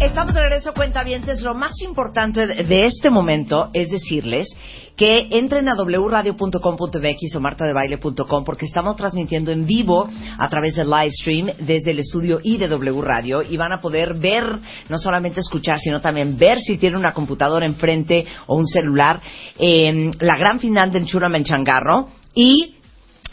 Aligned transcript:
Estamos 0.00 0.32
de 0.32 0.40
regreso, 0.40 0.72
cuentavientes. 0.72 1.42
Lo 1.42 1.54
más 1.54 1.78
importante 1.82 2.46
de 2.46 2.86
este 2.86 3.10
momento 3.10 3.68
es 3.74 3.90
decirles 3.90 4.48
que 4.96 5.28
entren 5.30 5.68
a 5.68 5.74
wradio.com.mx 5.74 7.36
o 7.36 7.40
martadebaile.com 7.40 8.44
porque 8.44 8.64
estamos 8.64 8.96
transmitiendo 8.96 9.52
en 9.52 9.66
vivo 9.66 10.08
a 10.38 10.48
través 10.48 10.76
del 10.76 10.88
live 10.88 11.10
stream 11.10 11.46
desde 11.58 11.90
el 11.90 11.98
estudio 11.98 12.40
y 12.42 12.56
de 12.56 12.68
W 12.68 13.02
Radio 13.02 13.42
y 13.42 13.58
van 13.58 13.74
a 13.74 13.82
poder 13.82 14.14
ver, 14.14 14.44
no 14.88 14.98
solamente 14.98 15.40
escuchar, 15.40 15.78
sino 15.78 16.00
también 16.00 16.38
ver 16.38 16.58
si 16.60 16.78
tienen 16.78 16.98
una 16.98 17.12
computadora 17.12 17.66
enfrente 17.66 18.24
o 18.46 18.56
un 18.56 18.66
celular, 18.66 19.20
eh, 19.58 20.10
la 20.18 20.36
gran 20.38 20.60
final 20.60 20.90
de 20.92 21.00
Enchura 21.00 21.28
Menchangarro 21.28 22.08
y 22.34 22.76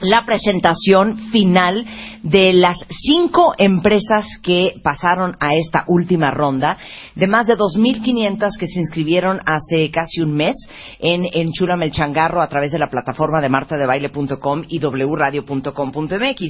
la 0.02 0.26
presentación 0.26 1.18
final 1.32 1.86
de 2.30 2.52
las 2.52 2.78
cinco 2.90 3.54
empresas 3.58 4.26
que 4.44 4.74
pasaron 4.84 5.38
a 5.40 5.56
esta 5.56 5.86
última 5.88 6.32
ronda, 6.32 6.78
de 7.16 7.26
más 7.26 7.48
de 7.48 7.58
2.500 7.58 8.50
que 8.60 8.68
se 8.68 8.82
inscribieron 8.82 9.40
hace 9.46 9.90
casi 9.92 10.22
un 10.22 10.34
mes 10.34 10.56
en, 11.00 11.26
en 11.32 11.52
Chula 11.52 11.78
Melchangarro 11.78 12.42
a 12.42 12.50
través 12.50 12.72
de 12.74 12.80
la 12.80 12.90
plataforma 12.90 13.42
de 13.42 13.50
martadebaile.com 13.50 14.64
y 14.68 14.80
wradio.com.mx. 14.80 16.42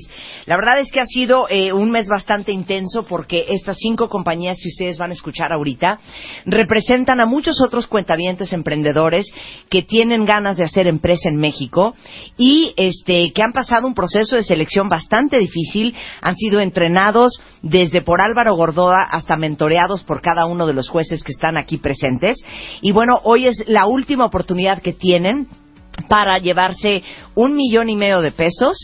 La 0.47 0.55
verdad 0.55 0.79
es 0.79 0.91
que 0.91 0.99
ha 0.99 1.05
sido 1.05 1.47
eh, 1.49 1.71
un 1.71 1.91
mes 1.91 2.07
bastante 2.07 2.51
intenso 2.51 3.03
porque 3.03 3.45
estas 3.49 3.77
cinco 3.77 4.09
compañías 4.09 4.57
que 4.61 4.69
ustedes 4.69 4.97
van 4.97 5.11
a 5.11 5.13
escuchar 5.13 5.53
ahorita 5.53 5.99
representan 6.45 7.19
a 7.19 7.27
muchos 7.27 7.61
otros 7.61 7.85
cuentavientes 7.85 8.51
emprendedores 8.51 9.27
que 9.69 9.83
tienen 9.83 10.25
ganas 10.25 10.57
de 10.57 10.63
hacer 10.63 10.87
empresa 10.87 11.29
en 11.29 11.35
México 11.35 11.93
y 12.35 12.73
este 12.77 13.31
que 13.31 13.43
han 13.43 13.53
pasado 13.53 13.85
un 13.85 13.93
proceso 13.93 14.35
de 14.35 14.43
selección 14.43 14.89
bastante 14.89 15.37
difícil, 15.37 15.66
han 16.21 16.35
sido 16.35 16.59
entrenados 16.59 17.39
desde 17.61 18.01
por 18.01 18.21
Álvaro 18.21 18.55
Gordoa 18.55 19.03
hasta 19.03 19.35
mentoreados 19.35 20.03
por 20.03 20.21
cada 20.21 20.45
uno 20.45 20.67
de 20.67 20.73
los 20.73 20.89
jueces 20.89 21.23
que 21.23 21.31
están 21.31 21.57
aquí 21.57 21.77
presentes. 21.77 22.37
Y 22.81 22.91
bueno, 22.91 23.19
hoy 23.23 23.47
es 23.47 23.63
la 23.67 23.85
última 23.85 24.25
oportunidad 24.25 24.81
que 24.81 24.93
tienen 24.93 25.47
para 26.07 26.37
llevarse 26.37 27.03
un 27.35 27.55
millón 27.55 27.89
y 27.89 27.95
medio 27.95 28.21
de 28.21 28.31
pesos 28.31 28.77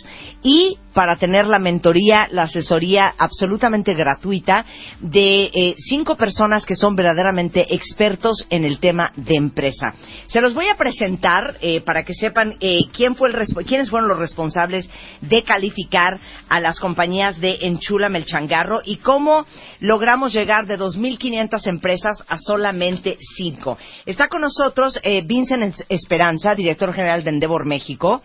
y 0.44 0.78
para 0.94 1.16
tener 1.16 1.48
la 1.48 1.60
mentoría, 1.60 2.28
la 2.32 2.44
asesoría 2.44 3.14
absolutamente 3.18 3.94
gratuita 3.94 4.66
de 5.00 5.46
eh, 5.46 5.76
cinco 5.78 6.16
personas 6.16 6.66
que 6.66 6.76
son 6.76 6.96
verdaderamente 6.96 7.74
expertos 7.74 8.46
en 8.50 8.64
el 8.64 8.80
tema 8.80 9.12
de 9.16 9.36
empresa. 9.36 9.94
Se 10.28 10.42
los 10.42 10.54
voy 10.54 10.68
a 10.68 10.78
presentar 10.78 11.58
eh, 11.62 11.82
para 11.82 12.04
que 12.04 12.14
sepan 12.14 12.56
eh, 12.60 12.82
quién 12.94 13.16
fue 13.16 13.30
el 13.30 13.36
quiénes 13.66 13.90
fueron 13.90 14.08
los 14.08 14.20
responsables 14.20 14.90
de 15.22 15.44
calificar 15.44 16.20
a 16.48 16.60
las 16.60 16.80
compañías 16.80 17.40
de 17.42 17.58
Enchula 17.62 18.10
Melchangarro 18.10 18.82
y 18.86 18.98
cómo 18.98 19.46
logramos 19.80 20.32
llegar 20.32 20.68
de 20.68 20.78
2.500 20.78 21.68
empresas 21.68 22.24
a 22.28 22.38
solamente 22.38 23.18
cinco. 23.36 23.78
Está 24.06 24.28
con 24.28 24.42
nosotros 24.42 25.00
Vincent 25.26 25.82
Esperanza, 25.90 26.56
director 26.56 26.94
general 26.94 27.24
de 27.24 27.32
Endeavor 27.32 27.66
México. 27.66 28.22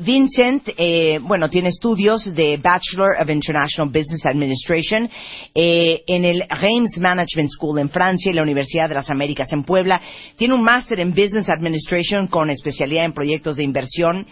Vincent, 0.00 0.70
bueno, 1.24 1.48
tiene 1.48 1.70
estudios 1.70 2.34
de 2.34 2.58
Bachelor 2.58 3.16
of 3.20 3.30
International 3.30 3.88
Business 3.88 4.24
Administration 4.26 5.10
eh, 5.54 6.02
en 6.06 6.24
el 6.24 6.44
Reims 6.48 6.98
Management 6.98 7.50
School 7.50 7.78
en 7.78 7.88
Francia 7.88 8.30
y 8.30 8.34
la 8.34 8.42
Universidad 8.42 8.88
de 8.88 8.94
las 8.94 9.10
Américas 9.10 9.52
en 9.52 9.64
Puebla. 9.64 10.00
Tiene 10.36 10.54
un 10.54 10.62
máster 10.62 11.00
en 11.00 11.10
Business 11.10 11.48
Administration 11.48 12.26
con 12.26 12.50
especialidad 12.50 13.04
en 13.04 13.12
proyectos 13.12 13.56
de 13.56 13.62
inversión 13.62 14.26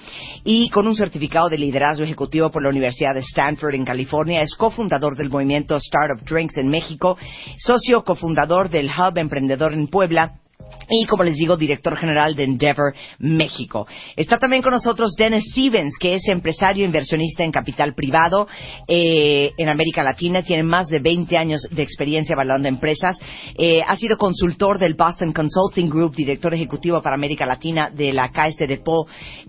y 0.44 0.68
con 0.70 0.86
un 0.86 0.94
certificado 0.94 1.48
de 1.48 1.58
liderazgo 1.58 2.04
ejecutivo 2.04 2.50
por 2.50 2.62
la 2.62 2.68
Universidad 2.68 3.14
de 3.14 3.20
Stanford 3.20 3.74
en 3.74 3.84
California. 3.84 4.42
Es 4.42 4.54
cofundador 4.54 5.16
del 5.16 5.30
movimiento 5.30 5.76
Startup 5.76 6.22
Drinks 6.28 6.56
en 6.58 6.68
México, 6.68 7.16
socio 7.56 8.04
cofundador 8.04 8.68
del 8.68 8.86
Hub 8.86 9.16
Emprendedor 9.16 9.72
en 9.72 9.88
Puebla 9.88 10.41
y 10.88 11.06
como 11.06 11.24
les 11.24 11.36
digo, 11.36 11.56
director 11.56 11.96
general 11.96 12.34
de 12.34 12.44
Endeavor 12.44 12.94
México. 13.18 13.86
Está 14.16 14.38
también 14.38 14.62
con 14.62 14.72
nosotros 14.72 15.14
Dennis 15.16 15.44
Stevens, 15.50 15.94
que 15.98 16.14
es 16.14 16.28
empresario 16.28 16.84
inversionista 16.84 17.44
en 17.44 17.52
capital 17.52 17.94
privado 17.94 18.48
eh, 18.88 19.52
en 19.56 19.68
América 19.68 20.02
Latina. 20.02 20.42
Tiene 20.42 20.62
más 20.62 20.88
de 20.88 21.00
20 21.00 21.36
años 21.36 21.62
de 21.70 21.82
experiencia 21.82 22.34
evaluando 22.34 22.68
empresas. 22.68 23.18
Eh, 23.56 23.80
ha 23.86 23.96
sido 23.96 24.16
consultor 24.16 24.78
del 24.78 24.94
Boston 24.94 25.32
Consulting 25.32 25.88
Group, 25.88 26.14
director 26.14 26.52
ejecutivo 26.54 27.02
para 27.02 27.14
América 27.14 27.46
Latina 27.46 27.90
de 27.90 28.12
la 28.12 28.30
Caisse 28.30 28.58
de 28.58 28.66
Depot. 28.66 29.06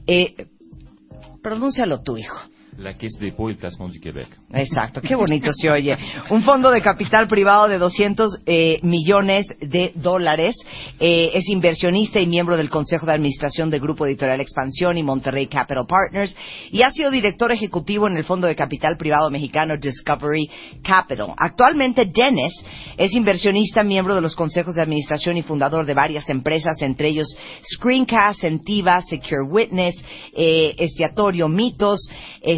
Eh, 0.07 0.35
pronúncialo 1.41 2.01
tú, 2.01 2.17
hijo. 2.17 2.52
La 2.77 2.93
Caisse 2.93 3.19
de 3.19 3.33
Québec. 4.01 4.27
Exacto, 4.51 5.01
qué 5.01 5.15
bonito 5.15 5.51
se 5.53 5.69
oye. 5.69 5.97
Un 6.29 6.41
fondo 6.43 6.71
de 6.71 6.81
capital 6.81 7.27
privado 7.27 7.67
de 7.67 7.77
200 7.77 8.41
eh, 8.45 8.79
millones 8.81 9.45
de 9.59 9.91
dólares. 9.95 10.55
Eh, 10.99 11.31
es 11.33 11.47
inversionista 11.49 12.19
y 12.19 12.27
miembro 12.27 12.57
del 12.57 12.69
Consejo 12.69 13.05
de 13.05 13.13
Administración 13.13 13.69
del 13.69 13.81
Grupo 13.81 14.05
Editorial 14.05 14.41
Expansión 14.41 14.97
y 14.97 15.03
Monterrey 15.03 15.47
Capital 15.47 15.85
Partners. 15.87 16.35
Y 16.71 16.81
ha 16.81 16.91
sido 16.91 17.11
director 17.11 17.51
ejecutivo 17.51 18.07
en 18.07 18.17
el 18.17 18.23
fondo 18.23 18.47
de 18.47 18.55
capital 18.55 18.97
privado 18.97 19.29
mexicano 19.29 19.75
Discovery 19.79 20.49
Capital. 20.83 21.33
Actualmente, 21.37 22.05
Dennis 22.05 22.53
es 22.97 23.13
inversionista, 23.13 23.83
miembro 23.83 24.15
de 24.15 24.21
los 24.21 24.35
consejos 24.35 24.75
de 24.75 24.81
administración 24.81 25.37
y 25.37 25.43
fundador 25.43 25.85
de 25.85 25.93
varias 25.93 26.29
empresas, 26.29 26.81
entre 26.81 27.09
ellos 27.09 27.27
Screencast, 27.75 28.39
Sentiva, 28.39 29.01
Secure 29.01 29.43
Witness, 29.43 29.95
eh, 30.35 30.75
Estiatorio 30.77 31.47
Mitos, 31.47 32.09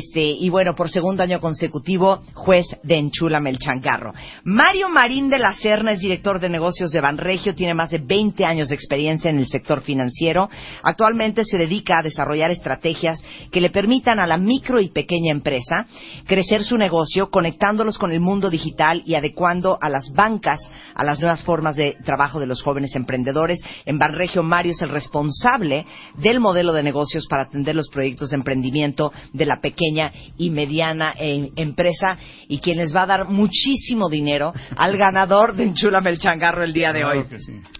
este, 0.05 0.21
y 0.21 0.49
bueno, 0.49 0.75
por 0.75 0.89
segundo 0.89 1.23
año 1.23 1.39
consecutivo, 1.39 2.21
juez 2.33 2.65
de 2.83 2.97
Enchula 2.97 3.39
Melchangarro. 3.39 4.13
Mario 4.43 4.87
Marín 4.89 5.29
de 5.29 5.39
la 5.39 5.53
Serna 5.53 5.93
es 5.93 5.99
director 5.99 6.39
de 6.39 6.49
negocios 6.49 6.91
de 6.91 7.01
Banregio, 7.01 7.55
tiene 7.55 7.73
más 7.73 7.89
de 7.89 7.97
20 7.97 8.45
años 8.45 8.69
de 8.69 8.75
experiencia 8.75 9.29
en 9.31 9.39
el 9.39 9.47
sector 9.47 9.81
financiero. 9.81 10.49
Actualmente 10.83 11.43
se 11.43 11.57
dedica 11.57 11.99
a 11.99 12.03
desarrollar 12.03 12.51
estrategias 12.51 13.19
que 13.51 13.61
le 13.61 13.71
permitan 13.71 14.19
a 14.19 14.27
la 14.27 14.37
micro 14.37 14.79
y 14.79 14.89
pequeña 14.89 15.31
empresa 15.31 15.87
crecer 16.27 16.63
su 16.63 16.77
negocio, 16.77 17.29
conectándolos 17.29 17.97
con 17.97 18.11
el 18.11 18.19
mundo 18.19 18.49
digital 18.49 19.01
y 19.05 19.15
adecuando 19.15 19.79
a 19.81 19.89
las 19.89 20.11
bancas 20.13 20.59
a 20.93 21.03
las 21.03 21.19
nuevas 21.19 21.43
formas 21.43 21.75
de 21.75 21.97
trabajo 22.05 22.39
de 22.39 22.47
los 22.47 22.61
jóvenes 22.61 22.95
emprendedores. 22.95 23.59
En 23.85 23.97
Banregio, 23.97 24.43
Mario 24.43 24.73
es 24.73 24.81
el 24.81 24.89
responsable 24.89 25.85
del 26.17 26.39
modelo 26.39 26.73
de 26.73 26.83
negocios 26.83 27.27
para 27.27 27.43
atender 27.43 27.75
los 27.75 27.89
proyectos 27.89 28.29
de 28.29 28.35
emprendimiento 28.35 29.11
de 29.33 29.45
la 29.45 29.59
pequeña 29.59 29.94
y 30.37 30.49
mediana 30.49 31.13
eh, 31.17 31.51
empresa 31.55 32.17
y 32.47 32.59
quien 32.59 32.77
les 32.77 32.95
va 32.95 33.03
a 33.03 33.05
dar 33.05 33.29
muchísimo 33.29 34.09
dinero 34.09 34.53
al 34.75 34.97
ganador 34.97 35.55
de 35.55 35.63
Enchúlame 35.63 36.09
el 36.09 36.19
Changarro 36.19 36.63
el 36.63 36.73
día 36.73 36.91
de 36.91 37.03
hoy. 37.03 37.25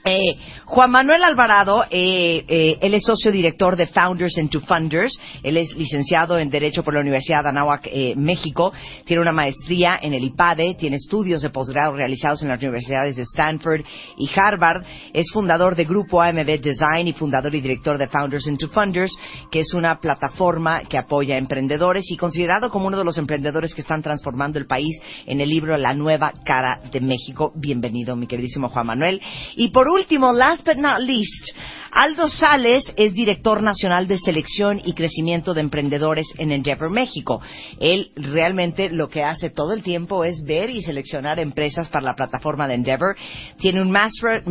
Eh, 0.03 0.35
Juan 0.65 0.91
Manuel 0.91 1.23
Alvarado, 1.23 1.85
eh, 1.89 2.77
él 2.81 2.93
es 2.93 3.03
socio 3.03 3.31
director 3.31 3.75
de 3.75 3.87
Founders 3.87 4.37
into 4.37 4.59
Funders, 4.61 5.17
él 5.43 5.57
es 5.57 5.75
licenciado 5.75 6.37
en 6.39 6.49
Derecho 6.49 6.83
por 6.83 6.93
la 6.93 7.01
Universidad 7.01 7.43
de 7.43 7.49
Anáhuac, 7.49 7.89
México, 8.15 8.73
tiene 9.05 9.21
una 9.21 9.31
maestría 9.31 9.99
en 10.01 10.13
el 10.13 10.23
IPADE, 10.23 10.75
tiene 10.75 10.95
estudios 10.95 11.41
de 11.41 11.49
posgrado 11.49 11.95
realizados 11.95 12.41
en 12.43 12.49
las 12.49 12.61
universidades 12.61 13.15
de 13.15 13.23
Stanford 13.23 13.81
y 14.17 14.29
Harvard, 14.35 14.83
es 15.13 15.29
fundador 15.31 15.75
de 15.75 15.85
Grupo 15.85 16.21
AMB 16.21 16.59
Design 16.59 17.07
y 17.07 17.13
fundador 17.13 17.53
y 17.53 17.61
director 17.61 17.97
de 17.97 18.07
Founders 18.07 18.47
into 18.47 18.69
Funders, 18.69 19.11
que 19.51 19.59
es 19.59 19.73
una 19.73 19.99
plataforma 19.99 20.81
que 20.81 20.97
apoya 20.97 21.35
a 21.35 21.37
emprendedores 21.37 22.04
y 22.11 22.17
considerado 22.17 22.69
como 22.69 22.87
uno 22.87 22.97
de 22.97 23.03
los 23.03 23.17
emprendedores 23.17 23.73
que 23.73 23.81
están 23.81 24.01
transformando 24.01 24.59
el 24.59 24.67
país 24.67 24.99
en 25.25 25.41
el 25.41 25.49
libro 25.49 25.77
La 25.77 25.93
nueva 25.93 26.33
cara 26.43 26.79
de 26.91 27.01
México. 27.01 27.51
Bienvenido, 27.55 28.15
mi 28.15 28.27
queridísimo 28.27 28.69
Juan 28.69 28.87
Manuel. 28.87 29.21
Y 29.55 29.69
por 29.69 29.87
último, 29.87 30.31
last 30.33 30.65
but 30.65 30.77
not 30.77 30.99
least, 30.99 31.51
Aldo 31.97 32.27
Sales 32.27 32.83
es 32.97 33.13
director 33.13 33.63
nacional 33.63 34.05
de 34.05 34.17
selección 34.17 34.81
y 34.83 34.91
crecimiento 34.91 35.53
de 35.53 35.61
emprendedores 35.61 36.27
en 36.37 36.51
Endeavor 36.51 36.89
México. 36.89 37.39
Él 37.79 38.11
realmente 38.17 38.89
lo 38.89 39.07
que 39.07 39.23
hace 39.23 39.49
todo 39.49 39.71
el 39.71 39.81
tiempo 39.81 40.25
es 40.25 40.43
ver 40.43 40.69
y 40.69 40.81
seleccionar 40.81 41.39
empresas 41.39 41.87
para 41.87 42.03
la 42.03 42.13
plataforma 42.13 42.67
de 42.67 42.73
Endeavor. 42.73 43.15
Tiene 43.59 43.81
un 43.81 43.91
Master, 43.91 44.43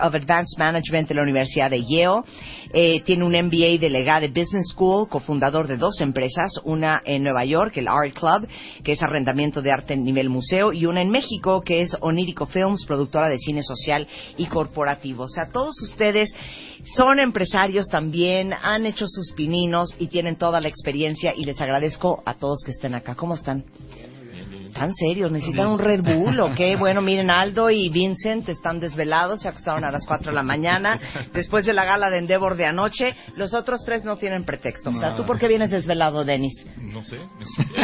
of 0.00 0.14
Advanced 0.14 0.56
Management 0.56 1.08
de 1.08 1.14
la 1.16 1.22
Universidad 1.22 1.70
de 1.70 1.82
Yale. 1.82 2.22
Eh, 2.72 3.02
tiene 3.04 3.24
un 3.24 3.32
MBA 3.32 3.80
de 3.80 3.90
Legade 3.90 4.28
Business 4.28 4.68
School, 4.72 5.08
cofundador 5.08 5.66
de 5.66 5.78
dos 5.78 6.00
empresas, 6.00 6.52
una 6.62 7.02
en 7.04 7.24
Nueva 7.24 7.44
York, 7.44 7.76
el 7.78 7.88
Art 7.88 8.14
Club, 8.14 8.48
que 8.84 8.92
es 8.92 9.02
arrendamiento 9.02 9.60
de 9.60 9.72
arte 9.72 9.94
en 9.94 10.04
nivel 10.04 10.30
museo, 10.30 10.72
y 10.72 10.86
una 10.86 11.02
en 11.02 11.10
México, 11.10 11.62
que 11.62 11.80
es 11.80 11.96
Onírico 12.00 12.46
Films, 12.46 12.84
productora 12.86 13.28
de 13.28 13.38
cine 13.38 13.64
social 13.64 14.06
y 14.36 14.46
corporativo. 14.46 15.24
O 15.24 15.28
sea, 15.28 15.46
todos 15.46 15.74
ustedes 15.82 16.32
son 16.84 17.20
empresarios 17.20 17.88
también, 17.88 18.52
han 18.52 18.86
hecho 18.86 19.06
sus 19.06 19.32
pininos 19.32 19.94
y 19.98 20.08
tienen 20.08 20.36
toda 20.36 20.60
la 20.60 20.68
experiencia 20.68 21.34
y 21.36 21.44
les 21.44 21.60
agradezco 21.60 22.22
a 22.26 22.34
todos 22.34 22.62
que 22.64 22.72
estén 22.72 22.94
acá. 22.94 23.14
¿Cómo 23.14 23.34
están? 23.34 23.64
¿Tan 24.74 24.92
serios? 24.94 25.30
¿Necesitan 25.30 25.66
un 25.68 25.78
Red 25.78 26.02
Bull 26.02 26.40
o 26.40 26.54
qué? 26.54 26.76
Bueno, 26.76 27.02
miren, 27.02 27.30
Aldo 27.30 27.70
y 27.70 27.88
Vincent 27.90 28.48
están 28.48 28.80
desvelados, 28.80 29.42
se 29.42 29.48
acostaron 29.48 29.84
a 29.84 29.90
las 29.90 30.04
4 30.06 30.30
de 30.30 30.34
la 30.34 30.42
mañana, 30.42 30.98
después 31.32 31.66
de 31.66 31.72
la 31.72 31.84
gala 31.84 32.08
de 32.10 32.18
Endeavor 32.18 32.56
de 32.56 32.64
anoche. 32.66 33.14
Los 33.36 33.52
otros 33.54 33.82
tres 33.84 34.04
no 34.04 34.16
tienen 34.16 34.44
pretexto. 34.44 34.90
O 34.90 34.94
sea, 34.94 35.14
¿tú 35.14 35.24
por 35.24 35.38
qué 35.38 35.46
vienes 35.48 35.70
desvelado, 35.70 36.24
Denis? 36.24 36.64
No 36.78 37.02
sé, 37.02 37.18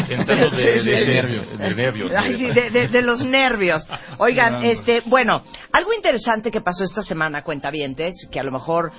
entrando 0.09 0.57
de, 0.57 0.83
de, 0.83 1.07
nervios. 1.07 1.59
De 1.59 1.75
nervios. 1.75 2.13
Ay, 2.17 2.37
sí, 2.37 2.47
de, 2.47 2.71
de- 2.71 2.89
de 2.89 3.03
los 3.03 3.25
nervios. 3.25 3.87
Oigan, 4.19 4.65
este, 4.65 5.03
bueno, 5.07 5.43
algo 5.73 5.93
interesante 5.93 6.51
que 6.51 6.61
pasó 6.63 6.85
esta 6.85 7.03
semana, 7.03 7.43
cuentavientes, 7.43 8.15
que 8.31 8.41
a 8.41 8.43
lo 8.43 8.51
mejor 8.53 8.93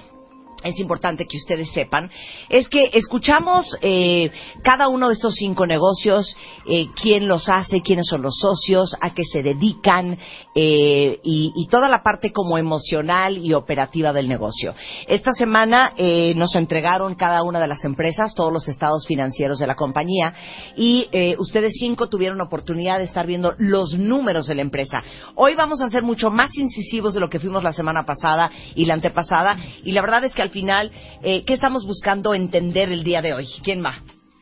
es 0.63 0.79
importante 0.79 1.25
que 1.25 1.37
ustedes 1.37 1.71
sepan, 1.71 2.09
es 2.49 2.67
que 2.67 2.89
escuchamos 2.93 3.65
eh, 3.81 4.29
cada 4.63 4.87
uno 4.87 5.07
de 5.07 5.13
estos 5.13 5.35
cinco 5.35 5.65
negocios, 5.65 6.35
eh, 6.65 6.87
quién 6.95 7.27
los 7.27 7.49
hace, 7.49 7.81
quiénes 7.81 8.07
son 8.07 8.21
los 8.21 8.35
socios, 8.37 8.95
a 8.99 9.13
qué 9.13 9.23
se 9.23 9.41
dedican 9.41 10.17
eh, 10.55 11.19
y, 11.23 11.67
toda 11.69 11.87
la 11.87 12.01
parte 12.01 12.31
como 12.31 12.57
emocional 12.57 13.37
y 13.37 13.53
operativa 13.53 14.11
del 14.11 14.27
negocio. 14.27 14.73
Esta 15.07 15.31
semana 15.33 15.93
eh, 15.97 16.33
nos 16.35 16.55
entregaron 16.55 17.13
cada 17.13 17.43
una 17.43 17.59
de 17.59 17.67
las 17.67 17.83
empresas, 17.85 18.33
todos 18.33 18.51
los 18.51 18.67
estados 18.67 19.05
financieros 19.05 19.59
de 19.59 19.67
la 19.67 19.75
compañía 19.75 20.33
y 20.75 21.07
ustedes 21.37 21.73
cinco 21.79 22.09
tuvieron 22.09 22.41
oportunidad 22.41 22.97
de 22.97 23.03
estar 23.03 23.27
viendo 23.27 23.53
los 23.59 23.97
números 23.99 24.47
de 24.47 24.55
la 24.55 24.61
empresa. 24.61 25.03
Hoy 25.35 25.53
vamos 25.53 25.81
a 25.81 25.89
ser 25.89 26.01
mucho 26.01 26.31
más 26.31 26.57
incisivos 26.57 27.13
de 27.13 27.19
lo 27.19 27.29
que 27.29 27.39
fuimos 27.39 27.63
la 27.63 27.73
semana 27.73 28.05
pasada 28.05 28.51
y 28.73 28.85
la 28.85 28.95
antepasada 28.95 29.57
y 29.83 29.91
la 29.91 30.01
verdad 30.01 30.23
es 30.23 30.33
que 30.33 30.41
al 30.41 30.48
final, 30.49 30.91
eh, 31.23 31.43
¿qué 31.45 31.53
estamos 31.53 31.85
buscando 31.85 32.33
entender 32.33 32.91
el 32.91 33.03
día 33.03 33.21
de 33.21 33.33
hoy? 33.33 33.47
¿Quién 33.63 33.83
va? 33.83 33.95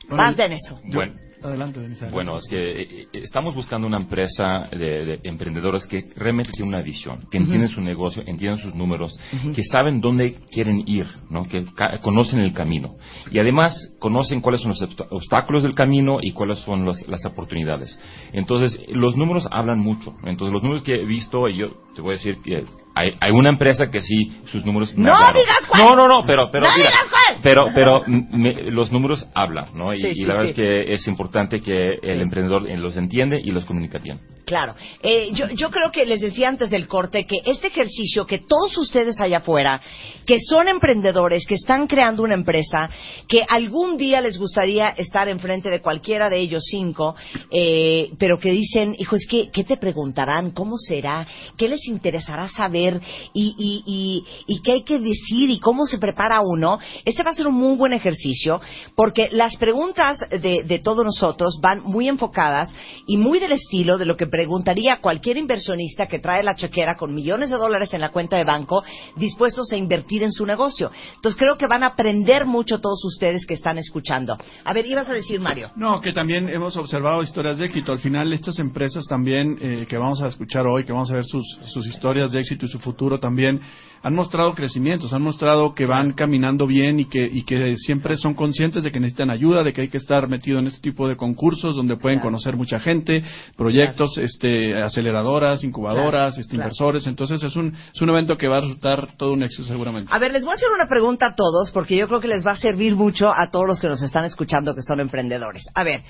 Bueno, 0.09 0.23
Más 0.23 0.37
de 0.37 0.45
en 0.45 0.53
eso. 0.53 0.79
Bueno, 0.93 1.13
Adelante, 1.43 1.79
Denise. 1.79 2.05
adelante. 2.05 2.13
Bueno, 2.15 2.37
es 2.39 2.47
que 2.49 2.81
eh, 2.81 2.87
eh, 3.03 3.07
estamos 3.23 3.53
buscando 3.53 3.85
una 3.85 3.97
empresa 3.97 4.67
de, 4.71 5.05
de 5.05 5.19
emprendedores 5.23 5.85
que 5.85 6.03
realmente 6.15 6.51
tiene 6.51 6.67
una 6.69 6.81
visión, 6.81 7.19
que 7.29 7.37
entienden 7.37 7.67
su 7.67 7.79
negocio, 7.79 8.23
entienden 8.25 8.57
sus 8.57 8.73
números, 8.73 9.19
que 9.53 9.61
saben 9.63 10.01
dónde 10.01 10.33
quieren 10.51 10.81
ir, 10.87 11.05
¿no? 11.29 11.43
que 11.47 11.63
ca- 11.75 11.99
conocen 11.99 12.39
el 12.39 12.53
camino. 12.53 12.95
Y 13.31 13.37
además 13.37 13.77
conocen 13.99 14.41
cuáles 14.41 14.61
son 14.61 14.69
los 14.71 14.81
obstáculos 15.11 15.61
del 15.61 15.75
camino 15.75 16.17
y 16.21 16.31
cuáles 16.31 16.57
son 16.59 16.85
los- 16.85 17.07
las 17.07 17.23
oportunidades. 17.25 17.99
Entonces, 18.33 18.81
los 18.89 19.15
números 19.15 19.47
hablan 19.51 19.77
mucho. 19.79 20.15
Entonces, 20.25 20.51
los 20.53 20.63
números 20.63 20.81
que 20.81 20.95
he 20.95 21.05
visto, 21.05 21.47
y 21.49 21.57
yo 21.57 21.67
te 21.95 22.01
voy 22.01 22.11
a 22.11 22.17
decir 22.17 22.39
que 22.43 22.65
hay, 22.97 23.15
hay 23.19 23.31
una 23.31 23.49
empresa 23.49 23.89
que 23.91 24.01
sí, 24.01 24.31
sus 24.47 24.65
números... 24.65 24.93
me 24.95 25.05
¡No 25.09 25.15
digas 25.33 25.61
cuál! 25.69 25.83
No, 25.83 25.95
no, 25.95 26.07
no, 26.07 26.23
pero... 26.25 26.49
pero 26.51 26.65
¡No 26.65 26.71
mira, 26.77 26.89
digas 26.89 27.07
cuál! 27.09 27.37
Pero, 27.43 27.67
pero 27.73 28.01
me- 28.07 28.71
los 28.71 28.91
números 28.91 29.25
hablan, 29.33 29.67
¿no? 29.75 29.93
Y, 29.93 29.99
Sí, 29.99 30.07
y 30.07 30.15
sí, 30.15 30.21
la 30.25 30.35
verdad 30.37 30.53
sí. 30.55 30.61
es 30.61 30.67
que 30.85 30.93
es 30.93 31.07
importante 31.07 31.59
que 31.61 31.95
el 32.01 32.21
emprendedor 32.21 32.69
eh, 32.69 32.77
los 32.77 32.95
entiende 32.97 33.39
y 33.43 33.51
los 33.51 33.65
comunica 33.65 33.97
bien. 33.99 34.19
Claro. 34.45 34.75
Eh, 35.03 35.29
yo, 35.33 35.49
yo 35.49 35.69
creo 35.69 35.91
que 35.91 36.05
les 36.05 36.21
decía 36.21 36.47
antes 36.47 36.69
del 36.69 36.87
corte 36.87 37.25
que 37.25 37.35
este 37.45 37.67
ejercicio 37.67 38.25
que 38.25 38.37
todos 38.39 38.77
ustedes 38.77 39.19
allá 39.19 39.39
afuera, 39.39 39.81
que 40.25 40.37
son 40.39 40.69
emprendedores, 40.69 41.45
que 41.45 41.55
están 41.55 41.85
creando 41.85 42.23
una 42.23 42.33
empresa, 42.33 42.89
que 43.27 43.43
algún 43.47 43.97
día 43.97 44.21
les 44.21 44.37
gustaría 44.39 44.89
estar 44.91 45.27
enfrente 45.27 45.69
de 45.69 45.81
cualquiera 45.81 46.29
de 46.29 46.37
ellos 46.39 46.63
cinco, 46.71 47.15
eh, 47.51 48.09
pero 48.17 48.39
que 48.39 48.51
dicen, 48.51 48.95
hijo, 48.97 49.17
es 49.17 49.27
que, 49.29 49.49
¿qué 49.51 49.65
te 49.65 49.75
preguntarán? 49.75 50.51
¿Cómo 50.51 50.77
será? 50.77 51.27
¿Qué 51.57 51.67
les 51.67 51.85
interesará 51.87 52.47
saber? 52.47 52.86
¿Y, 53.33 53.55
y, 53.57 54.23
y, 54.47 54.61
qué 54.61 54.73
hay 54.73 54.83
que 54.83 54.99
decir? 54.99 55.49
¿Y 55.49 55.59
cómo 55.59 55.85
se 55.85 55.97
prepara 55.97 56.41
uno? 56.41 56.79
Este 57.05 57.23
va 57.23 57.31
a 57.31 57.35
ser 57.35 57.47
un 57.47 57.55
muy 57.55 57.75
buen 57.75 57.93
ejercicio 57.93 58.59
porque 58.95 59.27
las 59.31 59.55
preguntas 59.57 60.19
de, 60.29 60.63
de 60.63 60.79
todos 60.79 61.05
nosotros 61.05 61.59
van 61.61 61.81
muy 61.83 62.07
enfocadas 62.07 62.73
y 63.05 63.17
muy 63.17 63.39
del 63.39 63.51
estilo 63.51 63.97
de 63.97 64.05
lo 64.05 64.15
que 64.17 64.27
preguntaría 64.27 65.01
cualquier 65.01 65.37
inversionista 65.37 66.07
que 66.07 66.19
trae 66.19 66.43
la 66.43 66.55
chequera 66.55 66.95
con 66.95 67.13
millones 67.13 67.49
de 67.49 67.57
dólares 67.57 67.93
en 67.93 68.01
la 68.01 68.09
cuenta 68.09 68.37
de 68.37 68.43
banco 68.43 68.83
dispuestos 69.15 69.71
a 69.71 69.77
invertir 69.77 70.23
en 70.23 70.31
su 70.31 70.45
negocio. 70.45 70.91
Entonces 71.15 71.39
creo 71.39 71.57
que 71.57 71.67
van 71.67 71.83
a 71.83 71.87
aprender 71.87 72.45
mucho 72.45 72.79
todos 72.79 73.03
ustedes 73.05 73.45
que 73.45 73.53
están 73.53 73.77
escuchando. 73.77 74.37
A 74.63 74.73
ver, 74.73 74.85
ibas 74.85 75.09
a 75.09 75.13
decir, 75.13 75.39
Mario. 75.39 75.71
No, 75.75 76.01
que 76.01 76.13
también 76.13 76.49
hemos 76.49 76.75
observado 76.77 77.23
historias 77.23 77.57
de 77.57 77.65
éxito. 77.65 77.91
Al 77.91 77.99
final, 77.99 78.31
estas 78.33 78.59
empresas 78.59 79.05
también 79.05 79.57
eh, 79.61 79.85
que 79.87 79.97
vamos 79.97 80.21
a 80.21 80.27
escuchar 80.27 80.65
hoy, 80.65 80.85
que 80.85 80.93
vamos 80.93 81.11
a 81.11 81.15
ver 81.15 81.25
sus, 81.25 81.45
sus 81.67 81.87
historias 81.87 82.31
de 82.31 82.39
éxito 82.39 82.65
y 82.65 82.69
su 82.77 82.83
futuro 82.83 83.19
también, 83.19 83.59
han 84.03 84.13
mostrado 84.13 84.53
crecimientos, 84.53 85.11
han 85.11 85.23
mostrado 85.23 85.73
que 85.73 85.85
van 85.85 86.13
caminando 86.13 86.67
bien 86.67 86.99
y 86.99 87.05
que, 87.05 87.25
y 87.25 87.43
que 87.43 87.75
siempre 87.77 88.15
son 88.15 88.35
conscientes 88.35 88.83
de 88.83 88.91
que 88.91 88.99
necesitan 88.99 89.31
ayuda, 89.31 89.63
de 89.63 89.73
que 89.73 89.81
hay 89.81 89.87
que 89.89 89.97
estar 89.97 90.29
metido 90.29 90.59
en 90.59 90.67
este 90.67 90.79
tipo 90.79 91.07
de 91.07 91.17
concursos 91.17 91.75
donde 91.75 91.97
pueden 91.97 92.19
Claro. 92.19 92.29
conocer 92.29 92.55
mucha 92.55 92.79
gente, 92.79 93.23
proyectos, 93.57 94.17
este, 94.19 94.81
aceleradoras, 94.81 95.63
incubadoras, 95.63 96.35
Claro, 96.35 96.41
este, 96.41 96.55
inversores. 96.55 97.07
Entonces, 97.07 97.43
es 97.43 97.55
un, 97.55 97.73
es 97.93 97.99
un 98.01 98.09
evento 98.09 98.37
que 98.37 98.47
va 98.47 98.57
a 98.57 98.61
resultar 98.61 99.17
todo 99.17 99.33
un 99.33 99.43
éxito 99.43 99.63
seguramente. 99.67 100.09
A 100.13 100.19
ver, 100.19 100.31
les 100.31 100.43
voy 100.45 100.51
a 100.53 100.55
hacer 100.55 100.69
una 100.73 100.87
pregunta 100.87 101.27
a 101.27 101.35
todos 101.35 101.71
porque 101.71 101.97
yo 101.97 102.07
creo 102.07 102.21
que 102.21 102.27
les 102.27 102.45
va 102.45 102.51
a 102.51 102.57
servir 102.57 102.95
mucho 102.95 103.33
a 103.33 103.49
todos 103.49 103.67
los 103.67 103.79
que 103.79 103.87
nos 103.87 104.01
están 104.03 104.25
escuchando 104.25 104.75
que 104.75 104.83
son 104.83 104.99
emprendedores. 104.99 105.65
A 105.73 105.83
ver, 105.83 106.01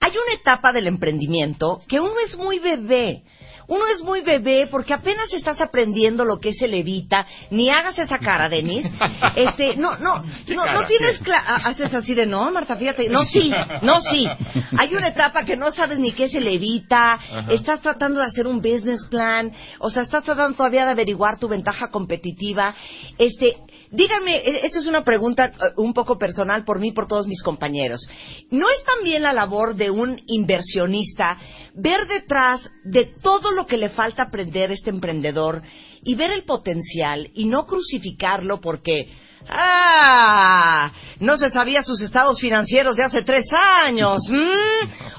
hay 0.00 0.10
una 0.12 0.34
etapa 0.40 0.72
del 0.72 0.86
emprendimiento 0.86 1.80
que 1.88 2.00
uno 2.00 2.14
es 2.26 2.38
muy 2.38 2.60
bebé. 2.60 3.22
Uno 3.68 3.84
es 3.86 4.02
muy 4.02 4.20
bebé 4.20 4.68
porque 4.70 4.94
apenas 4.94 5.32
estás 5.32 5.60
aprendiendo 5.60 6.24
lo 6.24 6.38
que 6.38 6.50
es 6.50 6.62
el 6.62 6.74
evita, 6.74 7.26
ni 7.50 7.70
hagas 7.70 7.98
esa 7.98 8.18
cara, 8.18 8.48
Denis. 8.48 8.86
Este, 9.34 9.76
no, 9.76 9.96
no, 9.98 10.22
no, 10.22 10.72
no 10.72 10.86
tienes 10.86 11.20
ah, 11.32 11.60
haces 11.64 11.92
así 11.94 12.14
de 12.14 12.26
no, 12.26 12.50
Marta, 12.50 12.76
fíjate, 12.76 13.08
no, 13.08 13.24
sí, 13.24 13.52
no, 13.82 14.00
sí. 14.00 14.28
Hay 14.76 14.94
una 14.94 15.08
etapa 15.08 15.44
que 15.44 15.56
no 15.56 15.70
sabes 15.70 15.98
ni 15.98 16.12
qué 16.12 16.24
es 16.24 16.34
el 16.34 16.46
evita, 16.46 17.18
estás 17.50 17.80
tratando 17.80 18.20
de 18.20 18.26
hacer 18.26 18.46
un 18.46 18.60
business 18.60 19.06
plan, 19.08 19.52
o 19.78 19.90
sea, 19.90 20.02
estás 20.02 20.24
tratando 20.24 20.56
todavía 20.56 20.84
de 20.84 20.92
averiguar 20.92 21.38
tu 21.38 21.48
ventaja 21.48 21.88
competitiva. 21.88 22.74
Este, 23.16 23.56
díganme, 23.92 24.42
esta 24.64 24.78
es 24.78 24.86
una 24.86 25.04
pregunta 25.04 25.46
eh, 25.46 25.52
un 25.76 25.94
poco 25.94 26.18
personal 26.18 26.64
por 26.64 26.80
mí 26.80 26.88
y 26.88 26.92
por 26.92 27.06
todos 27.06 27.26
mis 27.26 27.42
compañeros. 27.42 28.08
¿No 28.50 28.68
es 28.68 28.82
también 28.84 29.22
la 29.22 29.32
labor 29.32 29.76
de 29.76 29.90
un 29.90 30.20
inversionista 30.26 31.38
ver 31.74 32.06
detrás 32.08 32.68
de 32.84 33.14
todo 33.22 33.52
lo 33.52 33.66
que 33.66 33.76
le 33.76 33.90
falta 33.90 34.24
aprender 34.24 34.70
a 34.70 34.74
este 34.74 34.90
emprendedor 34.90 35.62
y 36.02 36.14
ver 36.14 36.30
el 36.32 36.42
potencial 36.42 37.30
y 37.34 37.44
no 37.44 37.64
crucificarlo 37.66 38.60
porque 38.60 39.08
¡Ah! 39.48 40.92
No 41.18 41.36
se 41.36 41.50
sabía 41.50 41.82
sus 41.82 42.00
estados 42.00 42.40
financieros 42.40 42.94
de 42.96 43.04
hace 43.04 43.22
tres 43.22 43.46
años. 43.84 44.22
¿m? 44.30 44.40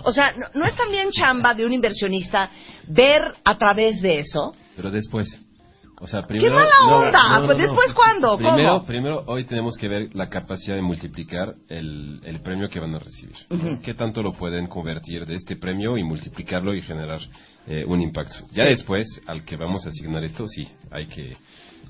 O 0.03 0.13
sea, 0.13 0.31
¿no, 0.31 0.47
no 0.53 0.65
es 0.65 0.75
también 0.77 1.11
chamba 1.11 1.53
de 1.53 1.65
un 1.65 1.73
inversionista 1.73 2.49
ver 2.87 3.21
a 3.43 3.57
través 3.57 4.01
de 4.01 4.19
eso? 4.19 4.55
Pero 4.75 4.91
después. 4.91 5.42
O 6.03 6.07
sea, 6.07 6.23
primero. 6.27 6.55
mala 6.55 6.69
no, 6.85 6.97
onda! 6.97 7.11
no, 7.23 7.39
no, 7.39 7.45
Pues, 7.45 7.57
no. 7.57 7.63
¿después 7.63 7.93
cuándo? 7.93 8.35
Primero, 8.37 8.73
¿Cómo? 8.73 8.85
primero, 8.85 9.23
hoy 9.27 9.45
tenemos 9.45 9.75
que 9.77 9.87
ver 9.87 10.09
la 10.13 10.29
capacidad 10.29 10.75
de 10.75 10.81
multiplicar 10.81 11.55
el, 11.69 12.19
el 12.25 12.41
premio 12.41 12.69
que 12.69 12.79
van 12.81 12.93
a 12.93 12.99
recibir. 12.99 13.35
¿Qué 13.81 13.93
tanto 13.93 14.21
lo 14.21 14.33
pueden 14.33 14.67
convertir 14.67 15.25
de 15.25 15.35
este 15.35 15.55
premio 15.55 15.97
y 15.97 16.03
multiplicarlo 16.03 16.75
y 16.75 16.81
generar 16.81 17.19
eh, 17.67 17.85
un 17.87 18.01
impacto? 18.01 18.45
Ya 18.51 18.65
después, 18.65 19.07
al 19.27 19.45
que 19.45 19.55
vamos 19.55 19.85
a 19.85 19.89
asignar 19.89 20.23
esto, 20.25 20.45
sí, 20.47 20.67
hay 20.91 21.05
que. 21.07 21.37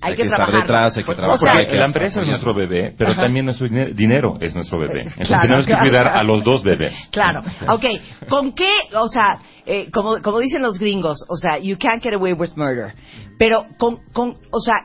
Hay 0.04 0.16
que 0.16 0.24
estar 0.24 0.52
detrás, 0.52 0.98
hay 0.98 1.04
que 1.04 1.12
O 1.12 1.16
trabajar. 1.16 1.40
sea, 1.40 1.54
hay 1.60 1.68
que 1.68 1.76
la 1.76 1.86
empresa 1.86 2.22
es 2.22 2.28
nuestro 2.28 2.54
bebé, 2.54 2.94
pero 2.98 3.12
Ajá. 3.12 3.22
también 3.22 3.46
nuestro 3.46 3.68
dine- 3.68 3.94
dinero 3.94 4.38
es 4.42 4.54
nuestro 4.56 4.80
bebé. 4.80 5.02
Entonces 5.06 5.28
Claro, 5.28 5.42
tenemos 5.44 5.66
que 5.66 5.72
claro. 5.74 5.88
cuidar 5.90 6.08
a 6.10 6.24
los 6.24 6.44
dos 6.44 6.64
bebés. 6.64 6.94
Claro. 7.12 7.42
Ok, 7.70 7.86
¿con 8.30 8.54
qué, 8.54 8.70
o 8.96 9.08
sea, 9.08 9.40
eh, 9.66 9.90
como, 9.92 10.18
como 10.22 10.40
dicen 10.40 10.62
los 10.62 10.78
gringos, 10.80 11.18
o 11.30 11.36
sea, 11.38 11.58
you 11.58 11.78
can't 11.80 12.04
get 12.04 12.14
away 12.14 12.34
with 12.34 12.50
murder, 12.56 12.94
pero 13.40 13.66
con, 13.78 14.00
con, 14.14 14.38
o 14.52 14.60
sea, 14.60 14.76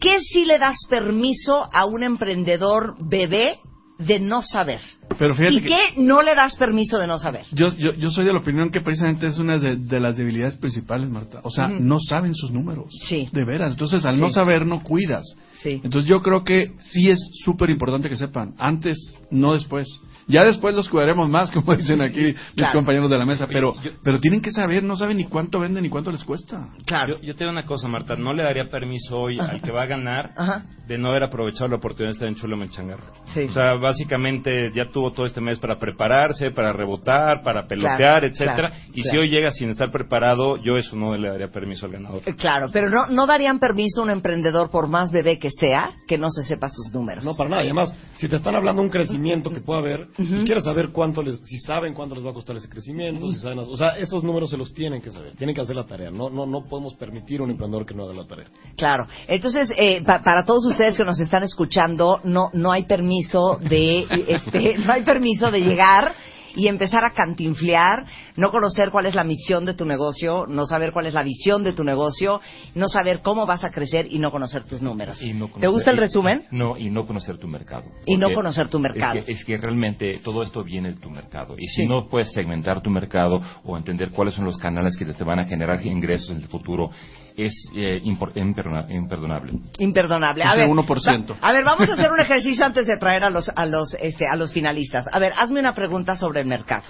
¿qué 0.00 0.20
si 0.20 0.44
le 0.44 0.58
das 0.58 0.76
permiso 0.90 1.68
a 1.72 1.84
un 1.86 2.02
emprendedor 2.02 2.94
bebé 3.08 3.58
de 3.98 4.18
no 4.20 4.42
saber? 4.42 4.80
Pero 5.18 5.34
fíjate 5.34 5.54
¿Y 5.56 5.60
que- 5.60 5.68
qué 5.68 5.78
no 5.96 6.22
le 6.22 6.34
das 6.34 6.56
permiso 6.56 6.98
de 6.98 7.06
no 7.06 7.18
saber? 7.18 7.46
Yo, 7.52 7.72
yo, 7.76 7.94
yo 7.94 8.10
soy 8.10 8.24
de 8.24 8.32
la 8.32 8.40
opinión 8.40 8.70
que 8.70 8.80
precisamente 8.80 9.26
es 9.28 9.38
una 9.38 9.58
de, 9.58 9.76
de 9.76 10.00
las 10.00 10.16
debilidades 10.16 10.56
principales, 10.56 11.08
Marta. 11.08 11.40
O 11.44 11.50
sea, 11.50 11.68
no 11.68 11.98
saben 12.00 12.34
sus 12.34 12.50
números. 12.50 12.86
Sí. 13.08 13.28
De 13.32 13.44
veras. 13.44 13.70
Entonces, 13.72 14.04
al 14.04 14.16
Sí. 14.16 14.20
no 14.20 14.30
saber, 14.30 14.66
no 14.66 14.82
cuidas. 14.82 15.24
Sí. 15.62 15.80
Entonces, 15.84 16.08
yo 16.08 16.20
creo 16.22 16.42
que 16.44 16.72
sí 16.90 17.08
es 17.10 17.20
súper 17.44 17.70
importante 17.70 18.08
que 18.08 18.16
sepan. 18.16 18.54
Antes, 18.58 18.98
no 19.30 19.54
después. 19.54 19.86
Ya 20.26 20.44
después 20.44 20.74
los 20.74 20.88
cuidaremos 20.88 21.28
más, 21.28 21.50
como 21.50 21.74
dicen 21.76 22.00
aquí 22.00 22.20
mis 22.22 22.34
Claro. 22.56 22.78
compañeros 22.78 23.10
de 23.10 23.18
la 23.18 23.26
mesa. 23.26 23.46
Pero, 23.46 23.74
yo- 23.82 23.90
pero 24.02 24.18
tienen 24.20 24.40
que 24.40 24.50
saber, 24.50 24.82
no 24.82 24.96
saben 24.96 25.16
ni 25.18 25.24
cuánto 25.24 25.60
venden 25.60 25.82
ni 25.82 25.88
cuánto 25.88 26.10
les 26.10 26.24
cuesta. 26.24 26.68
Claro. 26.86 27.16
Yo, 27.16 27.22
yo 27.22 27.34
te 27.34 27.44
digo 27.44 27.50
una 27.52 27.66
cosa, 27.66 27.88
Marta, 27.88 28.14
no 28.16 28.32
le 28.32 28.42
daría 28.42 28.68
permiso 28.70 29.20
hoy 29.20 29.38
al 29.38 29.60
que 29.60 29.70
va 29.70 29.82
a 29.82 29.86
ganar 29.86 30.30
Ajá. 30.36 30.64
de 30.86 30.98
no 30.98 31.08
haber 31.10 31.24
aprovechado 31.24 31.68
la 31.68 31.76
oportunidad 31.76 32.10
de 32.10 32.12
estar 32.14 32.28
en 32.28 32.34
Chulo 32.36 32.56
Menchangarro. 32.56 33.04
Sí. 33.34 33.40
O 33.48 33.52
sea, 33.52 33.74
básicamente 33.74 34.70
ya 34.74 34.86
tuvo 34.88 35.12
todo 35.12 35.26
este 35.26 35.40
mes 35.40 35.58
para 35.58 35.78
prepararse, 35.78 36.50
para 36.50 36.72
rebotar, 36.72 37.42
para 37.42 37.66
pelotear, 37.66 37.96
Claro, 37.96 38.26
etcétera. 38.26 38.54
claro, 38.70 38.74
y 38.92 39.02
claro. 39.02 39.10
si 39.10 39.16
hoy 39.18 39.28
llega 39.30 39.50
sin 39.50 39.70
estar 39.70 39.90
preparado, 39.90 40.56
yo 40.58 40.76
eso 40.76 40.96
no 40.96 41.14
le 41.16 41.28
daría 41.28 41.48
permiso 41.48 41.86
al 41.86 41.92
ganador. 41.92 42.22
Eh, 42.26 42.34
Claro, 42.36 42.68
pero 42.72 42.90
no, 42.90 43.06
no 43.08 43.26
darían 43.26 43.58
permiso 43.58 44.00
a 44.00 44.04
un 44.04 44.10
emprendedor, 44.10 44.70
por 44.70 44.88
más 44.88 45.10
bebé 45.10 45.38
que 45.38 45.50
sea, 45.50 45.90
que 46.06 46.18
no 46.18 46.28
se 46.30 46.42
sepa 46.42 46.68
sus 46.68 46.92
números. 46.92 47.24
No, 47.24 47.34
para 47.34 47.48
nada. 47.50 47.62
Y 47.62 47.66
además, 47.66 47.94
si 48.16 48.28
te 48.28 48.36
están 48.36 48.54
hablando 48.54 48.82
de 48.82 48.86
un 48.86 48.92
crecimiento 48.92 49.50
que 49.50 49.60
pueda 49.60 49.80
haber, 49.80 50.08
y 50.18 50.44
quieres 50.44 50.64
saber 50.64 50.90
cuánto 50.90 51.22
les, 51.22 51.40
si 51.40 51.58
saben 51.58 51.94
cuánto 51.94 52.14
les 52.14 52.24
va 52.24 52.30
a 52.30 52.34
costar 52.34 52.56
ese 52.56 52.68
crecimiento, 52.68 53.30
si 53.32 53.38
saben, 53.40 53.58
o 53.58 53.76
sea, 53.76 53.90
esos 53.98 54.22
números 54.22 54.50
se 54.50 54.56
los 54.56 54.72
tienen 54.72 55.00
que 55.02 55.10
saber, 55.10 55.34
tienen 55.36 55.54
que 55.54 55.60
hacer 55.62 55.74
la 55.76 55.84
tarea. 55.86 56.10
No, 56.10 56.30
no, 56.30 56.46
no 56.46 56.64
podemos 56.68 56.94
permitir 56.94 57.40
a 57.40 57.44
un 57.44 57.50
emprendedor 57.50 57.84
que 57.86 57.94
no 57.94 58.04
haga 58.04 58.14
la 58.14 58.26
tarea. 58.26 58.46
Claro. 58.76 59.06
Entonces, 59.26 59.68
eh, 59.76 60.02
pa- 60.04 60.22
para 60.22 60.44
todos 60.44 60.64
ustedes 60.66 60.96
que 60.96 61.04
nos 61.04 61.18
están 61.20 61.42
escuchando, 61.42 62.20
no, 62.24 62.50
no 62.52 62.70
hay 62.72 62.84
permiso 62.84 63.58
de, 63.60 64.06
este, 64.28 64.78
no 64.78 64.92
hay 64.92 65.02
permiso 65.02 65.50
de 65.50 65.60
llegar 65.60 66.14
y 66.56 66.68
empezar 66.68 67.04
a 67.04 67.12
cantinflear, 67.12 68.06
no 68.36 68.50
conocer 68.50 68.90
cuál 68.90 69.06
es 69.06 69.14
la 69.14 69.24
misión 69.24 69.64
de 69.64 69.74
tu 69.74 69.84
negocio, 69.84 70.46
no 70.46 70.66
saber 70.66 70.92
cuál 70.92 71.06
es 71.06 71.14
la 71.14 71.22
visión 71.22 71.62
de 71.64 71.72
tu 71.72 71.84
negocio, 71.84 72.40
no 72.74 72.88
saber 72.88 73.20
cómo 73.22 73.46
vas 73.46 73.64
a 73.64 73.70
crecer 73.70 74.06
y 74.10 74.18
no 74.18 74.30
conocer 74.30 74.64
tus 74.64 74.80
números. 74.82 75.22
Y 75.22 75.32
no 75.34 75.46
¿Te 75.46 75.52
conocer- 75.52 75.70
gusta 75.70 75.90
el 75.90 75.96
y- 75.96 76.00
resumen? 76.00 76.44
No, 76.50 76.76
y 76.76 76.90
no 76.90 77.06
conocer 77.06 77.38
tu 77.38 77.48
mercado. 77.48 77.84
Y 78.06 78.16
no 78.16 78.28
conocer 78.34 78.68
tu 78.68 78.78
mercado. 78.78 79.18
Es 79.20 79.24
que, 79.26 79.32
es 79.32 79.44
que 79.44 79.56
realmente 79.58 80.18
todo 80.22 80.42
esto 80.42 80.62
viene 80.64 80.92
de 80.92 81.00
tu 81.00 81.10
mercado. 81.10 81.54
Y 81.58 81.66
si 81.68 81.82
Sí. 81.82 81.88
no 81.88 82.08
puedes 82.08 82.32
segmentar 82.32 82.82
tu 82.82 82.90
mercado 82.90 83.40
o 83.64 83.76
entender 83.76 84.10
cuáles 84.10 84.34
son 84.34 84.44
los 84.44 84.56
canales 84.56 84.96
que 84.96 85.04
te 85.04 85.24
van 85.24 85.38
a 85.40 85.44
generar 85.44 85.84
ingresos 85.84 86.30
en 86.30 86.36
el 86.38 86.48
futuro, 86.48 86.90
es 87.36 87.52
eh, 87.74 88.00
imperdona- 88.04 88.86
imperdonable. 88.90 89.52
Imperdonable. 89.78 90.44
A 90.44 90.52
Ese 90.52 90.60
ver, 90.60 90.68
1%. 90.70 91.30
va- 91.34 91.48
a 91.48 91.52
ver, 91.52 91.64
vamos 91.64 91.88
a 91.88 91.92
hacer 91.94 92.10
un 92.12 92.20
ejercicio 92.20 92.64
antes 92.64 92.86
de 92.86 92.96
traer 92.96 93.24
a 93.24 93.30
los, 93.30 93.48
a 93.48 93.66
los, 93.66 93.94
este, 94.00 94.24
a 94.32 94.36
los 94.36 94.52
finalistas. 94.52 95.06
A 95.10 95.18
ver, 95.18 95.32
hazme 95.36 95.60
una 95.60 95.74
pregunta 95.74 96.14
sobre 96.16 96.40
el 96.40 96.46
mercado. 96.46 96.84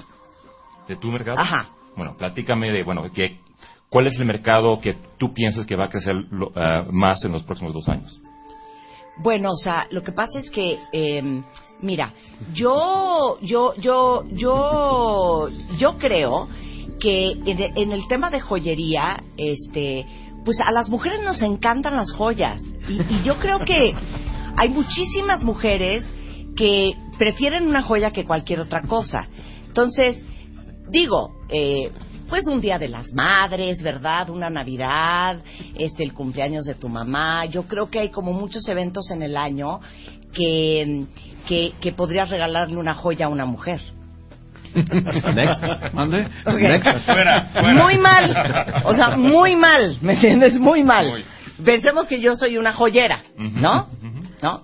¿De 0.89 0.97
tu 0.97 1.09
mercado? 1.09 1.39
Ajá. 1.39 1.71
Bueno, 1.97 2.15
platícame 2.17 2.71
de, 2.73 2.83
bueno, 2.83 3.11
que, 3.13 3.39
¿cuál 3.89 4.07
es 4.07 4.19
el 4.19 4.27
mercado 4.27 4.79
que 4.81 4.97
tú 5.19 5.33
piensas 5.33 5.65
que 5.65 5.77
va 5.77 5.87
a 5.87 5.89
crecer 5.89 6.15
lo- 6.31 6.53
ah, 6.57 6.85
más 6.91 7.25
en 7.25 7.33
los 7.33 7.43
próximos 7.45 7.73
dos 7.73 7.89
años? 7.89 8.21
Bueno, 9.23 9.51
o 9.53 9.57
sea, 9.57 9.87
lo 9.93 10.03
que 10.03 10.11
pasa 10.13 10.41
es 10.41 10.51
que, 10.51 10.77
eh, 10.93 11.23
mira, 11.81 12.13
yo, 12.53 13.39
yo, 13.41 13.75
yo, 13.77 14.25
yo, 14.33 15.49
yo 15.79 15.99
creo 15.99 16.49
que 16.99 17.31
en, 17.31 17.61
en 17.79 17.93
el 17.93 18.07
tema 18.09 18.29
de 18.31 18.41
joyería, 18.41 19.23
este, 19.37 20.05
pues 20.45 20.61
a 20.61 20.71
las 20.73 20.89
mujeres 20.89 21.21
nos 21.23 21.43
encantan 21.43 21.97
las 21.97 22.13
joyas 22.13 22.61
y, 22.89 23.01
y 23.01 23.23
yo 23.25 23.39
creo 23.39 23.61
que 23.61 23.93
hay 24.57 24.69
muchísimas 24.69 25.43
mujeres 25.43 26.05
que 26.57 26.95
prefieren 27.19 27.67
una 27.67 27.83
joya 27.83 28.11
que 28.11 28.25
cualquier 28.25 28.61
otra 28.61 28.83
cosa. 28.83 29.29
Entonces, 29.67 30.23
digo, 30.89 31.33
eh, 31.49 31.91
pues 32.29 32.47
un 32.47 32.61
día 32.61 32.79
de 32.79 32.89
las 32.89 33.13
madres, 33.13 33.83
¿verdad? 33.83 34.31
Una 34.31 34.51
Navidad, 34.51 35.43
este, 35.77 36.05
el 36.05 36.15
cumpleaños 36.15 36.65
de 36.65 36.75
tu 36.75 36.89
mamá. 36.89 37.45
Yo 37.47 37.65
creo 37.65 37.89
que 37.89 38.01
hay 38.01 38.11
como 38.11 38.33
muchos 38.33 38.67
eventos 38.69 39.11
en 39.11 39.23
el 39.23 39.37
año 39.37 39.81
que, 40.33 41.05
que, 41.47 41.73
que 41.81 41.93
podrías 41.93 42.31
regalarle 42.31 42.77
una 42.77 42.95
joya 42.95 43.27
a 43.27 43.29
una 43.29 43.45
mujer. 43.45 43.81
Next. 45.35 45.95
¿Mande? 45.95 46.29
Next. 46.47 47.05
Fuera, 47.07 47.51
Muy 47.75 47.99
mal. 47.99 48.83
O 48.85 48.95
sea, 48.95 49.17
muy 49.17 49.57
mal. 49.57 49.99
¿Me 50.01 50.15
entiendes? 50.15 50.59
Muy 50.59 50.83
mal. 50.85 51.09
Muy. 51.09 51.25
Pensemos 51.65 52.07
que 52.09 52.21
yo 52.21 52.35
soy 52.35 52.59
una 52.59 52.73
joyera, 52.73 53.23
¿no? 53.37 53.89
ujú. 54.03 54.25
¿No? 54.43 54.63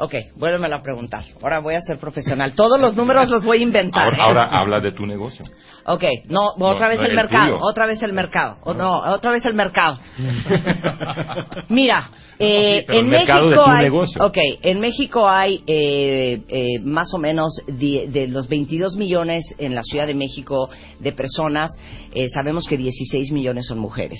Ok, 0.00 0.14
vuélvemelo 0.36 0.76
a 0.76 0.82
preguntar. 0.82 1.24
Ahora 1.42 1.58
voy 1.58 1.74
a 1.74 1.80
ser 1.80 1.98
profesional. 1.98 2.54
Todos 2.54 2.78
los 2.80 2.94
números 2.94 3.28
los 3.30 3.44
voy 3.44 3.58
a 3.58 3.62
inventar. 3.62 4.04
Ahora, 4.04 4.16
¿eh? 4.16 4.20
ahora 4.20 4.42
habla 4.44 4.78
de 4.80 4.92
tu 4.92 5.04
negocio. 5.04 5.44
Ok, 5.86 6.04
no, 6.28 6.50
otra 6.56 6.86
No, 6.86 6.90
vez 6.90 6.98
no, 7.00 7.04
el 7.06 7.10
el 7.10 7.16
mercado, 7.16 7.44
tuyo. 7.46 7.58
otra 7.62 7.86
vez 7.86 8.00
el 8.02 8.12
mercado. 8.12 8.58
O, 8.62 8.74
no, 8.74 8.98
otra 9.00 9.32
vez 9.32 9.44
el 9.44 9.54
mercado. 9.54 9.98
Mira, 11.68 12.10
eh, 12.38 12.78
Sí, 12.80 12.84
pero 12.86 12.98
en 13.00 13.04
el 13.06 13.10
mercado 13.10 13.46
México 13.46 13.62
de 13.62 13.64
tu 13.66 13.70
hay, 13.70 13.84
negocio. 13.84 14.24
ok, 14.26 14.38
en 14.62 14.80
México 14.80 15.28
hay 15.28 15.62
eh, 15.66 16.40
eh, 16.48 16.78
más 16.82 17.12
o 17.14 17.18
menos 17.18 17.60
de, 17.66 18.06
de 18.08 18.28
los 18.28 18.48
22 18.48 18.96
millones 18.96 19.44
en 19.58 19.74
la 19.74 19.82
Ciudad 19.82 20.06
de 20.06 20.14
México 20.14 20.68
de 21.00 21.12
personas, 21.12 21.70
eh, 22.18 22.28
sabemos 22.28 22.66
que 22.66 22.76
16 22.76 23.30
millones 23.30 23.66
son 23.66 23.78
mujeres. 23.78 24.18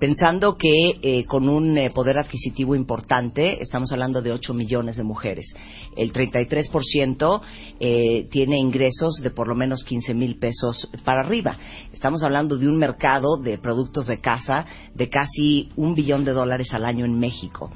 Pensando 0.00 0.56
que 0.56 0.98
eh, 1.00 1.24
con 1.26 1.48
un 1.48 1.78
eh, 1.78 1.90
poder 1.90 2.18
adquisitivo 2.18 2.74
importante, 2.74 3.62
estamos 3.62 3.92
hablando 3.92 4.20
de 4.20 4.32
8 4.32 4.52
millones 4.52 4.96
de 4.96 5.04
mujeres. 5.04 5.54
El 5.96 6.12
33% 6.12 7.40
eh, 7.78 8.26
tiene 8.32 8.58
ingresos 8.58 9.20
de 9.22 9.30
por 9.30 9.46
lo 9.46 9.54
menos 9.54 9.84
15 9.84 10.12
mil 10.12 10.40
pesos 10.40 10.90
para 11.04 11.20
arriba. 11.20 11.56
Estamos 11.92 12.24
hablando 12.24 12.58
de 12.58 12.68
un 12.68 12.78
mercado 12.78 13.36
de 13.36 13.58
productos 13.58 14.08
de 14.08 14.18
casa 14.18 14.66
de 14.92 15.08
casi 15.08 15.68
un 15.76 15.94
billón 15.94 16.24
de 16.24 16.32
dólares 16.32 16.74
al 16.74 16.84
año 16.84 17.04
en 17.04 17.16
México. 17.16 17.70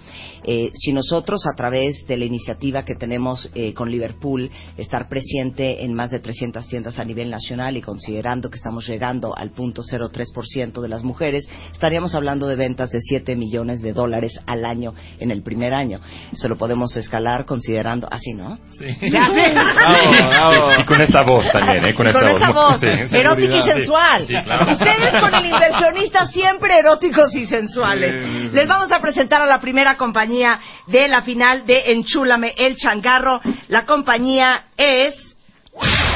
Si 0.74 0.92
nosotros, 0.92 1.46
a 1.46 1.54
través 1.56 2.06
de 2.06 2.16
la 2.16 2.24
iniciativa 2.24 2.84
que 2.84 2.94
tenemos 2.94 3.50
con 3.74 3.90
Liverpool, 3.90 4.50
estar 4.76 5.08
presente 5.08 5.84
en 5.84 5.94
más 5.94 6.10
de 6.10 6.20
300 6.20 6.66
tiendas 6.66 6.98
a 6.98 7.04
nivel 7.04 7.30
nacional 7.30 7.76
y 7.76 7.82
considerando 7.82 8.50
que 8.50 8.56
estamos 8.56 8.86
llegando 8.88 9.36
al 9.36 9.50
punto 9.60 9.82
0,3% 9.82 10.80
de 10.80 10.88
las 10.88 11.04
mujeres, 11.04 11.46
estaríamos 11.70 12.14
hablando 12.14 12.48
de 12.48 12.56
ventas 12.56 12.88
de 12.92 12.98
7 12.98 13.36
millones 13.36 13.82
de 13.82 13.92
dólares 13.92 14.40
al 14.46 14.64
año 14.64 14.94
en 15.18 15.30
el 15.30 15.42
primer 15.42 15.74
año. 15.74 16.00
Eso 16.32 16.48
lo 16.48 16.56
podemos 16.56 16.96
escalar 16.96 17.44
considerando, 17.44 18.08
así, 18.10 18.32
¿no? 18.32 18.58
Sí. 18.70 18.86
Ya 19.10 19.26
sé. 19.26 19.52
Y 20.80 20.84
con 20.84 21.02
esta 21.02 21.22
voz 21.22 21.44
también, 21.52 21.84
¿eh? 21.84 21.94
Con, 21.94 22.10
Con 22.10 22.24
esta 22.24 22.36
esa 22.36 22.52
voz, 22.52 22.80
Sí, 22.80 23.16
erótica 23.16 23.56
y 23.56 23.62
sensual. 23.62 24.26
Sí, 24.26 24.34
claro. 24.42 24.72
Ustedes 24.72 25.16
con 25.20 25.34
el 25.34 25.44
inversionista 25.44 26.26
siempre 26.28 26.78
eróticos 26.78 27.34
y 27.34 27.46
sensuales. 27.46 28.14
Sí. 28.24 28.48
Les 28.52 28.66
vamos 28.66 28.90
a 28.92 28.98
presentar 29.00 29.42
a 29.42 29.46
la 29.46 29.60
primera 29.60 29.98
compañía 29.98 30.58
de 30.86 31.06
la 31.08 31.20
final 31.20 31.66
de 31.66 31.92
Enchúlame 31.92 32.54
el 32.56 32.76
Changarro. 32.76 33.42
La 33.68 33.84
compañía 33.84 34.64
es 34.78 35.14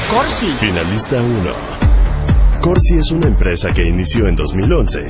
Corsi. 0.09 0.47
Finalista 0.59 1.21
1. 1.21 1.84
Corsi 2.65 2.97
es 2.97 3.11
una 3.11 3.27
empresa 3.27 3.71
que 3.75 3.87
inició 3.87 4.27
en 4.27 4.35
2011 4.35 5.05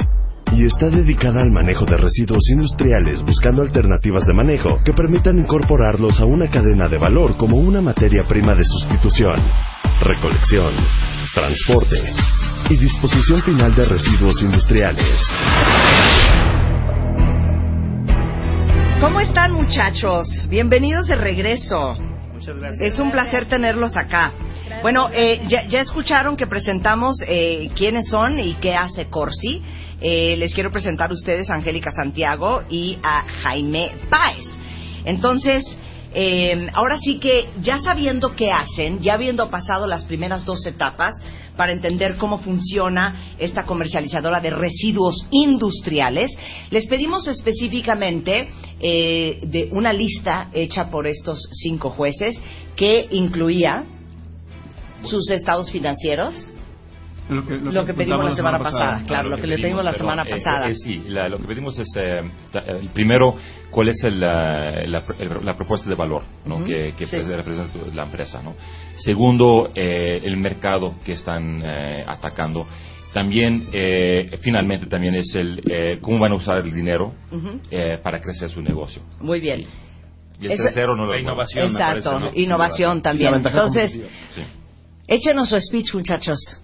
y 0.57 0.65
está 0.65 0.89
dedicada 0.89 1.41
al 1.41 1.51
manejo 1.51 1.85
de 1.85 1.95
residuos 1.95 2.50
industriales 2.50 3.24
buscando 3.24 3.62
alternativas 3.62 4.25
de 4.25 4.33
manejo 4.33 4.81
que 4.83 4.91
permitan 4.91 5.39
incorporarlos 5.39 6.19
a 6.19 6.25
una 6.25 6.50
cadena 6.51 6.89
de 6.89 6.97
valor 6.97 7.38
como 7.38 7.55
una 7.55 7.79
materia 7.79 8.24
prima 8.27 8.55
de 8.55 8.65
sustitución, 8.65 9.35
recolección, 10.01 10.74
transporte 11.33 11.95
y 12.71 12.75
disposición 12.75 13.41
final 13.41 13.74
de 13.74 13.85
residuos 13.85 14.41
industriales. 14.41 15.17
¿Cómo 19.00 19.21
están 19.21 19.53
muchachos? 19.53 20.27
Bienvenidos 20.50 21.07
de 21.07 21.15
regreso. 21.15 21.95
Muchas 22.33 22.59
gracias. 22.59 22.93
Es 22.93 23.00
un 23.00 23.12
placer 23.12 23.45
tenerlos 23.45 23.95
acá. 23.95 24.33
Bueno, 24.82 25.10
eh, 25.12 25.41
ya, 25.48 25.65
ya 25.67 25.82
escucharon 25.82 26.38
que 26.38 26.48
presentamos 26.48 27.17
eh, 27.27 27.70
quiénes 27.75 28.08
son 28.08 28.39
y 28.39 28.55
qué 28.55 28.75
hace 28.75 29.08
Corsi. 29.08 29.62
Eh, 30.01 30.36
les 30.38 30.53
quiero 30.53 30.72
presentar 30.72 31.10
a 31.10 31.13
ustedes 31.13 31.50
a 31.50 31.55
Angélica 31.55 31.91
Santiago 31.91 32.63
y 32.70 32.98
a 33.01 33.25
Jaime 33.41 33.91
Páez. 34.10 34.46
Entonces, 35.05 35.65
eh, 36.13 36.70
ahora 36.74 36.98
sí 36.98 37.20
que 37.20 37.50
ya 37.62 37.77
sabiendo 37.79 38.36
qué 38.36 38.50
hacen, 38.51 39.00
ya 39.01 39.15
habiendo 39.15 39.50
pasado 39.50 39.88
las 39.88 40.05
primeras 40.05 40.46
dos 40.46 40.65
etapas 40.65 41.15
para 41.55 41.72
entender 41.72 42.17
cómo 42.17 42.39
funciona 42.39 43.34
esta 43.38 43.65
comercializadora 43.65 44.39
de 44.39 44.50
residuos 44.50 45.25
industriales, 45.32 46.32
les 46.70 46.86
pedimos 46.88 47.27
específicamente 47.27 48.50
eh, 48.79 49.39
de 49.44 49.70
una 49.72 49.94
lista 49.94 50.50
hecha 50.53 50.89
por 50.89 51.08
estos 51.08 51.50
cinco 51.51 51.89
jueces 51.89 52.41
que 52.75 53.08
incluía 53.12 53.86
sus 55.07 55.29
estados 55.31 55.71
financieros, 55.71 56.53
Lo 57.27 57.43
que, 57.43 57.55
Lo 57.55 57.85
que 57.88 57.95
pedimos 57.95 58.24
la 58.24 58.35
semana 58.35 58.59
pasada, 58.59 59.01
claro, 59.07 59.29
lo 59.29 59.38
que 59.38 59.47
le 59.47 59.57
pedimos 59.57 59.83
la 59.83 59.89
perdón, 59.93 60.09
semana 60.09 60.24
eh, 60.27 60.29
pasada. 60.29 60.69
eh, 60.69 60.75
sí, 60.75 61.01
la- 61.07 61.27
lo 61.27 61.39
que 61.39 61.45
pedimos 61.47 61.79
es, 61.79 61.88
eh, 61.97 62.21
ta- 62.51 62.59
eh, 62.59 62.77
el 62.81 62.89
primero, 62.89 63.33
cuál 63.71 63.88
es 63.89 64.03
el, 64.03 64.21
eh, 64.21 64.88
la, 64.88 65.03
el- 65.17 65.43
la 65.43 65.55
propuesta 65.55 65.89
de 65.89 65.95
valor 65.95 66.21
¿no? 66.45 66.57
Ujú, 66.57 66.65
que, 66.65 66.93
que 66.95 67.07
sí. 67.07 67.15
pues, 67.15 67.25
representa 67.27 67.79
la 67.95 68.03
empresa. 68.03 68.43
¿no? 68.43 68.53
Segundo, 68.97 69.71
eh, 69.74 70.21
el 70.24 70.38
mercado 70.38 70.97
que 71.03 71.13
están 71.13 71.62
eh, 71.65 72.03
atacando. 72.07 72.67
También, 73.12 73.69
eh, 73.74 74.38
finalmente, 74.41 74.85
también 74.85 75.15
es 75.15 75.33
el 75.33 75.63
eh, 75.67 75.97
cómo 76.01 76.19
van 76.19 76.31
a 76.33 76.35
usar 76.35 76.57
el 76.59 76.71
dinero 76.71 77.12
Ujú. 77.31 77.59
eh, 77.71 77.97
para 78.03 78.19
crecer 78.19 78.51
su 78.51 78.62
negocio. 78.62 79.01
Muy 79.19 79.39
bien. 79.39 79.65
Y 80.39 80.45
el 80.45 80.51
Eso- 80.51 80.63
tercero, 80.65 80.95
no 80.95 81.05
lo 81.07 81.13
La 81.13 81.19
innovación, 81.21 81.65
Exacto, 81.71 82.12
parece, 82.12 82.35
¿no? 82.38 82.39
innovación 82.39 83.01
también. 83.01 83.29
Y 83.29 83.31
la 83.31 83.38
ventaja 83.38 83.57
Entonces, 83.57 83.91
competitiva. 83.93 84.25
Sí. 84.35 84.41
Échenos 85.07 85.50
su 85.50 85.59
speech, 85.59 85.93
muchachos. 85.93 86.62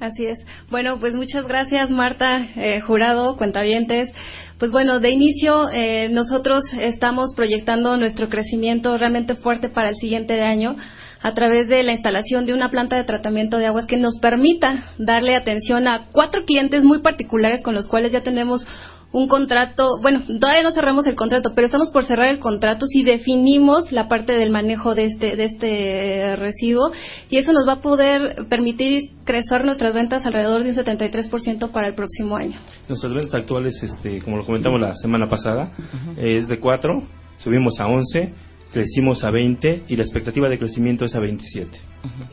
Así 0.00 0.26
es. 0.26 0.38
Bueno, 0.70 0.98
pues 0.98 1.14
muchas 1.14 1.46
gracias, 1.46 1.88
Marta, 1.88 2.46
eh, 2.56 2.80
jurado, 2.80 3.36
cuentavientes. 3.36 4.10
Pues 4.58 4.70
bueno, 4.70 5.00
de 5.00 5.10
inicio 5.10 5.70
eh, 5.70 6.08
nosotros 6.10 6.64
estamos 6.78 7.34
proyectando 7.34 7.96
nuestro 7.96 8.28
crecimiento 8.28 8.96
realmente 8.98 9.34
fuerte 9.34 9.68
para 9.68 9.90
el 9.90 9.94
siguiente 9.96 10.40
año 10.42 10.76
a 11.24 11.32
través 11.32 11.68
de 11.68 11.82
la 11.82 11.92
instalación 11.92 12.44
de 12.44 12.52
una 12.52 12.70
planta 12.70 12.96
de 12.96 13.04
tratamiento 13.04 13.56
de 13.56 13.66
aguas 13.66 13.86
que 13.86 13.96
nos 13.96 14.18
permita 14.18 14.92
darle 14.98 15.34
atención 15.34 15.88
a 15.88 16.08
cuatro 16.12 16.44
clientes 16.44 16.84
muy 16.84 17.00
particulares 17.00 17.62
con 17.62 17.74
los 17.74 17.86
cuales 17.86 18.12
ya 18.12 18.22
tenemos 18.22 18.66
un 19.14 19.28
contrato, 19.28 20.00
bueno, 20.02 20.22
todavía 20.40 20.64
no 20.64 20.72
cerramos 20.72 21.06
el 21.06 21.14
contrato, 21.14 21.52
pero 21.54 21.66
estamos 21.66 21.90
por 21.90 22.04
cerrar 22.04 22.30
el 22.30 22.40
contrato 22.40 22.84
si 22.86 23.04
definimos 23.04 23.92
la 23.92 24.08
parte 24.08 24.32
del 24.32 24.50
manejo 24.50 24.96
de 24.96 25.04
este, 25.04 25.36
de 25.36 25.44
este 25.44 26.34
residuo 26.34 26.90
y 27.30 27.36
eso 27.36 27.52
nos 27.52 27.66
va 27.66 27.74
a 27.74 27.80
poder 27.80 28.46
permitir 28.48 29.12
crecer 29.24 29.64
nuestras 29.64 29.94
ventas 29.94 30.26
alrededor 30.26 30.64
de 30.64 30.70
un 30.70 30.76
73% 30.76 31.70
para 31.70 31.86
el 31.86 31.94
próximo 31.94 32.36
año. 32.36 32.58
Nuestras 32.88 33.12
ventas 33.12 33.34
actuales, 33.36 33.80
este, 33.84 34.20
como 34.20 34.38
lo 34.38 34.44
comentamos 34.44 34.80
la 34.80 34.96
semana 34.96 35.28
pasada, 35.28 35.70
es 36.16 36.48
de 36.48 36.58
4, 36.58 37.02
subimos 37.36 37.78
a 37.78 37.86
11, 37.86 38.34
crecimos 38.72 39.22
a 39.22 39.30
20 39.30 39.84
y 39.86 39.96
la 39.96 40.02
expectativa 40.02 40.48
de 40.48 40.58
crecimiento 40.58 41.04
es 41.04 41.14
a 41.14 41.20
27. 41.20 41.70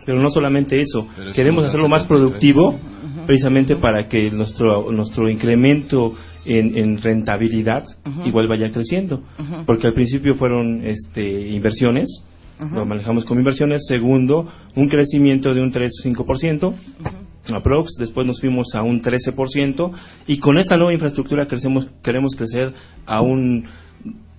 Pero 0.03 0.19
no 0.19 0.29
solamente 0.29 0.79
eso, 0.79 1.07
queremos 1.35 1.67
hacerlo 1.67 1.87
más 1.89 2.01
73. 2.01 2.07
productivo 2.07 2.79
precisamente 3.27 3.75
para 3.75 4.07
que 4.07 4.31
nuestro, 4.31 4.91
nuestro 4.91 5.29
incremento 5.29 6.15
en, 6.45 6.77
en 6.77 7.01
rentabilidad 7.01 7.85
igual 8.25 8.47
vaya 8.47 8.71
creciendo. 8.71 9.23
Porque 9.65 9.87
al 9.87 9.93
principio 9.93 10.35
fueron 10.35 10.85
este, 10.85 11.49
inversiones, 11.49 12.23
lo 12.59 12.85
manejamos 12.85 13.25
como 13.25 13.39
inversiones. 13.39 13.85
Segundo, 13.87 14.47
un 14.75 14.87
crecimiento 14.87 15.53
de 15.53 15.61
un 15.61 15.71
3-5%. 15.71 16.73
Aprox, 17.53 17.95
después 17.97 18.27
nos 18.27 18.39
fuimos 18.39 18.75
a 18.75 18.83
un 18.83 19.01
13% 19.01 19.91
y 20.27 20.37
con 20.37 20.59
esta 20.59 20.77
nueva 20.77 20.93
infraestructura 20.93 21.47
crecemos, 21.47 21.87
queremos 22.03 22.35
crecer 22.35 22.71
a 23.05 23.21
un 23.21 23.65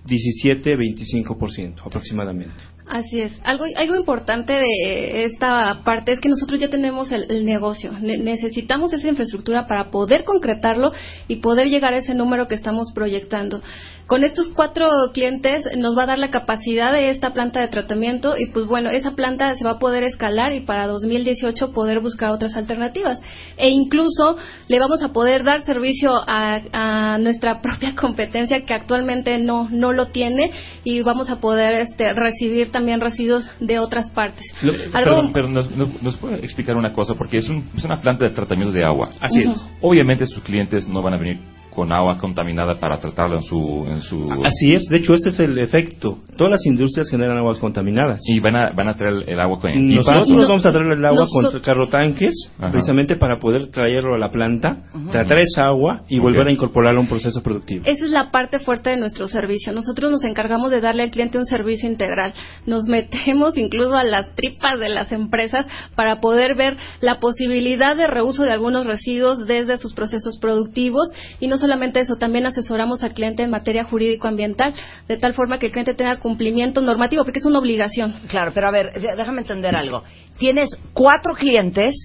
17-25% 0.07 1.85
aproximadamente. 1.85 2.72
Así 2.87 3.21
es. 3.21 3.39
Algo, 3.43 3.65
algo 3.77 3.95
importante 3.95 4.53
de 4.53 5.23
esta 5.25 5.81
parte 5.85 6.11
es 6.11 6.19
que 6.19 6.27
nosotros 6.27 6.59
ya 6.59 6.69
tenemos 6.69 7.11
el, 7.11 7.45
negocio. 7.45 7.93
Ne- 8.01 8.17
necesitamos 8.17 8.91
esa 8.91 9.07
infraestructura 9.07 9.67
para 9.67 9.89
poder 9.89 10.25
concretarlo 10.25 10.91
y 11.27 11.37
poder 11.37 11.67
llegar 11.67 11.93
a 11.93 11.97
ese 11.97 12.13
número 12.13 12.47
que 12.47 12.55
estamos 12.55 12.91
proyectando. 12.93 13.61
Con 14.05 14.23
estos 14.25 14.49
cuatro 14.49 14.85
clientes 15.13 15.63
nos 15.77 15.97
va 15.97 16.03
a 16.03 16.07
dar 16.07 16.19
la 16.19 16.29
capacidad 16.29 16.91
de 16.91 17.09
esta 17.09 17.33
planta 17.33 17.61
de 17.61 17.69
tratamiento 17.69 18.35
y 18.37 18.47
pues 18.51 18.65
bueno, 18.65 18.89
esa 18.89 19.11
planta 19.11 19.55
se 19.55 19.63
va 19.63 19.71
a 19.71 19.79
poder 19.79 20.03
escalar 20.03 20.51
y 20.53 20.59
para 20.59 20.87
2018 20.87 21.71
poder 21.71 22.01
buscar 22.01 22.29
otras 22.31 22.55
alternativas. 22.55 23.19
E 23.57 23.69
incluso 23.69 24.35
le 24.67 24.79
vamos 24.79 25.01
a 25.03 25.13
poder 25.13 25.43
dar 25.45 25.63
servicio 25.63 26.11
a, 26.27 26.59
a 26.73 27.17
nuestra 27.17 27.61
propia 27.61 27.95
competencia 27.95 28.65
que 28.65 28.73
actualmente 28.73 29.37
no, 29.39 29.69
no 29.71 29.93
lo 29.93 30.07
tiene 30.07 30.51
y 30.83 31.01
vamos 31.01 31.29
a 31.29 31.39
poder 31.39 31.73
este, 31.73 32.13
recibir 32.13 32.71
también 32.71 32.99
residuos 32.99 33.49
de 33.61 33.79
otras 33.79 34.09
partes. 34.09 34.45
Lo- 34.61 34.73
Algo- 34.73 34.91
perdón, 34.91 35.31
pero 35.33 35.47
nos, 35.49 35.71
nos- 35.71 36.01
nos 36.01 36.17
puede 36.17 36.35
explicar 36.43 36.75
una 36.75 36.91
cosa, 36.91 37.13
porque 37.15 37.37
es, 37.37 37.47
un- 37.47 37.69
es 37.77 37.85
una 37.85 38.01
planta 38.01 38.25
de 38.27 38.31
tratamiento 38.35 38.73
de 38.77 38.83
agua. 38.83 39.09
Así 39.21 39.43
es. 39.43 39.65
Obviamente 39.81 40.25
sus 40.27 40.43
clientes 40.43 40.87
no 40.89 41.01
van 41.01 41.13
a 41.13 41.17
venir 41.17 41.39
con 41.73 41.91
agua 41.91 42.17
contaminada 42.17 42.79
para 42.79 42.99
tratarlo 42.99 43.37
en 43.37 43.43
su... 43.43 43.85
En 43.87 44.01
su 44.01 44.15
Así 44.45 44.73
es, 44.73 44.85
de 44.89 44.97
hecho 44.97 45.13
ese 45.13 45.29
es 45.29 45.39
el 45.39 45.57
efecto. 45.59 46.19
Todas 46.37 46.51
las 46.51 46.65
industrias 46.65 47.09
generan 47.09 47.37
aguas 47.37 47.57
contaminadas. 47.59 48.21
Y 48.27 48.39
van 48.39 48.55
a, 48.55 48.71
van 48.71 48.89
a 48.89 48.95
traer 48.95 49.23
el 49.27 49.39
agua 49.39 49.59
con. 49.59 49.71
Nosotros 49.95 50.29
¿o? 50.29 50.47
vamos 50.49 50.65
a 50.65 50.71
traer 50.71 50.91
el 50.91 51.05
agua 51.05 51.21
Nosotros- 51.21 51.53
con 51.53 51.61
carrotanques 51.61 52.51
Ajá. 52.57 52.71
precisamente 52.71 53.15
para 53.15 53.39
poder 53.39 53.67
traerlo 53.67 54.15
a 54.15 54.17
la 54.17 54.29
planta, 54.29 54.83
tratar 55.11 55.39
esa 55.39 55.65
agua 55.67 56.03
y 56.07 56.19
volver 56.19 56.47
a 56.47 56.51
incorporarlo 56.51 56.99
a 56.99 57.03
un 57.03 57.09
proceso 57.09 57.41
productivo. 57.41 57.83
Esa 57.85 58.05
es 58.05 58.11
la 58.11 58.31
parte 58.31 58.59
fuerte 58.59 58.89
de 58.89 58.97
nuestro 58.97 59.27
servicio. 59.27 59.73
Nosotros 59.73 60.11
nos 60.11 60.23
encargamos 60.23 60.71
de 60.71 60.81
darle 60.81 61.03
al 61.03 61.11
cliente 61.11 61.37
un 61.37 61.45
servicio 61.45 61.89
integral. 61.89 62.33
Nos 62.65 62.83
metemos 62.87 63.57
incluso 63.57 63.95
a 63.95 64.03
las 64.03 64.35
tripas 64.35 64.79
de 64.79 64.89
las 64.89 65.11
empresas 65.11 65.65
para 65.95 66.19
poder 66.21 66.55
ver 66.55 66.77
la 67.01 67.19
posibilidad 67.19 67.95
de 67.95 68.07
reuso 68.07 68.43
de 68.43 68.51
algunos 68.51 68.85
residuos 68.85 69.45
desde 69.45 69.77
sus 69.77 69.93
procesos 69.93 70.37
productivos 70.39 71.07
y 71.39 71.47
no 71.47 71.57
solamente 71.63 72.01
eso, 72.01 72.17
también 72.17 72.45
asesoramos 72.45 73.03
al 73.03 73.13
cliente 73.13 73.41
en 73.41 73.49
materia 73.49 73.85
jurídico-ambiental 73.85 74.73
de 75.07 75.17
tal 75.17 75.33
forma 75.33 75.59
que 75.59 75.67
el 75.67 75.71
cliente 75.71 75.93
tenga 75.93 76.19
cumplimiento 76.19 76.81
normativo 76.81 77.23
porque 77.23 77.39
es 77.39 77.45
una 77.45 77.59
obligación. 77.59 78.13
Claro, 78.27 78.51
pero 78.53 78.67
a 78.67 78.71
ver, 78.71 78.91
déjame 79.17 79.41
entender 79.41 79.73
algo. 79.75 80.03
Tienes 80.37 80.77
cuatro 80.93 81.35
clientes 81.35 81.95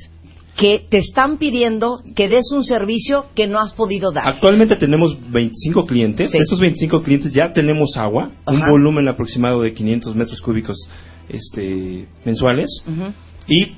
que 0.56 0.84
te 0.88 0.98
están 0.98 1.38
pidiendo 1.38 2.02
que 2.14 2.28
des 2.28 2.50
un 2.52 2.62
servicio 2.62 3.26
que 3.34 3.48
no 3.48 3.58
has 3.58 3.72
podido 3.72 4.12
dar. 4.12 4.28
Actualmente 4.28 4.76
tenemos 4.76 5.16
25 5.30 5.84
clientes. 5.84 6.30
Sí. 6.30 6.38
De 6.38 6.44
esos 6.44 6.60
25 6.60 7.02
clientes 7.02 7.32
ya 7.32 7.52
tenemos 7.52 7.96
agua, 7.96 8.30
un 8.46 8.60
volumen 8.68 9.08
aproximado 9.08 9.62
de 9.62 9.72
500 9.72 10.14
metros 10.14 10.40
cúbicos 10.40 10.76
este, 11.28 12.06
mensuales. 12.24 12.68
Y 13.48 13.76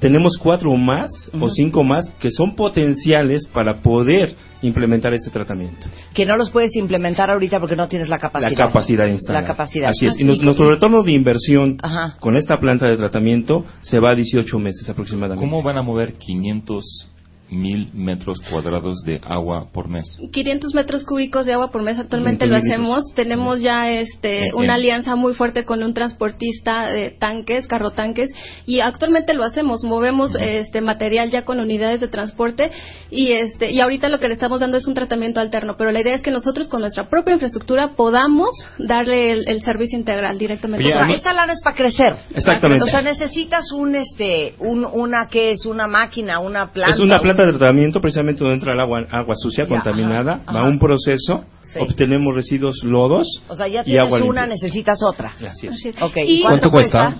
tenemos 0.00 0.38
cuatro 0.38 0.74
más 0.76 1.10
o 1.38 1.48
cinco 1.48 1.84
más 1.84 2.08
que 2.18 2.30
son 2.30 2.54
potenciales 2.56 3.46
para 3.52 3.74
poder 3.82 4.34
implementar 4.62 5.12
este 5.14 5.30
tratamiento. 5.30 5.86
Que 6.14 6.24
no 6.26 6.36
los 6.36 6.50
puedes 6.50 6.74
implementar 6.76 7.30
ahorita 7.30 7.60
porque 7.60 7.76
no 7.76 7.88
tienes 7.88 8.08
la 8.08 8.18
capacidad. 8.18 8.50
La 8.50 8.56
capacidad 8.56 9.06
instalada. 9.06 9.42
La 9.42 9.46
capacidad. 9.48 9.90
Así 9.90 10.06
es. 10.06 10.18
Y 10.18 10.24
nos- 10.24 10.40
nuestro 10.42 10.68
retorno 10.70 11.02
de 11.02 11.12
inversión 11.12 11.76
Ajá. 11.82 12.16
con 12.20 12.36
esta 12.36 12.56
planta 12.58 12.86
de 12.88 12.96
tratamiento 12.96 13.64
se 13.80 14.00
va 14.00 14.12
a 14.12 14.14
18 14.14 14.58
meses 14.58 14.88
aproximadamente. 14.88 15.44
¿Cómo 15.44 15.62
van 15.62 15.76
a 15.78 15.82
mover 15.82 16.14
500 16.14 17.08
mil 17.50 17.90
metros 17.94 18.38
cuadrados 18.50 19.02
de 19.04 19.20
agua 19.24 19.66
por 19.72 19.88
mes? 19.88 20.16
500 20.32 20.74
metros 20.74 21.04
cúbicos 21.04 21.46
de 21.46 21.52
agua 21.52 21.70
por 21.70 21.82
mes 21.82 21.98
actualmente 21.98 22.46
lo 22.46 22.52
20 22.52 22.68
litros. 22.68 22.80
hacemos. 22.82 23.14
Tenemos 23.14 23.60
ya 23.60 23.90
este 23.90 24.48
Eh, 24.48 24.52
una 24.54 24.74
eh. 24.74 24.76
alianza 24.76 25.16
muy 25.16 25.34
fuerte 25.34 25.64
con 25.64 25.82
un 25.82 25.92
transportista 25.94 26.86
de 26.92 27.10
tanques, 27.10 27.66
carrotanques 27.66 28.30
y 28.66 28.80
actualmente 28.80 29.34
lo 29.34 29.44
hacemos. 29.44 29.82
Movemos 29.84 30.34
este 30.38 30.80
material 30.80 31.30
ya 31.30 31.44
con 31.44 31.60
unidades 31.60 32.00
de 32.00 32.08
transporte 32.08 32.70
y 33.10 33.32
este 33.32 33.70
y 33.72 33.80
ahorita 33.80 34.08
lo 34.08 34.18
que 34.20 34.28
le 34.28 34.34
estamos 34.34 34.60
dando 34.60 34.76
es 34.76 34.86
un 34.86 34.94
tratamiento 34.94 35.40
alterno, 35.40 35.74
pero 35.76 35.90
la 35.90 36.00
idea 36.00 36.14
es 36.14 36.22
que 36.22 36.30
nosotros 36.30 36.68
con 36.68 36.80
nuestra 36.80 37.08
propia 37.08 37.34
infraestructura 37.34 37.94
podamos 37.96 38.50
darle 38.78 39.32
el, 39.32 39.48
el 39.48 39.62
servicio 39.62 39.98
integral 39.98 40.38
directamente. 40.38 40.86
O 40.86 40.90
sea, 40.90 41.08
esta 41.10 41.32
lana 41.32 41.52
es 41.52 41.60
para 41.62 41.76
crecer. 41.76 42.16
Exactamente. 42.34 42.84
O 42.84 42.86
sea, 42.86 43.02
necesitas 43.02 43.72
un, 43.72 43.94
este, 43.96 44.54
un, 44.58 44.84
una 44.84 45.28
que 45.28 45.52
es 45.52 45.66
una 45.66 45.86
máquina, 45.86 46.38
una 46.40 46.70
planta. 46.72 46.94
Es 46.94 47.00
una 47.00 47.16
un- 47.16 47.22
planta 47.22 47.39
de 47.46 47.52
tratamiento 47.58 48.00
precisamente 48.00 48.40
donde 48.40 48.54
entra 48.56 48.72
el 48.74 48.80
agua, 48.80 49.06
agua 49.10 49.34
sucia, 49.36 49.64
Ya, 49.64 49.68
contaminada, 49.74 50.32
ajá, 50.34 50.52
va 50.52 50.60
ajá. 50.60 50.68
a 50.68 50.70
un 50.70 50.78
proceso, 50.78 51.44
Sí. 51.62 51.78
obtenemos 51.80 52.34
residuos 52.34 52.82
lodos 52.82 53.44
O 53.48 53.54
sea, 53.54 53.68
ya 53.68 53.82
y 53.82 53.84
tienes 53.84 54.06
agua 54.06 54.18
una, 54.24 54.44
limpia. 54.46 54.46
necesitas 54.46 54.98
otra. 55.04 55.28
Así 55.36 55.66
es. 55.68 55.72
Así 55.72 55.88
es. 55.90 56.02
Ok, 56.02 56.16
Y- 56.16 56.40
¿y 56.40 56.42
cuánto, 56.42 56.70
¿Cuánto 56.70 56.70
cuesta? 56.72 57.16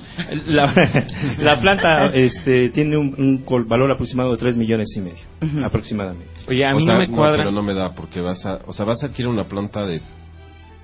La, 0.48 0.74
la 1.38 1.60
planta 1.60 2.06
este, 2.06 2.70
tiene 2.70 2.96
un, 2.98 3.14
un 3.16 3.38
col- 3.44 3.66
valor 3.68 3.90
aproximado 3.92 4.32
de 4.32 4.38
3 4.38 4.56
millones 4.56 4.88
y 4.96 5.00
medio, 5.00 5.64
aproximadamente. 5.66 6.26
Oye, 6.48 6.64
a 6.66 6.74
O 6.74 6.78
mí 6.78 6.84
sea, 6.84 6.94
no 6.94 7.00
me 7.00 7.08
cuadra. 7.08 7.38
pero 7.44 7.52
no 7.52 7.62
me 7.62 7.74
da 7.74 7.94
porque 7.94 8.20
vas 8.20 8.44
a, 8.44 8.58
o 8.66 8.72
sea, 8.72 8.84
vas 8.86 9.02
a 9.02 9.06
adquirir 9.06 9.28
una 9.28 9.44
planta 9.44 9.86
de 9.86 10.00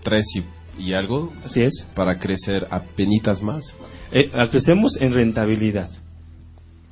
tres 0.05 0.25
y, 0.37 0.83
y 0.85 0.92
algo 0.94 1.33
Así 1.44 1.62
es. 1.62 1.88
para 1.96 2.18
crecer 2.20 2.68
a 2.70 2.81
penitas 2.81 3.42
más. 3.42 3.64
Eh, 4.12 4.31
crecemos 4.51 4.96
en 5.01 5.12
rentabilidad. 5.12 5.88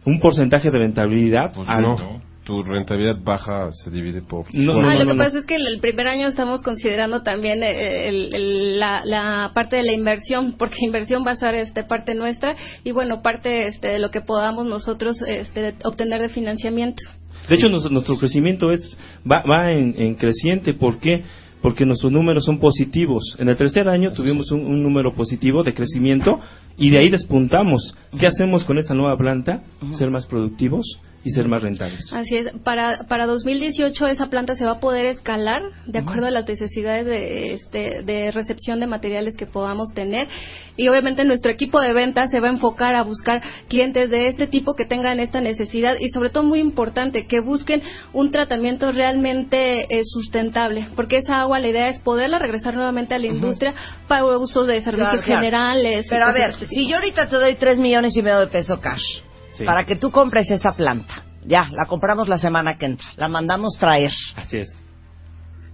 Un 0.05 0.19
porcentaje 0.21 0.71
de 0.71 0.79
rentabilidad 0.79 1.53
Pues 1.55 1.69
alto. 1.69 1.97
no, 2.03 2.21
tu 2.45 2.63
rentabilidad 2.63 3.17
baja 3.25 3.71
se 3.73 3.91
divide 3.91 4.21
por 4.23 4.45
No. 4.55 4.79
Ah, 4.81 4.83
no, 4.83 4.93
lo 4.93 4.99
que 5.07 5.15
no. 5.15 5.17
pasa 5.17 5.39
es 5.39 5.47
que 5.47 5.57
el, 5.57 5.67
el 5.67 5.81
primer 5.81 6.07
año 6.07 6.29
estamos 6.29 6.61
considerando 6.63 7.23
también 7.23 7.63
eh, 7.63 8.09
el- 8.09 8.35
el- 8.35 8.79
la, 8.81 9.03
la 9.05 9.51
parte 9.55 9.77
de 9.77 9.83
la 9.83 9.93
inversión, 9.93 10.55
porque 10.59 10.77
inversión 10.85 11.25
va 11.27 11.33
a 11.33 11.37
ser 11.37 11.55
este, 11.55 11.85
parte 11.85 12.15
nuestra 12.15 12.55
y 12.85 12.93
bueno, 12.93 13.23
parte 13.23 13.69
este, 13.69 13.89
de 13.89 13.99
lo 13.99 14.11
que 14.11 14.21
podamos 14.21 14.67
nosotros 14.67 15.21
este, 15.27 15.75
obtener 15.85 16.21
de 16.21 16.29
financiamiento. 16.29 17.03
De 17.49 17.57
hecho, 17.57 17.69
nuestro, 17.69 17.91
nuestro 17.91 18.17
crecimiento 18.19 18.71
es 18.71 18.99
va, 19.31 19.43
va 19.43 19.71
en, 19.71 19.95
en 19.97 20.15
creciente. 20.15 20.75
¿Por 20.75 20.99
qué? 20.99 21.23
Porque 21.63 21.87
nuestros 21.87 22.13
números 22.13 22.45
son 22.45 22.59
positivos. 22.59 23.37
En 23.39 23.49
el 23.49 23.57
tercer 23.57 23.89
año 23.89 24.13
tuvimos 24.13 24.51
un, 24.51 24.61
un 24.67 24.83
número 24.83 25.15
positivo 25.15 25.63
de 25.63 25.73
crecimiento 25.73 26.41
y 26.77 26.91
de 26.91 26.99
ahí 26.99 27.09
despuntamos. 27.09 27.95
¿Qué 28.19 28.27
hacemos 28.27 28.65
con 28.65 28.77
esta 28.79 28.93
nueva 28.95 29.17
planta? 29.17 29.63
Ser 29.95 30.11
más 30.11 30.27
productivos 30.27 30.85
y 31.25 31.31
ser 31.31 31.49
más 31.49 31.63
rentables. 31.63 32.13
Así 32.13 32.37
es. 32.37 32.53
Para, 32.63 33.05
para 33.09 33.25
2018 33.27 34.07
esa 34.09 34.27
planta 34.29 34.55
se 34.55 34.65
va 34.67 34.73
a 34.73 34.81
poder 34.81 35.07
escalar 35.07 35.63
de 35.87 35.99
acuerdo 35.99 36.27
a 36.27 36.31
las 36.31 36.47
necesidades 36.47 37.07
de, 37.07 37.55
este, 37.55 38.03
de 38.03 38.31
recepción 38.31 38.79
de 38.79 38.87
materiales 38.87 39.35
que 39.35 39.47
podamos 39.47 39.89
tener. 39.95 40.29
Y 40.77 40.89
obviamente 40.89 41.25
nuestro 41.25 41.51
equipo 41.51 41.81
de 41.81 41.95
ventas 41.95 42.31
se 42.31 42.41
va 42.41 42.49
a 42.49 42.51
enfocar 42.51 42.95
a 42.95 43.03
buscar 43.03 43.41
clientes 43.69 44.11
de 44.11 44.29
este 44.29 44.47
tipo 44.49 44.75
que 44.75 44.85
tengan 44.85 45.19
esta 45.19 45.41
necesidad 45.41 45.97
y 45.99 46.11
sobre 46.11 46.29
todo 46.29 46.43
muy 46.43 46.61
importante 46.61 47.27
que 47.27 47.41
busquen 47.41 47.81
un 48.13 48.31
tratamiento 48.31 48.93
realmente 48.93 49.87
eh, 49.89 50.03
sustentable. 50.05 50.89
Porque 50.95 51.19
esa 51.19 51.41
agua 51.41 51.59
la 51.59 51.69
idea 51.69 51.89
es 51.89 52.01
poderla 52.01 52.39
regresar 52.39 52.75
nuevamente 52.75 53.15
a 53.15 53.19
la 53.19 53.29
industria 53.29 53.73
para 54.09 54.25
usos 54.37 54.67
de 54.67 54.83
servicios 54.83 55.23
Claro, 55.23 55.41
generales. 55.41 56.07
Pero 56.11 56.27
a 56.27 56.33
ver, 56.33 56.51
específicas. 56.51 56.85
si 56.85 56.91
yo 56.91 56.97
ahorita 56.97 57.29
te 57.29 57.37
doy 57.37 57.55
tres 57.55 57.79
millones 57.79 58.15
y 58.17 58.23
medio 58.23 58.41
de 58.41 58.49
peso 58.49 58.79
cash 58.79 59.21
Sí. 59.55 59.65
para 59.65 59.85
que 59.87 59.97
tú 59.97 60.11
compres 60.11 60.51
esa 60.51 60.75
planta, 60.75 61.25
ya, 61.47 61.69
la 61.73 61.87
compramos 61.87 62.29
la 62.29 62.39
semana 62.39 62.77
que 62.79 62.87
entra, 62.87 63.07
la 63.17 63.29
mandamos 63.29 63.77
traer. 63.79 64.13
Así 64.37 64.59
es. 64.59 64.73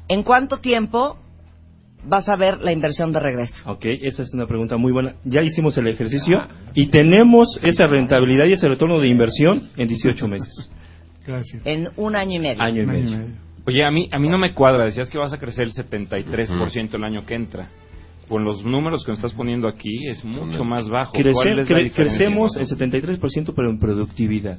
¿En 0.08 0.22
cuánto 0.22 0.58
tiempo 0.58 1.18
vas 2.04 2.28
a 2.28 2.36
ver 2.36 2.60
la 2.60 2.72
inversión 2.72 3.12
de 3.12 3.20
regreso? 3.20 3.70
Ok, 3.70 3.84
esa 3.84 4.22
es 4.22 4.34
una 4.34 4.46
pregunta 4.46 4.76
muy 4.76 4.92
buena. 4.92 5.14
Ya 5.24 5.42
hicimos 5.42 5.76
el 5.78 5.86
ejercicio 5.86 6.46
y 6.74 6.86
tenemos 6.86 7.60
esa 7.62 7.86
rentabilidad 7.86 8.46
y 8.46 8.54
ese 8.54 8.68
retorno 8.68 8.98
de 8.98 9.08
inversión 9.08 9.68
en 9.76 9.88
18 9.88 10.28
meses. 10.28 10.70
Gracias. 11.26 11.62
En 11.64 11.88
un 11.96 12.16
año 12.16 12.36
y 12.36 12.40
medio. 12.40 12.62
Año 12.62 12.82
y 12.82 12.86
medio. 12.86 13.18
Oye, 13.66 13.84
a 13.84 13.90
mí, 13.90 14.08
a 14.10 14.18
mí 14.18 14.28
no 14.28 14.38
me 14.38 14.54
cuadra. 14.54 14.84
Decías 14.84 15.10
que 15.10 15.18
vas 15.18 15.32
a 15.32 15.38
crecer 15.38 15.66
el 15.66 15.72
73% 15.72 16.94
el 16.94 17.04
año 17.04 17.24
que 17.24 17.34
entra. 17.34 17.68
Con 18.30 18.44
los 18.44 18.64
números 18.64 19.04
que 19.04 19.10
me 19.10 19.16
estás 19.16 19.34
poniendo 19.34 19.68
aquí, 19.68 20.08
es 20.08 20.24
mucho 20.24 20.64
más 20.64 20.88
bajo. 20.88 21.12
Crece- 21.12 21.32
¿Cuál 21.34 21.48
es 21.48 21.56
la 21.56 21.62
cre- 21.76 21.82
diferencia, 21.82 22.04
crecemos 22.04 22.56
en 22.56 22.64
73% 22.66 23.52
pero 23.54 23.68
en 23.68 23.78
productividad. 23.78 24.58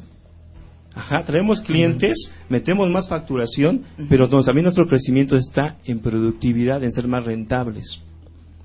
Ajá, 0.93 1.21
traemos 1.25 1.62
clientes, 1.62 2.29
metemos 2.49 2.89
más 2.89 3.07
facturación, 3.07 3.84
pero 4.10 4.27
no, 4.27 4.43
también 4.43 4.65
nuestro 4.65 4.86
crecimiento 4.88 5.38
está 5.38 5.77
en 5.86 5.99
productividad, 5.99 6.84
en 6.84 6.91
ser 6.91 7.07
más 7.07 7.23
rentables. 7.25 7.97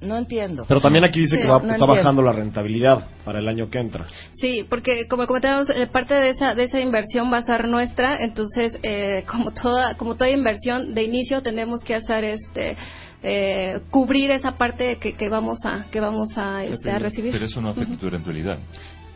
No 0.00 0.18
entiendo. 0.18 0.64
Pero 0.68 0.80
también 0.80 1.04
aquí 1.04 1.20
dice 1.20 1.36
Sí, 1.36 1.42
que 1.42 1.48
va, 1.48 1.54
no 1.58 1.62
está 1.62 1.74
entiendo. 1.76 1.86
bajando 1.94 2.22
la 2.22 2.32
rentabilidad 2.32 3.06
para 3.24 3.38
el 3.38 3.48
año 3.48 3.70
que 3.70 3.78
entra. 3.78 4.06
Sí, 4.32 4.66
porque 4.68 5.06
como 5.08 5.26
comentábamos, 5.26 5.70
eh, 5.70 5.86
parte 5.90 6.14
de 6.14 6.30
esa 6.30 6.54
de 6.54 6.64
esa 6.64 6.80
inversión 6.80 7.32
va 7.32 7.38
a 7.38 7.42
ser 7.42 7.66
nuestra, 7.68 8.18
entonces 8.22 8.78
eh, 8.82 9.24
como 9.26 9.52
toda 9.52 9.94
como 9.96 10.16
toda 10.16 10.28
inversión 10.30 10.94
de 10.94 11.04
inicio 11.04 11.42
tenemos 11.42 11.80
que 11.82 11.94
hacer 11.94 12.24
este 12.24 12.76
eh, 13.22 13.80
cubrir 13.90 14.30
esa 14.30 14.56
parte 14.58 14.96
que, 14.98 15.14
que 15.14 15.28
vamos 15.28 15.64
a 15.64 15.86
que 15.90 16.00
vamos 16.00 16.36
a, 16.36 16.64
este, 16.64 16.90
a 16.90 16.98
recibir. 16.98 17.32
Pero 17.32 17.46
eso 17.46 17.60
no 17.60 17.70
afecta 17.70 17.96
tu 17.96 18.08
rentabilidad. 18.10 18.58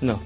No. 0.01 0.21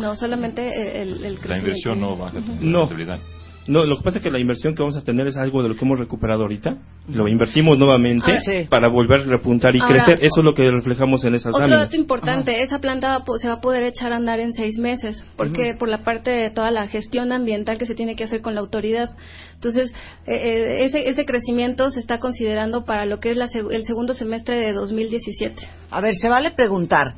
No, 0.00 0.14
solamente 0.16 1.00
el, 1.02 1.24
el 1.24 1.34
La 1.34 1.40
crecimiento. 1.40 1.56
inversión 1.68 2.00
no 2.00 2.16
baja 2.16 2.40
tu 2.40 2.54
No. 2.60 2.80
rentabilidad. 2.80 3.18
No, 3.18 3.37
lo 3.68 3.96
que 3.98 4.02
pasa 4.02 4.16
es 4.18 4.22
que 4.24 4.30
la 4.30 4.38
inversión 4.38 4.74
que 4.74 4.82
vamos 4.82 4.96
a 4.96 5.02
tener 5.02 5.26
es 5.26 5.36
algo 5.36 5.62
de 5.62 5.68
lo 5.68 5.76
que 5.76 5.84
hemos 5.84 5.98
recuperado 5.98 6.42
ahorita. 6.42 6.78
Lo 7.08 7.28
invertimos 7.28 7.78
nuevamente 7.78 8.32
Ah, 8.32 8.40
sí. 8.40 8.66
para 8.68 8.88
volver 8.88 9.20
a 9.20 9.24
repuntar 9.24 9.76
y 9.76 9.80
Ahora, 9.80 9.94
crecer. 9.94 10.14
Eso 10.22 10.40
es 10.40 10.44
lo 10.44 10.54
que 10.54 10.70
reflejamos 10.70 11.22
en 11.24 11.34
esas 11.34 11.54
Otro 11.54 11.60
láminas. 11.66 11.84
dato 11.86 11.96
importante, 11.96 12.62
esa 12.62 12.78
planta 12.80 13.08
va 13.08 13.14
a 13.16 13.24
po- 13.24 13.38
se 13.38 13.46
va 13.48 13.54
a 13.54 13.60
poder 13.60 13.82
echar 13.84 14.12
a 14.12 14.16
andar 14.16 14.40
en 14.40 14.54
seis 14.54 14.78
meses, 14.78 15.24
porque 15.36 15.74
por 15.78 15.88
la 15.88 15.98
parte 16.04 16.30
de 16.30 16.50
toda 16.50 16.70
la 16.70 16.86
gestión 16.88 17.30
ambiental 17.32 17.78
que 17.78 17.86
se 17.86 17.94
tiene 17.94 18.16
que 18.16 18.24
hacer 18.24 18.40
con 18.40 18.54
la 18.54 18.60
autoridad. 18.60 19.10
Entonces, 19.54 19.90
eh, 20.26 20.34
eh, 20.34 20.84
ese, 20.86 21.08
ese 21.08 21.24
crecimiento 21.26 21.90
se 21.90 22.00
está 22.00 22.18
considerando 22.20 22.84
para 22.84 23.04
lo 23.06 23.20
que 23.20 23.30
es 23.32 23.36
la 23.36 23.48
el 23.70 23.84
segundo 23.84 24.14
semestre 24.14 24.56
de 24.56 24.72
2017. 24.72 25.62
A 25.90 26.00
ver, 26.00 26.14
se 26.14 26.28
vale 26.28 26.50
preguntar 26.52 27.14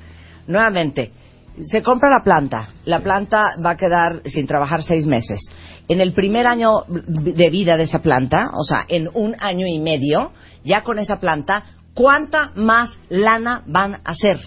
nuevamente. 0.47 1.13
Se 1.63 1.83
compra 1.83 2.09
la 2.11 2.23
planta, 2.23 2.71
la 2.85 3.01
planta 3.01 3.49
va 3.65 3.71
a 3.71 3.77
quedar 3.77 4.23
sin 4.25 4.47
trabajar 4.47 4.83
seis 4.83 5.05
meses. 5.05 5.41
En 5.91 6.01
el 6.01 6.13
primer 6.15 6.47
año 6.47 6.85
de 6.89 7.51
vida 7.51 7.77
de 7.77 7.83
esa 7.83 8.01
planta, 8.01 8.51
o 8.55 8.63
sea, 8.65 8.85
en 8.89 9.09
un 9.13 9.35
año 9.41 9.67
y 9.67 9.79
medio, 9.81 10.33
ya 10.65 10.83
con 10.83 10.99
esa 11.01 11.19
planta, 11.19 11.65
¿cuánta 11.95 12.53
más 12.55 12.99
lana 13.09 13.63
van 13.67 13.95
a 13.97 14.01
hacer? 14.05 14.39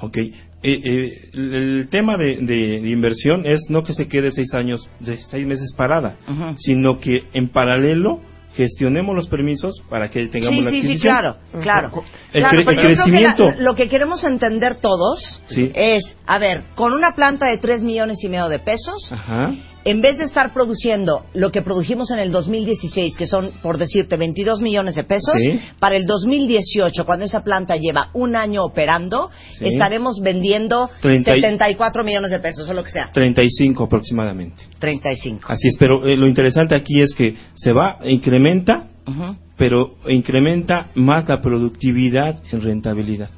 Ok. 0.00 0.16
Eh, 0.18 0.32
eh, 0.62 1.30
el 1.34 1.88
tema 1.90 2.16
de, 2.16 2.36
de- 2.36 2.80
de 2.80 2.88
inversión 2.90 3.44
es 3.44 3.62
no 3.68 3.82
que 3.82 3.92
se 3.92 4.06
quede 4.06 4.30
seis 4.30 4.54
años, 4.54 4.88
seis 5.28 5.44
meses 5.46 5.74
parada, 5.76 6.16
sino 6.58 7.00
que 7.00 7.24
en 7.34 7.48
paralelo 7.48 8.20
gestionemos 8.54 9.16
los 9.16 9.26
permisos 9.28 9.82
para 9.90 10.08
que 10.10 10.26
tengamos 10.28 10.58
Sí, 10.58 10.62
la 10.62 10.70
sí, 10.70 10.76
sí, 10.82 10.86
adquisición. 10.86 11.14
claro, 11.14 11.36
claro. 11.62 12.04
El, 12.32 12.42
Claro, 12.42 12.58
el 12.60 12.66
que 12.66 12.74
crecimiento. 12.76 13.46
la- 13.50 13.56
lo 13.56 13.74
que 13.74 13.88
queremos 13.88 14.22
entender 14.22 14.76
todos 14.76 15.42
Sí. 15.48 15.72
es, 15.74 16.16
a 16.26 16.38
ver, 16.38 16.62
con 16.76 16.92
una 16.92 17.14
planta 17.16 17.46
de 17.46 17.58
tres 17.58 17.82
millones 17.82 18.18
y 18.22 18.28
medio 18.28 18.48
de 18.48 18.58
pesos, 18.60 19.10
Ajá. 19.10 19.52
En 19.84 20.00
vez 20.00 20.18
de 20.18 20.24
estar 20.24 20.52
produciendo 20.52 21.24
lo 21.34 21.50
que 21.50 21.62
produjimos 21.62 22.10
en 22.10 22.18
el 22.20 22.30
2016, 22.32 23.16
que 23.16 23.26
son, 23.26 23.52
por 23.62 23.78
decirte, 23.78 24.16
22 24.16 24.60
millones 24.60 24.94
de 24.94 25.04
pesos, 25.04 25.34
Sí. 25.38 25.60
para 25.78 25.96
el 25.96 26.06
2018, 26.06 27.04
cuando 27.04 27.24
esa 27.24 27.42
planta 27.44 27.76
lleva 27.76 28.08
un 28.12 28.36
año 28.36 28.64
operando, 28.64 29.30
Sí. 29.58 29.66
estaremos 29.66 30.20
vendiendo 30.20 30.90
Treinta 31.00 31.32
y- 31.36 31.40
74 31.40 32.04
millones 32.04 32.30
de 32.30 32.38
pesos, 32.38 32.68
o 32.68 32.72
lo 32.74 32.84
que 32.84 32.90
sea. 32.90 33.10
35 33.12 33.84
aproximadamente. 33.84 34.62
35. 34.78 35.46
Así 35.52 35.68
es, 35.68 35.76
pero 35.78 36.06
eh, 36.06 36.16
lo 36.16 36.26
interesante 36.26 36.74
aquí 36.74 37.00
es 37.00 37.14
que 37.14 37.34
se 37.54 37.72
va, 37.72 37.98
incrementa, 38.04 38.88
Ujú. 39.06 39.36
pero 39.56 39.96
incrementa 40.08 40.90
más 40.94 41.28
la 41.28 41.40
productividad 41.40 42.40
en 42.52 42.60
rentabilidad. 42.60 43.30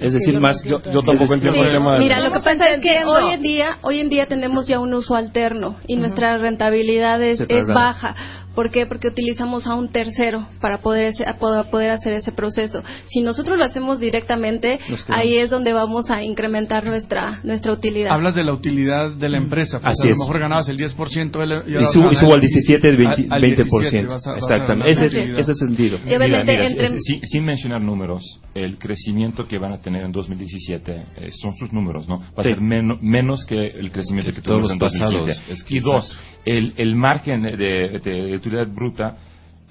Es, 0.00 0.12
decir, 0.12 0.40
más. 0.40 0.62
Yo, 0.64 0.80
yo 0.82 1.02
tampoco 1.02 1.34
entiendo 1.34 1.62
el 1.62 1.72
tema 1.72 1.92
del- 1.94 2.02
Mira, 2.04 2.20
lo 2.20 2.32
que 2.32 2.40
pasa 2.40 2.68
es 2.74 2.80
que 2.80 3.04
hoy 3.04 3.34
en 3.34 3.42
día, 3.42 3.78
hoy 3.82 4.00
en 4.00 4.08
día 4.08 4.26
tenemos 4.26 4.66
ya 4.66 4.80
un 4.80 4.94
uso 4.94 5.14
alterno 5.14 5.76
y 5.86 5.96
nuestra 5.96 6.38
rentabilidad 6.38 7.22
es, 7.22 7.40
es 7.48 7.66
baja. 7.66 8.14
¿Por 8.54 8.70
qué? 8.70 8.86
Porque 8.86 9.08
utilizamos 9.08 9.66
a 9.66 9.74
un 9.74 9.90
tercero 9.90 10.46
para 10.60 10.78
poder, 10.78 11.04
ese- 11.04 11.24
a 11.26 11.38
poder 11.38 11.90
hacer 11.90 12.12
ese 12.14 12.32
proceso. 12.32 12.82
Si 13.08 13.20
nosotros 13.20 13.56
lo 13.58 13.64
hacemos 13.64 14.00
directamente, 14.00 14.78
ahí 15.08 15.36
es 15.36 15.50
donde 15.50 15.72
vamos 15.72 16.10
a 16.10 16.22
incrementar 16.24 16.84
nuestra 16.84 17.40
nuestra 17.44 17.72
utilidad. 17.72 18.12
Hablas 18.12 18.34
de 18.34 18.44
la 18.44 18.52
utilidad 18.52 19.12
de 19.12 19.28
la 19.28 19.38
empresa. 19.38 19.78
Pues 19.80 19.92
Así 19.98 20.02
a 20.02 20.10
lo 20.10 20.12
es. 20.14 20.18
mejor 20.18 20.40
ganabas 20.40 20.68
el 20.68 20.76
10% 20.76 21.38
de 21.40 21.46
la- 21.46 21.62
Y, 21.66 21.84
subo, 21.92 22.10
y 22.10 22.14
subo 22.16 22.34
al 22.34 22.40
ganar 22.40 22.40
17, 22.40 22.88
al- 22.88 22.96
20%. 22.96 23.34
al 23.34 23.40
17, 23.42 24.06
vas 24.06 24.26
a- 24.26 24.32
vas 24.32 24.42
a 24.50 24.54
Exactamente. 24.54 24.90
Ese, 24.92 25.06
es- 25.06 25.38
ese 25.38 25.54
sentido. 25.54 25.98
Y 26.04 26.14
obviamente 26.14 26.52
Mira, 26.52 26.54
mira, 26.58 26.66
entre- 26.66 26.86
es- 26.96 27.02
sin, 27.04 27.22
sin 27.22 27.44
mencionar 27.44 27.80
números, 27.82 28.40
el 28.54 28.78
crecimiento 28.78 29.46
que 29.46 29.58
van 29.58 29.72
a 29.72 29.78
tener 29.78 30.04
en 30.04 30.12
2017 30.12 31.04
eh, 31.16 31.30
son 31.32 31.54
sus 31.56 31.72
números, 31.72 32.08
¿no? 32.08 32.18
Va 32.20 32.26
a 32.38 32.42
Sí. 32.42 32.48
ser 32.50 32.60
meno- 32.60 32.98
menos 33.00 33.44
que 33.44 33.66
el 33.66 33.90
crecimiento 33.92 34.30
que, 34.32 34.36
Que 34.36 34.42
todos 34.42 34.66
tuvimos 34.68 34.72
en 34.72 34.78
los 34.78 34.92
pasados, 34.92 35.26
2015. 35.26 35.52
es 35.52 35.64
que 35.64 35.76
y 35.76 35.80
dos, 35.80 36.16
el, 36.44 36.74
el 36.76 36.94
margen 36.96 37.42
de, 37.42 37.56
de- 37.56 37.98
de 38.02 38.34
utilidad 38.36 38.66
bruta, 38.68 39.16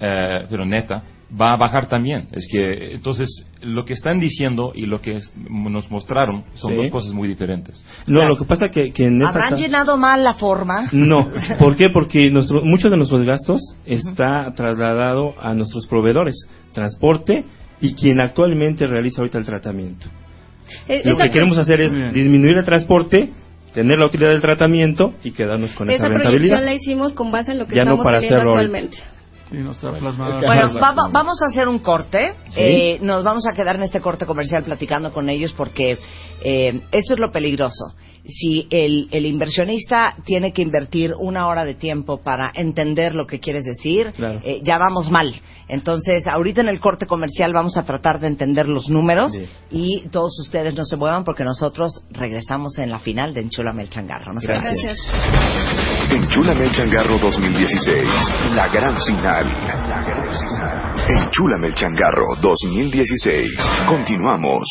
eh, 0.00 0.46
pero 0.48 0.64
neta, 0.64 1.02
va 1.40 1.52
a 1.52 1.56
bajar 1.56 1.86
también. 1.86 2.26
Es 2.32 2.48
que, 2.50 2.92
entonces, 2.94 3.28
lo 3.62 3.84
que 3.84 3.92
están 3.92 4.18
diciendo 4.18 4.72
y 4.74 4.86
lo 4.86 5.00
que 5.00 5.16
es- 5.18 5.32
nos 5.48 5.90
mostraron 5.90 6.44
son 6.54 6.70
Sí. 6.72 6.76
dos 6.76 6.86
cosas 6.90 7.12
muy 7.12 7.28
diferentes. 7.28 7.84
No, 8.06 8.26
lo 8.26 8.36
que 8.36 8.44
pasa 8.44 8.70
que, 8.70 8.92
que 8.92 9.04
en 9.06 9.20
esa 9.20 9.30
¿Habrán 9.30 9.56
llenado 9.56 9.96
mal 9.96 10.24
la 10.24 10.34
forma? 10.34 10.88
No, 10.92 11.28
¿por 11.58 11.76
qué? 11.76 11.90
Porque 11.90 12.30
nuestro, 12.30 12.62
muchos 12.64 12.90
de 12.90 12.96
nuestros 12.96 13.22
gastos 13.24 13.60
está 13.84 14.52
trasladado 14.54 15.34
a 15.40 15.54
nuestros 15.54 15.86
proveedores, 15.86 16.34
transporte 16.72 17.44
y 17.80 17.94
quien 17.94 18.20
actualmente 18.20 18.86
realiza 18.86 19.20
ahorita 19.20 19.38
el 19.38 19.44
tratamiento. 19.46 20.06
Eh, 20.88 21.02
Lo 21.04 21.16
que 21.16 21.30
queremos 21.30 21.58
hacer 21.58 21.80
es 21.80 21.92
disminuir 22.12 22.56
el 22.58 22.64
transporte, 22.64 23.30
tener 23.72 23.98
la 23.98 24.06
utilidad 24.06 24.30
del 24.30 24.40
tratamiento 24.40 25.14
y 25.22 25.32
quedarnos 25.32 25.72
con 25.72 25.88
esa, 25.90 25.96
esa 25.96 26.06
proyección 26.06 26.32
rentabilidad. 26.32 26.64
la 26.64 26.74
hicimos 26.74 27.12
con 27.12 27.30
base 27.30 27.52
en 27.52 27.58
lo 27.58 27.66
que 27.66 27.74
Ya 27.76 27.84
no 27.84 27.90
estamos 27.92 28.04
para 28.04 28.18
hacerlo 28.18 28.36
ahorita. 28.36 28.50
actualmente. 28.60 28.98
Sí, 29.50 29.56
no 29.58 29.72
está 29.72 29.92
plasmada. 29.92 30.34
es 30.36 30.40
que- 30.40 30.46
Bueno, 30.46 30.62
Ajá, 30.66 30.78
vamos, 30.80 31.12
vamos 31.12 31.42
a 31.42 31.46
hacer 31.46 31.68
un 31.68 31.80
corte. 31.80 32.34
Sí. 32.50 32.60
Eh, 32.60 32.98
nos 33.02 33.24
vamos 33.24 33.46
a 33.46 33.52
quedar 33.52 33.76
en 33.76 33.82
este 33.82 34.00
corte 34.00 34.24
comercial 34.26 34.62
platicando 34.62 35.12
con 35.12 35.28
ellos 35.28 35.52
porque 35.56 35.98
eh, 36.42 36.80
esto 36.92 37.14
es 37.14 37.18
lo 37.18 37.30
peligroso. 37.32 37.94
Si 38.28 38.66
el, 38.70 39.08
el 39.10 39.26
inversionista 39.26 40.14
tiene 40.24 40.52
que 40.52 40.62
invertir 40.62 41.12
una 41.18 41.48
hora 41.48 41.64
de 41.64 41.74
tiempo 41.74 42.18
para 42.22 42.52
entender 42.54 43.14
lo 43.14 43.26
que 43.26 43.40
quieres 43.40 43.64
decir, 43.64 44.12
Claro. 44.12 44.40
eh, 44.44 44.60
ya 44.62 44.78
vamos 44.78 45.10
mal. 45.10 45.34
Entonces, 45.68 46.26
ahorita 46.26 46.60
en 46.60 46.68
el 46.68 46.80
corte 46.80 47.06
comercial 47.06 47.52
vamos 47.52 47.76
a 47.76 47.84
tratar 47.84 48.20
de 48.20 48.26
entender 48.28 48.68
los 48.68 48.88
números 48.88 49.32
Sí. 49.32 49.48
y 49.70 50.08
todos 50.10 50.38
ustedes 50.40 50.74
no 50.74 50.84
se 50.84 50.96
muevan 50.96 51.24
porque 51.24 51.44
nosotros 51.44 52.04
regresamos 52.10 52.78
en 52.78 52.90
la 52.90 52.98
final 52.98 53.34
de 53.34 53.40
Enchúlame 53.40 53.82
el 53.82 53.90
Changarro. 53.90 54.32
Gracias. 54.40 54.98
El 56.10 56.72
changarro 56.72 57.18
2016. 57.18 58.04
La 58.54 58.68
gran 58.68 58.96
final. 59.00 59.39
Final. 59.40 59.70
Enchúlame 61.08 61.68
el 61.68 61.74
changarro 61.74 62.36
2016. 62.42 63.50
Continuamos. 63.88 64.68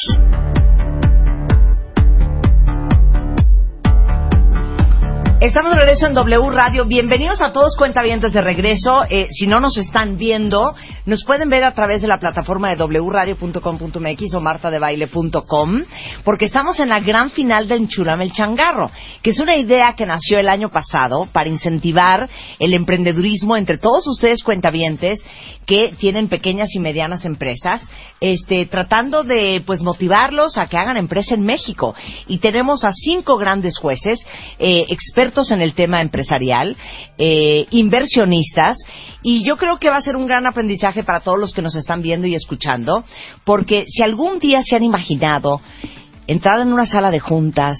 Estamos 5.41 5.71
de 5.71 5.78
regreso 5.78 6.06
en 6.06 6.13
W 6.15 6.49
Radio. 6.49 6.84
Bienvenidos 6.84 7.41
a 7.41 7.54
todos 7.54 7.78
cuentavientes 7.78 8.34
de 8.34 8.41
regreso. 8.41 9.06
Eh, 9.10 9.30
si 9.32 9.47
no 9.47 9.62
nos 9.62 9.78
están 9.78 10.17
viendo, 10.17 10.75
nos 11.06 11.23
pueden 11.23 11.49
ver 11.49 11.63
a 11.63 11.73
través 11.73 12.02
de 12.02 12.10
la 12.10 12.19
plataforma 12.19 12.75
de 12.75 12.84
wradio.com.mx 12.84 14.34
o 14.34 14.41
martadebaile.com, 14.41 15.84
porque 16.25 16.43
estamos 16.43 16.82
en 16.82 16.89
la 16.89 16.99
gran 16.99 17.32
final 17.32 17.69
de 17.69 17.75
Enchulame 17.75 18.25
el 18.25 18.34
Changarro, 18.34 18.91
que 19.21 19.30
es 19.30 19.39
una 19.39 19.56
idea 19.56 19.93
que 19.95 20.06
nació 20.06 20.39
el 20.39 20.49
año 20.49 20.67
pasado 20.67 21.30
para 21.32 21.47
incentivar 21.47 22.30
el 22.60 22.73
emprendedurismo 22.73 23.56
entre 23.56 23.78
todos 23.78 24.06
ustedes 24.08 24.43
cuentavientes 24.43 25.23
que 25.65 25.91
tienen 25.97 26.28
pequeñas 26.28 26.67
y 26.75 26.80
medianas 26.82 27.23
empresas, 27.23 27.88
este, 28.19 28.65
tratando 28.65 29.23
de 29.23 29.63
pues 29.65 29.84
motivarlos 29.84 30.58
a 30.58 30.67
que 30.67 30.78
hagan 30.78 30.97
empresa 30.97 31.34
en 31.34 31.43
México. 31.43 31.95
Y 32.28 32.39
tenemos 32.39 32.84
a 32.84 32.91
cinco 32.91 33.38
grandes 33.38 33.78
jueces, 33.78 34.19
eh, 34.58 34.84
expertos 34.89 35.29
en 35.52 35.62
el 35.62 35.74
tema 35.74 36.02
empresarial, 36.02 36.76
eh, 37.18 37.65
inversionistas, 37.72 38.78
y 39.22 39.44
yo 39.44 39.58
creo 39.58 39.78
que 39.78 39.89
va 39.89 39.98
a 39.98 40.02
ser 40.02 40.15
un 40.15 40.28
gran 40.28 40.46
aprendizaje 40.46 41.04
para 41.04 41.20
todos 41.20 41.39
los 41.39 41.54
que 41.54 41.62
nos 41.62 41.76
están 41.76 42.02
viendo 42.02 42.28
y 42.28 42.36
escuchando, 42.36 43.04
porque 43.44 43.86
si 43.88 44.04
algún 44.04 44.39
día 44.39 44.62
se 44.63 44.76
han 44.76 44.84
imaginado 44.84 45.62
entrar 46.28 46.62
en 46.62 46.74
una 46.74 46.86
sala 46.86 47.12
de 47.12 47.20
juntas, 47.20 47.78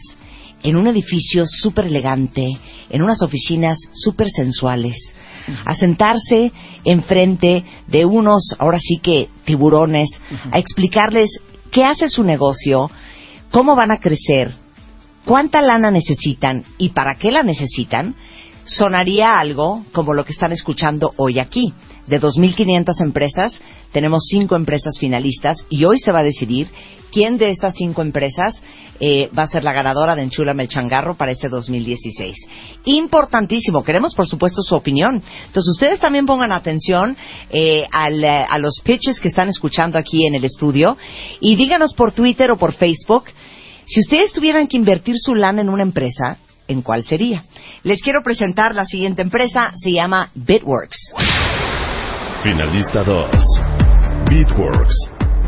en 0.64 0.76
un 0.76 0.88
edificio 0.88 1.46
súper 1.46 1.86
elegante, 1.86 2.48
en 2.90 3.02
unas 3.02 3.22
oficinas 3.22 3.78
súper 3.94 4.30
sensuales, 4.30 4.98
a 5.66 5.74
sentarse 5.74 6.52
enfrente 6.84 7.64
de 7.88 8.06
unos, 8.06 8.56
ahora 8.60 8.80
sí 8.80 9.00
que 9.02 9.30
tiburones, 9.46 10.10
a 10.52 10.60
explicarles 10.60 11.40
qué 11.72 11.84
hace 11.84 12.10
su 12.10 12.24
negocio, 12.24 12.92
cómo 13.52 13.76
van 13.76 13.92
a 13.92 14.00
crecer, 14.00 14.54
cuánta 15.26 15.62
lana 15.62 15.92
necesitan 15.92 16.64
y 16.78 16.90
para 16.90 17.16
qué 17.16 17.32
la 17.32 17.44
necesitan, 17.44 18.16
sonaría 18.66 19.40
algo 19.40 19.84
como 19.92 20.14
lo 20.14 20.26
que 20.26 20.32
están 20.32 20.52
escuchando 20.52 21.14
hoy 21.18 21.40
aquí. 21.40 21.74
De 22.08 22.20
2.500 22.20 23.02
empresas, 23.02 23.62
tenemos 23.92 24.24
cinco 24.28 24.56
empresas 24.56 24.98
finalistas 25.00 25.66
y 25.70 25.84
hoy 25.86 26.00
se 26.00 26.12
va 26.12 26.20
a 26.20 26.24
decidir 26.24 26.70
quién 27.12 27.38
de 27.38 27.52
estas 27.52 27.76
cinco 27.76 28.02
empresas 28.02 28.62
eh, 29.00 29.30
va 29.38 29.44
a 29.44 29.48
ser 29.48 29.64
la 29.64 29.72
ganadora 29.72 30.16
de 30.16 30.24
Enchula 30.24 30.54
Melchangarro 30.54 31.16
para 31.16 31.32
este 31.32 31.48
2016. 31.48 32.36
Importantísimo, 32.86 33.84
queremos 33.84 34.14
por 34.14 34.28
supuesto 34.28 34.62
su 34.62 34.76
opinión. 34.76 35.22
Entonces 35.48 35.70
ustedes 35.70 36.00
también 36.00 36.26
pongan 36.26 36.52
atención 36.52 37.16
eh, 37.50 37.86
al, 37.92 38.24
eh, 38.24 38.46
a 38.48 38.58
los 38.58 38.82
pitches 38.84 39.20
que 39.20 39.30
están 39.30 39.48
escuchando 39.48 39.98
aquí 39.98 40.26
en 40.26 40.36
el 40.36 40.44
estudio 40.44 40.98
y 41.40 41.56
díganos 41.56 41.94
por 41.94 42.12
Twitter 42.12 42.52
o 42.52 42.58
por 42.58 42.74
Facebook 42.74 43.26
si 43.90 44.02
ustedes 44.02 44.32
tuvieran 44.34 44.68
que 44.68 44.78
invertir 44.78 45.16
su 45.18 45.34
lana 45.34 45.62
en 45.62 45.70
una 45.70 45.82
empresa, 45.82 46.38
¿en 46.68 46.84
cuál 46.84 47.04
sería? 47.04 47.44
Les 47.82 48.04
quiero 48.04 48.22
presentar 48.22 48.76
la 48.76 48.86
siguiente 48.86 49.24
empresa, 49.24 49.74
se 49.76 49.92
llama 49.92 50.30
Bitworks. 50.36 51.16
Finalista 52.44 53.04
2. 53.04 53.30
Bitworks. 54.30 54.96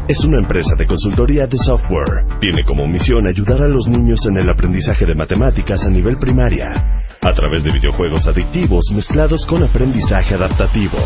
Es 0.08 0.20
una 0.24 0.40
empresa 0.42 0.72
de 0.76 0.88
consultoría 0.88 1.46
de 1.46 1.60
software. 1.60 2.40
Tiene 2.40 2.66
como 2.66 2.88
misión 2.88 3.28
ayudar 3.28 3.62
a 3.62 3.68
los 3.68 3.88
niños 3.88 4.26
en 4.26 4.40
el 4.40 4.50
aprendizaje 4.50 5.06
de 5.06 5.14
matemáticas 5.14 5.86
a 5.86 5.90
nivel 5.90 6.18
primaria, 6.18 6.72
a 7.22 7.34
través 7.36 7.64
de 7.64 7.72
videojuegos 7.72 8.26
adictivos 8.26 8.86
mezclados 8.92 9.46
con 9.46 9.64
aprendizaje 9.64 10.34
adaptativo. 10.34 10.98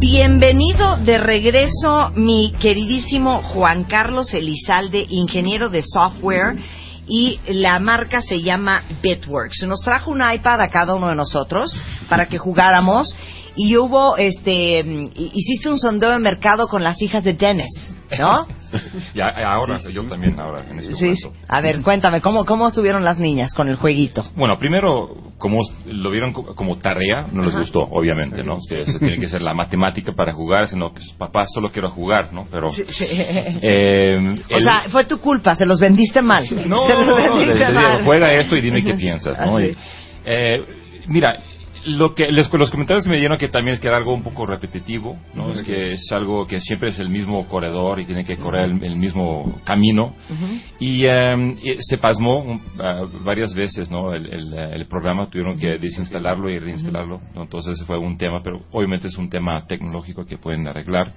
Bienvenido 0.00 0.96
de 0.98 1.18
regreso, 1.18 2.12
mi 2.14 2.54
queridísimo 2.60 3.42
Juan 3.42 3.82
Carlos 3.82 4.32
Elizalde, 4.32 5.04
ingeniero 5.08 5.70
de 5.70 5.82
software, 5.82 6.54
y 7.08 7.40
la 7.48 7.80
marca 7.80 8.22
se 8.22 8.40
llama 8.40 8.84
Bitworks. 9.02 9.64
Nos 9.66 9.80
trajo 9.80 10.12
un 10.12 10.22
iPad 10.22 10.60
a 10.60 10.70
cada 10.70 10.94
uno 10.94 11.08
de 11.08 11.16
nosotros 11.16 11.74
para 12.08 12.26
que 12.26 12.38
jugáramos 12.38 13.12
y 13.56 13.76
hubo, 13.76 14.16
este, 14.16 14.84
hiciste 15.16 15.68
un 15.68 15.78
sondeo 15.80 16.10
de 16.10 16.20
mercado 16.20 16.68
con 16.68 16.84
las 16.84 17.02
hijas 17.02 17.24
de 17.24 17.32
Dennis, 17.32 17.92
¿no? 18.16 18.46
ya, 19.14 19.28
ahora, 19.52 19.80
yo 19.90 20.04
también 20.04 20.38
ahora 20.38 20.62
en 20.70 20.78
este 20.78 20.92
momento. 20.94 21.32
A 21.48 21.60
ver, 21.60 21.80
cuéntame, 21.82 22.20
¿cómo, 22.20 22.44
¿cómo 22.44 22.68
estuvieron 22.68 23.02
las 23.04 23.18
niñas 23.18 23.52
con 23.54 23.68
el 23.68 23.76
jueguito? 23.76 24.24
Bueno, 24.36 24.58
primero, 24.58 25.08
como 25.38 25.60
lo 25.86 26.10
vieron 26.10 26.32
co- 26.32 26.54
como 26.54 26.76
tarea, 26.78 27.26
no 27.32 27.42
les 27.42 27.52
Ajá. 27.52 27.60
gustó, 27.60 27.80
obviamente, 27.80 28.42
¿no? 28.44 28.58
Que 28.68 28.82
eso 28.82 28.98
tiene 28.98 29.18
que 29.18 29.28
ser 29.28 29.42
la 29.42 29.54
matemática 29.54 30.12
para 30.12 30.32
jugar, 30.32 30.68
sino 30.68 30.92
que 30.92 31.00
papá 31.16 31.46
solo 31.52 31.70
quiero 31.70 31.88
jugar, 31.90 32.32
¿no? 32.32 32.46
Pero 32.50 32.70
eh, 32.70 34.34
o 34.50 34.56
el- 34.56 34.62
sea, 34.62 34.82
fue 34.90 35.04
tu 35.04 35.18
culpa, 35.18 35.54
se 35.56 35.66
los 35.66 35.80
vendiste 35.80 36.22
mal. 36.22 36.44
no, 36.68 36.86
se 36.86 36.94
los 36.94 37.06
no, 37.06 37.18
no, 37.18 37.74
mal. 37.74 38.04
juega 38.04 38.30
esto 38.32 38.56
y 38.56 38.60
dime 38.60 38.82
qué 38.84 38.94
piensas, 38.94 39.38
¿no? 39.46 39.60
Y, 39.60 39.76
eh, 40.24 40.64
mira, 41.06 41.38
lo 41.86 42.14
que 42.14 42.30
les- 42.30 42.52
los 42.52 42.70
comentarios 42.70 43.06
me 43.06 43.18
dieron 43.18 43.38
que 43.38 43.48
también 43.48 43.74
es 43.74 43.80
que 43.80 43.88
era 43.88 43.96
algo 43.96 44.14
un 44.14 44.22
poco 44.22 44.46
repetitivo, 44.46 45.16
¿no? 45.34 45.52
Es 45.52 45.62
que 45.62 45.92
es 45.92 46.10
algo 46.12 46.46
que 46.46 46.60
siempre 46.60 46.90
es 46.90 46.98
el 46.98 47.08
mismo 47.08 47.46
corredor 47.48 48.00
y 48.00 48.04
tiene 48.06 48.24
que 48.24 48.36
correr 48.36 48.70
el, 48.70 48.82
el 48.84 48.96
mismo 48.96 49.60
camino. 49.64 50.14
Y, 50.80 51.04
y 51.06 51.76
se 51.80 51.98
pasmó 51.98 52.38
um, 52.38 52.60
ah, 52.80 53.02
varias 53.24 53.54
veces, 53.54 53.90
¿no? 53.90 54.12
El, 54.12 54.26
el, 54.32 54.54
el 54.54 54.86
programa 54.86 55.28
tuvieron 55.30 55.58
que 55.58 55.78
desinstalarlo 55.78 56.50
y 56.50 56.58
reinstalarlo, 56.58 57.20
¿no? 57.34 57.42
Entonces 57.42 57.82
fue 57.86 57.98
un 57.98 58.16
tema, 58.18 58.40
pero 58.42 58.60
obviamente 58.72 59.06
es 59.08 59.16
un 59.16 59.28
tema 59.28 59.64
tecnológico 59.66 60.24
que 60.24 60.38
pueden 60.38 60.66
arreglar. 60.68 61.12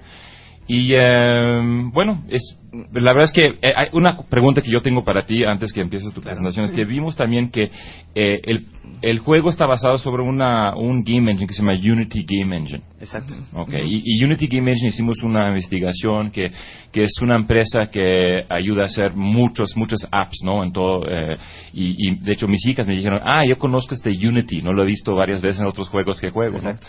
Y 0.68 0.92
eh, 0.94 1.60
bueno, 1.92 2.22
es 2.28 2.56
la 2.92 3.12
verdad 3.12 3.24
es 3.24 3.32
que 3.32 3.46
eh, 3.60 3.72
hay 3.76 3.88
una 3.92 4.16
pregunta 4.30 4.62
que 4.62 4.70
yo 4.70 4.80
tengo 4.80 5.04
para 5.04 5.26
ti 5.26 5.44
antes 5.44 5.72
que 5.72 5.80
empieces 5.80 6.14
tu 6.14 6.20
presentación 6.22 6.64
es 6.64 6.70
que 6.72 6.84
vimos 6.84 7.16
también 7.16 7.50
que 7.50 7.70
eh, 8.14 8.40
el, 8.44 8.66
el 9.02 9.18
juego 9.18 9.50
está 9.50 9.66
basado 9.66 9.98
sobre 9.98 10.22
una 10.22 10.74
un 10.76 11.02
game 11.02 11.30
engine 11.30 11.46
que 11.46 11.54
se 11.54 11.60
llama 11.60 11.74
Unity 11.74 12.24
Game 12.24 12.56
Engine. 12.56 12.82
Exacto. 13.00 13.34
Okay. 13.52 13.82
Y, 13.84 14.02
y 14.04 14.24
Unity 14.24 14.46
Game 14.46 14.70
Engine 14.70 14.88
hicimos 14.88 15.22
una 15.22 15.48
investigación 15.48 16.30
que, 16.30 16.52
que 16.92 17.04
es 17.04 17.12
una 17.20 17.34
empresa 17.34 17.90
que 17.90 18.46
ayuda 18.48 18.82
a 18.82 18.86
hacer 18.86 19.14
muchos, 19.14 19.76
muchos 19.76 20.06
apps, 20.10 20.38
¿no? 20.44 20.62
En 20.62 20.72
todo, 20.72 21.04
eh, 21.08 21.36
y, 21.72 22.08
y, 22.08 22.14
de 22.14 22.32
hecho 22.32 22.46
mis 22.46 22.64
hijas 22.64 22.86
me 22.86 22.94
dijeron, 22.94 23.20
ah, 23.24 23.44
yo 23.44 23.58
conozco 23.58 23.94
este 23.94 24.10
Unity, 24.10 24.62
no 24.62 24.72
lo 24.72 24.82
he 24.82 24.86
visto 24.86 25.14
varias 25.14 25.42
veces 25.42 25.60
en 25.60 25.66
otros 25.66 25.88
juegos 25.88 26.20
que 26.20 26.30
juego, 26.30 26.52
¿no? 26.52 26.70
Exacto. 26.70 26.86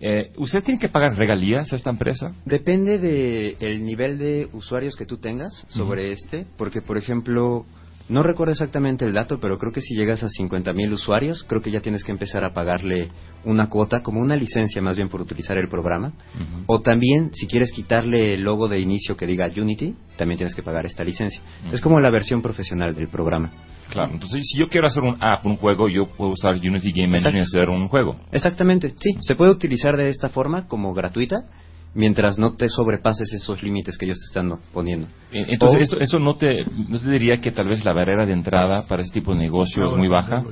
Eh, 0.00 0.30
¿Ustedes 0.36 0.64
tienen 0.64 0.80
que 0.80 0.88
pagar 0.88 1.16
regalías 1.16 1.72
a 1.72 1.76
esta 1.76 1.90
empresa? 1.90 2.32
Depende 2.44 2.98
del 2.98 3.84
nivel 3.84 4.18
de 4.18 4.48
usuarios 4.52 4.94
que 4.94 5.06
tú 5.06 5.16
tengas 5.16 5.66
sobre 5.68 6.12
este, 6.12 6.46
porque 6.56 6.80
por 6.80 6.96
ejemplo, 6.96 7.66
no 8.08 8.22
recuerdo 8.22 8.52
exactamente 8.52 9.04
el 9.04 9.12
dato, 9.12 9.38
pero 9.40 9.58
creo 9.58 9.72
que 9.72 9.80
si 9.80 9.94
llegas 9.94 10.22
a 10.22 10.28
50.000 10.28 10.92
usuarios, 10.92 11.44
creo 11.46 11.60
que 11.60 11.70
ya 11.70 11.80
tienes 11.80 12.04
que 12.04 12.12
empezar 12.12 12.44
a 12.44 12.52
pagarle 12.52 13.10
una 13.44 13.68
cuota, 13.68 14.02
como 14.02 14.20
una 14.20 14.36
licencia 14.36 14.80
más 14.80 14.96
bien 14.96 15.08
por 15.08 15.20
utilizar 15.20 15.56
el 15.58 15.68
programa. 15.68 16.12
O 16.66 16.80
también, 16.80 17.30
si 17.34 17.46
quieres 17.46 17.72
quitarle 17.72 18.34
el 18.34 18.42
logo 18.42 18.68
de 18.68 18.80
inicio 18.80 19.16
que 19.16 19.26
diga 19.26 19.46
Unity, 19.54 19.94
también 20.16 20.38
tienes 20.38 20.54
que 20.54 20.62
pagar 20.62 20.86
esta 20.86 21.04
licencia. 21.04 21.42
Es 21.72 21.80
como 21.80 22.00
la 22.00 22.10
versión 22.10 22.42
profesional 22.42 22.94
del 22.94 23.08
programa. 23.08 23.52
Claro, 23.88 24.12
entonces 24.12 24.46
si 24.46 24.58
yo 24.58 24.68
quiero 24.68 24.86
hacer 24.86 25.02
un 25.02 25.16
app, 25.20 25.46
un 25.46 25.56
juego, 25.56 25.88
yo 25.88 26.06
puedo 26.06 26.32
usar 26.32 26.54
Unity 26.54 26.92
Game 26.92 27.16
Engine 27.16 27.38
y 27.38 27.42
hacer 27.42 27.70
un 27.70 27.88
juego. 27.88 28.20
Exactamente, 28.32 28.94
sí. 29.00 29.16
Se 29.20 29.34
puede 29.34 29.50
utilizar 29.50 29.96
de 29.96 30.10
esta 30.10 30.28
forma 30.28 30.66
como 30.66 30.92
gratuita, 30.92 31.36
mientras 31.94 32.38
no 32.38 32.54
te 32.54 32.68
sobrepases 32.68 33.32
esos 33.32 33.62
límites 33.62 33.96
que 33.98 34.04
ellos 34.06 34.18
te 34.18 34.26
están 34.26 34.58
poniendo. 34.72 35.06
Eh, 35.32 35.46
Entonces, 35.48 35.80
O- 35.92 35.96
eso, 35.96 36.00
eso 36.00 36.18
no, 36.18 36.36
te, 36.36 36.64
no 36.88 36.98
te 36.98 37.10
diría 37.10 37.40
que 37.40 37.50
tal 37.50 37.68
vez 37.68 37.84
la 37.84 37.92
barrera 37.92 38.24
de 38.26 38.32
entrada 38.32 38.82
para 38.86 39.02
este 39.02 39.14
tipo 39.20 39.32
de 39.32 39.38
negocio 39.40 39.84
es 39.86 39.96
muy 39.96 40.08
baja. 40.08 40.44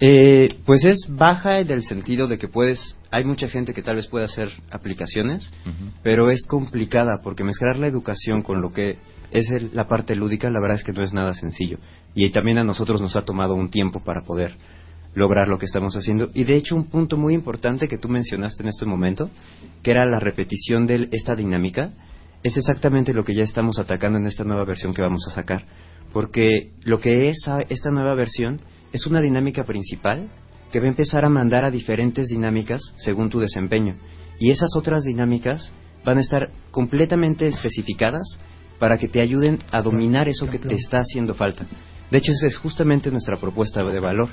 Eh, 0.00 0.48
pues 0.66 0.84
es 0.84 1.06
baja 1.08 1.60
en 1.60 1.70
el 1.70 1.82
sentido 1.84 2.26
de 2.28 2.38
que 2.38 2.48
puedes, 2.48 2.96
hay 3.10 3.24
mucha 3.24 3.48
gente 3.48 3.72
que 3.72 3.82
tal 3.82 3.96
vez 3.96 4.06
puede 4.08 4.24
hacer 4.24 4.50
aplicaciones, 4.70 5.50
pero 6.02 6.30
es 6.30 6.44
complicada 6.46 7.18
porque 7.22 7.44
mezclar 7.44 7.78
la 7.78 7.86
educación 7.86 8.42
con 8.42 8.60
lo 8.60 8.72
que 8.72 8.98
es 9.30 9.48
el- 9.50 9.70
la 9.72 9.86
parte 9.86 10.14
lúdica, 10.16 10.50
la 10.50 10.60
verdad 10.60 10.76
es 10.78 10.84
que 10.84 10.92
no 10.92 11.02
es 11.04 11.12
nada 11.12 11.32
sencillo. 11.34 11.78
Y 12.14 12.30
también 12.30 12.58
a 12.58 12.64
nosotros 12.64 13.00
nos 13.00 13.14
ha 13.16 13.22
tomado 13.22 13.54
un 13.54 13.70
tiempo 13.70 14.00
para 14.02 14.22
poder 14.22 14.54
lograr 15.14 15.48
lo 15.48 15.58
que 15.58 15.66
estamos 15.66 15.96
haciendo. 15.96 16.30
Y 16.34 16.44
de 16.44 16.56
hecho 16.56 16.76
un 16.76 16.84
punto 16.84 17.16
muy 17.16 17.34
importante 17.34 17.88
que 17.88 17.98
tú 17.98 18.08
mencionaste 18.08 18.62
en 18.62 18.68
este 18.68 18.86
momento, 18.86 19.30
que 19.82 19.90
era 19.90 20.06
la 20.06 20.20
repetición 20.20 20.86
de 20.86 21.08
esta 21.12 21.34
dinámica, 21.34 21.92
es 22.42 22.56
exactamente 22.56 23.12
lo 23.12 23.24
que 23.24 23.34
ya 23.34 23.42
estamos 23.42 23.78
atacando 23.78 24.18
en 24.18 24.26
esta 24.26 24.44
nueva 24.44 24.64
versión 24.64 24.94
que 24.94 25.02
vamos 25.02 25.26
a 25.28 25.30
sacar. 25.30 25.64
Porque 26.12 26.72
lo 26.84 26.98
que 27.00 27.28
es 27.28 27.48
esta 27.68 27.90
nueva 27.90 28.14
versión 28.14 28.60
es 28.92 29.06
una 29.06 29.20
dinámica 29.20 29.64
principal 29.64 30.30
que 30.72 30.80
va 30.80 30.86
a 30.86 30.88
empezar 30.88 31.24
a 31.24 31.28
mandar 31.28 31.64
a 31.64 31.70
diferentes 31.70 32.28
dinámicas 32.28 32.80
según 32.96 33.28
tu 33.28 33.40
desempeño. 33.40 33.96
Y 34.38 34.50
esas 34.50 34.70
otras 34.76 35.04
dinámicas 35.04 35.72
van 36.04 36.18
a 36.18 36.22
estar 36.22 36.50
completamente 36.70 37.46
especificadas 37.46 38.38
para 38.78 38.96
que 38.96 39.08
te 39.08 39.20
ayuden 39.20 39.58
a 39.70 39.82
dominar 39.82 40.28
eso 40.28 40.48
que 40.48 40.58
te 40.58 40.74
está 40.74 40.98
haciendo 40.98 41.34
falta. 41.34 41.66
De 42.10 42.18
hecho, 42.18 42.32
esa 42.32 42.46
es 42.46 42.56
justamente 42.56 43.10
nuestra 43.10 43.36
propuesta 43.36 43.84
de 43.84 44.00
valor. 44.00 44.30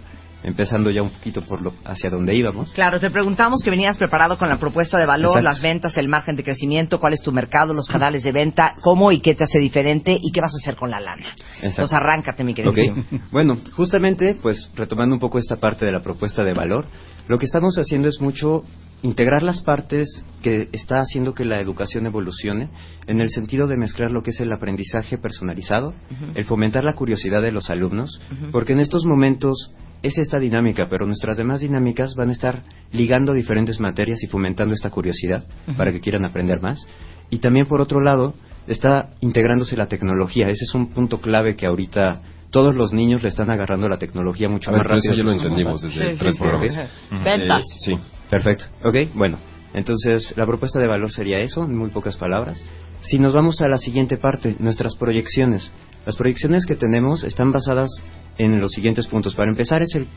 Empezando 0.48 0.90
ya 0.90 1.04
un 1.04 1.10
poquito 1.10 1.42
por 1.42 1.62
lo, 1.62 1.74
hacia 1.84 2.10
donde 2.10 2.34
íbamos. 2.34 2.72
Claro, 2.72 3.02
te 3.02 3.12
preguntamos 3.12 3.62
que 3.62 3.70
venías 3.70 3.98
preparado 3.98 4.38
con 4.38 4.48
la 4.48 4.58
propuesta 4.58 4.98
de 4.98 5.06
valor, 5.06 5.32
Exacto. 5.32 5.44
las 5.44 5.62
ventas, 5.62 5.98
el 5.98 6.08
margen 6.08 6.38
de 6.38 6.44
crecimiento, 6.44 7.02
cuál 7.02 7.14
es 7.14 7.22
tu 7.22 7.34
mercado, 7.34 7.74
los 7.74 7.88
canales 7.88 8.24
de 8.24 8.32
venta, 8.32 8.76
cómo 8.82 9.12
y 9.12 9.20
qué 9.20 9.36
te 9.36 9.44
hace 9.44 9.60
diferente 9.60 10.18
y 10.20 10.32
qué 10.32 10.40
vas 10.40 10.54
a 10.54 10.58
hacer 10.64 10.78
con 10.78 10.90
la 10.90 11.02
lana. 11.02 11.26
Entonces 11.62 11.92
arráncate, 11.92 12.44
mi 12.44 12.54
querido. 12.54 12.74
Bueno, 13.32 13.58
justamente, 13.74 14.36
pues 14.42 14.72
retomando 14.76 15.16
un 15.16 15.20
poco 15.20 15.38
esta 15.38 15.58
parte 15.58 15.86
de 15.86 15.92
la 15.92 16.02
propuesta 16.02 16.46
de 16.46 16.54
valor, 16.54 16.86
lo 17.28 17.38
que 17.38 17.46
estamos 17.46 17.78
haciendo 17.78 18.08
es 18.08 18.22
mucho 18.22 18.64
integrar 19.04 19.44
las 19.44 19.62
partes 19.62 20.24
que 20.42 20.70
está 20.72 21.00
haciendo 21.02 21.34
que 21.34 21.46
la 21.46 21.62
educación 21.62 22.06
evolucione 22.06 22.70
en 23.06 23.22
el 23.22 23.30
sentido 23.30 23.68
de 23.68 23.78
mezclar 23.78 24.12
lo 24.12 24.24
que 24.24 24.32
es 24.32 24.40
el 24.40 24.52
aprendizaje 24.52 25.18
personalizado, 25.18 25.94
el 26.36 26.46
fomentar 26.46 26.84
la 26.84 26.94
curiosidad 26.94 27.42
de 27.42 27.52
los 27.52 27.70
alumnos, 27.70 28.20
porque 28.52 28.74
en 28.74 28.80
estos 28.80 29.06
momentos 29.06 29.74
es 30.04 30.18
esta 30.18 30.40
dinámica, 30.40 30.88
pero 30.90 31.06
nuestras 31.06 31.38
demás 31.38 31.60
dinámicas 31.62 32.14
van 32.16 32.30
a 32.30 32.34
estar 32.34 32.64
ligando 32.92 33.34
diferentes 33.34 33.80
materias 33.80 34.24
y 34.24 34.28
fomentando 34.28 34.74
esta 34.74 34.90
curiosidad 34.90 35.44
para 35.76 35.92
que 35.92 36.00
quieran 36.00 36.26
aprender 36.26 36.62
más. 36.62 36.86
Y 37.30 37.40
también, 37.40 37.66
por 37.68 37.82
otro 37.82 38.00
lado, 38.00 38.34
está 38.68 39.10
integrándose 39.22 39.76
la 39.76 39.88
tecnología. 39.88 40.48
Ese 40.50 40.64
es 40.66 40.74
un 40.76 40.88
punto 40.88 41.20
clave 41.20 41.56
que 41.56 41.66
ahorita 41.66 42.22
todos 42.52 42.76
los 42.76 42.94
niños 42.94 43.22
le 43.24 43.30
están 43.30 43.50
agarrando 43.50 43.90
la 43.90 43.98
tecnología 43.98 44.48
mucho 44.48 44.70
A 44.70 44.74
ver, 44.74 44.80
más 44.84 44.88
pero 44.88 45.00
eso 45.00 45.10
rápido. 45.10 45.24
ya 45.24 45.30
lo 45.30 45.36
entendimos 45.38 45.82
desde 45.82 46.12
Sí, 46.14 46.18
tres 46.18 46.34
sí, 46.36 46.40
programas. 46.40 46.74
sí. 46.74 46.80
Ok. 47.16 47.24
Ventas. 47.24 47.64
Eh, 47.64 47.80
sí. 47.86 47.98
Perfecto. 48.30 48.66
Ok, 48.84 48.96
bueno. 49.16 49.38
Entonces, 49.74 50.34
la 50.38 50.46
propuesta 50.46 50.80
de 50.80 50.88
valor 50.88 51.12
sería 51.12 51.40
eso, 51.40 51.66
en 51.66 51.76
muy 51.78 51.90
pocas 51.90 52.16
palabras. 52.18 52.60
Si 53.02 53.20
nos 53.20 53.34
vamos 53.34 53.62
a 53.62 53.68
la 53.68 53.78
siguiente 53.78 54.18
parte, 54.18 54.56
nuestras 54.60 54.96
proyecciones. 54.96 55.72
Las 56.06 56.16
proyecciones 56.16 56.66
que 56.66 56.76
tenemos 56.76 57.24
están 57.24 57.52
basadas 57.52 57.90
en 58.38 58.60
los 58.60 58.72
siguientes 58.72 59.08
puntos. 59.08 59.36
Para 59.36 59.52
empezar, 59.52 59.82
es 59.82 59.96
el, 59.96 60.08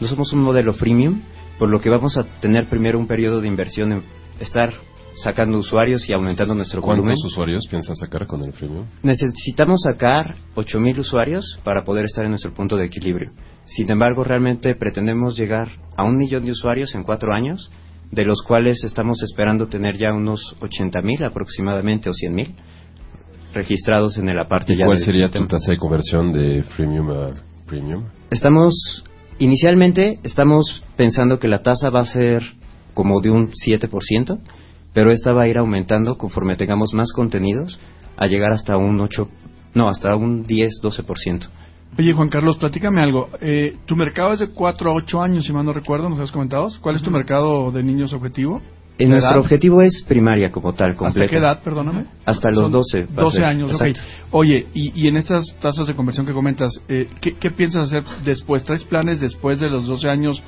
no 0.00 0.06
somos 0.06 0.32
un 0.32 0.42
modelo 0.42 0.74
freemium, 0.74 1.22
por 1.58 1.68
lo 1.68 1.80
que 1.80 1.90
vamos 1.90 2.16
a 2.16 2.24
tener 2.40 2.68
primero 2.68 2.98
un 2.98 3.06
periodo 3.06 3.40
de 3.40 3.48
inversión 3.48 3.92
en 3.92 4.02
estar 4.40 4.72
sacando 5.16 5.58
usuarios 5.58 6.08
y 6.08 6.12
aumentando 6.12 6.54
nuestro 6.54 6.82
¿Cuántos 6.82 7.04
volumen. 7.04 7.24
usuarios 7.24 7.66
piensan 7.68 7.96
sacar 7.96 8.26
con 8.26 8.42
el 8.44 8.52
freemium? 8.52 8.84
Necesitamos 9.02 9.80
sacar 9.82 10.36
8.000 10.54 10.98
usuarios 10.98 11.58
para 11.64 11.84
poder 11.84 12.04
estar 12.04 12.24
en 12.24 12.30
nuestro 12.30 12.52
punto 12.52 12.76
de 12.76 12.84
equilibrio. 12.84 13.32
Sin 13.64 13.90
embargo, 13.90 14.24
realmente 14.24 14.74
pretendemos 14.74 15.36
llegar 15.36 15.68
a 15.96 16.04
un 16.04 16.16
millón 16.18 16.44
de 16.44 16.52
usuarios 16.52 16.94
en 16.94 17.02
cuatro 17.02 17.32
años, 17.32 17.70
de 18.10 18.24
los 18.24 18.42
cuales 18.42 18.84
estamos 18.84 19.22
esperando 19.22 19.68
tener 19.68 19.96
ya 19.96 20.12
unos 20.12 20.56
80.000 20.60 21.24
aproximadamente 21.24 22.08
o 22.08 22.12
100.000 22.12 22.54
registrados 23.52 24.18
en 24.18 24.34
la 24.34 24.48
parte 24.48 24.74
¿Y 24.74 24.76
ya 24.76 24.84
cuál 24.84 24.98
del 24.98 25.06
sería 25.06 25.26
sistema. 25.26 25.46
tu 25.46 25.56
tasa 25.56 25.72
de 25.72 25.78
conversión 25.78 26.32
de 26.32 26.62
freemium 26.62 27.10
a 27.10 27.34
premium? 27.66 28.04
Estamos, 28.30 29.04
inicialmente, 29.38 30.20
estamos 30.22 30.84
pensando 30.96 31.38
que 31.38 31.48
la 31.48 31.62
tasa 31.62 31.90
va 31.90 32.00
a 32.00 32.06
ser 32.06 32.42
como 32.94 33.20
de 33.20 33.30
un 33.30 33.50
7%, 33.50 34.40
pero 34.92 35.10
esta 35.10 35.32
va 35.32 35.42
a 35.42 35.48
ir 35.48 35.58
aumentando 35.58 36.16
conforme 36.16 36.56
tengamos 36.56 36.94
más 36.94 37.12
contenidos, 37.12 37.78
a 38.16 38.26
llegar 38.26 38.52
hasta 38.52 38.76
un 38.76 39.00
8, 39.00 39.28
no, 39.74 39.88
hasta 39.88 40.16
un 40.16 40.44
10, 40.44 40.80
12%. 40.82 41.48
Oye, 41.98 42.12
Juan 42.12 42.28
Carlos, 42.28 42.58
platícame 42.58 43.02
algo. 43.02 43.30
Eh, 43.40 43.76
tu 43.86 43.96
mercado 43.96 44.32
es 44.34 44.40
de 44.40 44.48
4 44.48 44.90
a 44.90 44.94
8 44.94 45.22
años, 45.22 45.46
si 45.46 45.52
mal 45.52 45.64
no 45.64 45.72
recuerdo, 45.72 46.08
nos 46.10 46.20
has 46.20 46.30
comentado. 46.30 46.68
¿Cuál 46.80 46.96
es 46.96 47.02
tu 47.02 47.10
mercado 47.10 47.70
de 47.72 47.82
niños 47.82 48.12
objetivo? 48.12 48.60
Eh, 48.98 49.04
¿De 49.04 49.06
nuestro 49.10 49.32
edad? 49.32 49.40
objetivo 49.40 49.80
es 49.82 50.04
primaria 50.06 50.50
como 50.50 50.74
tal, 50.74 50.94
completa. 50.96 51.24
¿Hasta 51.24 51.30
qué 51.30 51.38
edad, 51.38 51.62
perdóname? 51.62 52.04
Hasta 52.26 52.50
los 52.50 52.64
Son 52.64 52.72
12. 52.72 53.02
va 53.06 53.22
a 53.22 53.24
12 53.24 53.36
ser. 53.36 53.44
años, 53.46 53.70
Exacto. 53.72 54.00
ok. 54.00 54.34
Oye, 54.34 54.66
y, 54.74 54.92
y 55.02 55.08
en 55.08 55.16
estas 55.16 55.44
tasas 55.60 55.86
de 55.86 55.94
conversión 55.94 56.26
que 56.26 56.32
comentas, 56.34 56.70
eh, 56.88 57.08
¿qué, 57.20 57.34
qué 57.34 57.50
piensas 57.50 57.84
hacer 57.86 58.04
después? 58.24 58.64
¿Traes 58.64 58.84
planes 58.84 59.20
después 59.20 59.58
de 59.60 59.70
los 59.70 59.86
12 59.86 60.08
años 60.08 60.42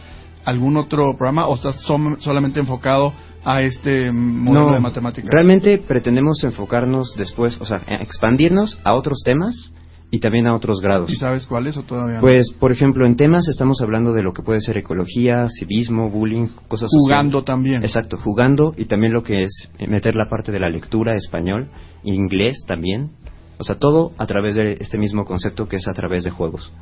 algún 0.44 0.76
otro 0.76 1.12
programa 1.16 1.46
o 1.46 1.54
estás 1.56 1.82
som- 1.86 2.18
solamente 2.20 2.60
enfocado 2.60 3.12
a 3.44 3.60
este 3.62 4.10
modelo 4.12 4.68
No, 4.68 4.74
de 4.74 4.80
matemáticas? 4.80 5.30
realmente 5.30 5.78
pretendemos 5.78 6.42
enfocarnos 6.44 7.14
después, 7.16 7.58
o 7.60 7.64
sea, 7.66 7.80
expandirnos 8.00 8.78
a 8.84 8.94
otros 8.94 9.20
temas 9.24 9.70
y 10.10 10.20
también 10.20 10.46
a 10.46 10.54
otros 10.54 10.80
grados. 10.80 11.10
¿Y 11.10 11.16
sabes 11.16 11.46
cuáles 11.46 11.76
o 11.76 11.82
todavía 11.82 12.16
no? 12.16 12.20
Pues, 12.22 12.50
por 12.58 12.72
ejemplo, 12.72 13.04
en 13.06 13.16
temas 13.16 13.46
estamos 13.48 13.80
hablando 13.82 14.12
de 14.12 14.22
lo 14.22 14.32
que 14.32 14.42
puede 14.42 14.60
ser 14.60 14.78
ecología, 14.78 15.48
civismo, 15.50 16.10
bullying, 16.10 16.46
cosas 16.68 16.88
Jugando 16.90 17.40
sociales. 17.40 17.44
también. 17.46 17.82
Exacto, 17.84 18.16
jugando 18.16 18.74
y 18.76 18.86
también 18.86 19.12
lo 19.12 19.22
que 19.22 19.44
es 19.44 19.68
eh, 19.78 19.86
meter 19.86 20.14
la 20.14 20.28
parte 20.30 20.50
de 20.52 20.60
la 20.60 20.70
lectura, 20.70 21.14
español, 21.14 21.68
inglés 22.04 22.64
también. 22.66 23.10
O 23.58 23.64
sea, 23.64 23.74
todo 23.76 24.12
a 24.18 24.26
través 24.26 24.54
de 24.54 24.78
este 24.80 24.96
mismo 24.98 25.24
concepto 25.24 25.66
que 25.68 25.76
es 25.76 25.88
a 25.88 25.92
través 25.92 26.24
de 26.24 26.30
juegos. 26.30 26.72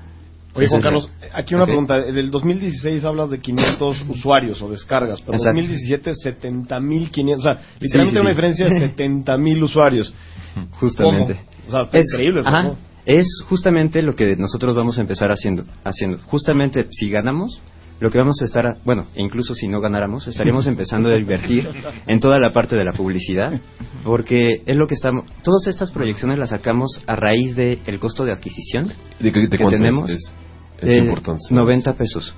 Oye, 0.54 0.68
Juan 0.68 0.80
Carlos, 0.80 1.08
aquí 1.34 1.54
una 1.54 1.64
Ok. 1.64 1.68
pregunta. 1.68 2.00
Del 2.00 2.30
2016 2.30 3.04
hablas 3.04 3.28
de 3.30 3.40
500 3.40 4.02
usuarios 4.08 4.62
o 4.62 4.70
descargas, 4.70 5.20
pero 5.20 5.32
en 5.34 5.40
Exacto. 5.40 5.60
2017 5.60 6.12
70.500. 6.12 7.38
O 7.38 7.42
sea, 7.42 7.58
literalmente 7.80 7.80
Sí, 7.80 7.88
sí, 7.90 8.10
una 8.10 8.20
sí. 8.22 8.28
diferencia 8.28 8.66
de 8.68 8.80
70.000 8.96 9.62
usuarios. 9.62 10.14
Justamente. 10.80 11.34
¿Cómo? 11.34 11.66
O 11.66 11.70
sea, 11.70 11.80
está 11.82 11.98
Es- 11.98 12.06
increíble. 12.12 12.40
ajá, 12.44 12.62
¿no? 12.62 12.76
Es 13.06 13.26
justamente 13.48 14.02
lo 14.02 14.14
que 14.16 14.36
nosotros 14.36 14.74
vamos 14.76 14.98
a 14.98 15.00
empezar 15.00 15.30
haciendo, 15.30 15.64
haciendo. 15.84 16.18
Justamente 16.26 16.86
si 16.90 17.08
ganamos, 17.08 17.60
lo 17.98 18.10
que 18.10 18.18
vamos 18.18 18.42
a 18.42 18.44
estar, 18.44 18.66
a- 18.66 18.76
bueno, 18.84 19.06
e 19.14 19.22
incluso 19.22 19.54
si 19.54 19.68
no 19.68 19.80
ganáramos, 19.80 20.26
estaríamos 20.26 20.66
empezando 20.66 21.08
a 21.08 21.16
invertir 21.16 21.66
en 22.06 22.20
toda 22.20 22.38
la 22.38 22.52
parte 22.52 22.76
de 22.76 22.84
la 22.84 22.92
publicidad, 22.92 23.58
porque 24.04 24.62
es 24.66 24.76
lo 24.76 24.86
que 24.86 24.94
estamos, 24.94 25.24
todas 25.42 25.66
estas 25.68 25.92
proyecciones 25.92 26.36
las 26.38 26.50
sacamos 26.50 27.00
a 27.06 27.16
raíz 27.16 27.56
del 27.56 27.78
el 27.86 27.98
costo 27.98 28.24
de 28.26 28.32
adquisición 28.32 28.88
¿De, 29.20 29.30
de 29.30 29.32
que 29.32 29.64
es? 29.64 29.70
tenemos. 29.70 30.10
Es, 30.10 30.34
es 30.80 30.88
de 30.90 30.96
importante. 30.96 31.40
saber 31.48 31.62
90 31.64 31.94
pesos. 31.94 32.34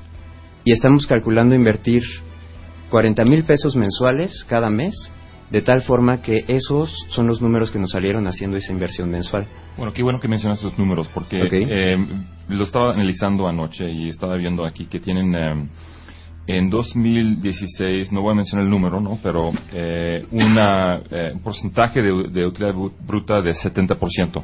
Y 0.65 0.73
estamos 0.73 1.07
calculando 1.07 1.55
invertir 1.55 2.03
40 2.91 3.25
mil 3.25 3.43
pesos 3.45 3.75
mensuales 3.75 4.45
cada 4.49 4.71
mes, 4.71 4.95
de 5.51 5.63
tal 5.63 5.83
forma 5.83 6.21
que 6.21 6.45
esos 6.49 6.93
son 7.09 7.27
los 7.27 7.41
números 7.41 7.71
que 7.71 7.79
nos 7.79 7.91
salieron 7.93 8.27
haciendo 8.27 8.57
esa 8.57 8.73
inversión 8.73 9.11
mensual. 9.11 9.47
Bueno, 9.77 9.93
qué 9.93 10.03
bueno 10.03 10.21
que 10.21 10.29
mencionas 10.29 10.59
estos 10.59 10.79
números, 10.79 11.09
porque 11.15 11.39
eh, 11.43 11.97
lo 12.49 12.65
estaba 12.65 12.93
analizando 12.93 13.47
anoche 13.49 13.91
y 13.91 14.09
estaba 14.09 14.37
viendo 14.37 14.65
aquí 14.65 14.87
que 14.87 15.01
tienen 15.01 15.35
eh, 15.35 15.69
en 16.49 16.71
2016, 16.71 18.11
no 18.13 18.23
voy 18.23 18.33
a 18.33 18.37
mencionar 18.37 18.65
el 18.65 18.71
número, 18.71 19.01
¿no? 19.01 19.19
pero 19.23 19.51
eh, 19.73 20.25
una, 20.33 20.97
eh, 21.11 21.31
un 21.35 21.41
porcentaje 21.43 22.01
de, 22.03 22.29
de 22.29 22.47
utilidad 22.47 22.75
bru- 22.75 22.93
bruta 23.07 23.41
de 23.43 23.53
70%. 23.53 24.43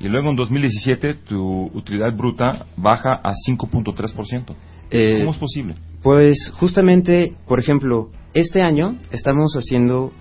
Y 0.00 0.08
luego 0.08 0.30
en 0.30 0.36
2017 0.36 1.14
tu 1.28 1.66
utilidad 1.74 2.14
bruta 2.16 2.64
baja 2.76 3.20
a 3.22 3.32
5.3%. 3.32 4.54
Eh, 4.90 5.16
¿Cómo 5.20 5.30
es 5.32 5.36
posible? 5.36 5.74
Pues 6.02 6.50
justamente, 6.56 7.34
por 7.46 7.58
ejemplo, 7.60 8.08
este 8.32 8.62
año 8.62 8.96
estamos 9.12 9.54
haciendo 9.56 10.12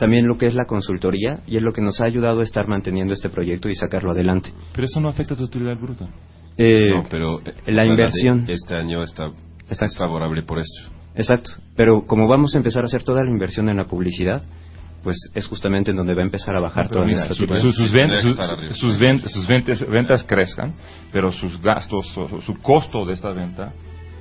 también 0.00 0.26
lo 0.26 0.36
que 0.36 0.46
es 0.48 0.54
la 0.54 0.64
consultoría 0.64 1.38
y 1.46 1.56
es 1.56 1.62
lo 1.62 1.72
que 1.72 1.80
nos 1.80 2.00
ha 2.00 2.06
ayudado 2.06 2.40
a 2.40 2.42
estar 2.42 2.66
manteniendo 2.66 3.12
este 3.14 3.28
proyecto 3.28 3.68
y 3.68 3.76
sacarlo 3.76 4.10
adelante. 4.10 4.50
Pero 4.72 4.84
eso 4.86 5.00
no 5.00 5.08
afecta 5.08 5.36
tu 5.36 5.44
utilidad 5.44 5.76
bruta. 5.78 6.06
Eh, 6.56 6.90
No, 6.92 7.04
pero 7.08 7.40
eh, 7.40 7.52
la 7.72 7.84
inversión. 7.86 8.46
este 8.48 8.74
año 8.74 9.02
está 9.04 9.30
Exacto. 9.68 9.84
es 9.94 9.96
favorable 9.96 10.42
por 10.42 10.58
esto. 10.58 10.90
Exacto, 11.14 11.50
pero 11.76 12.06
como 12.06 12.26
vamos 12.26 12.54
a 12.54 12.58
empezar 12.58 12.82
a 12.82 12.86
hacer 12.86 13.04
toda 13.04 13.22
la 13.22 13.30
inversión 13.30 13.68
en 13.68 13.76
la 13.76 13.86
publicidad, 13.86 14.42
pues 15.02 15.16
es 15.34 15.46
justamente 15.46 15.90
en 15.92 15.96
donde 15.96 16.14
va 16.14 16.20
a 16.22 16.24
empezar 16.24 16.54
a 16.56 16.60
bajar 16.60 16.88
toda 16.88 17.04
nuestra 17.06 17.34
su- 17.34 17.44
utilidad. 17.44 17.62
su- 17.62 17.72
sus, 17.72 17.92
ven- 17.92 18.10
sus- 18.74 18.98
ven- 18.98 19.22
sus 19.28 19.46
ventas, 19.48 19.88
ventas 19.88 20.24
crezcan, 20.24 20.74
pero 21.12 21.30
sus 21.32 21.60
gastos, 21.62 22.06
su, 22.12 22.40
su 22.42 22.54
costo 22.56 23.06
de 23.06 23.14
esta 23.14 23.32
venta 23.32 23.72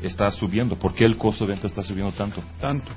está 0.01 0.31
subiendo. 0.31 0.75
¿Por 0.77 0.93
qué 0.93 1.03
el 1.05 1.17
costo 1.17 1.45
de 1.45 1.51
venta 1.51 1.67
está 1.67 1.83
subiendo 1.83 2.11
tanto? 2.13 2.41
Tanto. 2.61 2.91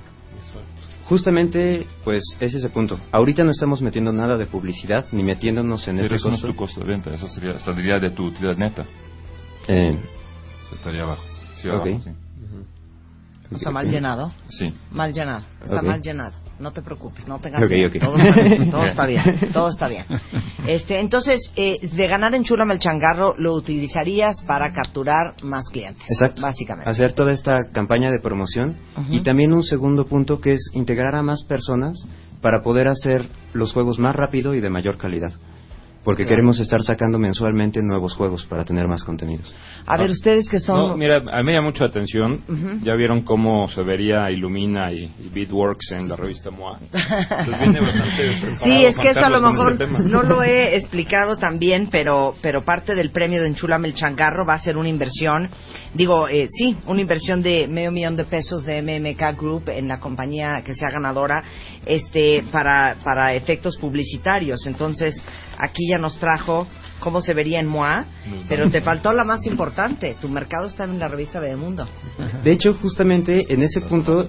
Justamente, 1.12 1.86
pues 2.04 2.22
es 2.40 2.54
ese 2.54 2.70
punto. 2.70 2.98
Ahorita 3.12 3.44
no 3.44 3.50
estamos 3.50 3.82
metiendo 3.82 4.14
nada 4.14 4.38
de 4.38 4.46
publicidad 4.46 5.04
ni 5.12 5.22
metiéndonos 5.22 5.86
en 5.86 5.96
Pero 5.96 6.06
este 6.06 6.16
eso 6.16 6.28
no 6.30 6.36
es 6.36 6.40
tu 6.40 6.56
costo 6.56 6.80
de 6.80 6.86
venta, 6.86 7.12
eso 7.12 7.28
sería, 7.28 7.58
saldría 7.58 7.98
de 7.98 8.12
tu 8.12 8.24
utilidad 8.28 8.56
neta. 8.56 8.86
Eh, 9.68 9.94
Estaría 10.72 11.02
abajo. 11.02 11.22
Sí, 11.56 11.68
abajo, 11.68 11.84
Ok. 11.90 12.02
sí. 12.02 12.10
O 13.54 13.58
sea, 13.58 13.70
mal 13.72 13.90
llenado. 13.90 14.32
Sí. 14.48 14.72
Mal 14.90 15.12
llenado. 15.12 15.44
Está 15.62 15.82
mal 15.82 16.00
llenado. 16.00 16.32
No 16.58 16.70
te 16.72 16.82
preocupes, 16.82 17.26
no 17.26 17.38
tengas 17.40 17.62
Ok, 17.62 17.70
miedo. 17.70 17.88
ok. 17.88 17.98
Todo, 18.00 18.16
está 18.16 18.42
bien, 18.42 18.70
todo 18.70 18.86
está 18.86 19.06
bien. 19.06 19.24
Todo 19.52 19.68
está 19.68 19.88
bien. 19.88 20.04
Este, 20.66 21.00
entonces, 21.00 21.50
eh, 21.56 21.78
de 21.82 22.06
ganar 22.06 22.34
en 22.34 22.44
Chulame 22.44 22.74
el 22.74 22.78
changarro, 22.80 23.34
lo 23.36 23.54
utilizarías 23.54 24.42
para 24.46 24.72
capturar 24.72 25.34
más 25.42 25.68
clientes. 25.70 26.04
Exacto. 26.08 26.42
Básicamente. 26.42 26.88
Hacer 26.88 27.14
toda 27.14 27.32
esta 27.32 27.70
campaña 27.72 28.10
de 28.10 28.20
promoción 28.20 28.76
y 29.10 29.20
también 29.20 29.52
un 29.52 29.64
segundo 29.64 30.06
punto 30.06 30.40
que 30.40 30.52
es 30.52 30.70
integrar 30.74 31.14
a 31.16 31.22
más 31.22 31.42
personas 31.44 32.06
para 32.40 32.62
poder 32.62 32.86
hacer 32.88 33.26
los 33.52 33.72
juegos 33.72 33.98
más 33.98 34.14
rápido 34.14 34.54
y 34.54 34.60
de 34.60 34.70
mayor 34.70 34.98
calidad. 34.98 35.32
Porque 36.04 36.22
Claro. 36.22 36.36
queremos 36.36 36.58
estar 36.60 36.82
sacando 36.82 37.18
mensualmente 37.18 37.80
nuevos 37.82 38.14
juegos 38.14 38.44
para 38.46 38.64
tener 38.64 38.88
más 38.88 39.04
contenidos. 39.04 39.54
A 39.86 39.96
ver, 39.96 40.10
ustedes 40.10 40.48
que 40.48 40.58
son... 40.58 40.76
No, 40.78 40.96
mira, 40.96 41.16
a 41.16 41.38
mí 41.38 41.44
me 41.44 41.52
llama 41.54 41.68
mucho 41.68 41.84
la 41.84 41.90
atención. 41.90 42.40
Ya 42.82 42.94
vieron 42.94 43.22
cómo 43.22 43.68
se 43.68 43.82
vería 43.82 44.30
Illumina 44.30 44.92
y, 44.92 45.04
y 45.20 45.28
Beatworks 45.32 45.92
en 45.92 46.08
la 46.08 46.16
revista 46.16 46.50
MOA. 46.50 46.78
Pues 46.92 47.60
viene 47.60 47.80
bastante 47.80 48.56
Sí, 48.62 48.84
es 48.84 48.98
que 48.98 49.10
eso 49.10 49.24
a 49.24 49.30
lo 49.30 49.40
mejor 49.40 49.72
este 49.72 49.86
no 49.86 50.22
lo 50.22 50.42
he 50.42 50.76
explicado 50.76 51.36
también, 51.36 51.88
pero 51.90 52.34
pero 52.42 52.64
parte 52.64 52.94
del 52.94 53.10
premio 53.10 53.40
de 53.40 53.48
Enchulame 53.48 53.88
el 53.88 53.94
Changarro 53.94 54.44
va 54.46 54.54
a 54.54 54.58
ser 54.60 54.76
una 54.76 54.88
inversión, 54.88 55.48
digo, 55.94 56.28
eh, 56.28 56.46
sí, 56.50 56.76
una 56.86 57.00
inversión 57.00 57.42
de 57.42 57.66
medio 57.68 57.90
millón 57.92 58.16
de 58.16 58.24
pesos 58.24 58.64
de 58.64 58.82
MMK 58.82 59.38
Group 59.38 59.68
en 59.68 59.88
la 59.88 59.98
compañía 60.00 60.62
que 60.64 60.74
sea 60.74 60.90
ganadora, 60.90 61.42
este, 61.86 62.44
para 62.50 62.96
para 63.04 63.34
efectos 63.34 63.76
publicitarios. 63.78 64.66
Entonces, 64.66 65.22
aquí 65.58 65.88
ya 65.90 65.98
nos 65.98 66.18
trajo 66.18 66.66
cómo 67.00 67.20
se 67.20 67.34
vería 67.34 67.60
en 67.60 67.66
MOA, 67.66 68.04
pero 68.48 68.70
te 68.70 68.80
faltó 68.80 69.12
la 69.12 69.24
más 69.24 69.46
importante, 69.46 70.16
tu 70.20 70.28
mercado 70.28 70.66
está 70.66 70.84
en 70.84 70.98
la 70.98 71.08
revista 71.08 71.40
Bebemundo. 71.40 71.86
De 72.44 72.52
hecho, 72.52 72.74
justamente 72.74 73.52
en 73.52 73.62
ese 73.62 73.80
punto 73.80 74.28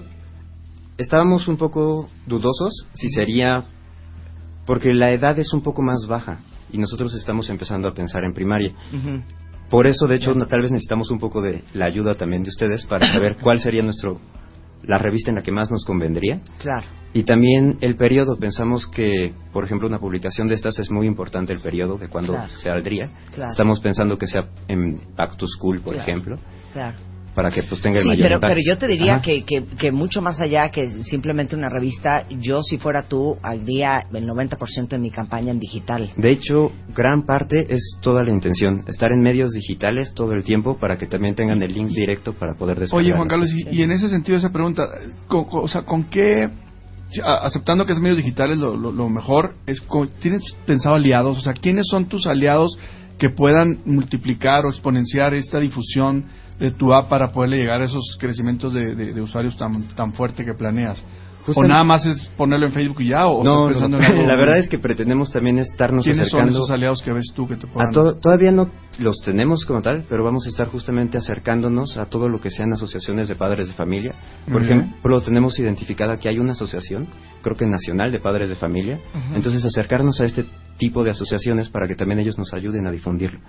estábamos 0.98 1.48
un 1.48 1.56
poco 1.56 2.08
dudosos 2.26 2.86
si 2.94 3.08
sería 3.10 3.64
porque 4.66 4.92
la 4.94 5.10
edad 5.12 5.38
es 5.38 5.52
un 5.52 5.60
poco 5.62 5.82
más 5.82 6.06
baja 6.06 6.38
y 6.72 6.78
nosotros 6.78 7.14
estamos 7.14 7.48
empezando 7.50 7.86
a 7.88 7.94
pensar 7.94 8.24
en 8.24 8.32
primaria. 8.32 8.72
Por 9.70 9.86
eso, 9.86 10.06
de 10.06 10.16
hecho, 10.16 10.34
no- 10.34 10.46
tal 10.46 10.62
vez 10.62 10.70
necesitamos 10.70 11.10
un 11.10 11.18
poco 11.18 11.40
de 11.42 11.62
la 11.74 11.86
ayuda 11.86 12.14
también 12.14 12.42
de 12.42 12.50
ustedes 12.50 12.86
para 12.86 13.06
saber 13.12 13.36
cuál 13.42 13.60
sería 13.60 13.82
nuestro 13.82 14.20
la 14.86 14.98
revista 14.98 15.30
en 15.30 15.36
la 15.36 15.42
que 15.42 15.52
más 15.52 15.70
nos 15.70 15.84
convendría. 15.84 16.40
Claro. 16.58 16.86
Y 17.12 17.22
también 17.22 17.78
el 17.80 17.94
periodo, 17.96 18.36
pensamos 18.36 18.88
que, 18.88 19.32
por 19.52 19.64
ejemplo, 19.64 19.86
una 19.86 20.00
publicación 20.00 20.48
de 20.48 20.56
estas 20.56 20.78
es 20.80 20.90
muy 20.90 21.06
importante 21.06 21.52
el 21.52 21.60
periodo 21.60 21.96
de 21.96 22.08
cuando 22.08 22.32
Claro. 22.32 22.48
se 22.48 22.58
saldría. 22.58 23.10
Claro. 23.32 23.52
Estamos 23.52 23.80
pensando 23.80 24.18
que 24.18 24.26
sea 24.26 24.48
en 24.68 25.00
Back 25.16 25.36
to 25.36 25.46
School, 25.46 25.80
por 25.80 25.94
ejemplo, 25.94 26.36
Claro. 26.72 26.96
Para 27.34 27.50
que 27.50 27.62
pues 27.64 27.80
tenga 27.80 27.98
el 27.98 28.02
Sí, 28.04 28.08
mayor 28.08 28.22
pero, 28.24 28.34
impacto. 28.36 28.54
pero 28.54 28.60
yo 28.66 28.78
te 28.78 28.86
diría 28.86 29.20
que, 29.20 29.44
que, 29.44 29.64
que 29.78 29.90
mucho 29.92 30.22
más 30.22 30.40
allá 30.40 30.70
que 30.70 31.02
simplemente 31.02 31.56
una 31.56 31.68
revista, 31.68 32.26
yo 32.30 32.62
si 32.62 32.78
fuera 32.78 33.02
tú, 33.08 33.36
haría 33.42 34.06
el 34.12 34.26
90% 34.26 34.88
de 34.88 34.98
mi 34.98 35.10
campaña 35.10 35.50
en 35.50 35.58
digital. 35.58 36.10
De 36.16 36.30
hecho, 36.30 36.72
gran 36.94 37.22
parte 37.26 37.66
es 37.74 37.98
toda 38.00 38.22
la 38.22 38.30
intención, 38.32 38.84
estar 38.86 39.10
en 39.12 39.20
medios 39.20 39.50
digitales 39.50 40.12
todo 40.14 40.32
el 40.32 40.44
tiempo 40.44 40.78
para 40.78 40.96
que 40.96 41.06
también 41.06 41.34
tengan 41.34 41.60
el 41.62 41.72
link 41.74 41.88
directo 41.90 42.34
para 42.34 42.54
poder 42.54 42.78
descargar. 42.78 43.04
Oye, 43.04 43.12
Juan 43.16 43.28
Carlos, 43.28 43.50
y, 43.52 43.76
y 43.76 43.82
en 43.82 43.90
ese 43.92 44.08
sentido 44.08 44.38
esa 44.38 44.50
pregunta, 44.52 44.86
con, 45.26 45.44
con- 45.44 45.64
o 45.64 45.68
sea, 45.68 45.82
¿con 45.82 46.04
qué, 46.04 46.48
aceptando 47.42 47.86
que 47.86 47.92
es 47.92 47.98
medios 48.00 48.16
digitales 48.16 48.58
lo, 48.58 48.76
lo- 48.76 48.92
lo 48.92 49.08
mejor, 49.08 49.54
es 49.66 49.82
¿tienes 50.20 50.42
pensado 50.66 50.94
aliados? 50.96 51.38
O 51.38 51.40
sea, 51.40 51.52
¿quiénes 51.52 51.86
son 51.88 52.06
tus 52.06 52.26
aliados 52.26 52.78
que 53.18 53.30
puedan 53.30 53.78
multiplicar 53.84 54.64
o 54.66 54.70
exponenciar 54.70 55.34
esta 55.34 55.60
difusión 55.60 56.24
de 56.58 56.70
tu 56.70 56.92
app 56.94 57.08
para 57.08 57.32
poderle 57.32 57.56
llegar 57.58 57.80
a 57.80 57.84
esos 57.84 58.16
crecimientos 58.18 58.72
de, 58.74 58.94
de- 58.94 59.12
de 59.12 59.20
usuarios 59.20 59.56
tan, 59.56 59.82
tan 59.94 60.12
fuerte 60.12 60.44
que 60.44 60.54
planeas? 60.54 61.02
¿O 61.54 61.62
nada 61.62 61.84
más 61.84 62.06
es 62.06 62.18
ponerlo 62.38 62.64
en 62.64 62.72
Facebook 62.72 63.02
y 63.02 63.08
ya? 63.08 63.26
¿O 63.26 63.44
No, 63.44 63.68
estás 63.68 63.82
no, 63.82 63.98
pensando 63.98 63.98
en 63.98 64.04
algo? 64.18 64.26
la 64.28 64.36
verdad 64.36 64.58
es 64.60 64.68
que 64.70 64.78
pretendemos 64.78 65.30
también 65.30 65.58
estarnos 65.58 66.02
¿Quiénes 66.02 66.28
son 66.30 66.38
acercando 66.40 66.58
esos 66.60 66.70
aliados 66.70 67.02
que 67.02 67.12
ves 67.12 67.26
tú 67.36 67.46
que 67.46 67.56
te 67.56 67.66
a 67.66 67.70
puedan... 67.70 67.92
todo, 67.92 68.16
todavía 68.16 68.50
no 68.50 68.70
los 68.98 69.18
tenemos 69.22 69.66
como 69.66 69.82
tal, 69.82 70.04
pero 70.08 70.24
vamos 70.24 70.46
a 70.46 70.48
estar 70.48 70.68
justamente 70.68 71.18
acercándonos 71.18 71.98
a 71.98 72.06
todo 72.06 72.30
lo 72.30 72.40
que 72.40 72.48
sean 72.50 72.72
asociaciones 72.72 73.28
de 73.28 73.36
padres 73.36 73.68
de 73.68 73.74
familia. 73.74 74.14
Por 74.46 74.60
Muy 74.60 74.66
bien. 74.66 74.80
ejemplo, 74.80 75.20
tenemos 75.20 75.58
identificada 75.58 76.16
que 76.16 76.30
hay 76.30 76.38
una 76.38 76.52
asociación, 76.52 77.08
creo 77.42 77.58
que 77.58 77.66
nacional 77.66 78.10
de 78.10 78.20
padres 78.20 78.48
de 78.48 78.54
familia. 78.56 79.00
Entonces, 79.34 79.62
acercarnos 79.66 80.18
a 80.22 80.24
este 80.24 80.46
tipo 80.78 81.04
de 81.04 81.10
asociaciones 81.10 81.68
para 81.68 81.86
que 81.86 81.94
también 81.94 82.20
ellos 82.20 82.38
nos 82.38 82.54
ayuden 82.54 82.86
a 82.86 82.90
difundirlo. 82.90 83.40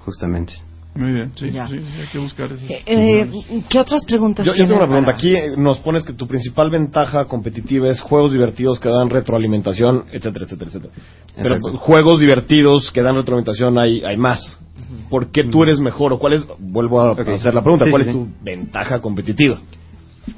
Justamente. 0.00 0.54
Muy 0.96 1.12
bien, 1.12 1.32
sí, 1.36 1.50
Ya. 1.50 1.66
sí, 1.68 1.78
sí, 1.78 2.00
hay 2.00 2.06
que 2.08 2.18
buscar 2.18 2.50
esos... 2.52 2.68
Eh, 2.70 3.30
¿Qué 3.68 3.78
otras 3.78 4.04
preguntas 4.06 4.44
Yo, 4.46 4.52
yo 4.54 4.64
tengo 4.66 4.78
una 4.78 4.88
pregunta. 4.88 5.06
para- 5.12 5.16
Aquí 5.18 5.34
eh, 5.36 5.50
nos 5.56 5.78
pones 5.78 6.02
que 6.04 6.12
tu 6.12 6.26
principal 6.26 6.70
ventaja 6.70 7.24
competitiva 7.26 7.88
es 7.90 8.00
juegos 8.00 8.32
divertidos 8.32 8.80
que 8.80 8.88
dan 8.88 9.10
retroalimentación, 9.10 10.06
etcétera, 10.12 10.44
etcétera, 10.46 10.70
etcétera. 10.70 10.92
Pero 11.36 11.48
Exacto. 11.56 11.68
pues, 11.72 11.82
juegos 11.82 12.20
divertidos 12.20 12.90
que 12.92 13.02
dan 13.02 13.14
retroalimentación 13.16 13.78
hay, 13.78 14.02
hay 14.04 14.16
más. 14.16 14.58
¿Por 15.10 15.30
qué 15.30 15.44
tú 15.44 15.62
eres 15.62 15.78
mejor 15.80 16.12
o 16.12 16.18
cuál 16.18 16.34
es, 16.34 16.46
vuelvo 16.58 17.00
a 17.00 17.12
Ok. 17.12 17.20
hacer 17.28 17.54
la 17.54 17.62
pregunta, 17.62 17.84
Sí, 17.84 17.90
cuál 17.90 18.04
sí, 18.04 18.10
es 18.10 18.14
tu 18.14 18.26
ventaja 18.42 19.00
competitiva? 19.00 19.60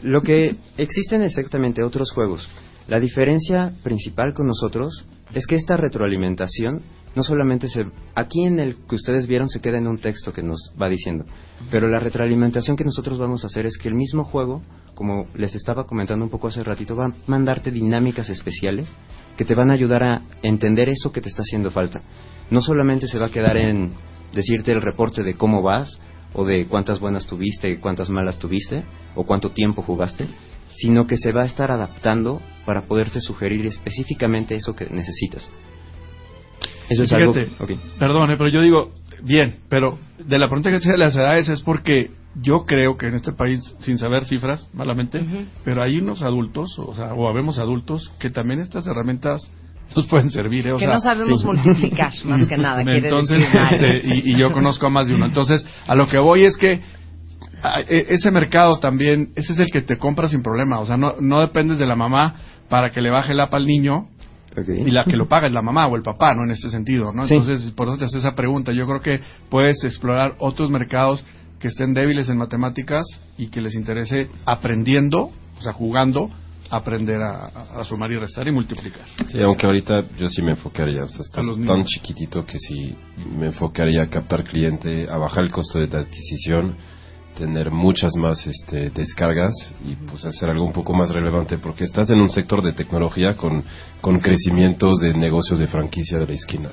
Lo 0.02 0.22
que 0.22 0.56
existen 0.76 1.22
exactamente 1.22 1.82
otros 1.82 2.10
juegos. 2.12 2.48
La 2.88 2.98
diferencia 3.00 3.72
principal 3.82 4.32
con 4.34 4.46
nosotros 4.46 5.04
es 5.34 5.46
que 5.46 5.56
esta 5.56 5.76
retroalimentación 5.76 6.82
no 7.14 7.22
solamente 7.22 7.68
se 7.68 7.86
aquí 8.14 8.44
en 8.44 8.58
el 8.58 8.76
que 8.86 8.96
ustedes 8.96 9.26
vieron 9.26 9.48
se 9.48 9.60
queda 9.60 9.78
en 9.78 9.86
un 9.86 9.98
texto 9.98 10.32
que 10.32 10.42
nos 10.42 10.72
va 10.80 10.88
diciendo, 10.88 11.24
pero 11.70 11.88
la 11.88 12.00
retroalimentación 12.00 12.76
que 12.76 12.84
nosotros 12.84 13.18
vamos 13.18 13.44
a 13.44 13.48
hacer 13.48 13.66
es 13.66 13.76
que 13.78 13.88
el 13.88 13.94
mismo 13.94 14.24
juego, 14.24 14.62
como 14.94 15.26
les 15.34 15.54
estaba 15.54 15.86
comentando 15.86 16.24
un 16.24 16.30
poco 16.30 16.48
hace 16.48 16.62
ratito, 16.62 16.96
va 16.96 17.06
a 17.06 17.14
mandarte 17.26 17.70
dinámicas 17.70 18.28
especiales 18.30 18.88
que 19.36 19.44
te 19.44 19.54
van 19.54 19.70
a 19.70 19.74
ayudar 19.74 20.02
a 20.02 20.22
entender 20.42 20.88
eso 20.88 21.12
que 21.12 21.20
te 21.20 21.28
está 21.28 21.42
haciendo 21.42 21.70
falta. 21.70 22.02
No 22.50 22.60
solamente 22.60 23.06
se 23.06 23.18
va 23.18 23.26
a 23.26 23.30
quedar 23.30 23.56
en 23.56 23.92
decirte 24.32 24.72
el 24.72 24.82
reporte 24.82 25.22
de 25.22 25.34
cómo 25.34 25.62
vas 25.62 25.98
o 26.34 26.44
de 26.44 26.66
cuántas 26.66 27.00
buenas 27.00 27.26
tuviste, 27.26 27.78
cuántas 27.80 28.10
malas 28.10 28.38
tuviste 28.38 28.84
o 29.14 29.24
cuánto 29.24 29.52
tiempo 29.52 29.82
jugaste, 29.82 30.28
sino 30.74 31.06
que 31.06 31.16
se 31.16 31.32
va 31.32 31.42
a 31.42 31.46
estar 31.46 31.70
adaptando 31.70 32.40
para 32.66 32.82
poderte 32.82 33.20
sugerir 33.20 33.66
específicamente 33.66 34.54
eso 34.54 34.76
que 34.76 34.86
necesitas. 34.90 35.50
Eso 36.88 37.02
es 37.02 37.08
algo. 37.12 37.32
Perdón, 37.98 38.30
eh, 38.30 38.34
pero 38.38 38.48
yo 38.50 38.60
digo, 38.62 38.92
bien, 39.22 39.56
pero 39.68 39.98
de 40.18 40.38
la 40.38 40.46
pregunta 40.48 40.70
que 40.70 40.80
se 40.80 40.96
las 40.96 41.14
edades 41.16 41.48
es 41.48 41.62
porque 41.62 42.10
yo 42.40 42.64
creo 42.66 42.96
que 42.96 43.06
en 43.08 43.14
este 43.14 43.32
país, 43.32 43.60
sin 43.80 43.98
saber 43.98 44.24
cifras, 44.24 44.68
malamente, 44.72 45.20
pero 45.64 45.82
hay 45.82 45.98
unos 45.98 46.22
adultos, 46.22 46.78
o 46.78 46.94
sea, 46.94 47.14
o 47.14 47.28
habemos 47.28 47.58
adultos, 47.58 48.10
que 48.18 48.30
también 48.30 48.60
estas 48.60 48.86
herramientas 48.86 49.50
nos 49.96 50.06
pueden 50.06 50.30
servir. 50.30 50.66
eh, 50.68 50.72
o 50.72 50.76
Que 50.76 50.84
sea, 50.84 50.94
no 50.94 51.00
sabemos 51.00 51.40
sí. 51.40 51.46
multiplicar, 51.46 52.12
más 52.26 52.46
que 52.46 52.58
nada, 52.58 52.82
quiere 52.84 53.08
Entonces, 53.08 53.42
este, 53.72 54.02
y, 54.06 54.32
y 54.32 54.36
yo 54.36 54.52
conozco 54.52 54.86
a 54.86 54.90
más 54.90 55.08
de 55.08 55.14
uno. 55.14 55.24
Entonces, 55.26 55.64
a 55.86 55.94
lo 55.94 56.06
que 56.06 56.18
voy 56.18 56.44
es 56.44 56.56
que 56.56 56.80
a- 57.62 57.80
e- 57.80 58.06
ese 58.10 58.30
mercado 58.30 58.76
también, 58.78 59.30
ese 59.34 59.52
es 59.54 59.58
el 59.60 59.68
que 59.72 59.80
te 59.82 59.96
compra 59.98 60.28
sin 60.28 60.42
problema. 60.42 60.78
O 60.80 60.86
sea, 60.86 60.96
no, 60.96 61.14
no 61.20 61.40
dependes 61.40 61.78
de 61.78 61.86
la 61.86 61.96
mamá 61.96 62.34
para 62.68 62.90
que 62.90 63.00
le 63.00 63.10
baje 63.10 63.32
el 63.32 63.40
app 63.40 63.54
al 63.54 63.66
niño 63.66 64.08
y 64.66 64.90
la 64.90 65.04
que 65.04 65.16
lo 65.16 65.28
paga 65.28 65.46
es 65.46 65.52
la 65.52 65.62
mamá 65.62 65.86
o 65.86 65.96
el 65.96 66.02
papá, 66.02 66.34
¿no? 66.34 66.44
En 66.44 66.50
este 66.50 66.70
sentido, 66.70 67.12
¿no? 67.12 67.26
Sí. 67.26 67.34
Entonces, 67.34 67.70
por 67.72 67.88
eso 67.88 67.98
te 67.98 68.04
hace 68.04 68.18
esa 68.18 68.34
pregunta. 68.34 68.72
Yo 68.72 68.86
creo 68.86 69.00
que 69.00 69.20
puedes 69.48 69.84
explorar 69.84 70.34
otros 70.38 70.70
mercados 70.70 71.24
que 71.58 71.68
estén 71.68 71.92
débiles 71.92 72.28
en 72.28 72.38
matemáticas 72.38 73.04
y 73.36 73.48
que 73.48 73.60
les 73.60 73.74
interese 73.74 74.28
aprendiendo, 74.44 75.30
o 75.58 75.62
sea, 75.62 75.72
jugando, 75.72 76.30
aprender 76.70 77.22
a, 77.22 77.82
sumar 77.84 78.10
y 78.12 78.18
restar 78.18 78.46
y 78.46 78.52
multiplicar. 78.52 79.02
Sí, 79.28 79.40
aunque 79.40 79.66
ahorita 79.66 80.04
yo 80.18 80.28
sí 80.28 80.42
me 80.42 80.52
enfocaría, 80.52 81.02
o 81.02 81.08
sea, 81.08 81.20
estás 81.20 81.46
tan 81.66 81.84
chiquitito 81.84 82.44
que 82.44 82.58
sí 82.58 82.94
me 83.16 83.46
enfocaría 83.46 84.02
a 84.02 84.06
captar 84.08 84.44
cliente, 84.44 85.08
a 85.10 85.16
bajar 85.16 85.44
el 85.44 85.50
costo 85.50 85.78
de 85.78 85.86
la 85.86 86.00
adquisición, 86.00 86.76
tener 87.38 87.70
muchas 87.70 88.14
más 88.16 88.46
este, 88.46 88.90
descargas 88.90 89.52
y 89.86 89.94
pues 89.94 90.24
hacer 90.24 90.50
algo 90.50 90.64
un 90.64 90.72
poco 90.72 90.92
más 90.92 91.08
relevante 91.10 91.56
porque 91.58 91.84
estás 91.84 92.10
en 92.10 92.20
un 92.20 92.30
sector 92.30 92.60
de 92.62 92.72
tecnología 92.72 93.34
con, 93.34 93.62
con 94.00 94.18
crecimientos 94.18 94.98
de 95.00 95.14
negocios 95.14 95.60
de 95.60 95.66
franquicia 95.68 96.18
de 96.18 96.26
la 96.26 96.32
esquina. 96.32 96.70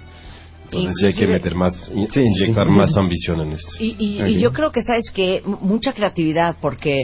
Entonces 0.66 0.96
sí 1.00 1.06
hay 1.06 1.14
que 1.14 1.28
meter 1.28 1.56
más, 1.56 1.92
in- 1.94 2.08
inyectar 2.16 2.68
más 2.68 2.98
ambición 2.98 3.40
en 3.42 3.52
esto. 3.52 3.72
Y, 3.80 3.96
y- 4.00 4.22
y 4.24 4.40
yo 4.40 4.52
creo 4.52 4.72
que, 4.72 4.82
¿sabes 4.82 5.12
que 5.14 5.42
Mucha 5.62 5.94
creatividad, 5.94 6.56
porque 6.60 7.04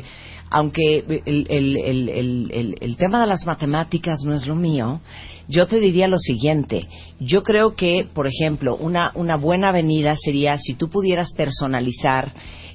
aunque 0.50 0.98
el, 1.26 1.46
el- 1.48 1.78
el- 1.78 2.10
el- 2.10 2.52
el- 2.52 2.76
el 2.82 2.98
tema 2.98 3.22
de 3.22 3.28
las 3.28 3.46
matemáticas 3.46 4.20
no 4.26 4.34
es 4.34 4.48
lo 4.48 4.56
mío, 4.56 5.00
yo 5.48 5.68
te 5.68 5.80
diría 5.80 6.08
lo 6.08 6.18
siguiente. 6.18 6.82
Yo 7.20 7.44
creo 7.44 7.76
que, 7.76 8.06
por 8.14 8.26
ejemplo, 8.28 8.76
una, 8.76 9.12
una 9.16 9.38
buena 9.38 9.70
avenida 9.70 10.16
sería 10.18 10.58
si 10.58 10.74
tú 10.74 10.90
pudieras 10.90 11.32
personalizar 11.34 12.34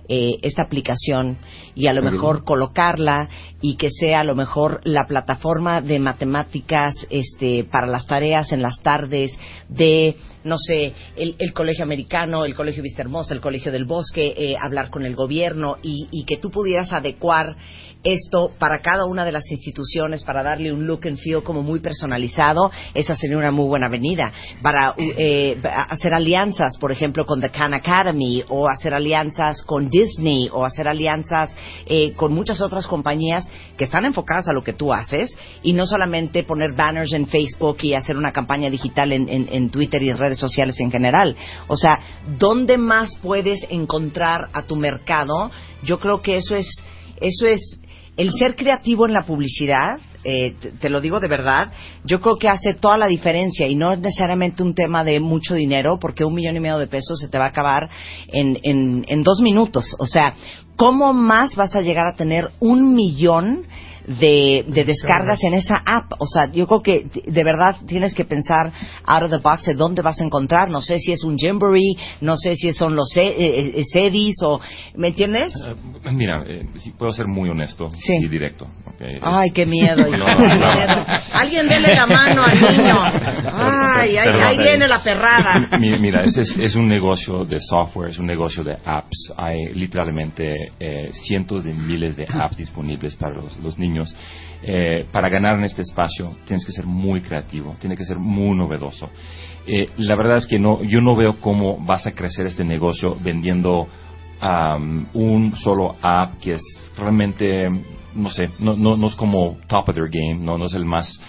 eh, 0.08 0.38
esta 0.42 0.62
aplicación 0.62 1.38
y 1.74 1.88
a 1.88 1.92
lo 1.92 2.02
mejor 2.02 2.44
colocarla 2.44 3.28
y 3.60 3.76
que 3.76 3.88
sea 3.90 4.20
a 4.20 4.24
lo 4.24 4.34
mejor 4.34 4.80
la 4.84 5.06
plataforma 5.06 5.80
de 5.80 5.98
matemáticas 5.98 6.94
este, 7.10 7.64
para 7.64 7.86
las 7.86 8.06
tareas 8.06 8.52
en 8.52 8.62
las 8.62 8.80
tardes 8.82 9.36
de, 9.68 10.16
no 10.44 10.58
sé, 10.58 10.92
el, 11.16 11.36
el 11.38 11.52
colegio 11.52 11.84
americano, 11.84 12.44
el 12.44 12.54
colegio 12.54 12.82
Vista 12.82 13.02
Hermosa, 13.02 13.34
el 13.34 13.40
colegio 13.40 13.72
del 13.72 13.84
bosque, 13.84 14.34
eh, 14.36 14.54
hablar 14.60 14.90
con 14.90 15.04
el 15.04 15.16
gobierno 15.16 15.76
y, 15.82 16.06
y 16.10 16.24
que 16.24 16.36
tú 16.36 16.50
pudieras 16.50 16.92
adecuar 16.92 17.56
esto 18.12 18.50
para 18.58 18.80
cada 18.80 19.04
una 19.06 19.24
de 19.24 19.32
las 19.32 19.50
instituciones 19.50 20.22
para 20.24 20.42
darle 20.42 20.72
un 20.72 20.86
look 20.86 21.06
and 21.06 21.18
feel 21.18 21.42
como 21.42 21.62
muy 21.62 21.80
personalizado, 21.80 22.70
esa 22.94 23.16
sería 23.16 23.36
una 23.36 23.50
muy 23.50 23.66
buena 23.66 23.86
avenida. 23.86 24.32
Para 24.62 24.94
eh, 24.96 25.60
hacer 25.88 26.14
alianzas, 26.14 26.78
por 26.78 26.92
ejemplo, 26.92 27.26
con 27.26 27.40
The 27.40 27.50
Khan 27.50 27.74
Academy 27.74 28.44
o 28.48 28.68
hacer 28.68 28.94
alianzas 28.94 29.62
con 29.62 29.88
Disney 29.90 30.48
o 30.52 30.64
hacer 30.64 30.88
alianzas 30.88 31.54
eh, 31.86 32.12
con 32.14 32.32
muchas 32.32 32.60
otras 32.60 32.86
compañías 32.86 33.48
que 33.76 33.84
están 33.84 34.04
enfocadas 34.04 34.48
a 34.48 34.52
lo 34.52 34.62
que 34.62 34.72
tú 34.72 34.92
haces 34.92 35.36
y 35.62 35.72
no 35.72 35.86
solamente 35.86 36.44
poner 36.44 36.72
banners 36.74 37.12
en 37.12 37.26
Facebook 37.26 37.78
y 37.82 37.94
hacer 37.94 38.16
una 38.16 38.32
campaña 38.32 38.70
digital 38.70 39.12
en, 39.12 39.28
en- 39.28 39.70
Twitter 39.70 40.02
y 40.02 40.12
redes 40.12 40.38
sociales 40.38 40.78
en 40.80 40.90
general. 40.90 41.36
O 41.66 41.76
sea, 41.76 42.00
¿dónde 42.38 42.78
más 42.78 43.10
puedes 43.22 43.66
encontrar 43.68 44.48
a 44.52 44.62
tu 44.62 44.76
mercado? 44.76 45.50
Yo 45.82 45.98
creo 45.98 46.22
que 46.22 46.36
eso 46.36 46.54
es, 46.54 46.68
eso 47.20 47.46
es 47.46 47.80
el 48.16 48.32
ser 48.32 48.56
creativo 48.56 49.06
en 49.06 49.12
la 49.12 49.24
publicidad, 49.24 49.98
eh, 50.24 50.54
te, 50.80 50.88
lo 50.88 51.00
digo 51.00 51.20
de 51.20 51.28
verdad, 51.28 51.70
yo 52.04 52.20
creo 52.20 52.36
que 52.36 52.48
hace 52.48 52.74
toda 52.74 52.98
la 52.98 53.06
diferencia 53.06 53.68
y 53.68 53.76
no 53.76 53.92
es 53.92 53.98
necesariamente 53.98 54.62
un 54.62 54.74
tema 54.74 55.04
de 55.04 55.20
mucho 55.20 55.54
dinero, 55.54 55.98
porque 55.98 56.24
un 56.24 56.34
millón 56.34 56.56
y 56.56 56.60
medio 56.60 56.78
de 56.78 56.86
pesos 56.86 57.18
se 57.20 57.28
te 57.28 57.38
va 57.38 57.44
a 57.44 57.48
acabar 57.48 57.88
en, 58.28 58.58
en, 58.62 59.04
en 59.06 59.22
dos 59.22 59.40
minutos. 59.40 59.94
O 59.98 60.06
sea, 60.06 60.34
¿cómo 60.76 61.12
más 61.12 61.54
vas 61.56 61.76
a 61.76 61.82
llegar 61.82 62.06
a 62.06 62.16
tener 62.16 62.50
un 62.58 62.94
millón 62.94 63.66
de, 64.06 64.64
de 64.68 64.84
descargas 64.84 65.42
en 65.44 65.54
esa 65.54 65.82
app? 65.84 66.12
O 66.18 66.26
sea, 66.26 66.50
yo 66.52 66.66
creo 66.66 66.82
que 66.82 67.06
de 67.26 67.44
verdad 67.44 67.76
tienes 67.86 68.14
que 68.14 68.24
pensar 68.24 68.72
out 69.04 69.22
of 69.24 69.30
the 69.30 69.38
box 69.38 69.64
de 69.66 69.74
dónde 69.74 70.02
vas 70.02 70.20
a 70.20 70.24
encontrar. 70.24 70.68
No 70.70 70.80
sé 70.82 70.98
si 71.00 71.12
es 71.12 71.24
un 71.24 71.36
Jamboree, 71.38 71.94
no 72.20 72.36
sé 72.36 72.56
si 72.56 72.72
son 72.72 72.94
los 72.96 73.08
C- 73.10 73.26
eh, 73.26 73.72
eh, 73.76 73.82
CEDIs 73.92 74.42
o... 74.44 74.60
¿Me 74.94 75.08
entiendes? 75.08 75.52
Eh, 75.66 76.10
Mira, 76.12 76.44
eh, 76.46 76.66
sí, 76.78 76.92
puedo 76.96 77.12
ser 77.12 77.26
muy 77.26 77.48
honesto 77.50 77.90
y 78.22 78.28
directo. 78.28 78.66
Ay, 79.22 79.50
qué 79.50 79.66
miedo. 79.66 80.04
No, 80.16 80.26
no. 80.26 80.66
Alguien 81.32 81.68
dele 81.68 81.94
la 81.94 82.06
mano 82.06 82.42
al 82.44 82.58
niño. 82.60 82.94
Ay, 83.52 84.16
ahí 84.16 84.58
viene 84.58 84.86
la 84.88 85.02
perrada. 85.02 85.68
Mi- 85.78 85.98
Mira, 85.98 86.24
es, 86.24 86.36
es 86.36 86.74
un 86.76 86.88
negocio 86.88 87.44
de 87.44 87.58
software, 87.60 88.10
es 88.10 88.18
un 88.18 88.26
negocio 88.26 88.62
de 88.64 88.76
apps. 88.84 89.32
Hay 89.36 89.66
literalmente 89.74 90.68
eh, 90.78 91.10
cientos 91.12 91.64
de 91.64 91.74
miles 91.74 92.16
de 92.16 92.26
apps 92.28 92.56
disponibles 92.56 93.16
para 93.16 93.34
los, 93.34 93.56
los 93.58 93.78
niños. 93.78 93.95
Eh, 94.62 95.04
para 95.12 95.28
ganar 95.28 95.58
en 95.58 95.64
este 95.64 95.82
espacio 95.82 96.36
tienes 96.46 96.64
que 96.64 96.72
ser 96.72 96.86
muy 96.86 97.20
creativo, 97.20 97.76
tiene 97.78 97.96
que 97.96 98.04
ser 98.04 98.18
muy 98.18 98.56
novedoso. 98.56 99.10
Eh, 99.66 99.90
la 99.98 100.16
verdad 100.16 100.38
es 100.38 100.46
que 100.46 100.58
no, 100.58 100.82
yo 100.82 101.00
no 101.00 101.14
veo 101.14 101.36
cómo 101.40 101.78
vas 101.78 102.06
a 102.06 102.12
crecer 102.12 102.46
este 102.46 102.64
negocio 102.64 103.16
vendiendo 103.22 103.86
am, 104.40 105.06
un 105.12 105.54
solo 105.56 105.96
app 106.02 106.38
que 106.38 106.54
es 106.54 106.62
realmente, 106.96 107.68
no 108.14 108.30
sé, 108.30 108.50
no, 108.58 108.76
no, 108.76 108.96
no 108.96 109.06
es 109.06 109.14
como 109.14 109.58
top 109.68 109.90
of 109.90 109.94
their 109.94 110.08
game, 110.08 110.42
no, 110.42 110.56
no 110.56 110.66
es 110.66 110.74
el 110.74 110.84
más 110.86 111.20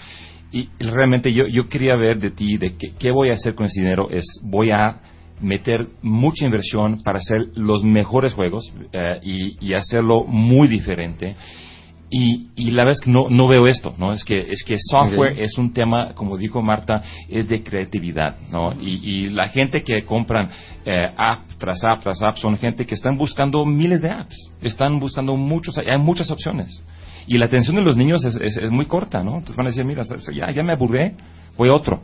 y 0.51 0.69
realmente 0.79 1.33
yo, 1.33 1.67
quería 1.67 1.95
ver 1.97 2.19
de 2.19 2.31
ti 2.31 2.57
de 2.57 2.77
qué, 2.77 3.11
voy 3.11 3.29
a 3.29 3.33
hacer 3.33 3.53
con 3.53 3.65
ese 3.65 3.81
dinero 3.81 4.09
es 4.09 4.25
voy 4.43 4.71
a 4.71 5.01
meter 5.41 5.89
mucha 6.01 6.45
inversión 6.45 7.03
para 7.03 7.19
hacer 7.19 7.49
los 7.55 7.83
mejores 7.83 8.33
juegos 8.33 8.73
eh, 8.93 9.19
y 9.21 9.73
hacerlo 9.73 10.23
muy 10.23 10.69
diferente 10.69 11.35
y, 12.09 12.47
y 12.55 12.71
la 12.71 12.83
verdad 12.83 12.99
es 12.99 13.05
que 13.05 13.11
no, 13.11 13.29
no 13.29 13.47
veo 13.47 13.67
esto, 13.67 13.93
¿no? 13.97 14.13
Es 14.13 14.23
que, 14.23 14.39
es 14.39 14.63
que 14.63 14.77
software 14.79 15.39
es 15.39 15.57
un 15.57 15.73
tema, 15.73 16.13
como 16.13 16.37
dijo 16.37 16.61
Marta, 16.61 17.03
es 17.27 17.49
de 17.49 17.63
creatividad, 17.63 18.37
¿no? 18.49 18.73
Y, 18.79 19.01
y 19.03 19.29
la 19.29 19.49
gente 19.49 19.83
que 19.83 20.05
compran 20.05 20.49
eh, 20.85 21.05
app 21.17 21.47
tras 21.57 21.83
app 21.83 22.01
tras 22.01 22.21
app 22.21 22.37
son 22.37 22.57
gente 22.57 22.85
que 22.85 22.95
están 22.95 23.17
buscando 23.17 23.65
miles 23.65 24.01
de 24.01 24.09
apps, 24.09 24.51
están 24.61 24.99
buscando 24.99 25.35
muchos, 25.35 25.77
hay 25.77 25.97
muchas 25.97 26.31
opciones. 26.31 26.81
Y 27.27 27.37
la 27.37 27.45
atención 27.45 27.75
de 27.75 27.81
los 27.81 27.97
niños 27.97 28.23
es, 28.23 28.35
es, 28.35 28.55
es 28.55 28.71
muy 28.71 28.85
corta, 28.85 29.21
¿no? 29.21 29.33
Entonces 29.33 29.57
van 29.57 29.67
a 29.67 29.69
decir, 29.69 29.83
mira, 29.83 30.03
ya, 30.33 30.49
ya 30.51 30.63
me 30.63 30.71
aburré, 30.71 31.13
voy 31.57 31.69
a 31.69 31.73
otro. 31.73 32.01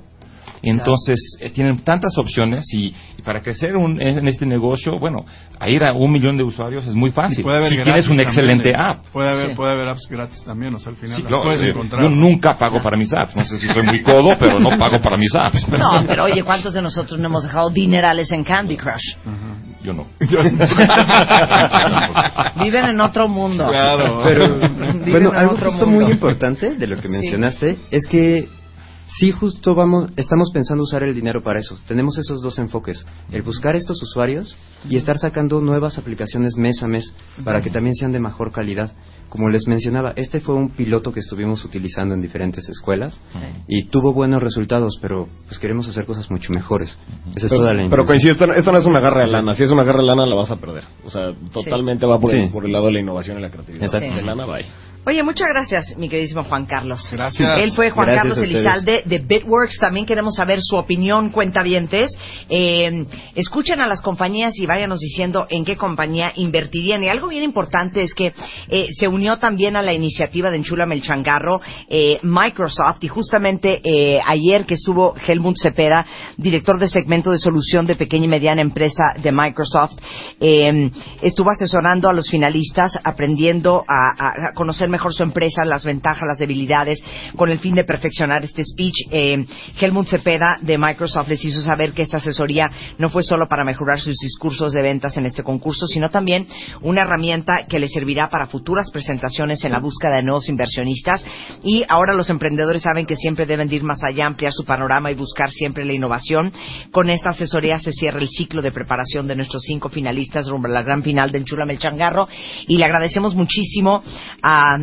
Y 0.66 0.70
entonces 0.70 1.36
eh, 1.42 1.50
tienen 1.50 1.80
tantas 1.80 2.18
opciones 2.18 2.64
y, 2.74 2.96
y 3.18 3.22
para 3.22 3.42
crecer 3.42 3.76
un- 3.76 4.02
en 4.02 4.26
este 4.30 4.46
negocio, 4.46 4.98
bueno, 4.98 5.26
a 5.60 5.68
ir 5.70 5.84
a 5.84 5.92
un 5.94 6.10
millón 6.10 6.38
de 6.38 6.44
usuarios 6.44 6.88
es 6.88 6.94
muy 6.94 7.12
fácil. 7.12 7.42
Y 7.42 7.44
puede 7.44 7.58
haber 7.58 7.70
Si 7.70 7.76
tienes 7.84 8.06
un 8.06 8.10
también, 8.18 8.28
excelente 8.30 8.74
app. 8.76 9.06
Puede 9.12 9.30
haber, 9.30 9.50
Sí. 9.50 9.56
puede 9.56 9.72
haber 9.74 9.88
apps 9.90 10.08
gratis 10.10 10.42
también, 10.46 10.74
o 10.74 10.80
sea, 10.80 10.92
al 10.92 10.96
final 10.96 11.18
Sí, 11.18 11.24
las 11.24 11.28
claro, 11.30 11.44
puedes 11.44 11.62
eh, 11.62 11.70
encontrar. 11.72 12.02
yo 12.02 12.10
nunca 12.10 12.58
pago 12.58 12.82
para 12.82 12.96
mis 12.96 13.12
apps. 13.14 13.36
No 13.36 13.44
sé 13.44 13.58
si 13.58 13.68
soy 13.68 13.84
muy 13.84 14.02
codo, 14.02 14.36
pero 14.40 14.58
no 14.58 14.78
pago 14.78 15.02
para 15.02 15.18
mis 15.18 15.36
apps. 15.36 15.68
No, 15.78 16.06
pero 16.08 16.24
oye, 16.24 16.44
¿cuántos 16.44 16.74
de 16.74 16.82
nosotros 16.82 17.20
no 17.20 17.28
hemos 17.28 17.44
dejado 17.44 17.70
dinerales 17.70 18.32
en 18.32 18.46
Candy 18.46 18.78
Crush? 18.78 19.18
Yo 19.84 19.92
no. 19.92 20.08
Viven 22.62 22.86
en 22.86 23.02
otro 23.02 23.28
mundo. 23.28 23.68
Pero, 24.24 24.56
Viven 24.58 25.12
bueno, 25.12 25.30
en 25.32 25.36
algo 25.36 25.58
justo 25.58 25.86
mundo. 25.86 26.06
muy 26.06 26.14
importante 26.14 26.76
de 26.76 26.88
lo 26.88 26.96
que 26.98 27.04
Sí. 27.04 27.10
mencionaste 27.10 27.78
es 27.92 28.06
que 28.08 28.48
sí 29.20 29.32
justo 29.32 29.76
vamos, 29.76 30.10
estamos 30.18 30.50
pensando 30.54 30.84
usar 30.84 31.04
el 31.04 31.14
dinero 31.14 31.42
para 31.44 31.60
eso. 31.60 31.78
Tenemos 31.88 32.18
esos 32.18 32.42
dos 32.42 32.58
enfoques, 32.60 33.06
el 33.32 33.42
buscar 33.42 33.76
estos 33.76 34.02
usuarios 34.02 34.56
y 34.90 34.98
estar 34.98 35.18
sacando 35.18 35.62
nuevas 35.62 35.98
aplicaciones 35.98 36.56
mes 36.58 36.82
a 36.84 36.88
mes 36.88 37.14
para 37.44 37.62
que 37.62 37.70
también 37.70 37.96
sean 37.96 38.12
de 38.12 38.20
mejor 38.20 38.52
calidad. 38.52 38.92
Como 39.30 39.50
les 39.50 39.68
mencionaba, 39.68 40.14
este 40.16 40.42
fue 40.42 40.54
un 40.54 40.70
piloto 40.70 41.12
que 41.12 41.20
estuvimos 41.20 41.66
utilizando 41.66 42.14
en 42.14 42.22
diferentes 42.22 42.70
escuelas 42.70 43.20
y 43.68 43.86
tuvo 43.86 44.14
buenos 44.14 44.44
resultados, 44.44 45.00
pero 45.02 45.28
pues 45.48 45.58
queremos 45.58 45.88
hacer 45.88 46.06
cosas 46.06 46.30
mucho 46.30 46.54
mejores. 46.54 46.96
Esa 47.36 47.48
es 47.48 47.52
Pero, 47.52 47.62
toda 47.62 47.74
la 47.74 47.90
pero 47.90 48.06
coincido, 48.06 48.34
esto, 48.34 48.46
no- 48.48 48.54
esto 48.54 48.72
no 48.72 48.78
es 48.78 48.86
una 48.86 49.00
garra 49.00 49.26
de 49.26 49.32
lana. 49.32 49.56
Si 49.56 49.64
es 49.64 49.72
una 49.72 49.84
garra 49.84 50.02
de 50.02 50.08
lana, 50.08 50.26
la 50.28 50.36
vas 50.36 50.52
a 50.52 50.58
perder. 50.58 50.84
O 51.04 51.10
sea, 51.10 51.32
totalmente 51.52 52.06
va 52.06 52.20
por, 52.20 52.30
Sí. 52.30 52.38
el, 52.38 52.52
por 52.52 52.66
el 52.66 52.72
lado 52.72 52.88
de 52.88 52.94
la 52.94 53.00
innovación 53.00 53.40
y 53.40 53.42
la 53.42 53.50
creatividad. 53.50 53.86
Exacto. 53.86 54.14
De 54.16 54.22
lana, 54.22 54.46
bye. 54.46 54.66
Oye, 55.06 55.22
muchas 55.22 55.50
gracias, 55.50 55.98
mi 55.98 56.08
queridísimo 56.08 56.44
Juan 56.46 56.66
Carlos. 56.66 57.10
Gracias. 57.12 57.60
Él 57.60 57.74
fue 57.74 57.90
Juan 57.92 58.06
Gracias 58.08 58.24
Carlos. 58.24 58.38
Elizalde 58.38 59.04
de 59.06 59.20
Bitworks. 59.20 59.78
También 59.78 60.06
queremos 60.06 60.34
saber 60.36 60.60
su 60.62 60.78
opinión, 60.78 61.30
cuentavientes. 61.30 62.10
Eh, 62.48 63.06
escuchen 63.36 63.82
a 63.82 63.88
las 63.88 64.00
compañías 64.00 64.54
y 64.58 64.66
váyanos 64.66 65.02
diciendo 65.02 65.46
en 65.50 65.66
qué 65.66 65.76
compañía 65.76 66.32
invertirían. 66.38 67.04
Y 67.04 67.10
algo 67.10 67.28
bien 67.28 67.44
importante 67.44 68.02
es 68.02 68.14
que 68.14 68.32
eh, 68.70 68.88
se 68.98 69.10
unió 69.10 69.40
también 69.40 69.76
a 69.76 69.82
la 69.82 69.92
iniciativa 69.92 70.50
de 70.50 70.56
Enchúlame 70.56 70.96
el 70.96 71.02
Changarro 71.02 71.60
eh, 71.90 72.18
Microsoft. 72.24 73.04
Y 73.04 73.10
justamente 73.10 73.82
eh, 73.84 74.22
ayer 74.26 74.66
que 74.66 74.76
estuvo 74.76 75.16
Helmut 75.28 75.58
Cepeda, 75.62 76.06
director 76.38 76.80
de 76.80 76.88
segmento 76.88 77.30
de 77.30 77.40
solución 77.40 77.86
de 77.86 77.98
pequeña 77.98 78.24
y 78.24 78.30
mediana 78.30 78.62
empresa 78.62 79.04
de 79.22 79.34
Microsoft, 79.34 79.96
eh, 80.40 80.90
estuvo 81.22 81.50
asesorando 81.50 82.08
a 82.08 82.14
los 82.14 82.30
finalistas, 82.30 82.98
aprendiendo 83.04 83.84
a, 83.86 84.14
a- 84.18 84.48
a 84.48 84.54
conocer 84.54 84.93
mejor 84.94 85.14
su 85.14 85.24
empresa, 85.24 85.66
las 85.66 85.84
ventajas, 85.84 86.24
las 86.26 86.38
debilidades, 86.38 87.04
con 87.36 87.50
el 87.50 87.60
fin 87.60 87.76
de 87.76 87.84
perfeccionar 87.84 88.44
este 88.46 88.64
speech. 88.64 89.08
Eh, 89.12 89.46
Helmut 89.80 90.08
Cepeda 90.08 90.58
de 90.62 90.78
Microsoft 90.78 91.28
les 91.28 91.44
hizo 91.44 91.62
saber 91.62 91.92
que 91.92 92.04
esta 92.04 92.18
asesoría 92.18 92.72
no 92.98 93.10
fue 93.10 93.24
solo 93.24 93.48
para 93.48 93.66
mejorar 93.66 94.00
sus 94.00 94.16
discursos 94.18 94.72
de 94.72 94.82
ventas 94.82 95.18
en 95.18 95.26
este 95.26 95.44
concurso, 95.44 95.88
sino 95.88 96.10
también 96.10 96.48
una 96.82 97.02
herramienta 97.02 97.66
que 97.68 97.80
les 97.80 97.92
servirá 97.92 98.30
para 98.30 98.48
futuras 98.48 98.90
presentaciones 98.92 99.64
en 99.66 99.72
la 99.72 99.80
búsqueda 99.80 100.16
de 100.16 100.24
nuevos 100.24 100.48
inversionistas. 100.48 101.26
Y 101.64 101.84
ahora 101.90 102.14
los 102.14 102.30
emprendedores 102.30 102.84
saben 102.84 103.06
que 103.06 103.16
siempre 103.16 103.46
deben 103.46 103.68
de 103.68 103.76
ir 103.76 103.84
más 103.84 104.04
allá, 104.04 104.26
ampliar 104.26 104.54
su 104.54 104.64
panorama 104.64 105.12
y 105.12 105.16
buscar 105.16 105.52
siempre 105.52 105.86
la 105.86 105.94
innovación. 105.94 106.54
Con 106.92 107.10
esta 107.10 107.32
asesoría 107.32 107.80
se 107.80 107.92
cierra 107.92 108.20
el 108.20 108.30
ciclo 108.30 108.62
de 108.62 108.72
preparación 108.72 109.28
de 109.28 109.36
nuestros 109.36 109.64
cinco 109.64 109.90
finalistas 109.90 110.48
rumbo 110.48 110.68
a 110.68 110.72
la 110.72 110.84
gran 110.84 111.04
final 111.04 111.32
del 111.32 111.46
Chulame 111.46 111.74
el 111.74 111.80
Changarro. 111.80 112.28
Y 112.68 112.78
le 112.78 112.86
agradecemos 112.86 113.36
muchísimo 113.36 114.04
a 114.42 114.78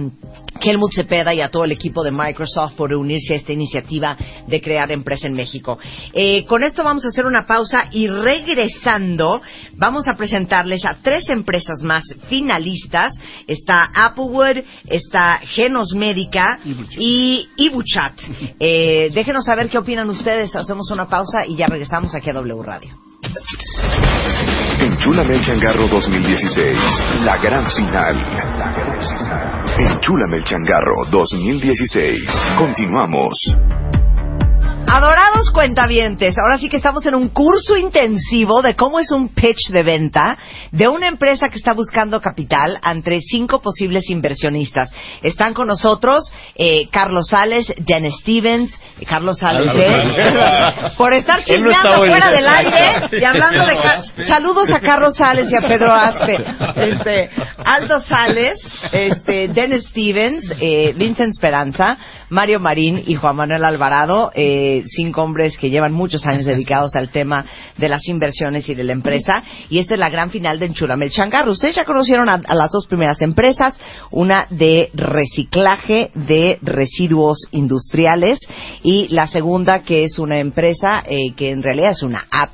Helmut 0.61 0.93
Cepeda 0.93 1.33
y 1.35 1.41
a 1.41 1.49
todo 1.49 1.65
el 1.65 1.73
equipo 1.73 2.03
de 2.03 2.11
Microsoft 2.11 2.75
por 2.75 2.93
unirse 2.93 3.35
a 3.35 3.37
esta 3.37 3.53
iniciativa 3.53 4.17
de 4.47 4.61
crear 4.61 4.93
empresa 4.93 5.27
en 5.27 5.35
México. 5.35 5.79
Eh, 6.13 6.45
con 6.45 6.63
esto 6.63 6.85
vamos 6.85 7.05
a 7.05 7.09
hacer 7.09 7.25
una 7.25 7.47
pausa 7.47 7.89
y 7.93 8.09
regresando 8.09 9.41
vamos 9.77 10.07
a 10.09 10.17
presentarles 10.17 10.85
a 10.85 10.99
tres 11.03 11.29
empresas 11.31 11.83
más 11.83 12.05
finalistas. 12.29 13.15
Está 13.47 13.91
Applewood, 13.95 14.63
está 14.87 15.39
Genos 15.39 15.95
Médica 15.95 16.61
y 16.99 17.49
Ibuchat. 17.57 18.21
Eh, 18.59 19.11
déjenos 19.15 19.45
saber 19.45 19.69
qué 19.69 19.79
opinan 19.79 20.11
ustedes. 20.11 20.55
Hacemos 20.55 20.91
una 20.91 21.09
pausa 21.09 21.47
y 21.47 21.57
ya 21.57 21.67
regresamos 21.67 22.15
aquí 22.15 22.31
a 22.31 22.35
W 22.35 22.63
Radio. 22.63 23.10
Enchúlame 24.81 25.35
el 25.35 25.45
changarro 25.45 25.89
2016. 25.89 26.79
La 27.25 27.37
gran 27.39 27.69
final. 27.71 28.17
Final. 28.17 29.51
Enchúlame 29.79 30.39
el 30.39 30.45
changarro 30.45 31.05
2016. 31.11 32.21
Continuamos. 32.57 33.33
Adorados 34.93 35.53
cuentavientes, 35.53 36.37
ahora 36.37 36.59
sí 36.59 36.69
que 36.69 36.77
estamos 36.77 37.07
en 37.07 37.15
un 37.15 37.29
curso 37.29 37.77
intensivo 37.77 38.61
de 38.61 38.75
cómo 38.75 38.99
es 38.99 39.13
un 39.13 39.29
pitch 39.29 39.71
de 39.71 39.85
venta 39.85 40.37
de 40.73 40.89
una 40.89 41.07
empresa 41.07 41.49
que 41.49 41.55
está 41.59 41.75
buscando 41.75 42.21
capital 42.21 42.77
entre 42.85 43.21
cinco 43.21 43.61
posibles 43.61 44.11
inversionistas. 44.11 44.91
Están 45.23 45.55
con 45.55 45.69
nosotros 45.69 46.33
eh, 46.57 46.89
Carlos 46.91 47.29
Sales, 47.29 47.73
Jen 47.87 48.11
Stevens, 48.11 48.73
eh, 48.99 49.05
Carlos 49.07 49.39
Sales, 49.39 49.69
¿eh? 49.77 50.91
Por 50.99 51.13
estar 51.13 51.45
chismeando 51.45 51.95
fuera 51.99 52.29
del 52.31 52.49
aire 52.49 53.19
y 53.21 53.25
hablando 53.25 53.65
de... 53.67 53.77
Car- 53.77 54.03
Saludos 54.27 54.73
a 54.73 54.81
Carlos 54.81 55.15
Sales 55.15 55.53
y 55.53 55.57
a 55.57 55.61
Pedro 55.69 55.93
Aspe. 55.93 56.45
Este, 56.77 57.31
Aldo 57.65 58.01
Sales, 58.01 58.59
este, 58.91 59.47
Dennis 59.49 59.85
Stevens, 59.85 60.45
eh, 60.61 60.93
Vincent 60.97 61.31
Esperanza, 61.33 61.97
Mario 62.31 62.61
Marín 62.61 63.03
y 63.07 63.17
Juan 63.17 63.37
Manuel 63.37 63.65
Alvarado, 63.65 64.33
eh, 64.35 64.83
cinco 64.87 65.23
hombres 65.23 65.59
que 65.59 65.71
llevan 65.71 65.93
muchos 65.93 66.27
años 66.27 66.47
dedicados 66.47 66.97
al 66.97 67.11
tema 67.11 67.45
de 67.77 67.89
las 67.89 68.09
inversiones 68.09 68.69
y 68.69 68.75
de 68.75 68.85
la 68.85 68.93
empresa. 68.93 69.43
Y 69.69 69.79
esta 69.79 69.95
es 69.95 70.01
la 70.01 70.11
gran 70.11 70.31
final 70.31 70.59
de 70.59 70.67
Enchulame 70.67 71.07
el 71.07 71.11
Changarro. 71.11 71.53
Ustedes 71.53 71.77
ya 71.77 71.85
conocieron 71.85 72.29
a, 72.29 72.41
a 72.47 72.55
las 72.55 72.71
dos 72.71 72.87
primeras 72.87 73.21
empresas, 73.23 73.79
una 74.11 74.47
de 74.51 74.91
reciclaje 74.95 76.11
de 76.15 76.59
residuos 76.63 77.39
industriales 77.51 78.39
y 78.83 79.09
la 79.09 79.27
segunda 79.27 79.83
que 79.83 80.05
es 80.05 80.19
una 80.19 80.39
empresa 80.39 81.03
eh, 81.07 81.33
que 81.37 81.51
en 81.51 81.63
realidad 81.63 81.93
es 81.93 82.03
una 82.03 82.27
app 82.31 82.51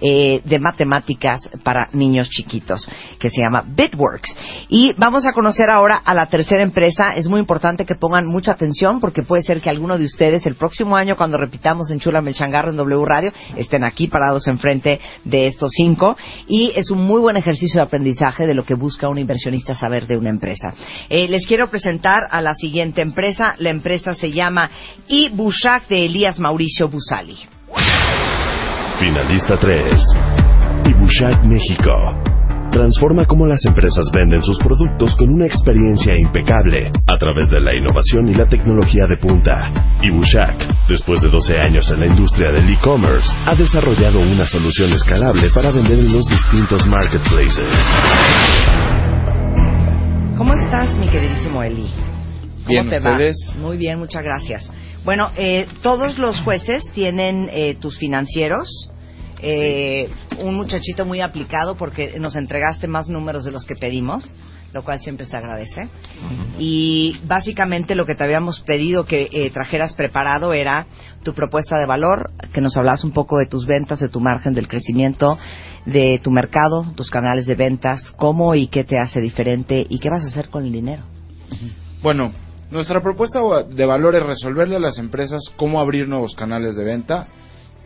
eh, 0.00 0.40
de 0.44 0.58
matemáticas 0.58 1.48
para 1.62 1.88
niños 1.92 2.28
chiquitos, 2.30 2.88
que 3.18 3.30
se 3.30 3.42
llama 3.42 3.64
Bitworks. 3.66 4.34
Y 4.68 4.92
vamos 4.96 5.26
a 5.26 5.32
conocer 5.32 5.70
ahora 5.70 5.96
a 5.96 6.14
la 6.14 6.26
tercera 6.26 6.62
empresa. 6.62 7.14
Es 7.14 7.28
muy 7.28 7.40
importante 7.40 7.84
que 7.84 7.94
pongan 7.94 8.26
mucha 8.26 8.52
atención 8.52 9.00
porque 9.00 9.22
puede 9.22 9.42
ser 9.42 9.60
que 9.60 9.70
alguno 9.70 9.98
de 9.98 10.04
ustedes 10.04 10.46
el 10.46 10.54
próximo 10.54 10.96
año, 10.96 11.16
cuando 11.16 11.36
repitamos 11.36 11.90
en 11.90 12.00
Chula 12.00 12.20
Melchangarro 12.20 12.70
en 12.70 12.76
W 12.76 13.04
Radio, 13.04 13.32
estén 13.56 13.84
aquí 13.84 14.08
parados 14.08 14.46
enfrente 14.48 15.00
de 15.24 15.46
estos 15.46 15.70
cinco. 15.72 16.16
Y 16.46 16.72
es 16.74 16.90
un 16.90 17.04
muy 17.04 17.20
buen 17.20 17.36
ejercicio 17.36 17.80
de 17.80 17.86
aprendizaje 17.86 18.46
de 18.46 18.54
lo 18.54 18.64
que 18.64 18.74
busca 18.74 19.08
un 19.08 19.18
inversionista 19.18 19.74
saber 19.74 20.06
de 20.06 20.16
una 20.16 20.30
empresa. 20.30 20.74
Eh, 21.08 21.28
les 21.28 21.46
quiero 21.46 21.68
presentar 21.68 22.26
a 22.30 22.40
la 22.40 22.54
siguiente 22.54 23.02
empresa. 23.02 23.54
La 23.58 23.70
empresa 23.70 24.14
se 24.14 24.30
llama 24.30 24.70
Ibushak 25.08 25.88
de 25.88 26.06
Elías 26.06 26.38
Mauricio 26.38 26.88
Busali. 26.88 27.36
Finalista 29.00 29.56
3. 29.58 29.94
Ibushak 30.84 31.42
México. 31.44 31.90
Transforma 32.70 33.24
cómo 33.24 33.46
las 33.46 33.64
empresas 33.64 34.10
venden 34.14 34.42
sus 34.42 34.58
productos 34.58 35.16
con 35.16 35.30
una 35.30 35.46
experiencia 35.46 36.14
impecable 36.18 36.92
a 37.08 37.16
través 37.16 37.48
de 37.48 37.60
la 37.60 37.74
innovación 37.74 38.28
y 38.28 38.34
la 38.34 38.46
tecnología 38.46 39.06
de 39.08 39.16
punta. 39.16 39.96
Ibushak, 40.02 40.86
después 40.86 41.22
de 41.22 41.30
12 41.30 41.58
años 41.58 41.90
en 41.90 42.00
la 42.00 42.06
industria 42.08 42.52
del 42.52 42.68
e-commerce, 42.70 43.26
ha 43.46 43.54
desarrollado 43.54 44.20
una 44.20 44.44
solución 44.44 44.92
escalable 44.92 45.48
para 45.54 45.70
vender 45.70 45.98
en 45.98 46.12
los 46.12 46.28
distintos 46.28 46.86
marketplaces. 46.86 47.74
¿Cómo 50.36 50.52
estás, 50.52 50.94
mi 50.98 51.08
queridísimo 51.08 51.62
Eli? 51.62 51.88
¿Cómo 52.64 52.68
Bien, 52.68 52.90
te 52.90 53.00
va? 53.00 53.12
¿ustedes? 53.12 53.56
Muy 53.62 53.78
bien, 53.78 53.98
muchas 53.98 54.22
gracias. 54.22 54.70
Bueno, 55.04 55.30
eh, 55.36 55.66
todos 55.82 56.18
los 56.18 56.40
jueces 56.42 56.84
tienen 56.92 57.48
eh, 57.52 57.74
tus 57.80 57.98
financieros. 57.98 58.89
Eh, 59.42 60.08
un 60.38 60.56
muchachito 60.56 61.04
muy 61.04 61.20
aplicado 61.20 61.76
porque 61.76 62.18
nos 62.18 62.36
entregaste 62.36 62.86
más 62.86 63.08
números 63.08 63.44
de 63.44 63.52
los 63.52 63.64
que 63.64 63.74
pedimos, 63.74 64.36
lo 64.72 64.82
cual 64.82 64.98
siempre 65.00 65.26
se 65.26 65.36
agradece. 65.36 65.88
Y 66.58 67.18
básicamente 67.24 67.94
lo 67.94 68.06
que 68.06 68.14
te 68.14 68.24
habíamos 68.24 68.60
pedido 68.60 69.04
que 69.04 69.28
eh, 69.32 69.50
trajeras 69.50 69.94
preparado 69.94 70.52
era 70.52 70.86
tu 71.22 71.34
propuesta 71.34 71.78
de 71.78 71.86
valor, 71.86 72.30
que 72.52 72.60
nos 72.60 72.76
hablas 72.76 73.02
un 73.04 73.12
poco 73.12 73.38
de 73.38 73.46
tus 73.46 73.66
ventas, 73.66 74.00
de 74.00 74.08
tu 74.08 74.20
margen, 74.20 74.52
del 74.52 74.68
crecimiento, 74.68 75.38
de 75.86 76.20
tu 76.22 76.30
mercado, 76.30 76.86
tus 76.94 77.10
canales 77.10 77.46
de 77.46 77.54
ventas, 77.54 78.12
cómo 78.16 78.54
y 78.54 78.68
qué 78.68 78.84
te 78.84 78.98
hace 78.98 79.20
diferente 79.20 79.86
y 79.88 79.98
qué 79.98 80.08
vas 80.10 80.24
a 80.24 80.28
hacer 80.28 80.50
con 80.50 80.64
el 80.64 80.72
dinero. 80.72 81.02
Bueno, 82.02 82.32
nuestra 82.70 83.02
propuesta 83.02 83.40
de 83.68 83.86
valor 83.86 84.14
es 84.14 84.24
resolverle 84.24 84.76
a 84.76 84.80
las 84.80 84.98
empresas 84.98 85.42
cómo 85.56 85.80
abrir 85.80 86.08
nuevos 86.08 86.34
canales 86.34 86.76
de 86.76 86.84
venta 86.84 87.28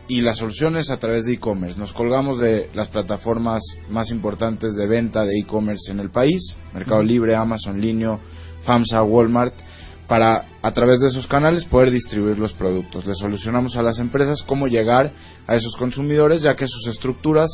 y 0.08 0.20
las 0.20 0.38
soluciones 0.38 0.90
a 0.90 0.98
través 0.98 1.24
de 1.24 1.34
e-commerce. 1.34 1.78
Nos 1.78 1.92
colgamos 1.92 2.38
de 2.38 2.70
las 2.74 2.88
plataformas 2.88 3.62
más 3.88 4.10
importantes 4.10 4.74
de 4.74 4.86
venta 4.86 5.24
de 5.24 5.38
e-commerce 5.38 5.90
en 5.90 6.00
el 6.00 6.10
país, 6.10 6.56
Mercado 6.72 7.02
Libre, 7.02 7.34
Amazon 7.34 7.80
Linio, 7.80 8.20
FAMSA, 8.64 9.02
Walmart, 9.02 9.54
para 10.06 10.44
a 10.60 10.72
través 10.72 11.00
de 11.00 11.08
esos 11.08 11.26
canales 11.26 11.64
poder 11.64 11.90
distribuir 11.90 12.38
los 12.38 12.52
productos. 12.52 13.06
Le 13.06 13.14
solucionamos 13.14 13.76
a 13.76 13.82
las 13.82 13.98
empresas 13.98 14.42
cómo 14.42 14.66
llegar 14.66 15.12
a 15.46 15.54
esos 15.54 15.74
consumidores, 15.76 16.42
ya 16.42 16.54
que 16.54 16.66
sus 16.66 16.86
estructuras 16.86 17.50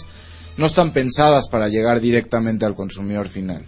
no 0.57 0.66
están 0.66 0.92
pensadas 0.92 1.48
para 1.48 1.68
llegar 1.68 2.01
directamente 2.01 2.66
al 2.66 2.74
consumidor 2.74 3.28
final. 3.28 3.64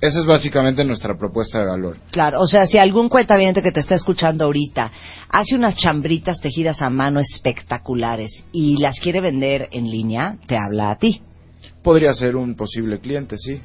Esa 0.00 0.20
es 0.20 0.26
básicamente 0.26 0.84
nuestra 0.84 1.16
propuesta 1.18 1.60
de 1.60 1.66
valor. 1.66 1.98
Claro, 2.10 2.40
o 2.40 2.46
sea, 2.46 2.66
si 2.66 2.78
algún 2.78 3.08
cuentaviente 3.08 3.62
que 3.62 3.70
te 3.70 3.80
está 3.80 3.94
escuchando 3.94 4.44
ahorita 4.44 4.90
hace 5.28 5.54
unas 5.54 5.76
chambritas 5.76 6.40
tejidas 6.40 6.80
a 6.80 6.88
mano 6.88 7.20
espectaculares 7.20 8.46
y 8.52 8.78
las 8.80 8.98
quiere 8.98 9.20
vender 9.20 9.68
en 9.72 9.90
línea, 9.90 10.38
te 10.46 10.56
habla 10.56 10.90
a 10.90 10.96
ti. 10.96 11.20
Podría 11.82 12.12
ser 12.12 12.36
un 12.36 12.54
posible 12.54 12.98
cliente, 13.00 13.36
sí. 13.36 13.60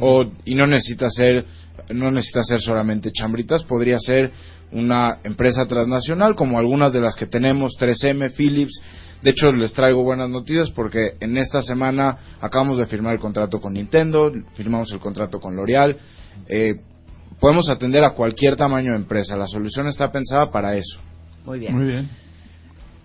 O, 0.00 0.24
y 0.44 0.54
no 0.54 0.66
necesita 0.66 1.10
ser 1.10 1.44
no 1.92 2.10
necesita 2.10 2.44
ser 2.44 2.60
solamente 2.60 3.10
chambritas, 3.10 3.64
podría 3.64 3.98
ser 3.98 4.30
una 4.72 5.18
empresa 5.24 5.66
transnacional 5.66 6.36
como 6.36 6.58
algunas 6.58 6.92
de 6.92 7.00
las 7.00 7.16
que 7.16 7.26
tenemos, 7.26 7.76
3M, 7.78 8.32
Philips. 8.32 8.80
De 9.22 9.30
hecho, 9.30 9.52
les 9.52 9.72
traigo 9.72 10.02
buenas 10.02 10.30
noticias 10.30 10.70
porque 10.70 11.14
en 11.20 11.36
esta 11.36 11.60
semana 11.62 12.16
acabamos 12.40 12.78
de 12.78 12.86
firmar 12.86 13.14
el 13.14 13.20
contrato 13.20 13.60
con 13.60 13.74
Nintendo, 13.74 14.32
firmamos 14.54 14.90
el 14.92 14.98
contrato 14.98 15.38
con 15.38 15.54
L'Oreal. 15.54 15.96
Eh, 16.48 16.76
podemos 17.38 17.68
atender 17.68 18.02
a 18.02 18.14
cualquier 18.14 18.56
tamaño 18.56 18.92
de 18.92 18.98
empresa. 18.98 19.36
La 19.36 19.46
solución 19.46 19.86
está 19.88 20.10
pensada 20.10 20.50
para 20.50 20.74
eso. 20.74 20.98
Muy 21.44 21.58
bien. 21.58 21.76
Muy 21.76 21.86
bien. 21.86 22.08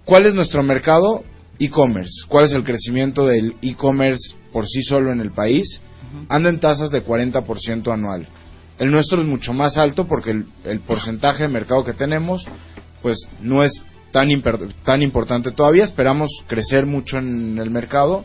¿Cuál 0.05 0.25
es 0.25 0.35
nuestro 0.35 0.63
mercado? 0.63 1.23
E-commerce. 1.59 2.25
¿Cuál 2.27 2.45
es 2.45 2.53
el 2.53 2.63
crecimiento 2.63 3.25
del 3.25 3.55
e-commerce 3.61 4.35
por 4.53 4.67
sí 4.67 4.83
solo 4.83 5.11
en 5.11 5.19
el 5.19 5.31
país? 5.31 5.81
Anda 6.29 6.49
en 6.49 6.59
tasas 6.59 6.91
de 6.91 7.03
40% 7.03 7.91
anual. 7.91 8.27
El 8.77 8.91
nuestro 8.91 9.21
es 9.21 9.27
mucho 9.27 9.53
más 9.53 9.77
alto 9.77 10.05
porque 10.05 10.31
el, 10.31 10.45
el 10.63 10.79
porcentaje 10.81 11.43
de 11.43 11.49
mercado 11.49 11.83
que 11.83 11.93
tenemos 11.93 12.45
pues 13.01 13.17
no 13.41 13.63
es 13.63 13.71
tan, 14.15 14.29
tan 14.85 15.01
importante 15.01 15.51
todavía. 15.51 15.83
Esperamos 15.83 16.29
crecer 16.47 16.85
mucho 16.85 17.17
en 17.17 17.57
el 17.59 17.69
mercado, 17.69 18.23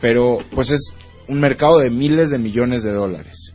pero 0.00 0.38
pues 0.54 0.70
es 0.70 0.94
un 1.26 1.40
mercado 1.40 1.78
de 1.78 1.90
miles 1.90 2.30
de 2.30 2.38
millones 2.38 2.84
de 2.84 2.92
dólares. 2.92 3.54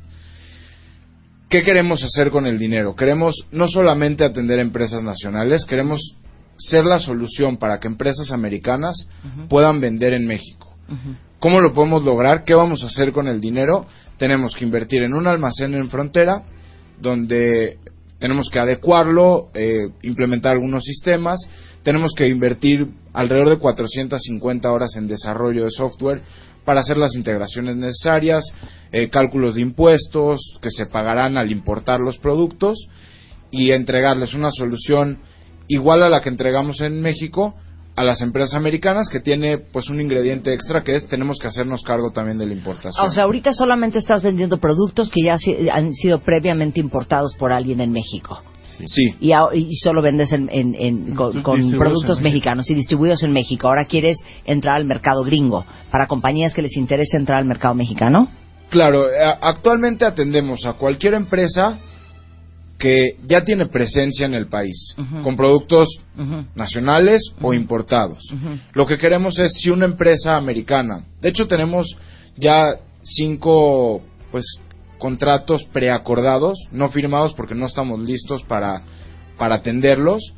¿Qué 1.47 1.63
queremos 1.63 2.03
hacer 2.03 2.31
con 2.31 2.45
el 2.45 2.59
dinero? 2.59 2.95
Queremos 2.95 3.47
no 3.51 3.67
solamente 3.67 4.25
atender 4.25 4.59
empresas 4.59 5.01
nacionales, 5.01 5.65
queremos 5.65 6.15
ser 6.57 6.83
la 6.83 6.99
solución 6.99 7.57
para 7.57 7.79
que 7.79 7.87
empresas 7.87 8.31
americanas 8.33 9.07
puedan 9.47 9.79
vender 9.79 10.13
en 10.13 10.27
México. 10.27 10.75
¿Cómo 11.39 11.61
lo 11.61 11.73
podemos 11.73 12.03
lograr? 12.03 12.43
¿Qué 12.43 12.53
vamos 12.53 12.83
a 12.83 12.87
hacer 12.87 13.13
con 13.13 13.27
el 13.27 13.39
dinero? 13.39 13.85
Tenemos 14.17 14.53
que 14.55 14.65
invertir 14.65 15.01
en 15.03 15.13
un 15.13 15.25
almacén 15.25 15.73
en 15.73 15.89
frontera, 15.89 16.43
donde 16.99 17.77
tenemos 18.19 18.49
que 18.51 18.59
adecuarlo, 18.59 19.49
eh, 19.53 19.89
implementar 20.03 20.53
algunos 20.53 20.83
sistemas, 20.83 21.39
tenemos 21.83 22.11
que 22.15 22.27
invertir 22.27 22.87
alrededor 23.13 23.49
de 23.49 23.57
450 23.57 24.71
horas 24.71 24.95
en 24.97 25.07
desarrollo 25.07 25.63
de 25.63 25.71
software 25.71 26.21
para 26.65 26.81
hacer 26.81 26.97
las 26.97 27.15
integraciones 27.15 27.77
necesarias, 27.77 28.43
eh, 28.91 29.09
cálculos 29.09 29.55
de 29.55 29.61
impuestos 29.61 30.59
que 30.61 30.69
se 30.69 30.85
pagarán 30.85 31.37
al 31.37 31.51
importar 31.51 31.99
los 31.99 32.17
productos 32.17 32.77
y 33.51 33.71
entregarles 33.71 34.33
una 34.33 34.51
solución 34.51 35.19
igual 35.67 36.03
a 36.03 36.09
la 36.09 36.21
que 36.21 36.29
entregamos 36.29 36.81
en 36.81 37.01
México 37.01 37.55
a 37.99 38.03
las 38.05 38.21
empresas 38.21 38.55
americanas 38.55 39.09
que 39.11 39.19
tiene 39.19 39.57
pues 39.57 39.89
un 39.89 39.99
ingrediente 39.99 40.53
extra 40.53 40.83
que 40.83 40.95
es 40.95 41.05
tenemos 41.07 41.37
que 41.37 41.47
hacernos 41.47 41.83
cargo 41.83 42.11
también 42.11 42.37
de 42.37 42.45
la 42.45 42.53
importación. 42.53 43.05
O 43.05 43.11
sea, 43.11 43.23
ahorita 43.23 43.51
solamente 43.51 43.99
estás 43.99 44.23
vendiendo 44.23 44.57
productos 44.57 45.09
que 45.11 45.21
ya 45.25 45.37
si- 45.37 45.69
han 45.69 45.91
sido 45.93 46.19
previamente 46.21 46.79
importados 46.79 47.35
por 47.37 47.51
alguien 47.51 47.81
en 47.81 47.91
México. 47.91 48.41
Sí. 48.85 49.03
Y, 49.19 49.33
a- 49.33 49.53
y 49.53 49.75
solo 49.83 50.01
vendes 50.01 50.31
en- 50.31 50.49
en- 50.49 50.73
en- 50.75 51.13
con, 51.13 51.33
productos 51.77 52.21
mexicanos 52.21 52.69
y 52.69 52.73
distribuidos 52.73 53.21
en 53.23 53.33
México. 53.33 53.67
Ahora 53.67 53.83
quieres 53.83 54.17
entrar 54.45 54.77
al 54.77 54.85
mercado 54.85 55.21
gringo 55.25 55.65
para 55.91 56.07
compañías 56.07 56.53
que 56.53 56.61
les 56.61 56.77
interese 56.77 57.17
entrar 57.17 57.39
al 57.39 57.45
mercado 57.45 57.73
mexicano. 57.73 58.29
Claro, 58.69 59.03
eh, 59.09 59.35
actualmente 59.41 60.05
atendemos 60.05 60.65
a 60.65 60.73
cualquier 60.73 61.15
empresa 61.15 61.79
que 62.79 63.17
ya 63.27 63.43
tiene 63.43 63.67
presencia 63.67 64.25
en 64.25 64.33
el 64.33 64.47
país, 64.47 64.95
con 65.21 65.35
productos 65.35 65.87
nacionales 66.55 67.21
o 67.41 67.53
importados. 67.53 68.23
Lo 68.73 68.87
que 68.87 68.97
queremos 68.97 69.37
es 69.37 69.51
si 69.61 69.69
una 69.69 69.85
empresa 69.85 70.37
americana, 70.37 71.03
de 71.21 71.29
hecho 71.29 71.45
tenemos 71.47 71.85
ya 72.37 72.63
cinco 73.03 74.01
pues 74.31 74.45
contratos 74.97 75.65
preacordados, 75.65 76.57
no 76.71 76.89
firmados 76.89 77.33
porque 77.33 77.55
no 77.55 77.65
estamos 77.65 77.99
listos 77.99 78.43
para 78.43 78.81
para 79.37 79.55
atenderlos 79.55 80.33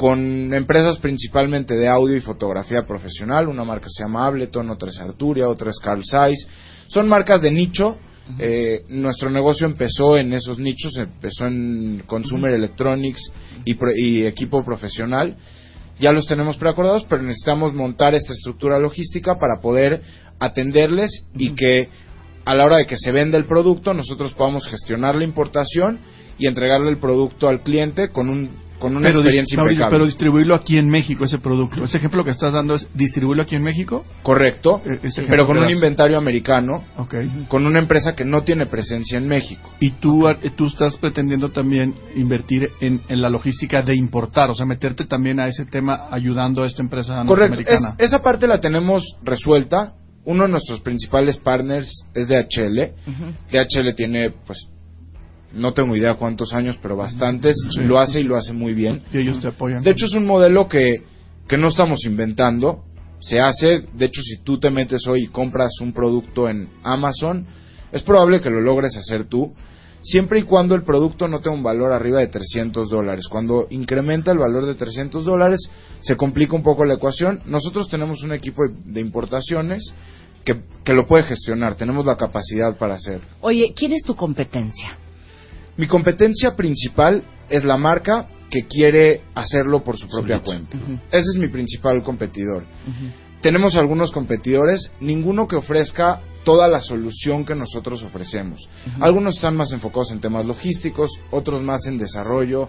con 0.00 0.54
empresas 0.54 0.98
principalmente 0.98 1.74
de 1.74 1.86
audio 1.86 2.16
y 2.16 2.22
fotografía 2.22 2.86
profesional, 2.86 3.48
una 3.48 3.64
marca 3.64 3.86
se 3.90 4.02
llama 4.02 4.26
Ableton, 4.26 4.70
otra 4.70 4.88
es 4.88 4.98
Arturia, 4.98 5.46
otra 5.46 5.68
es 5.68 5.78
Carl 5.78 6.02
Zeiss. 6.10 6.48
Son 6.88 7.06
marcas 7.06 7.42
de 7.42 7.50
nicho. 7.50 7.98
Eh, 8.38 8.84
nuestro 8.88 9.30
negocio 9.30 9.66
empezó 9.66 10.16
en 10.16 10.32
esos 10.32 10.58
nichos, 10.58 10.96
empezó 10.96 11.46
en 11.46 12.02
Consumer 12.06 12.52
Electronics 12.52 13.32
y, 13.64 13.74
pro- 13.74 13.92
y 13.94 14.24
equipo 14.26 14.64
profesional. 14.64 15.36
Ya 15.98 16.12
los 16.12 16.26
tenemos 16.26 16.56
preacordados, 16.56 17.04
pero 17.08 17.22
necesitamos 17.22 17.74
montar 17.74 18.14
esta 18.14 18.32
estructura 18.32 18.78
logística 18.78 19.34
para 19.38 19.60
poder 19.60 20.00
atenderles 20.38 21.26
y 21.36 21.50
que 21.50 21.88
a 22.44 22.54
la 22.54 22.64
hora 22.64 22.78
de 22.78 22.86
que 22.86 22.96
se 22.96 23.12
venda 23.12 23.36
el 23.36 23.44
producto 23.44 23.92
nosotros 23.92 24.32
podamos 24.34 24.66
gestionar 24.66 25.14
la 25.14 25.24
importación 25.24 25.98
y 26.38 26.46
entregarle 26.46 26.90
el 26.90 26.98
producto 26.98 27.48
al 27.48 27.62
cliente 27.62 28.08
con 28.08 28.30
un 28.30 28.48
con 28.80 28.96
una 28.96 29.06
Pero, 29.08 29.20
experiencia 29.20 29.56
Mauricio, 29.56 29.74
impecable. 29.84 29.94
pero 29.96 30.06
distribuirlo 30.06 30.54
aquí 30.56 30.78
en 30.78 30.88
México, 30.88 31.24
ese 31.24 31.38
producto. 31.38 31.84
Ese 31.84 31.98
ejemplo 31.98 32.24
que 32.24 32.30
estás 32.30 32.52
dando 32.52 32.74
es 32.74 32.88
distribuirlo 32.94 33.44
aquí 33.44 33.54
en 33.54 33.62
México. 33.62 34.04
Correcto, 34.24 34.82
ese 35.02 35.22
pero 35.28 35.46
con 35.46 35.58
un 35.58 35.70
inventario 35.70 36.18
americano, 36.18 36.84
Ok. 36.96 37.14
con 37.48 37.66
una 37.66 37.78
empresa 37.78 38.16
que 38.16 38.24
no 38.24 38.42
tiene 38.42 38.66
presencia 38.66 39.18
en 39.18 39.28
México. 39.28 39.70
Y 39.78 39.90
tú, 39.92 40.26
eh, 40.28 40.36
tú 40.56 40.66
estás 40.66 40.96
pretendiendo 40.96 41.50
también 41.50 41.94
invertir 42.16 42.70
en, 42.80 43.02
en 43.08 43.20
la 43.22 43.28
logística 43.28 43.82
de 43.82 43.94
importar, 43.94 44.50
o 44.50 44.54
sea, 44.54 44.66
meterte 44.66 45.04
también 45.06 45.38
a 45.38 45.46
ese 45.46 45.66
tema 45.66 46.08
ayudando 46.10 46.62
a 46.62 46.66
esta 46.66 46.82
empresa 46.82 47.22
Correcto, 47.26 47.54
norteamericana. 47.56 47.94
Es- 47.98 48.06
esa 48.08 48.22
parte 48.22 48.46
la 48.46 48.60
tenemos 48.60 49.04
resuelta. 49.22 49.92
Uno 50.24 50.44
de 50.44 50.50
nuestros 50.50 50.80
principales 50.80 51.36
partners 51.38 52.06
es 52.14 52.28
DHL. 52.28 52.92
DHL 53.50 53.94
tiene, 53.94 54.30
pues, 54.46 54.68
no 55.52 55.72
tengo 55.72 55.96
idea 55.96 56.14
cuántos 56.14 56.52
años, 56.52 56.78
pero 56.80 56.96
bastantes. 56.96 57.56
Sí. 57.70 57.80
Lo 57.80 57.98
hace 57.98 58.20
y 58.20 58.24
lo 58.24 58.36
hace 58.36 58.52
muy 58.52 58.74
bien. 58.74 59.00
Y 59.12 59.18
ellos 59.18 59.40
te 59.40 59.48
apoyan. 59.48 59.82
De 59.82 59.90
hecho, 59.90 60.06
es 60.06 60.14
un 60.14 60.26
modelo 60.26 60.68
que, 60.68 61.02
que 61.48 61.56
no 61.56 61.68
estamos 61.68 62.04
inventando. 62.04 62.84
Se 63.20 63.40
hace, 63.40 63.82
de 63.92 64.06
hecho, 64.06 64.22
si 64.22 64.42
tú 64.42 64.58
te 64.58 64.70
metes 64.70 65.06
hoy 65.06 65.24
y 65.24 65.26
compras 65.28 65.72
un 65.80 65.92
producto 65.92 66.48
en 66.48 66.70
Amazon, 66.82 67.46
es 67.92 68.02
probable 68.02 68.40
que 68.40 68.48
lo 68.48 68.60
logres 68.60 68.96
hacer 68.96 69.24
tú, 69.24 69.52
siempre 70.02 70.38
y 70.38 70.42
cuando 70.44 70.74
el 70.74 70.84
producto 70.84 71.28
no 71.28 71.40
tenga 71.40 71.56
un 71.56 71.62
valor 71.62 71.92
arriba 71.92 72.20
de 72.20 72.28
300 72.28 72.88
dólares. 72.88 73.26
Cuando 73.28 73.66
incrementa 73.70 74.32
el 74.32 74.38
valor 74.38 74.64
de 74.64 74.74
300 74.74 75.24
dólares, 75.24 75.70
se 76.00 76.16
complica 76.16 76.56
un 76.56 76.62
poco 76.62 76.84
la 76.84 76.94
ecuación. 76.94 77.40
Nosotros 77.44 77.88
tenemos 77.90 78.22
un 78.22 78.32
equipo 78.32 78.62
de 78.68 79.00
importaciones 79.00 79.92
que, 80.44 80.62
que 80.82 80.94
lo 80.94 81.06
puede 81.06 81.24
gestionar, 81.24 81.74
tenemos 81.74 82.06
la 82.06 82.16
capacidad 82.16 82.76
para 82.78 82.94
hacerlo. 82.94 83.26
Oye, 83.42 83.74
¿quién 83.76 83.92
es 83.92 84.02
tu 84.02 84.16
competencia? 84.16 84.96
Mi 85.80 85.86
competencia 85.86 86.54
principal 86.56 87.24
es 87.48 87.64
la 87.64 87.78
marca 87.78 88.28
que 88.50 88.66
quiere 88.66 89.22
hacerlo 89.34 89.82
por 89.82 89.96
su 89.96 90.08
propia 90.08 90.40
cuenta. 90.40 90.76
Ese 91.10 91.30
es 91.32 91.38
mi 91.38 91.48
principal 91.48 92.02
competidor. 92.02 92.66
Tenemos 93.40 93.76
algunos 93.76 94.12
competidores, 94.12 94.92
ninguno 95.00 95.48
que 95.48 95.56
ofrezca 95.56 96.20
toda 96.44 96.68
la 96.68 96.82
solución 96.82 97.46
que 97.46 97.54
nosotros 97.54 98.02
ofrecemos. 98.02 98.68
Algunos 99.00 99.36
están 99.36 99.56
más 99.56 99.72
enfocados 99.72 100.12
en 100.12 100.20
temas 100.20 100.44
logísticos, 100.44 101.08
otros 101.30 101.62
más 101.62 101.86
en 101.86 101.96
desarrollo, 101.96 102.68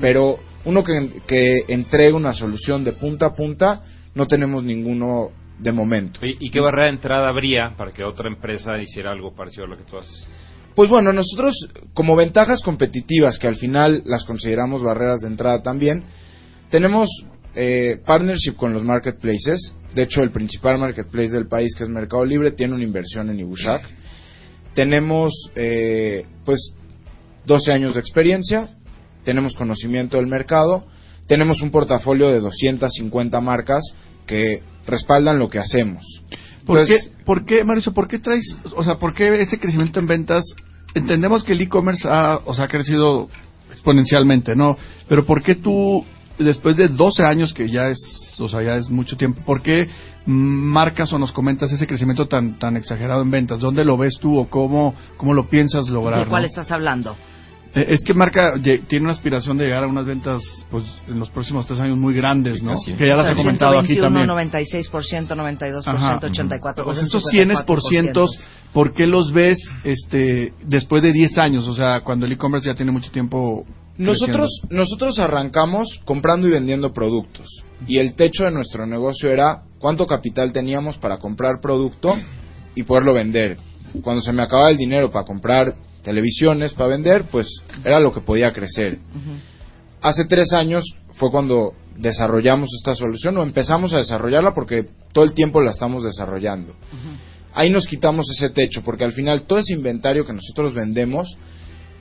pero 0.00 0.38
uno 0.64 0.84
que, 0.84 1.22
que 1.26 1.64
entregue 1.66 2.12
una 2.12 2.34
solución 2.34 2.84
de 2.84 2.92
punta 2.92 3.26
a 3.26 3.34
punta, 3.34 3.82
no 4.14 4.28
tenemos 4.28 4.62
ninguno 4.62 5.30
de 5.58 5.72
momento. 5.72 6.20
¿Y 6.22 6.50
qué 6.50 6.60
barrera 6.60 6.84
de 6.84 6.90
entrada 6.90 7.28
habría 7.28 7.74
para 7.76 7.90
que 7.90 8.04
otra 8.04 8.28
empresa 8.28 8.78
hiciera 8.78 9.10
algo 9.10 9.34
parecido 9.34 9.64
a 9.64 9.68
lo 9.68 9.76
que 9.76 9.82
tú 9.82 9.98
haces? 9.98 10.28
Pues 10.74 10.90
bueno, 10.90 11.12
nosotros 11.12 11.68
como 11.92 12.16
ventajas 12.16 12.60
competitivas, 12.62 13.38
que 13.38 13.46
al 13.46 13.56
final 13.56 14.02
las 14.06 14.24
consideramos 14.24 14.82
barreras 14.82 15.20
de 15.20 15.28
entrada 15.28 15.62
también, 15.62 16.04
tenemos 16.68 17.08
eh, 17.54 18.00
partnership 18.04 18.56
con 18.56 18.72
los 18.72 18.82
marketplaces. 18.82 19.74
De 19.94 20.02
hecho, 20.02 20.22
el 20.22 20.32
principal 20.32 20.78
marketplace 20.78 21.30
del 21.30 21.46
país, 21.46 21.74
que 21.76 21.84
es 21.84 21.90
Mercado 21.90 22.24
Libre, 22.24 22.50
tiene 22.50 22.74
una 22.74 22.82
inversión 22.82 23.30
en 23.30 23.38
Ibushak. 23.38 23.82
Tenemos, 24.74 25.32
eh, 25.54 26.26
pues, 26.44 26.74
12 27.46 27.72
años 27.72 27.94
de 27.94 28.00
experiencia, 28.00 28.70
tenemos 29.22 29.54
conocimiento 29.54 30.16
del 30.16 30.26
mercado, 30.26 30.84
tenemos 31.28 31.62
un 31.62 31.70
portafolio 31.70 32.28
de 32.30 32.40
250 32.40 33.40
marcas 33.40 33.84
que 34.26 34.62
respaldan 34.86 35.38
lo 35.38 35.48
que 35.48 35.60
hacemos. 35.60 36.02
¿Por, 36.66 36.80
Entonces, 36.80 37.12
qué, 37.16 37.24
¿Por 37.24 37.44
qué, 37.44 37.64
Mauricio, 37.64 37.92
por 37.92 38.08
qué 38.08 38.18
traes, 38.18 38.58
o 38.74 38.82
sea, 38.82 38.98
por 38.98 39.12
qué 39.12 39.40
ese 39.40 39.58
crecimiento 39.58 40.00
en 40.00 40.06
ventas? 40.06 40.44
Entendemos 40.94 41.44
que 41.44 41.52
el 41.52 41.60
e-commerce 41.60 42.08
ha, 42.08 42.40
o 42.44 42.54
sea, 42.54 42.66
ha 42.66 42.68
crecido 42.68 43.28
exponencialmente, 43.70 44.56
¿no? 44.56 44.76
Pero 45.08 45.24
¿por 45.26 45.42
qué 45.42 45.56
tú, 45.56 46.04
después 46.38 46.76
de 46.76 46.88
12 46.88 47.24
años, 47.24 47.52
que 47.52 47.68
ya 47.68 47.88
es, 47.88 48.00
o 48.40 48.48
sea, 48.48 48.62
ya 48.62 48.76
es 48.76 48.88
mucho 48.88 49.16
tiempo, 49.16 49.42
¿por 49.44 49.60
qué 49.60 49.88
marcas 50.26 51.12
o 51.12 51.18
nos 51.18 51.32
comentas 51.32 51.70
ese 51.72 51.86
crecimiento 51.86 52.28
tan, 52.28 52.58
tan 52.58 52.76
exagerado 52.76 53.22
en 53.22 53.30
ventas? 53.30 53.60
¿Dónde 53.60 53.84
lo 53.84 53.98
ves 53.98 54.18
tú 54.20 54.38
o 54.38 54.48
cómo, 54.48 54.94
cómo 55.16 55.34
lo 55.34 55.48
piensas 55.48 55.88
lograr? 55.88 56.20
¿De 56.20 56.30
cuál 56.30 56.42
no? 56.42 56.48
estás 56.48 56.70
hablando? 56.70 57.16
Eh, 57.74 57.86
Es 57.88 58.02
que 58.04 58.14
marca 58.14 58.54
tiene 58.62 59.04
una 59.04 59.12
aspiración 59.12 59.56
de 59.56 59.64
llegar 59.64 59.84
a 59.84 59.88
unas 59.88 60.04
ventas, 60.04 60.42
pues, 60.70 60.84
en 61.08 61.18
los 61.18 61.28
próximos 61.30 61.66
tres 61.66 61.80
años 61.80 61.96
muy 61.96 62.14
grandes, 62.14 62.62
¿no? 62.62 62.74
es. 62.74 62.96
Que 62.96 63.08
ya 63.08 63.16
las 63.16 63.32
he 63.32 63.34
comentado 63.34 63.78
aquí 63.78 63.96
también. 63.96 64.28
96%, 64.28 65.34
92%, 65.34 65.82
Ajá. 65.86 66.20
84%. 66.20 66.84
Pues 66.84 66.98
estos 66.98 67.24
cienes 67.24 67.62
por 67.62 67.82
cientos, 67.82 68.30
¿por 68.72 68.92
qué 68.92 69.06
los 69.06 69.32
ves 69.32 69.58
este, 69.82 70.52
después 70.64 71.02
de 71.02 71.12
10 71.12 71.38
años? 71.38 71.66
O 71.66 71.74
sea, 71.74 72.00
cuando 72.00 72.26
el 72.26 72.32
e-commerce 72.32 72.68
ya 72.68 72.74
tiene 72.74 72.92
mucho 72.92 73.10
tiempo. 73.10 73.64
Nosotros, 73.96 74.50
nosotros 74.70 75.18
arrancamos 75.18 76.00
comprando 76.04 76.48
y 76.48 76.50
vendiendo 76.50 76.92
productos. 76.92 77.48
Y 77.86 77.98
el 77.98 78.14
techo 78.14 78.44
de 78.44 78.50
nuestro 78.50 78.86
negocio 78.86 79.30
era 79.30 79.62
cuánto 79.78 80.06
capital 80.06 80.52
teníamos 80.52 80.96
para 80.98 81.18
comprar 81.18 81.60
producto 81.60 82.14
y 82.74 82.82
poderlo 82.82 83.14
vender. 83.14 83.56
Cuando 84.02 84.22
se 84.22 84.32
me 84.32 84.42
acababa 84.42 84.70
el 84.70 84.76
dinero 84.76 85.12
para 85.12 85.24
comprar 85.24 85.74
televisiones, 86.04 86.74
para 86.74 86.90
vender, 86.90 87.24
pues 87.32 87.48
era 87.84 87.98
lo 87.98 88.12
que 88.12 88.20
podía 88.20 88.52
crecer. 88.52 88.98
Hace 90.00 90.26
tres 90.26 90.52
años 90.52 90.84
fue 91.14 91.30
cuando 91.30 91.72
desarrollamos 91.96 92.68
esta 92.78 92.94
solución 92.94 93.36
o 93.38 93.42
empezamos 93.42 93.92
a 93.94 93.98
desarrollarla 93.98 94.52
porque 94.54 94.86
todo 95.12 95.24
el 95.24 95.32
tiempo 95.32 95.60
la 95.60 95.70
estamos 95.70 96.04
desarrollando. 96.04 96.74
Ahí 97.54 97.70
nos 97.70 97.86
quitamos 97.86 98.26
ese 98.30 98.50
techo 98.50 98.82
porque 98.84 99.04
al 99.04 99.12
final 99.12 99.42
todo 99.42 99.58
ese 99.58 99.72
inventario 99.72 100.26
que 100.26 100.32
nosotros 100.32 100.74
vendemos 100.74 101.36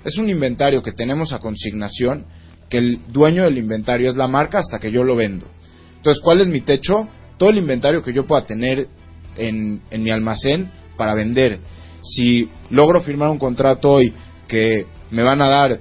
es 0.03 0.17
un 0.17 0.29
inventario 0.29 0.81
que 0.81 0.91
tenemos 0.91 1.31
a 1.31 1.39
consignación, 1.39 2.25
que 2.69 2.77
el 2.79 2.99
dueño 3.07 3.43
del 3.43 3.57
inventario 3.57 4.09
es 4.09 4.15
la 4.15 4.27
marca 4.27 4.59
hasta 4.59 4.79
que 4.79 4.91
yo 4.91 5.03
lo 5.03 5.15
vendo. 5.15 5.45
Entonces, 5.97 6.21
¿cuál 6.21 6.41
es 6.41 6.47
mi 6.47 6.61
techo? 6.61 7.07
Todo 7.37 7.49
el 7.51 7.57
inventario 7.57 8.01
que 8.01 8.13
yo 8.13 8.25
pueda 8.25 8.45
tener 8.45 8.87
en, 9.37 9.81
en 9.89 10.03
mi 10.03 10.11
almacén 10.11 10.69
para 10.97 11.13
vender. 11.13 11.59
Si 12.03 12.49
logro 12.69 12.99
firmar 13.01 13.29
un 13.29 13.39
contrato 13.39 13.89
hoy 13.89 14.13
que 14.47 14.85
me 15.11 15.23
van 15.23 15.41
a 15.41 15.49
dar 15.49 15.79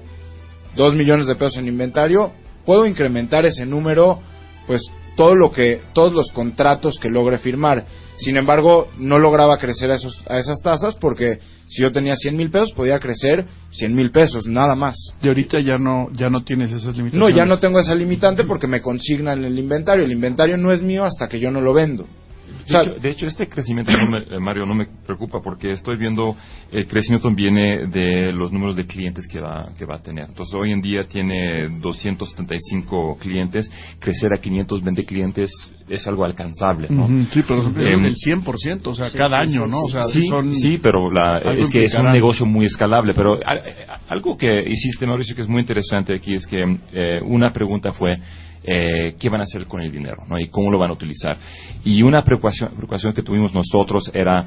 dos 0.77 0.95
millones 0.95 1.27
de 1.27 1.35
pesos 1.35 1.59
en 1.59 1.69
inventario, 1.69 2.33
puedo 2.65 2.87
incrementar 2.87 3.45
ese 3.45 3.67
número, 3.67 4.21
pues 4.67 4.83
todo 5.17 5.35
lo 5.35 5.51
que, 5.51 5.81
todos 5.93 6.13
los 6.13 6.33
contratos 6.33 6.99
que 7.01 7.09
logre 7.09 7.39
firmar. 7.39 7.85
Sin 8.17 8.37
embargo, 8.37 8.89
no 8.99 9.19
lograba 9.19 9.59
crecer 9.59 9.91
a, 9.91 9.95
esos, 9.95 10.23
a 10.29 10.39
esas 10.39 10.63
tasas 10.63 10.95
porque 10.97 11.39
si 11.69 11.83
yo 11.83 11.93
tenía 11.93 12.15
100 12.15 12.37
mil 12.37 12.51
pesos, 12.51 12.73
podía 12.73 12.99
crecer 12.99 13.47
100 13.71 13.95
mil 13.95 14.11
pesos, 14.11 14.47
nada 14.47 14.75
más. 14.75 14.97
De 15.21 15.29
ahorita 15.29 15.61
ya 15.61 15.79
no, 15.79 16.09
ya 16.13 16.31
no 16.31 16.45
tienes 16.45 16.71
esas 16.71 16.97
limitaciones. 16.97 17.31
No, 17.31 17.37
ya 17.37 17.45
no 17.45 17.59
tengo 17.59 17.79
esa 17.79 17.95
limitante 17.95 18.45
porque 18.45 18.67
me 18.67 18.81
consignan 18.81 19.45
el 19.45 19.59
inventario. 19.59 20.05
El 20.05 20.13
inventario 20.13 20.57
no 20.57 20.73
es 20.73 20.83
mío 20.83 21.05
hasta 21.05 21.29
que 21.29 21.41
yo 21.41 21.51
no 21.51 21.61
lo 21.61 21.73
vendo. 21.73 22.07
O 22.55 22.59
De, 22.65 22.67
sea, 22.67 22.83
hecho, 22.83 22.95
de 23.01 23.11
hecho, 23.11 23.27
este 23.27 23.49
crecimiento, 23.49 23.93
no 23.93 24.07
me- 24.11 24.19
eh, 24.19 24.39
Mario, 24.41 24.67
no 24.67 24.75
me 24.75 24.87
preocupa 25.07 25.41
porque 25.43 25.71
estoy 25.73 25.97
viendo 25.97 26.37
el 26.71 26.87
crecimiento 26.87 27.31
viene 27.31 27.87
de 27.87 28.33
los 28.33 28.53
números 28.53 28.77
de 28.77 28.87
clientes 28.87 29.27
que 29.27 29.41
va, 29.41 29.71
que 29.79 29.85
va 29.85 29.97
a 29.97 30.03
tener. 30.03 30.27
Entonces, 30.29 30.55
hoy 30.55 30.73
en 30.73 30.81
día 30.81 31.05
tiene 31.05 31.69
275 31.81 33.19
clientes. 33.21 33.71
Crecer 33.99 34.31
a 34.37 34.41
520 34.41 35.05
clientes 35.05 35.51
es 35.89 36.07
algo 36.07 36.25
alcanzable, 36.25 36.89
¿no? 36.91 37.07
Sí, 37.31 37.43
pero 37.47 37.63
son 37.63 37.81
Em, 37.81 38.03
del 38.03 38.15
100%, 38.17 38.87
o 38.91 38.95
sea, 38.95 39.09
Sí, 39.11 39.19
cada 39.19 39.45
sí, 39.45 39.51
año, 39.53 39.67
¿no? 39.67 39.81
O 39.81 39.87
sí, 39.87 39.93
sea, 39.93 40.05
sí, 40.05 40.27
son... 40.29 40.55
sí, 40.55 40.79
pero 40.83 41.11
la- 41.11 41.39
es 41.39 41.69
que 41.71 41.83
es 41.85 41.95
un 41.95 42.13
negocio 42.13 42.47
muy 42.47 42.67
escalable. 42.67 43.13
Pero 43.15 43.39
a- 43.45 43.53
a- 43.53 44.01
algo 44.09 44.37
que 44.37 44.63
hiciste, 44.69 45.07
Mauricio, 45.07 45.35
que 45.35 45.43
es 45.43 45.49
muy 45.49 45.61
interesante 45.61 46.15
aquí 46.15 46.35
es 46.35 46.47
que 46.47 46.79
eh, 46.93 47.21
una 47.25 47.53
pregunta 47.53 47.93
fue 47.93 48.17
eh, 48.65 49.15
qué 49.19 49.29
van 49.29 49.41
a 49.41 49.45
hacer 49.45 49.67
con 49.67 49.81
el 49.83 49.91
dinero 49.91 50.19
¿no? 50.29 50.39
y 50.39 50.49
cómo 50.49 50.71
lo 50.71 50.79
van 50.79 50.91
a 50.91 50.95
utilizar. 50.95 51.37
Y 51.85 52.03
una 52.03 52.23
preocupación, 52.23 52.71
preocupación 52.71 53.13
que 53.13 53.23
tuvimos 53.23 53.55
nosotros 53.55 54.11
era, 54.15 54.45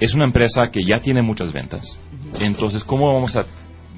es 0.00 0.14
una 0.14 0.24
empresa 0.24 0.70
que 0.70 0.82
ya 0.84 0.98
tiene 0.98 1.22
muchas 1.22 1.52
ventas. 1.52 1.98
Entonces, 2.40 2.84
¿cómo 2.84 3.12
vamos 3.12 3.36
a 3.36 3.44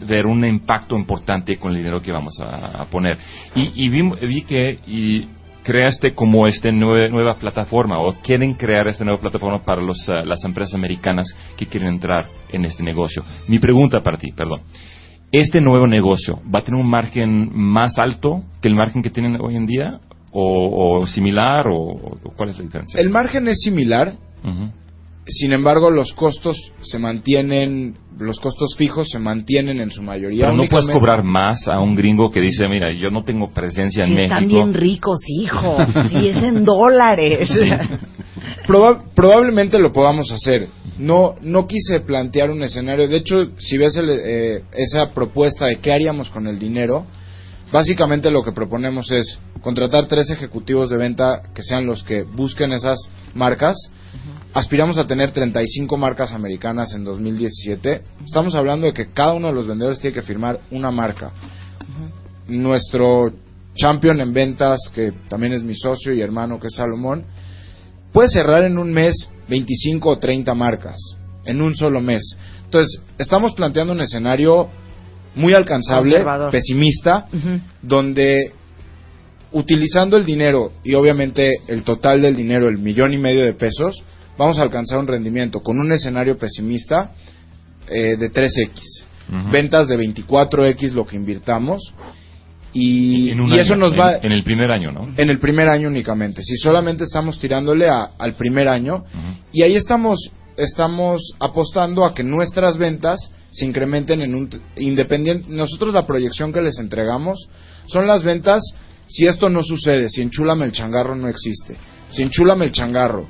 ver 0.06 0.26
un 0.26 0.44
impacto 0.44 0.96
importante 0.96 1.56
con 1.58 1.72
el 1.72 1.78
dinero 1.78 2.00
que 2.02 2.12
vamos 2.12 2.38
a, 2.40 2.82
a 2.82 2.84
poner? 2.86 3.18
Y, 3.54 3.84
y 3.86 3.88
vi, 3.88 4.02
vi 4.26 4.42
que... 4.42 4.78
Y, 4.86 5.28
creaste 5.66 6.14
como 6.14 6.46
esta 6.46 6.68
nue- 6.68 7.10
nueva 7.10 7.34
plataforma 7.34 7.98
o 7.98 8.12
quieren 8.22 8.54
crear 8.54 8.86
esta 8.86 9.04
nueva 9.04 9.20
plataforma 9.20 9.64
para 9.64 9.82
los, 9.82 10.08
ah, 10.08 10.22
las 10.24 10.44
empresas 10.44 10.76
americanas 10.76 11.26
que 11.56 11.66
quieren 11.66 11.88
entrar 11.88 12.28
en 12.52 12.64
este 12.64 12.84
negocio. 12.84 13.24
Mi 13.48 13.58
pregunta 13.58 14.00
para 14.00 14.16
ti, 14.16 14.30
perdón. 14.30 14.60
¿Este 15.32 15.60
nuevo 15.60 15.86
negocio 15.86 16.40
va 16.54 16.60
a 16.60 16.62
tener 16.62 16.80
un 16.80 16.88
margen 16.88 17.50
más 17.52 17.98
alto 17.98 18.42
que 18.62 18.68
el 18.68 18.74
margen 18.74 19.02
que 19.02 19.10
tienen 19.10 19.38
hoy 19.40 19.56
en 19.56 19.66
día? 19.66 20.00
¿O, 20.32 21.00
o 21.00 21.06
similar? 21.06 21.66
O, 21.68 21.76
o 21.78 22.18
cuál 22.36 22.50
es 22.50 22.58
la 22.58 22.64
diferencia? 22.64 23.00
el 23.00 23.10
margen 23.10 23.48
es 23.48 23.58
similar, 23.60 24.12
Ujú. 24.44 24.70
sin 25.26 25.52
embargo, 25.52 25.90
los 25.90 26.12
costos 26.12 26.56
se 26.82 26.98
mantienen, 26.98 27.96
los 28.18 28.38
costos 28.38 28.76
fijos 28.76 29.08
se 29.10 29.18
mantienen 29.18 29.80
en 29.80 29.90
su 29.90 30.02
mayoría. 30.02 30.44
Pero 30.46 30.56
no 30.56 30.64
puedes 30.68 30.86
cobrar 30.88 31.22
más 31.22 31.66
a 31.68 31.80
un 31.80 31.96
gringo 31.96 32.30
que 32.30 32.40
dice, 32.40 32.68
mira, 32.68 32.92
yo 32.92 33.08
no 33.10 33.24
tengo 33.24 33.48
presencia 33.48 34.04
Si 34.06 34.12
en 34.12 34.18
están 34.18 34.44
México. 34.46 34.64
bien 34.64 34.74
ricos, 34.74 35.20
hijo. 35.40 35.76
Y 36.12 36.28
es 36.28 36.42
en 36.42 36.64
dólares. 36.64 37.50
Proba- 38.66 39.02
probablemente 39.14 39.78
lo 39.78 39.92
podamos 39.92 40.30
hacer. 40.32 40.68
No, 40.98 41.34
no 41.42 41.66
quise 41.66 42.00
plantear 42.00 42.50
un 42.50 42.62
escenario. 42.62 43.08
De 43.08 43.16
hecho, 43.16 43.36
si 43.58 43.76
ves 43.78 43.96
el, 43.96 44.08
eh, 44.10 44.62
esa 44.72 45.06
propuesta 45.14 45.66
de 45.66 45.76
qué 45.76 45.92
haríamos 45.92 46.30
con 46.30 46.46
el 46.46 46.58
dinero, 46.58 47.06
Básicamente 47.72 48.30
lo 48.30 48.44
que 48.44 48.52
proponemos 48.52 49.10
es 49.10 49.40
contratar 49.60 50.06
tres 50.06 50.30
ejecutivos 50.30 50.88
de 50.88 50.96
venta 50.96 51.42
que 51.52 51.64
sean 51.64 51.84
los 51.84 52.04
que 52.04 52.22
busquen 52.22 52.70
esas 52.72 52.96
marcas. 53.34 53.74
Aspiramos 54.54 54.98
a 54.98 55.04
tener 55.08 55.32
35 55.32 55.96
marcas 55.96 56.32
americanas 56.32 56.94
en 56.94 57.02
2017. 57.02 58.02
Estamos 58.24 58.54
hablando 58.54 58.86
de 58.86 58.92
que 58.92 59.10
cada 59.12 59.34
uno 59.34 59.48
de 59.48 59.54
los 59.54 59.66
vendedores 59.66 59.98
tiene 59.98 60.14
que 60.14 60.22
firmar 60.22 60.60
una 60.70 60.92
marca. 60.92 61.32
Nuestro 62.46 63.32
champion 63.74 64.20
en 64.20 64.32
ventas, 64.32 64.78
que 64.94 65.12
también 65.28 65.52
es 65.52 65.64
mi 65.64 65.74
socio 65.74 66.12
y 66.14 66.20
hermano, 66.20 66.60
que 66.60 66.68
es 66.68 66.74
Salomón, 66.76 67.24
puede 68.16 68.30
cerrar 68.30 68.64
en 68.64 68.78
un 68.78 68.90
mes 68.90 69.30
25 69.46 70.08
o 70.08 70.18
30 70.18 70.54
marcas, 70.54 70.96
en 71.44 71.60
un 71.60 71.76
solo 71.76 72.00
mes. 72.00 72.22
Entonces, 72.64 73.02
estamos 73.18 73.52
planteando 73.52 73.92
un 73.92 74.00
escenario 74.00 74.70
muy 75.34 75.52
alcanzable, 75.52 76.24
pesimista, 76.50 77.28
donde 77.82 78.52
utilizando 79.52 80.16
el 80.16 80.24
dinero 80.24 80.72
y 80.82 80.94
obviamente 80.94 81.56
el 81.68 81.84
total 81.84 82.22
del 82.22 82.34
dinero, 82.34 82.68
el 82.68 82.78
millón 82.78 83.12
y 83.12 83.18
medio 83.18 83.44
de 83.44 83.52
pesos, 83.52 84.02
vamos 84.38 84.58
a 84.58 84.62
alcanzar 84.62 84.98
un 84.98 85.08
rendimiento 85.08 85.60
con 85.60 85.78
un 85.78 85.92
escenario 85.92 86.38
pesimista 86.38 87.12
eh, 87.86 88.16
de 88.16 88.32
3X. 88.32 89.04
Ujú. 89.28 89.50
Ventas 89.50 89.88
de 89.88 89.98
24X 89.98 90.92
lo 90.92 91.06
que 91.06 91.16
invirtamos. 91.16 91.92
Y, 92.78 93.30
En 93.30 93.40
un 93.40 93.48
y 93.48 93.52
año, 93.54 93.62
eso 93.62 93.74
nos 93.76 93.98
va 93.98 94.16
en 94.20 94.32
el 94.32 94.42
primer 94.44 94.70
año, 94.70 94.92
¿no? 94.92 95.08
en 95.16 95.30
el 95.30 95.38
primer 95.38 95.66
año 95.68 95.88
únicamente. 95.88 96.42
Si 96.42 96.56
solamente 96.58 97.04
estamos 97.04 97.38
tirándole 97.38 97.88
a- 97.88 98.10
al 98.18 98.34
primer 98.34 98.68
año 98.68 99.04
y 99.52 99.62
ahí 99.62 99.74
estamos 99.76 100.18
estamos 100.58 101.20
apostando 101.38 102.04
a 102.06 102.14
que 102.14 102.22
nuestras 102.22 102.76
ventas 102.78 103.30
se 103.50 103.64
incrementen 103.66 104.20
en 104.22 104.34
un 104.34 104.48
independiente. 104.76 105.46
Nosotros 105.48 105.92
la 105.94 106.02
proyección 106.06 106.52
que 106.52 106.60
les 106.60 106.78
entregamos 106.78 107.48
son 107.86 108.06
las 108.06 108.22
ventas 108.22 108.62
si 109.06 109.26
esto 109.26 109.48
no 109.48 109.62
sucede, 109.62 110.08
si 110.10 110.20
enchúlame 110.22 110.64
el 110.66 110.72
changarro 110.72 111.14
no 111.14 111.28
existe. 111.28 111.76
Si 112.10 112.22
enchúlame 112.22 112.66
el 112.66 112.72
changarro 112.72 113.26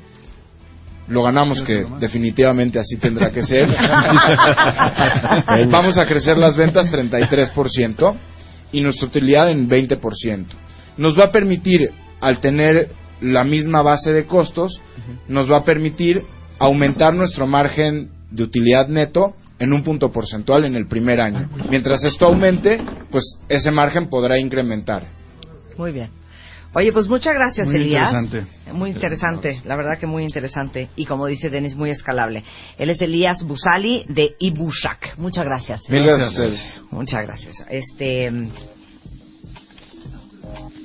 lo 1.09 1.23
ganamos 1.23 1.61
que 1.61 1.85
definitivamente 2.01 2.79
así 2.79 2.97
tendrá 2.97 3.31
que 3.31 3.41
ser. 3.51 3.65
Vamos 5.69 5.97
a 5.97 6.05
crecer 6.05 6.37
las 6.37 6.57
ventas 6.57 6.91
33% 6.91 8.15
y 8.71 8.81
nuestra 8.81 9.07
utilidad 9.07 9.49
en 9.49 9.69
20%. 9.69 10.45
Nos 10.97 11.17
va 11.17 11.25
a 11.25 11.31
permitir, 11.31 11.91
al 12.19 12.39
tener 12.39 12.89
la 13.21 13.43
misma 13.43 13.81
base 13.81 14.13
de 14.13 14.25
costos, 14.25 14.81
nos 15.27 15.49
va 15.49 15.57
a 15.57 15.63
permitir 15.63 16.23
aumentar 16.59 17.13
nuestro 17.13 17.47
margen 17.47 18.09
de 18.31 18.43
utilidad 18.43 18.87
neto 18.87 19.35
en 19.59 19.73
un 19.73 19.83
punto 19.83 20.11
porcentual 20.11 20.65
en 20.65 20.75
el 20.75 20.87
primer 20.87 21.19
año. 21.19 21.49
Mientras 21.69 22.03
esto 22.03 22.27
aumente, 22.27 22.79
pues 23.09 23.39
ese 23.49 23.71
margen 23.71 24.07
podrá 24.07 24.39
incrementar. 24.39 25.07
Muy 25.77 25.91
bien. 25.91 26.09
Oye, 26.73 26.91
pues 26.91 27.07
muchas 27.07 27.33
gracias, 27.33 27.67
Muy 27.67 27.77
Elías. 27.77 28.13
interesante. 28.13 28.71
Muy 28.73 28.89
interesante, 28.91 29.61
la 29.65 29.75
verdad 29.75 29.97
que 29.97 30.05
muy 30.05 30.23
interesante. 30.23 30.89
Y 30.95 31.05
como 31.05 31.25
dice 31.25 31.49
Denis, 31.49 31.75
muy 31.75 31.89
escalable. 31.89 32.43
Él 32.77 32.89
es 32.89 33.01
Elías 33.01 33.43
Busali 33.43 34.05
de 34.09 34.35
Ibushak. 34.39 35.17
Muchas 35.17 35.45
gracias. 35.45 35.89
Mil 35.89 36.03
gracias 36.03 36.27
a 36.27 36.29
ustedes. 36.29 36.83
Muchas 36.91 37.23
gracias. 37.23 37.55
Este. 37.69 38.31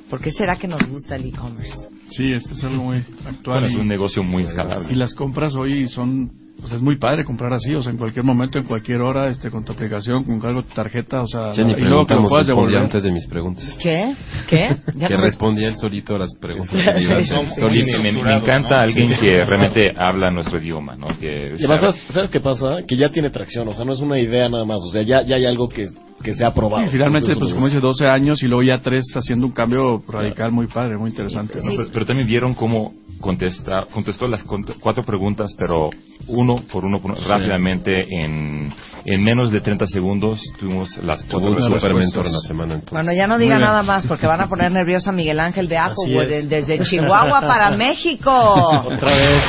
¿Por 0.09 0.21
qué 0.21 0.31
será 0.31 0.57
que 0.57 0.69
nos 0.69 0.87
gusta 0.89 1.17
el 1.17 1.27
e-commerce? 1.27 1.89
Sí, 2.11 2.33
este 2.33 2.53
es 2.53 2.63
algo 2.65 2.85
muy 2.85 2.99
actual. 2.99 3.61
Bueno, 3.61 3.67
es 3.67 3.75
un 3.77 3.89
negocio 3.89 4.23
muy 4.23 4.43
escalable. 4.45 4.93
Y 4.93 4.95
las 4.95 5.15
compras 5.15 5.55
hoy 5.55 5.89
son, 5.89 6.31
pues 6.63 6.73
es 6.73 6.81
muy 6.81 6.97
padre 6.97 7.25
comprar 7.25 7.53
así, 7.53 7.75
o 7.75 7.83
sea, 7.83 7.93
en 7.93 7.99
cualquier 7.99 8.25
momento, 8.25 8.57
en 8.59 8.65
cualquier 8.65 9.03
hora, 9.03 9.27
este, 9.27 9.51
con 9.51 9.65
tu 9.65 9.73
aplicación, 9.73 10.25
con 10.25 10.41
cargo 10.41 10.63
tu 10.63 10.73
tarjeta, 10.75 11.21
o 11.23 11.27
sea, 11.27 11.53
Ya 11.53 11.65
ni 11.65 11.73
y 11.73 11.81
luego 11.81 12.07
que 12.07 12.15
lo 12.15 12.29
puedas 12.29 12.47
respondía 12.47 12.79
devolver. 12.79 12.83
antes 12.83 13.03
de 13.03 13.11
mis 13.13 13.27
preguntas. 13.27 13.77
¿Qué? 13.83 14.15
¿Qué? 14.49 14.77
Ya 14.95 15.09
que 15.09 15.17
no- 15.17 15.23
respondía 15.23 15.69
él 15.69 15.77
solito 15.77 16.15
a 16.15 16.19
las 16.21 16.35
preguntas. 16.41 16.79
Sí, 16.97 17.05
sí. 17.27 17.61
Solito. 17.61 18.03
Me, 18.03 18.13
me 18.13 18.35
encanta 18.37 18.81
alguien 18.81 19.11
que 19.21 19.45
realmente 19.45 19.93
habla 19.97 20.31
nuestro 20.31 20.59
idioma, 20.59 20.97
¿no? 20.97 21.09
Que 21.19 21.55
Y 21.59 21.65
además, 21.65 21.81
sabe- 21.81 21.93
¿sabes, 21.93 22.03
¿sabes 22.15 22.31
qué 22.31 22.41
pasa? 22.41 22.79
Que 22.87 22.97
ya 22.97 23.09
tiene 23.09 23.29
tracción, 23.31 23.69
o 23.69 23.75
sea, 23.75 23.85
no 23.85 23.93
es 23.93 24.01
una 24.01 24.19
idea 24.19 24.49
nada 24.49 24.65
más, 24.65 24.79
o 24.87 24.91
sea, 24.91 25.03
ya, 25.03 25.23
ya 25.23 25.37
hay 25.37 25.45
algo 25.47 25.69
que, 25.69 25.89
que 26.23 26.35
se 26.35 26.45
ha 26.45 26.53
probado. 26.53 26.85
Y 26.87 26.89
finalmente, 26.89 27.33
Entonces, 27.33 27.39
pues 27.39 27.55
como 27.55 27.67
dice, 27.67 27.81
12 27.81 28.07
años 28.09 28.43
y 28.43 28.47
luego 28.47 28.63
ya 28.63 28.79
3 28.79 29.05
haciendo 29.17 29.47
un 29.47 29.53
cambio 29.53 30.03
radical 30.09 30.53
muy 30.53 30.67
padre, 30.67 30.97
muy 30.97 31.11
interesante. 31.11 31.59
No, 31.63 31.73
pero, 31.77 31.89
pero 31.93 32.07
también 32.07 32.27
vieron 32.29 32.55
cómo 32.55 32.93
contesta, 33.21 33.87
contestó 33.93 34.27
las 34.27 34.43
cuatro 34.81 35.05
preguntas, 35.05 35.55
pero 35.57 35.91
uno 36.27 36.57
por 36.73 36.85
uno, 36.85 36.99
por 36.99 37.13
uno, 37.13 37.21
rápidamente, 37.29 37.95
en, 38.11 38.73
en 39.05 39.25
menos 39.25 39.53
de 39.53 39.61
30 39.61 39.87
segundos 39.87 40.41
tuvimos 40.59 40.97
las 41.05 41.23
cuatro 41.23 41.51
un 41.51 41.57
respuestas. 41.57 41.83
super 41.83 41.95
mentor 41.95 42.27
en 42.27 42.33
la 42.33 42.41
semana 42.41 42.75
entonces. 42.75 42.93
Bueno, 42.93 43.13
ya 43.17 43.27
no 43.29 43.39
diga 43.39 43.59
nada 43.59 43.83
más 43.85 44.07
porque 44.07 44.27
van 44.27 44.41
a 44.41 44.49
poner 44.49 44.73
nervioso 44.73 45.11
a 45.11 45.13
Miguel 45.13 45.39
Ángel 45.39 45.69
de 45.69 45.79
Applewood 45.79 46.31
es. 46.33 46.49
desde 46.49 46.81
Chihuahua 46.81 47.41
para 47.43 47.71
México. 47.77 48.33
Otra 48.33 49.11
vez 49.11 49.43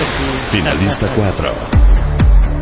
Finalista 0.52 1.14
4. 1.16 1.52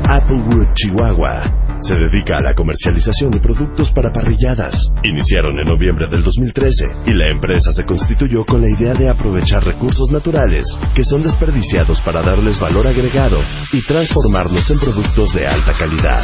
Applewood, 0.08 0.68
Chihuahua. 0.76 1.71
Se 1.82 1.96
dedica 1.96 2.38
a 2.38 2.42
la 2.42 2.54
comercialización 2.54 3.32
de 3.32 3.40
productos 3.40 3.92
para 3.92 4.14
parrilladas. 4.14 4.76
Iniciaron 5.04 5.58
en 5.60 5.68
noviembre 5.68 6.08
del 6.08 6.24
2013 6.24 6.86
y 7.08 7.14
la 7.14 7.30
empresa 7.30 7.74
se 7.74 7.86
constituyó 7.86 8.46
con 8.46 8.62
la 8.62 8.70
idea 8.70 8.94
de 8.94 9.10
aprovechar 9.10 9.64
recursos 9.64 10.10
naturales 10.12 10.66
que 10.94 11.04
son 11.04 11.24
desperdiciados 11.24 12.00
para 12.02 12.22
darles 12.22 12.60
valor 12.60 12.86
agregado 12.86 13.40
y 13.74 13.82
transformarlos 13.82 14.70
en 14.70 14.80
productos 14.80 15.34
de 15.34 15.48
alta 15.48 15.74
calidad. 15.74 16.22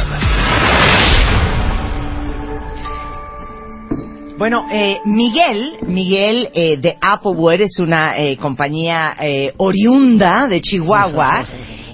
Bueno, 4.38 4.66
eh, 4.70 5.00
Miguel, 5.04 5.78
Miguel 5.88 6.50
eh, 6.54 6.76
de 6.76 6.96
Applewood 7.00 7.60
es 7.60 7.80
una 7.80 8.16
eh, 8.16 8.36
compañía 8.36 9.16
eh, 9.20 9.52
oriunda 9.56 10.46
de 10.46 10.60
Chihuahua 10.60 11.44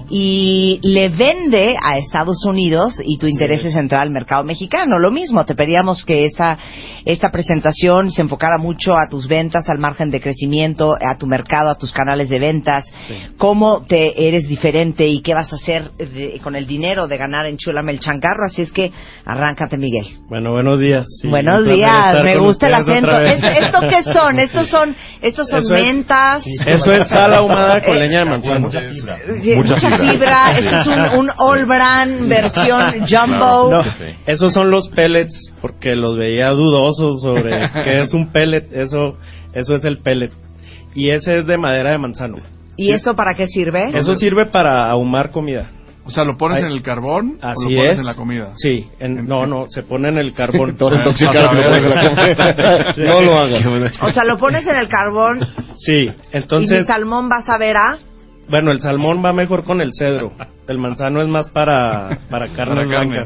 y 0.09 0.79
le 0.81 1.09
vende 1.09 1.75
a 1.81 1.97
Estados 1.97 2.45
Unidos 2.45 3.01
y 3.03 3.17
tu 3.17 3.27
interés 3.27 3.65
es 3.65 3.75
entrar 3.75 4.01
al 4.01 4.11
mercado 4.11 4.43
mexicano. 4.43 4.99
Lo 4.99 5.11
mismo, 5.11 5.45
te 5.45 5.55
pedíamos 5.55 6.03
que 6.05 6.25
esta, 6.25 6.57
esta 7.05 7.29
presentación 7.31 8.09
se 8.11 8.21
enfocara 8.23 8.57
mucho 8.57 8.95
a 8.97 9.07
tus 9.09 9.27
ventas, 9.27 9.69
al 9.69 9.77
margen 9.77 10.09
de 10.11 10.19
crecimiento, 10.21 10.95
a 10.99 11.17
tu 11.17 11.27
mercado, 11.27 11.69
a 11.69 11.77
tus 11.77 11.91
canales 11.91 12.29
de 12.29 12.39
ventas, 12.39 12.85
cómo 13.37 13.85
te 13.87 14.27
eres 14.27 14.47
diferente 14.47 15.05
y 15.07 15.21
qué 15.21 15.33
vas 15.35 15.53
a 15.53 15.55
hacer 15.57 15.91
de- 15.97 16.39
con 16.43 16.55
el 16.55 16.65
dinero 16.65 17.07
de 17.07 17.17
ganar 17.17 17.45
en 17.45 17.57
Chulame 17.57 17.91
el 17.91 17.99
Chancarro. 17.99 18.45
Así 18.45 18.63
es 18.63 18.71
que 18.71 18.91
arráncate, 19.25 19.77
Miguel. 19.77 20.05
Bueno, 20.29 20.51
buenos 20.53 20.79
días. 20.79 21.05
Sí, 21.21 21.27
Buenos 21.27 21.63
días, 21.65 22.23
me 22.23 22.33
con 22.35 22.45
gusta 22.47 22.67
el 22.67 22.73
acento. 22.73 23.07
otra 23.07 23.19
vez. 23.21 23.43
¿Es- 23.43 23.61
¿Esto 23.65 23.79
qué 23.87 24.03
son? 24.13 24.39
¿Estos 24.39 24.67
son, 24.67 24.95
estos 25.21 25.47
son 25.49 25.59
Eso 25.59 25.75
es- 25.75 25.81
mentas? 25.83 26.43
Eso 26.65 26.91
es 26.91 27.07
sal 27.07 27.33
ahumada 27.33 27.81
con 27.81 27.95
Eh, 27.95 27.99
leña 27.99 28.19
de 28.21 28.25
manzana. 28.25 28.59
Mucha 28.59 28.81
fibra. 29.89 30.57
Esto 30.57 30.75
es 30.77 30.87
un, 30.87 31.19
un 31.19 31.29
All 31.37 31.65
Brand 31.65 32.27
versión 32.27 33.05
jumbo. 33.05 33.69
No, 33.71 33.79
esos 34.25 34.53
son 34.53 34.71
los 34.71 34.89
pellets 34.89 35.53
porque 35.61 35.95
los 35.95 36.17
veía 36.17 36.49
dudosos 36.49 36.94
sobre 36.95 37.69
qué 37.83 38.01
es 38.01 38.13
un 38.13 38.31
pellet. 38.31 38.67
Eso, 38.71 39.17
eso 39.53 39.75
es 39.75 39.85
el 39.85 39.97
pellet. 39.99 40.31
Y 40.93 41.09
ese 41.09 41.39
es 41.39 41.45
de 41.45 41.57
madera 41.57 41.91
de 41.91 41.97
manzano. 41.97 42.37
¿Y 42.77 42.91
esto 42.91 43.15
para 43.15 43.33
qué 43.35 43.47
sirve? 43.47 43.89
Eso 43.97 44.15
sirve 44.15 44.45
para 44.47 44.89
ahumar 44.89 45.31
comida. 45.31 45.69
O 46.07 46.11
sea, 46.11 46.23
¿lo 46.23 46.37
pones 46.37 46.59
Ay, 46.59 46.65
en 46.65 46.71
el 46.71 46.83
carbón 46.83 47.39
o 47.41 47.47
Así 47.47 47.71
lo 47.71 47.77
pones 47.79 47.93
es. 47.93 47.97
en 47.99 48.05
la 48.05 48.15
comida? 48.15 48.53
Sí, 48.57 48.87
en- 48.99 49.25
no, 49.25 49.47
no, 49.47 49.65
se 49.67 49.81
pone 49.81 50.09
en 50.09 50.19
el 50.19 50.33
carbón. 50.37 50.75
Te 50.77 50.83
vas 50.83 50.93
a 50.93 50.97
intoxicar 50.97 51.49
si 51.49 51.55
lo 51.55 51.63
pones 51.63 51.83
en 51.83 51.89
la 51.89 52.09
comida. 52.09 52.93
no 53.13 53.21
lo 53.21 53.39
hagas. 53.39 54.01
O 54.03 54.13
sea, 54.13 54.23
lo 54.23 54.37
pones 54.37 54.67
en 54.67 54.77
el 54.77 54.87
carbón 54.87 55.39
Sí, 55.77 55.93
y 56.03 56.05
mi 56.09 56.13
entonces, 56.33 56.85
salmón 56.85 57.29
va 57.31 57.37
a 57.37 57.41
saber 57.43 57.75
a... 57.77 57.97
bueno, 58.49 58.71
el 58.71 58.79
salmón 58.81 59.23
va 59.25 59.33
mejor 59.33 59.63
con 59.63 59.81
el 59.81 59.91
cedro. 59.97 60.31
El 60.67 60.77
manzano 60.77 61.21
es 61.21 61.27
más 61.27 61.49
para, 61.49 62.19
para 62.29 62.47
carnes 62.49 62.87
Para 62.87 62.99
carne. 62.99 63.23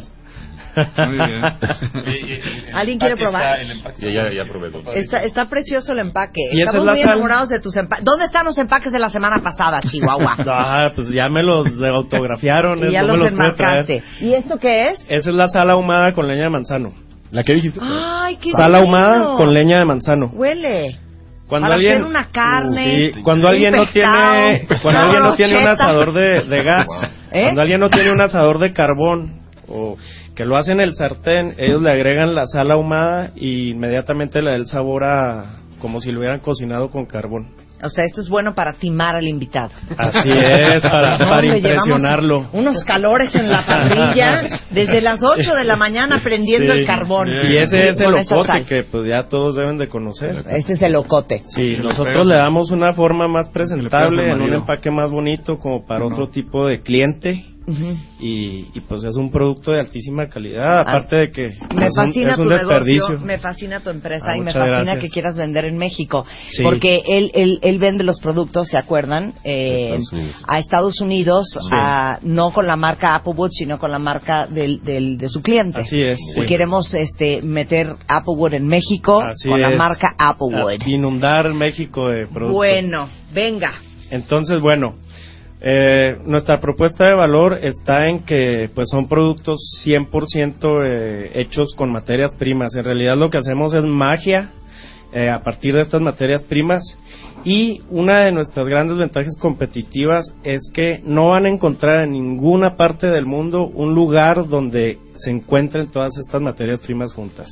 Muy 1.08 1.16
bien. 1.18 1.42
¿Alguien 2.74 3.00
quiere 3.00 3.16
probar? 3.16 3.60
Ya, 3.98 4.10
ya, 4.10 4.32
ya 4.32 4.46
probé. 4.46 4.70
Está, 5.00 5.24
está 5.24 5.46
precioso 5.50 5.92
el 5.94 6.00
empaque. 6.00 6.42
Estamos 6.52 6.76
es 6.76 6.92
muy 6.94 7.02
sal. 7.02 7.12
enamorados 7.14 7.50
de 7.50 7.60
tus 7.60 7.76
empaques. 7.76 8.06
¿Dónde 8.06 8.26
están 8.26 8.46
los 8.46 8.58
empaques 8.58 8.92
de 8.92 9.00
la 9.00 9.10
semana 9.10 9.40
pasada, 9.40 9.82
Chihuahua? 9.90 10.38
Ah, 10.48 10.90
pues 10.96 11.10
ya 11.10 11.28
me 11.30 11.44
los 11.44 11.68
autografiaron. 11.82 12.88
y 12.88 12.92
ya 12.92 13.02
no 13.02 13.14
me 13.14 13.18
los 13.18 13.34
traer. 13.34 13.34
enmarcaste. 13.34 14.04
¿Y 14.22 14.34
esto 14.34 14.58
qué 14.58 14.90
es? 14.90 15.00
Esa 15.10 15.30
es 15.30 15.36
la 15.36 15.48
sal 15.48 15.70
ahumada 15.70 16.14
con 16.14 16.28
leña 16.28 16.44
de 16.46 16.50
manzano. 16.50 16.94
La 17.32 17.44
que 17.44 17.54
dijiste. 17.54 17.80
Ay, 17.82 18.38
qué 18.38 18.52
Sal 18.52 18.72
bueno. 18.72 18.84
ahumada 18.86 19.36
con 19.36 19.54
leña 19.54 19.80
de 19.80 19.86
manzano. 19.86 20.28
Huele. 20.34 20.98
Cuando 21.48 21.66
Para 21.66 21.76
alguien 21.76 21.94
hacer 21.94 22.06
una 22.06 22.26
carne, 22.32 23.12
Sí, 23.14 23.22
cuando 23.24 23.48
alguien 23.48 23.76
no 23.76 23.84
pescado, 23.86 24.34
tiene 24.52 24.68
cuando 24.84 25.02
alguien 25.02 25.24
no 25.24 25.36
tiene 25.36 25.58
un 25.62 25.68
asador 25.68 26.14
de, 26.14 26.44
de 26.44 26.64
gas, 26.64 26.88
¿Eh? 27.32 27.42
cuando 27.42 27.62
alguien 27.62 27.80
no 27.80 27.90
tiene 27.90 28.12
un 28.12 28.22
asador 28.22 28.60
de 28.60 28.72
carbón 28.72 29.39
o 29.70 29.98
que 30.36 30.46
lo 30.46 30.58
hacen 30.58 30.80
en 30.80 30.88
el 30.88 30.94
sartén, 30.94 31.54
ellos 31.58 31.82
le 31.82 31.92
agregan 31.92 32.36
la 32.36 32.46
sal 32.46 32.72
ahumada 32.72 33.32
y 33.36 33.72
inmediatamente 33.72 34.42
le 34.42 34.52
da 34.52 34.56
el 34.58 34.66
sabor 34.68 35.04
a 35.04 35.46
como 35.80 36.02
si 36.02 36.12
lo 36.12 36.20
hubieran 36.20 36.40
cocinado 36.40 36.90
con 36.90 37.06
carbón. 37.06 37.48
O 37.82 37.88
sea, 37.88 38.04
esto 38.04 38.20
es 38.20 38.28
bueno 38.28 38.54
para 38.56 38.74
timar 38.74 39.16
al 39.16 39.26
invitado. 39.26 39.70
Así 39.98 40.30
es, 40.30 40.84
para, 40.84 41.18
No, 41.42 41.56
impresionarlo. 41.56 42.50
Unos 42.52 42.84
calores 42.84 43.34
en 43.36 43.50
la 43.50 43.66
parrilla 43.66 44.42
desde 44.70 45.00
las 45.00 45.24
8 45.24 45.54
de 45.54 45.64
la 45.64 45.78
mañana 45.78 46.20
prendiendo 46.22 46.74
Sí. 46.74 46.82
el 46.82 46.86
carbón. 46.86 47.30
Y 47.30 47.58
ese 47.58 47.90
es 47.90 48.02
el 48.02 48.14
ocote 48.16 48.66
que 48.68 48.84
pues 48.84 49.06
ya 49.06 49.30
todos 49.30 49.56
deben 49.56 49.78
de 49.78 49.88
conocer. 49.88 50.44
Este 50.50 50.74
es 50.74 50.82
el 50.82 50.94
ocote. 50.96 51.44
Sí, 51.48 51.78
nosotros 51.82 52.28
le 52.28 52.36
damos 52.36 52.70
una 52.72 52.92
forma 52.92 53.30
más 53.30 53.50
presentable, 53.50 54.30
en 54.30 54.42
un 54.42 54.54
empaque 54.56 54.92
más 54.92 55.10
bonito 55.10 55.58
como 55.58 55.86
para 55.86 56.06
otro 56.06 56.28
tipo 56.28 56.68
de 56.68 56.82
cliente. 56.82 57.46
Ujú. 57.70 57.96
Y, 58.20 58.68
y, 58.74 58.80
pues 58.88 59.04
es 59.04 59.16
un 59.16 59.30
producto 59.32 59.72
de 59.72 59.80
altísima 59.82 60.28
calidad, 60.28 60.80
aparte 60.82 61.16
de 61.16 61.32
que 61.32 61.42
Me 61.76 61.86
es 61.86 61.98
un- 61.98 62.06
fascina 62.06 62.32
es 62.34 62.38
un 62.40 62.44
tu 62.46 62.50
desperdicio. 62.50 63.08
negocio, 63.10 63.20
me 63.28 63.38
fascina 63.38 63.80
tu 63.82 63.90
empresa 63.92 64.26
Ah, 64.32 64.38
y 64.38 64.42
me 64.42 64.52
fascina 64.52 64.68
gracias. 64.84 65.00
que 65.04 65.10
quieras 65.10 65.38
vender 65.38 65.66
en 65.66 65.78
México. 65.78 66.26
Sí. 66.50 66.64
Porque 66.64 67.02
él, 67.08 67.32
él, 67.36 67.60
él 67.62 67.78
vende 67.80 68.04
los 68.04 68.20
productos, 68.20 68.68
¿se 68.70 68.78
acuerdan? 68.78 69.34
Eh, 69.44 69.98
Estados 70.00 70.44
a 70.48 70.60
Estados 70.60 71.02
Unidos, 71.02 71.46
Sí. 71.62 71.70
a- 71.72 72.20
no 72.24 72.52
con 72.52 72.66
la 72.68 72.76
marca 72.76 73.16
Applewood, 73.16 73.52
sino 73.52 73.78
con 73.78 73.92
la 73.92 74.00
marca 74.00 74.48
del, 74.48 74.82
del, 74.84 75.18
de 75.18 75.30
su 75.30 75.42
cliente. 75.42 75.82
Así 75.82 76.02
es, 76.02 76.20
Y 76.38 76.42
sí. 76.42 76.46
queremos 76.48 76.94
este, 76.94 77.42
meter 77.42 77.88
Applewood 78.08 78.54
en 78.56 78.68
México 78.68 79.22
Así 79.22 79.48
con 79.50 79.62
la 79.62 79.70
es. 79.72 79.78
marca 79.78 80.16
Applewood. 80.18 80.80
Ah, 80.82 80.90
Inundar 80.90 81.54
México 81.54 82.10
de 82.10 82.26
productos. 82.26 82.54
Bueno, 82.56 83.10
venga. 83.34 83.74
Entonces, 84.12 84.60
bueno, 84.60 84.96
eh, 85.62 86.18
nuestra 86.26 86.62
propuesta 86.62 87.06
de 87.06 87.16
valor 87.16 87.60
está 87.62 88.08
en 88.08 88.20
que 88.20 88.70
pues 88.74 88.88
son 88.90 89.10
productos 89.10 89.60
100% 89.86 90.86
eh, 90.86 91.32
hechos 91.36 91.74
con 91.76 91.92
materias 91.92 92.34
primas. 92.36 92.76
En 92.76 92.86
realidad 92.86 93.18
lo 93.18 93.30
que 93.30 93.40
hacemos 93.40 93.74
es 93.74 93.84
magia 93.84 94.52
eh, 95.12 95.30
a 95.30 95.44
partir 95.44 95.74
de 95.74 95.82
estas 95.82 96.02
materias 96.02 96.44
primas 96.44 96.98
y 97.44 97.82
una 97.90 98.22
de 98.22 98.32
nuestras 98.32 98.68
grandes 98.68 98.98
ventajas 98.98 99.38
competitivas 99.38 100.36
es 100.44 100.70
que 100.74 101.02
no 101.04 101.30
van 101.30 101.46
a 101.46 101.50
encontrar 101.50 102.04
en 102.04 102.12
ninguna 102.12 102.78
parte 102.78 103.08
del 103.08 103.26
mundo 103.26 103.66
un 103.66 103.94
lugar 103.94 104.48
donde 104.48 104.98
se 105.16 105.32
encuentren 105.32 105.92
todas 105.92 106.18
estas 106.18 106.42
materias 106.42 106.80
primas 106.80 107.14
juntas. 107.14 107.48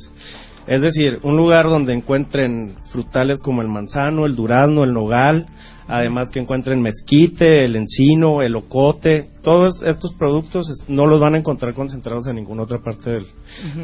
Es 0.66 0.82
decir, 0.82 1.18
un 1.22 1.36
lugar 1.36 1.64
donde 1.64 1.94
encuentren 1.94 2.74
frutales 2.90 3.42
como 3.42 3.62
el 3.62 3.68
manzano, 3.68 4.26
el 4.26 4.36
durazno, 4.36 4.84
el 4.84 4.92
nogal, 4.92 5.46
además 5.88 6.30
que 6.30 6.38
encuentren 6.40 6.82
mezquite, 6.82 7.64
el 7.64 7.74
encino, 7.76 8.42
el 8.42 8.54
ocote, 8.54 9.26
todos 9.42 9.82
estos 9.82 10.14
productos 10.14 10.66
no 10.88 11.06
los 11.06 11.20
van 11.20 11.34
a 11.34 11.38
encontrar 11.38 11.74
concentrados 11.74 12.26
en 12.26 12.36
ninguna 12.36 12.62
otra 12.62 12.78
parte 12.78 13.10
del, 13.10 13.26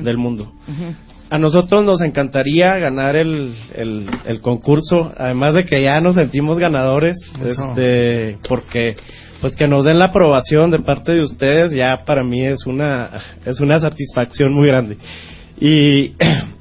del 0.02 0.18
mundo. 0.18 0.52
A 1.30 1.38
nosotros 1.38 1.84
nos 1.84 2.02
encantaría 2.02 2.78
ganar 2.78 3.16
el, 3.16 3.54
el, 3.74 4.06
el 4.26 4.40
concurso, 4.40 5.12
además 5.16 5.54
de 5.54 5.64
que 5.64 5.82
ya 5.82 6.00
nos 6.00 6.16
sentimos 6.16 6.58
ganadores, 6.58 7.16
Eso. 7.42 7.70
este, 7.70 8.38
porque 8.48 8.94
pues 9.40 9.56
que 9.56 9.66
nos 9.66 9.84
den 9.84 9.98
la 9.98 10.06
aprobación 10.06 10.70
de 10.70 10.78
parte 10.78 11.12
de 11.12 11.20
ustedes 11.20 11.72
ya 11.72 11.98
para 12.06 12.22
mí 12.22 12.44
es 12.46 12.66
una 12.66 13.10
es 13.44 13.60
una 13.60 13.78
satisfacción 13.78 14.54
muy 14.54 14.68
grande. 14.68 14.96
Y 15.58 16.12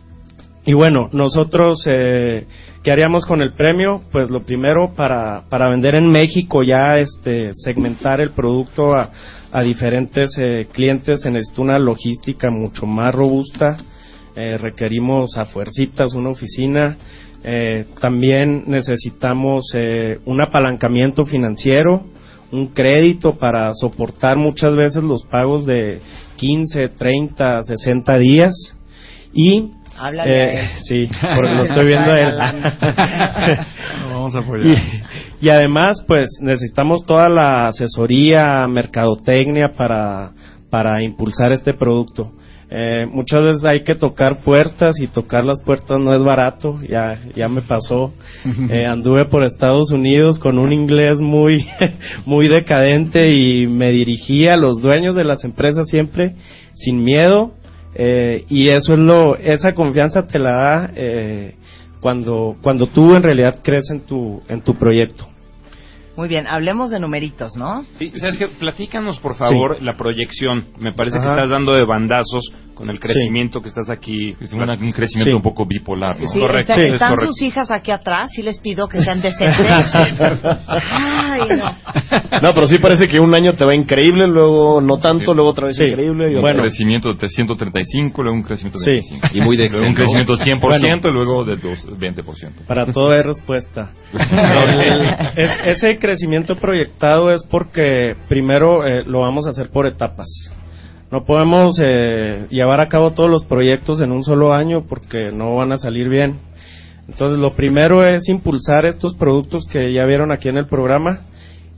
y 0.66 0.74
bueno, 0.74 1.10
nosotros, 1.12 1.86
eh, 1.90 2.46
¿qué 2.84 2.92
haríamos 2.92 3.26
con 3.26 3.42
el 3.42 3.54
premio? 3.54 4.02
Pues 4.12 4.30
lo 4.30 4.44
primero, 4.44 4.94
para, 4.94 5.44
para 5.50 5.70
vender 5.70 5.96
en 5.96 6.12
México 6.12 6.64
ya 6.64 7.00
este, 7.00 7.52
segmentar 7.54 8.20
el 8.20 8.32
producto 8.32 8.94
a, 8.94 9.10
diferentes 9.64 10.36
eh, 10.40 10.68
clientes 10.74 11.22
se 11.22 11.30
necesita 11.30 11.62
una 11.62 11.78
logística 11.78 12.50
mucho 12.50 12.88
más 12.88 13.14
robusta. 13.14 13.78
Eh, 14.36 14.58
requerimos 14.58 15.38
a 15.38 15.46
fuercitas 15.46 16.16
una 16.16 16.32
oficina. 16.32 16.98
Eh, 17.44 17.86
también 18.02 18.64
necesitamos 18.66 19.66
un 20.26 20.42
apalancamiento 20.42 21.26
financiero, 21.26 22.04
un 22.52 22.68
crédito 22.68 23.38
para 23.38 23.72
soportar 23.76 24.38
muchas 24.38 24.76
veces 24.76 25.04
los 25.04 25.24
pagos 25.26 25.68
de 25.68 26.00
15, 26.38 26.90
30, 26.90 27.62
60 27.62 28.18
días. 28.18 28.54
Y 29.36 29.70
eh, 30.26 30.62
él. 30.62 30.70
sí, 30.82 31.10
porque 31.36 31.56
lo 31.56 31.64
estoy 31.64 31.86
viendo 31.86 32.12
a 32.12 32.20
él. 32.20 32.38
Lo 34.04 34.16
vamos 34.16 34.36
a 34.36 34.40
apoyar. 34.40 34.66
y, 34.68 35.46
y 35.46 35.50
además, 35.50 36.04
pues 36.08 36.40
necesitamos 36.42 37.06
toda 37.06 37.30
la 37.30 37.68
asesoría, 37.68 38.68
mercadotecnia 38.68 39.74
para, 39.74 40.32
para 40.70 41.04
impulsar 41.04 41.52
este 41.52 41.74
producto. 41.74 42.32
Eh, 42.76 43.06
muchas 43.06 43.44
veces 43.44 43.66
hay 43.66 43.84
que 43.84 43.94
tocar 43.94 44.40
puertas 44.40 45.00
y 45.00 45.06
tocar 45.06 45.44
las 45.46 45.62
puertas 45.62 46.00
no 46.00 46.16
es 46.16 46.26
barato, 46.26 46.80
ya, 46.82 47.20
ya 47.36 47.48
me 47.48 47.62
pasó. 47.62 48.14
Eh, 48.70 48.86
anduve 48.86 49.26
por 49.26 49.44
Estados 49.44 49.92
Unidos 49.92 50.40
con 50.40 50.58
un 50.58 50.74
inglés 50.74 51.20
muy, 51.20 51.66
muy 52.26 52.48
decadente 52.48 53.32
y 53.32 53.68
me 53.68 53.92
dirigí 53.92 54.48
a 54.48 54.58
los 54.58 54.82
dueños 54.82 55.16
de 55.16 55.24
las 55.24 55.44
empresas 55.44 55.88
siempre 55.90 56.36
sin 56.74 57.04
miedo 57.04 57.52
eh, 57.96 58.46
y 58.50 58.70
eso 58.70 58.94
es 58.94 59.00
lo, 59.00 59.36
esa 59.38 59.74
confianza 59.74 60.26
te 60.26 60.40
la 60.40 60.52
da 60.52 60.92
eh, 60.96 61.56
cuando, 62.00 62.58
cuando 62.62 62.88
tú 62.88 63.16
en 63.16 63.24
realidad 63.24 63.60
crees 63.64 63.90
en 63.92 64.02
tu, 64.02 64.42
en 64.48 64.62
tu 64.62 64.76
proyecto. 64.76 65.28
Muy 66.16 66.28
bien, 66.28 66.46
hablemos 66.46 66.92
de 66.92 67.00
numeritos, 67.00 67.56
¿no? 67.56 67.86
Sí, 67.98 68.12
¿Sabes 68.16 68.38
qué? 68.38 68.48
Platícanos, 68.48 69.18
por 69.20 69.36
favor, 69.36 69.82
la 69.82 69.98
proyección. 69.98 70.66
Me 70.78 70.92
parece 70.92 71.18
que 71.20 71.26
estás 71.26 71.50
dando 71.50 71.74
de 71.74 71.86
bandazos 71.86 72.52
con 72.86 72.90
el 72.92 73.00
crecimiento 73.00 73.62
que 73.62 73.70
estás 73.70 73.90
aquí. 73.90 74.36
Es 74.40 74.54
una- 74.54 74.74
un 74.74 74.92
crecimiento 74.92 75.32
Sí. 75.32 75.36
un 75.36 75.42
poco 75.42 75.66
bipolar, 75.66 76.20
¿no? 76.20 76.28
Sí, 76.28 76.40
Correcto, 76.40 76.74
está- 76.74 76.86
es 76.86 76.94
están 76.94 77.10
correcto. 77.16 77.32
sus 77.34 77.42
hijas 77.44 77.72
aquí 77.72 77.92
atrás, 77.92 78.30
sí 78.34 78.42
les 78.42 78.60
pido 78.60 78.88
que 78.88 79.02
sean 79.04 79.22
decentes. 79.22 79.66
Ay, 80.68 81.42
no. 81.58 82.42
No, 82.42 82.54
pero 82.54 82.68
sí 82.68 82.78
parece 82.80 83.08
que 83.08 83.20
un 83.20 83.34
año 83.34 83.54
te 83.54 83.66
va 83.66 83.76
increíble, 83.76 84.28
luego 84.28 84.82
no 84.82 84.98
tanto, 84.98 85.32
Sí. 85.32 85.34
luego 85.34 85.50
otra 85.52 85.68
vez 85.68 85.76
Sí. 85.78 85.86
increíble. 85.86 86.32
Y 86.32 86.36
Un 86.36 86.44
otra- 86.46 86.62
crecimiento 86.62 87.14
de 87.14 87.28
135, 87.28 88.24
luego 88.24 88.38
un 88.38 88.44
crecimiento 88.44 88.80
de 88.80 88.86
Sí. 88.86 88.92
25. 88.92 89.28
Y 89.34 89.42
muy 89.42 89.58
de 89.58 89.70
Luego 89.70 89.88
un 89.88 89.96
crecimiento 89.96 90.36
de 90.36 90.44
100% 90.44 91.08
Bueno. 91.10 91.22
y 91.22 91.26
luego 91.26 91.44
de 91.46 91.56
dos- 91.58 91.88
20%. 91.98 92.64
Para 92.68 92.86
todo 92.86 93.12
hay 93.12 93.22
respuesta. 93.24 93.92
El- 94.14 95.44
es- 95.44 95.68
ese 95.78 95.98
crecimiento 95.98 96.56
proyectado 96.56 97.32
es 97.32 97.44
porque 97.50 98.16
primero 98.28 98.86
eh, 98.86 99.04
lo 99.06 99.22
vamos 99.22 99.48
a 99.48 99.52
hacer 99.52 99.70
por 99.70 99.88
etapas. 99.88 100.28
No 101.14 101.26
podemos 101.26 101.80
eh, 101.80 102.48
llevar 102.50 102.82
a 102.82 102.88
cabo 102.88 103.12
todos 103.12 103.30
los 103.30 103.46
proyectos 103.46 104.02
en 104.02 104.12
un 104.12 104.24
solo 104.24 104.52
año 104.52 104.88
porque 104.90 105.30
no 105.32 105.54
van 105.54 105.72
a 105.72 105.78
salir 105.78 106.10
bien. 106.10 106.40
Entonces, 107.08 107.38
lo 107.38 107.52
primero 107.52 108.04
es 108.04 108.28
impulsar 108.30 108.88
estos 108.88 109.16
productos 109.16 109.68
que 109.72 109.94
ya 109.94 110.08
vieron 110.08 110.32
aquí 110.32 110.50
en 110.50 110.58
el 110.58 110.66
programa 110.66 111.20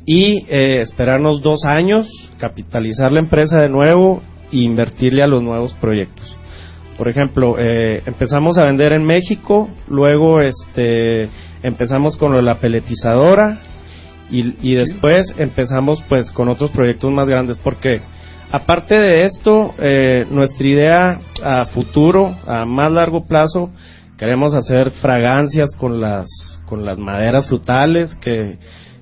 y 0.05 0.45
eh, 0.47 0.79
esperarnos 0.79 1.41
dos 1.41 1.65
años, 1.65 2.07
capitalizar 2.37 3.11
la 3.11 3.19
empresa 3.19 3.59
de 3.59 3.67
nuevo 3.67 4.21
e 4.53 4.59
invertirle 4.59 5.21
a 5.21 5.27
los 5.27 5.43
nuevos 5.43 5.73
proyectos. 5.81 6.37
Por 6.97 7.09
ejemplo, 7.09 7.57
eh, 7.59 8.03
empezamos 8.05 8.57
a 8.57 8.63
vender 8.63 8.93
en 8.93 9.03
México, 9.03 9.69
luego 9.89 10.39
este, 10.39 11.27
empezamos 11.61 12.15
con 12.15 12.31
lo 12.31 12.37
de 12.37 12.43
la 12.43 12.55
peletizadora 12.61 13.59
y, 14.31 14.55
y 14.61 14.75
después 14.75 15.35
empezamos 15.37 16.01
pues 16.07 16.31
con 16.31 16.47
otros 16.47 16.71
proyectos 16.71 17.11
más 17.11 17.27
grandes 17.27 17.57
porque 17.57 17.99
aparte 18.55 18.95
de 18.95 19.23
esto, 19.23 19.73
eh, 19.79 20.25
nuestra 20.31 20.67
idea 20.67 21.19
a 21.43 21.65
futuro, 21.65 22.33
a 22.47 22.65
más 22.65 22.91
largo 22.91 23.25
plazo, 23.25 23.71
queremos 24.17 24.55
hacer 24.55 24.91
fragancias 24.91 25.75
con 25.77 25.99
las, 25.99 26.27
con 26.65 26.85
las 26.85 26.97
maderas 26.97 27.47
frutales 27.47 28.15
que, 28.15 28.57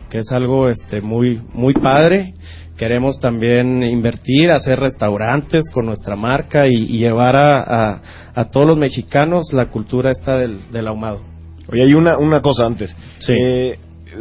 que 0.09 0.17
es 0.19 0.31
algo 0.31 0.69
este, 0.69 1.01
muy, 1.01 1.39
muy 1.53 1.73
padre. 1.73 2.33
Queremos 2.77 3.19
también 3.19 3.83
invertir, 3.83 4.51
hacer 4.51 4.79
restaurantes 4.79 5.69
con 5.71 5.85
nuestra 5.85 6.15
marca 6.15 6.65
y, 6.67 6.71
y 6.71 6.97
llevar 6.97 7.35
a, 7.35 7.61
a, 7.61 8.01
a 8.33 8.45
todos 8.45 8.65
los 8.65 8.77
mexicanos 8.77 9.53
la 9.53 9.67
cultura 9.67 10.09
esta 10.09 10.37
del, 10.37 10.71
del 10.71 10.87
ahumado. 10.87 11.19
Oye, 11.71 11.83
hay 11.83 11.93
una, 11.93 12.17
una 12.17 12.41
cosa 12.41 12.65
antes. 12.65 12.97
Sí. 13.19 13.33
Eh, 13.39 13.77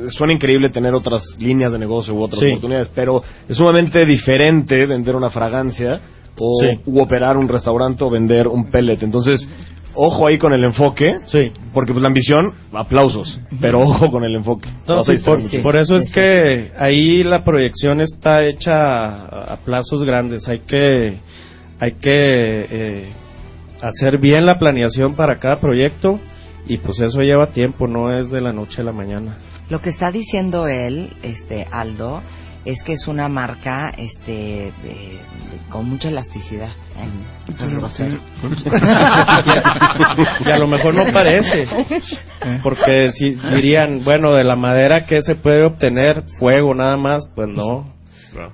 suena 0.08 0.32
increíble 0.32 0.68
tener 0.70 0.94
otras 0.94 1.22
líneas 1.38 1.72
de 1.72 1.78
negocio 1.78 2.14
u 2.14 2.22
otras 2.22 2.40
Sí. 2.40 2.48
oportunidades, 2.48 2.90
pero 2.94 3.22
es 3.48 3.56
sumamente 3.56 4.04
diferente 4.06 4.86
vender 4.86 5.16
una 5.16 5.30
fragancia 5.30 6.00
o 6.38 6.58
Sí. 6.60 6.80
u 6.86 7.00
operar 7.00 7.36
un 7.36 7.48
restaurante 7.48 8.02
o 8.04 8.10
vender 8.10 8.48
un 8.48 8.70
pellet. 8.70 9.02
Entonces, 9.02 9.48
ojo 9.94 10.26
ahí 10.26 10.38
con 10.38 10.52
el 10.52 10.64
enfoque, 10.64 11.16
Sí. 11.26 11.50
porque 11.74 11.92
pues 11.92 12.02
la 12.02 12.08
ambición, 12.08 12.52
aplausos, 12.72 13.40
pero 13.60 13.80
ojo 13.80 14.10
con 14.10 14.24
el 14.24 14.34
enfoque. 14.34 14.68
No, 14.88 15.04
sí, 15.04 15.14
por, 15.62 15.76
eso 15.76 15.96
es 15.96 16.12
que 16.12 16.72
ahí 16.78 17.22
la 17.22 17.44
proyección 17.44 18.00
está 18.00 18.44
hecha 18.46 19.04
a, 19.04 19.52
a 19.52 19.56
plazos 19.56 20.04
grandes. 20.04 20.48
Hay 20.48 20.60
que, 20.60 21.18
hay 21.78 21.92
que 21.92 22.66
eh, 22.70 23.08
hacer 23.82 24.18
bien 24.18 24.46
la 24.46 24.58
planeación 24.58 25.14
para 25.14 25.38
cada 25.38 25.56
proyecto 25.56 26.18
y 26.66 26.78
pues 26.78 27.00
eso 27.00 27.20
lleva 27.20 27.48
tiempo, 27.48 27.86
no 27.88 28.16
es 28.16 28.30
de 28.30 28.40
la 28.40 28.52
noche 28.52 28.80
a 28.80 28.84
la 28.84 28.92
mañana. 28.92 29.36
Lo 29.72 29.80
que 29.80 29.88
está 29.88 30.10
diciendo 30.10 30.66
él, 30.68 31.14
este 31.22 31.66
Aldo, 31.70 32.20
es 32.66 32.82
que 32.82 32.92
es 32.92 33.08
una 33.08 33.26
marca 33.30 33.88
este 33.96 34.32
de- 34.32 34.72
de- 34.82 35.20
con 35.70 35.88
mucha 35.88 36.08
elasticidad. 36.10 36.68
¿eh? 36.98 37.08
Y 40.46 40.50
a 40.52 40.58
lo 40.58 40.66
mejor 40.68 40.92
no 40.94 41.04
parece. 41.10 41.62
Porque 42.62 43.12
si 43.12 43.30
dirían, 43.54 44.04
bueno, 44.04 44.32
de 44.32 44.44
la 44.44 44.56
madera 44.56 45.06
que 45.06 45.22
se 45.22 45.36
puede 45.36 45.64
obtener 45.64 46.22
fuego 46.38 46.74
nada 46.74 46.98
más, 46.98 47.26
pues 47.34 47.48
no. 47.48 47.90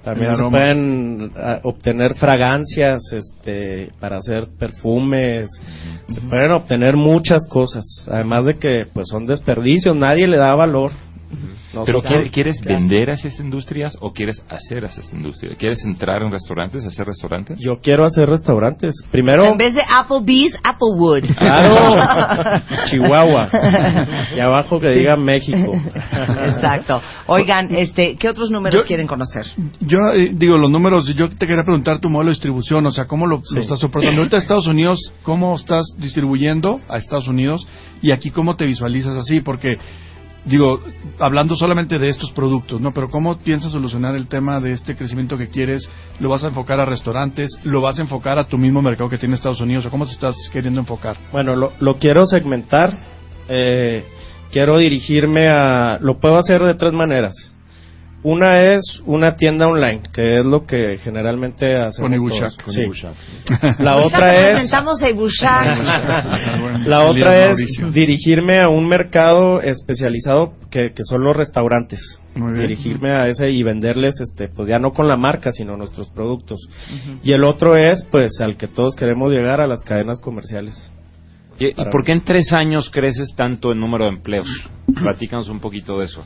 También 0.02 0.30
se 0.36 0.42
pueden 0.50 1.32
ah, 1.36 1.60
obtener 1.62 2.14
fragancias 2.14 3.12
este, 3.12 3.90
para 4.00 4.16
hacer 4.16 4.48
perfumes, 4.58 5.48
se 6.08 6.20
pueden 6.22 6.50
obtener 6.52 6.96
muchas 6.96 7.46
cosas, 7.48 7.84
además 8.12 8.44
de 8.46 8.54
que 8.54 8.84
pues 8.92 9.06
son 9.08 9.26
desperdicios, 9.26 9.94
nadie 9.96 10.26
le 10.26 10.36
da 10.36 10.54
valor. 10.56 10.90
Pero 11.84 12.00
¿quiere- 12.00 12.30
¿quieres 12.30 12.60
Claro. 12.62 12.80
vender 12.80 13.10
a 13.10 13.14
esas 13.14 13.38
industrias 13.40 13.96
o 14.00 14.12
quieres 14.12 14.42
hacer 14.48 14.84
a 14.84 14.88
esas 14.88 15.12
industrias? 15.12 15.56
¿Quieres 15.58 15.84
entrar 15.84 16.22
en 16.22 16.30
restaurantes, 16.30 16.86
hacer 16.86 17.06
restaurantes? 17.06 17.58
Yo 17.60 17.78
quiero 17.82 18.04
hacer 18.04 18.28
restaurantes. 18.28 18.94
Primero, 19.10 19.44
En 19.44 19.58
vez 19.58 19.74
de 19.74 19.82
Applebee's, 19.88 20.54
Applewood. 20.64 21.24
Claro. 21.38 22.62
Chihuahua. 22.90 23.48
Y 24.36 24.40
abajo 24.40 24.78
que 24.80 24.90
diga 24.90 25.16
México. 25.16 25.72
Exacto. 26.46 27.00
Oigan, 27.26 27.74
este, 27.76 28.16
¿qué 28.16 28.28
otros 28.28 28.50
números 28.50 28.82
Yo- 28.82 28.86
quieren 28.86 29.06
conocer? 29.06 29.46
Yo 29.80 29.98
eh, 30.14 30.32
digo, 30.34 30.56
los 30.58 30.70
números, 30.70 31.06
yo 31.14 31.28
te 31.28 31.46
quería 31.46 31.62
preguntar 31.64 31.98
tu 32.00 32.08
modelo 32.08 32.30
de 32.30 32.34
distribución, 32.34 32.86
o 32.86 32.90
sea, 32.90 33.06
¿cómo 33.06 33.26
lo, 33.26 33.42
lo 33.54 33.60
estás 33.60 33.78
soportando? 33.78 34.18
Ahorita 34.20 34.36
Estados 34.38 34.66
Unidos, 34.66 34.98
¿cómo 35.22 35.54
estás 35.54 35.86
distribuyendo 35.98 36.80
a 36.88 36.98
Estados 36.98 37.28
Unidos? 37.28 37.66
Y 38.00 38.12
aquí, 38.12 38.30
¿cómo 38.30 38.56
te 38.56 38.64
visualizas 38.66 39.16
así? 39.16 39.40
Porque, 39.40 39.74
digo, 40.48 40.80
hablando 41.18 41.56
solamente 41.56 41.98
de 41.98 42.08
estos 42.08 42.32
productos, 42.32 42.80
¿no? 42.80 42.92
Pero 42.92 43.08
¿cómo 43.08 43.36
piensas 43.38 43.72
solucionar 43.72 44.14
el 44.16 44.28
tema 44.28 44.60
de 44.60 44.72
este 44.72 44.96
crecimiento 44.96 45.36
que 45.36 45.48
quieres? 45.48 45.88
¿Lo 46.20 46.28
vas 46.28 46.44
a 46.44 46.48
enfocar 46.48 46.80
a 46.80 46.84
restaurantes? 46.84 47.58
¿Lo 47.64 47.80
vas 47.80 47.98
a 47.98 48.02
enfocar 48.02 48.38
a 48.38 48.44
tu 48.44 48.58
mismo 48.58 48.82
mercado 48.82 49.10
que 49.10 49.18
tiene 49.18 49.34
Estados 49.34 49.60
Unidos? 49.60 49.86
¿O 49.86 49.90
cómo 49.90 50.06
te 50.06 50.12
estás 50.12 50.36
queriendo 50.52 50.80
enfocar? 50.80 51.16
Bueno, 51.32 51.54
lo, 51.54 51.94
quiero 51.98 52.26
segmentar. 52.26 52.96
eh, 53.48 54.04
quiero 54.50 54.78
dirigirme 54.78 55.46
a... 55.48 55.98
Lo 56.00 56.18
puedo 56.18 56.38
hacer 56.38 56.62
de 56.62 56.74
tres 56.74 56.92
maneras. 56.92 57.54
Una 58.24 58.62
es 58.72 59.00
una 59.06 59.36
tienda 59.36 59.66
online, 59.68 60.02
que 60.12 60.40
es 60.40 60.44
lo 60.46 60.66
que 60.66 60.96
generalmente 60.98 61.76
hacemos 61.76 62.10
Con 62.10 62.14
Ibushak. 62.14 62.50
todos. 62.50 62.62
Con 62.64 62.74
Sí. 62.74 62.80
Ibushak. 62.82 63.14
La 63.78 63.96
otra 63.96 64.34
es... 64.34 64.50
presentamos 64.54 65.00
a 65.02 65.08
Ibushak. 65.10 66.86
La 66.86 67.04
otra 67.04 67.50
es 67.50 67.58
dirigirme 67.92 68.60
a 68.60 68.68
un 68.68 68.88
mercado 68.88 69.60
especializado 69.62 70.54
que, 70.68 70.90
que 70.94 71.02
son 71.04 71.22
los 71.22 71.36
restaurantes. 71.36 72.00
Muy 72.34 72.52
bien. 72.54 72.62
Dirigirme 72.66 73.12
a 73.12 73.26
ese 73.26 73.50
y 73.50 73.62
venderles, 73.62 74.20
este, 74.20 74.48
pues 74.48 74.68
ya 74.68 74.78
no 74.80 74.90
con 74.92 75.06
la 75.06 75.16
marca, 75.16 75.52
sino 75.52 75.76
nuestros 75.76 76.08
productos. 76.10 76.58
Y 77.22 77.32
el 77.32 77.44
otro 77.44 77.76
es, 77.76 78.04
pues, 78.10 78.40
al 78.40 78.56
que 78.56 78.66
todos 78.66 78.96
queremos 78.96 79.30
llegar 79.32 79.60
a 79.60 79.66
las 79.68 79.82
cadenas 79.82 80.20
comerciales. 80.20 80.92
¿Y, 81.60 81.66
y 81.68 81.84
por 81.90 82.04
qué 82.04 82.12
en 82.12 82.22
tres 82.24 82.52
años 82.52 82.90
creces 82.90 83.32
tanto 83.36 83.70
en 83.72 83.80
número 83.80 84.04
de 84.04 84.10
empleos? 84.10 84.48
Platícanos 85.02 85.48
un 85.48 85.60
poquito 85.60 85.98
de 85.98 86.06
eso. 86.06 86.24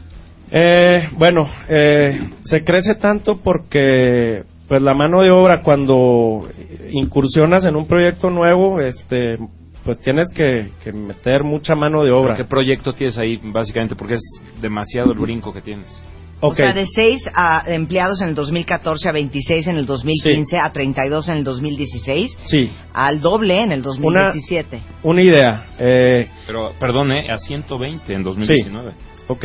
Eh, 0.55 1.09
bueno, 1.17 1.49
eh, 1.69 2.29
se 2.45 2.63
crece 2.63 2.95
tanto 2.95 3.39
porque 3.39 4.45
pues 4.69 4.83
la 4.83 4.93
mano 4.93 5.23
de 5.23 5.31
obra 5.31 5.63
cuando 5.63 6.47
incursionas 6.91 7.65
en 7.65 7.75
un 7.75 7.87
proyecto 7.87 8.29
nuevo, 8.29 8.81
este, 8.81 9.39
pues 9.85 9.99
tienes 10.01 10.31
que, 10.35 10.69
que 10.85 10.93
meter 10.93 11.43
mucha 11.43 11.75
mano 11.75 12.05
de 12.05 12.11
obra. 12.11 12.37
¿Qué 12.37 12.45
proyecto 12.45 12.93
tienes 12.93 13.19
ahí, 13.19 13.41
básicamente? 13.43 13.97
Porque 13.97 14.15
es 14.15 14.43
demasiado 14.61 15.13
el 15.13 15.19
brinco 15.19 15.53
que 15.53 15.63
tienes. 15.63 16.01
O 16.45 16.55
sea, 16.55 16.73
de 16.73 16.87
6 16.87 17.23
a 17.35 17.65
empleados 17.69 18.21
en 18.21 18.31
el 18.31 18.35
2014 18.35 19.09
a 19.09 19.13
26 19.13 19.69
en 19.69 19.77
el 19.77 19.87
2015 19.87 20.59
a 20.59 20.73
32 20.73 21.29
en 21.29 21.37
el 21.37 21.45
2016 21.45 22.39
Sí, 22.45 22.69
al 22.93 23.21
doble 23.21 23.63
en 23.63 23.71
el 23.71 23.81
2017. 23.81 24.81
una 25.05 25.23
idea. 25.23 25.67
Eh, 25.79 26.29
Pero, 26.47 26.73
perdón, 26.81 27.13
¿eh? 27.13 27.31
a 27.31 27.39
120 27.39 28.13
en 28.13 28.23
2019. 28.25 28.93
ok. 29.29 29.45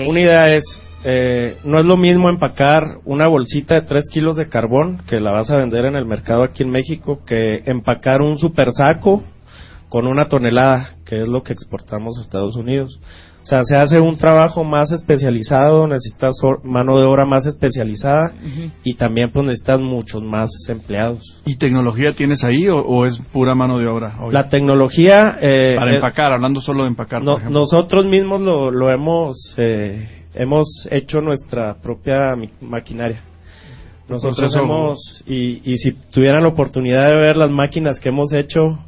Una 0.00 0.20
idea 0.20 0.54
es, 0.54 0.64
eh, 1.04 1.58
no 1.64 1.78
es 1.78 1.84
lo 1.84 1.98
mismo 1.98 2.30
empacar 2.30 2.98
una 3.04 3.28
bolsita 3.28 3.74
de 3.74 3.82
3 3.82 4.08
kilos 4.10 4.36
de 4.36 4.48
carbón 4.48 5.02
que 5.06 5.20
la 5.20 5.32
vas 5.32 5.50
a 5.50 5.58
vender 5.58 5.84
en 5.84 5.96
el 5.96 6.06
mercado 6.06 6.44
aquí 6.44 6.62
en 6.62 6.70
México 6.70 7.20
que 7.26 7.62
empacar 7.66 8.22
un 8.22 8.38
super 8.38 8.72
saco 8.72 9.22
con 9.90 10.06
una 10.06 10.28
tonelada, 10.28 10.92
que 11.04 11.20
es 11.20 11.28
lo 11.28 11.42
que 11.42 11.52
exportamos 11.52 12.16
a 12.16 12.22
Estados 12.22 12.56
Unidos. 12.56 12.98
O 13.42 13.46
sea, 13.46 13.64
se 13.64 13.76
hace 13.76 13.98
un 13.98 14.16
trabajo 14.16 14.62
más 14.62 14.92
especializado, 14.92 15.88
necesitas 15.88 16.32
mano 16.62 16.98
de 16.98 17.04
obra 17.06 17.24
más 17.26 17.44
especializada 17.46 18.32
y 18.84 18.94
también 18.94 19.32
pues 19.32 19.44
necesitas 19.44 19.80
muchos 19.80 20.22
más 20.22 20.48
empleados. 20.68 21.40
¿Y 21.44 21.56
tecnología 21.56 22.14
tienes 22.14 22.44
ahí 22.44 22.68
o, 22.68 22.78
o 22.78 23.04
es 23.04 23.18
pura 23.32 23.54
mano 23.56 23.78
de 23.78 23.88
obra? 23.88 24.14
hoy? 24.20 24.32
La 24.32 24.48
tecnología... 24.48 25.38
eh, 25.42 25.74
Para 25.76 25.90
eh, 25.92 25.94
empacar, 25.96 26.32
hablando 26.32 26.60
solo 26.60 26.84
de 26.84 26.90
empacar, 26.90 27.20
no- 27.22 27.32
por 27.32 27.40
ejemplo. 27.40 27.60
nosotros 27.60 28.06
mismos 28.06 28.40
lo, 28.42 28.70
lo 28.70 28.90
hemos 28.92 29.56
eh, 29.58 30.08
hemos 30.34 30.86
hecho 30.92 31.20
nuestra 31.20 31.74
propia 31.82 32.34
maquinaria. 32.60 33.22
Nosotros 34.08 34.54
hemos 34.56 35.24
y, 35.26 35.62
y 35.72 35.78
si 35.78 35.92
tuvieran 36.12 36.42
la 36.42 36.48
oportunidad 36.50 37.06
de 37.08 37.16
ver 37.16 37.36
las 37.36 37.50
máquinas 37.50 37.98
que 37.98 38.10
hemos 38.10 38.32
hecho 38.34 38.78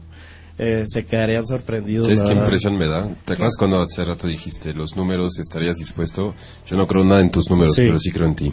eh, 0.59 0.82
se 0.86 1.05
quedarían 1.05 1.46
sorprendidos. 1.46 2.07
¿Sabes 2.07 2.22
qué 2.22 2.28
verdad. 2.28 2.42
impresión 2.44 2.78
me 2.78 2.86
da? 2.86 3.09
¿Te 3.24 3.32
acuerdas 3.34 3.57
cuando 3.59 3.80
hace 3.80 4.05
rato 4.05 4.28
dijiste 4.28 4.72
los 4.72 4.94
números 4.96 5.38
estarías 5.40 5.76
dispuesto? 5.76 6.34
Yo 6.66 6.76
no 6.76 6.86
creo 6.86 7.05
nada 7.05 7.20
en 7.20 7.30
tus 7.30 7.50
números, 7.50 7.74
Sí. 7.74 7.82
pero 7.86 7.98
sí 7.98 8.11
creo 8.12 8.26
en 8.26 8.34
ti. 8.36 8.52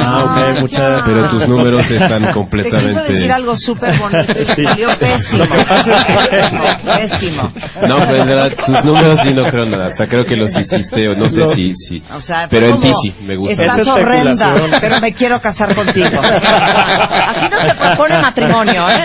Ah, 0.00 0.24
ok, 0.54 0.60
muchas 0.62 1.02
Pero 1.06 1.28
tus 1.28 1.46
números 1.46 1.90
están 1.90 2.10
Te 2.22 2.26
quiso 2.28 2.32
completamente... 2.40 3.12
decir 3.12 3.32
algo 3.32 3.54
súper 3.56 3.98
bonito 3.98 4.32
y 4.32 4.46
Sí. 4.54 4.62
salió 4.64 4.88
pésimo. 4.98 5.44
Lo 5.44 5.50
que 5.56 5.64
pasa 5.64 6.98
Pésimo. 7.08 7.42
No, 7.86 7.96
pero 8.06 8.22
en 8.22 8.28
verdad, 8.28 8.52
tus 8.64 8.84
números 8.84 9.18
sí 9.22 9.34
no 9.34 9.44
creo 9.44 9.66
nada. 9.66 9.86
Hasta 9.86 10.06
creo 10.06 10.24
que 10.24 10.36
los 10.36 10.50
hiciste, 10.58 11.08
o 11.08 11.14
no 11.14 11.28
sé 11.28 11.40
No. 11.40 11.52
si... 11.54 11.74
si 11.74 12.02
O 12.14 12.20
sea, 12.20 12.48
pero 12.48 12.68
en 12.68 12.80
ti 12.80 12.88
sí, 13.02 13.14
me 13.26 13.36
gusta. 13.36 13.62
Estás 13.62 13.88
horrenda, 13.88 14.52
pero 14.80 15.00
me 15.00 15.12
quiero 15.12 15.40
casar 15.40 15.74
contigo. 15.74 16.06
Así 16.20 17.46
no 17.50 17.58
se 17.58 17.74
propone 17.74 18.18
matrimonio, 18.20 18.88
¿eh? 18.88 19.04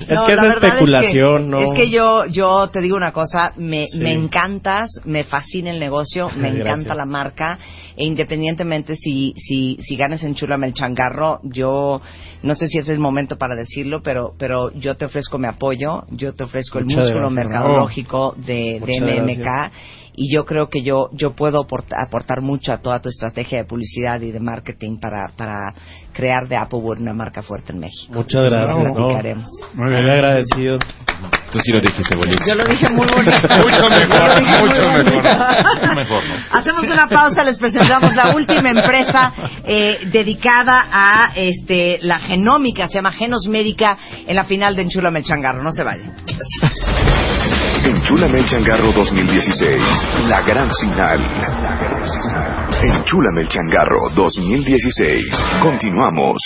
Es 0.00 0.06
que 0.26 0.32
es 0.32 0.36
la 0.36 0.42
verdad 0.42 0.53
especulación, 0.54 1.36
es 1.36 1.42
que, 1.42 1.48
¿no? 1.48 1.60
Es 1.62 1.74
que 1.74 1.90
yo, 1.90 2.26
yo 2.26 2.68
te 2.68 2.80
digo 2.80 2.96
una 2.96 3.12
cosa, 3.12 3.52
me, 3.56 3.86
Sí. 3.86 3.98
me 4.00 4.12
encantas, 4.12 4.90
me 5.04 5.24
fascina 5.24 5.70
el 5.70 5.78
negocio, 5.80 6.28
me 6.36 6.50
Gracias. 6.50 6.66
encanta 6.66 6.94
la 6.94 7.06
marca, 7.06 7.58
e 7.96 8.04
independientemente 8.04 8.96
si, 8.96 9.34
si, 9.36 9.76
si 9.80 9.96
ganas 9.96 10.22
en 10.24 10.34
Chulame 10.34 10.66
el 10.66 10.74
changarro, 10.74 11.40
yo 11.44 12.00
no 12.42 12.54
sé 12.54 12.68
si 12.68 12.78
ese 12.78 12.92
es 12.92 12.96
el 12.96 13.00
momento 13.00 13.36
para 13.38 13.54
decirlo, 13.54 14.02
pero, 14.02 14.34
pero 14.38 14.70
yo 14.72 14.96
te 14.96 15.04
ofrezco 15.04 15.38
mi 15.38 15.46
apoyo, 15.46 16.04
yo 16.10 16.34
te 16.34 16.44
ofrezco 16.44 16.78
el 16.78 16.84
músculo 16.86 17.10
gracias. 17.30 17.32
mercadológico 17.32 18.34
de, 18.36 18.80
de 18.80 19.20
MMK. 19.22 19.38
gracias. 19.38 19.72
Y 20.16 20.32
yo 20.34 20.44
creo 20.44 20.68
que 20.68 20.82
yo, 20.82 21.08
yo 21.12 21.32
puedo 21.32 21.62
aportar, 21.62 21.98
aportar 22.00 22.40
mucho 22.40 22.72
a 22.72 22.78
toda 22.78 23.00
tu 23.00 23.08
estrategia 23.08 23.58
de 23.58 23.64
publicidad 23.64 24.20
y 24.20 24.30
de 24.30 24.40
marketing 24.40 24.98
para, 25.00 25.28
para 25.36 25.74
crear 26.12 26.48
de 26.48 26.56
Applewood 26.56 27.00
una 27.00 27.14
marca 27.14 27.42
fuerte 27.42 27.72
en 27.72 27.80
México. 27.80 28.12
Muchas 28.12 28.42
gracias. 28.42 28.76
Lo 28.76 28.94
no. 28.94 29.44
Muy 29.74 29.90
bien 29.90 30.10
agradecido. 30.10 30.78
Tú 31.50 31.58
sí 31.60 31.72
lo 31.72 31.80
dijiste 31.80 32.16
bonito. 32.16 32.42
Yo 32.46 32.54
lo 32.54 32.64
dije 32.64 32.88
muy 32.90 33.06
bonito. 33.06 33.38
Mucho 33.64 33.88
mejor, 33.88 34.42
mucho 34.60 35.94
mejor. 35.94 36.22
Hacemos 36.50 36.84
una 36.90 37.08
pausa, 37.08 37.44
les 37.44 37.58
presentamos 37.58 38.14
la 38.14 38.34
última 38.34 38.70
empresa 38.70 39.32
eh, 39.64 40.00
dedicada 40.10 40.88
a 40.90 41.32
este 41.36 41.98
la 42.02 42.18
genómica, 42.18 42.88
se 42.88 42.94
llama 42.94 43.12
Genos 43.12 43.46
Médica, 43.48 43.96
en 44.26 44.34
la 44.34 44.44
final 44.44 44.74
de 44.74 44.82
Enchúlame 44.82 45.20
el 45.20 45.24
Changarro. 45.24 45.62
No 45.62 45.70
se 45.70 45.84
vayan. 45.84 46.12
Enchúlame 47.84 48.38
el 48.38 48.46
changarro 48.46 48.92
2016. 48.92 49.82
La 50.26 50.40
gran 50.40 50.70
final. 50.80 51.20
Enchúlame 52.82 53.42
el 53.42 53.48
changarro 53.48 54.08
2016. 54.14 55.26
Continuamos. 55.60 56.42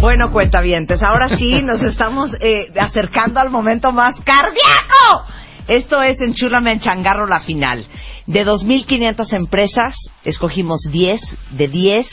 Bueno, 0.00 0.32
cuentavientes, 0.32 1.04
ahora 1.04 1.28
sí 1.28 1.62
nos 1.62 1.80
estamos 1.84 2.32
eh, 2.40 2.72
acercando 2.76 3.38
al 3.38 3.50
momento 3.50 3.92
más 3.92 4.16
cardíaco. 4.22 5.26
Esto 5.68 6.02
es 6.02 6.20
Enchúlame 6.20 6.72
en 6.72 6.80
Changarro, 6.80 7.26
la 7.26 7.38
final. 7.38 7.86
De 8.26 8.44
2.500 8.44 9.32
empresas, 9.32 9.94
escogimos 10.24 10.80
10. 10.90 11.20
De 11.52 11.68
10, 11.68 12.06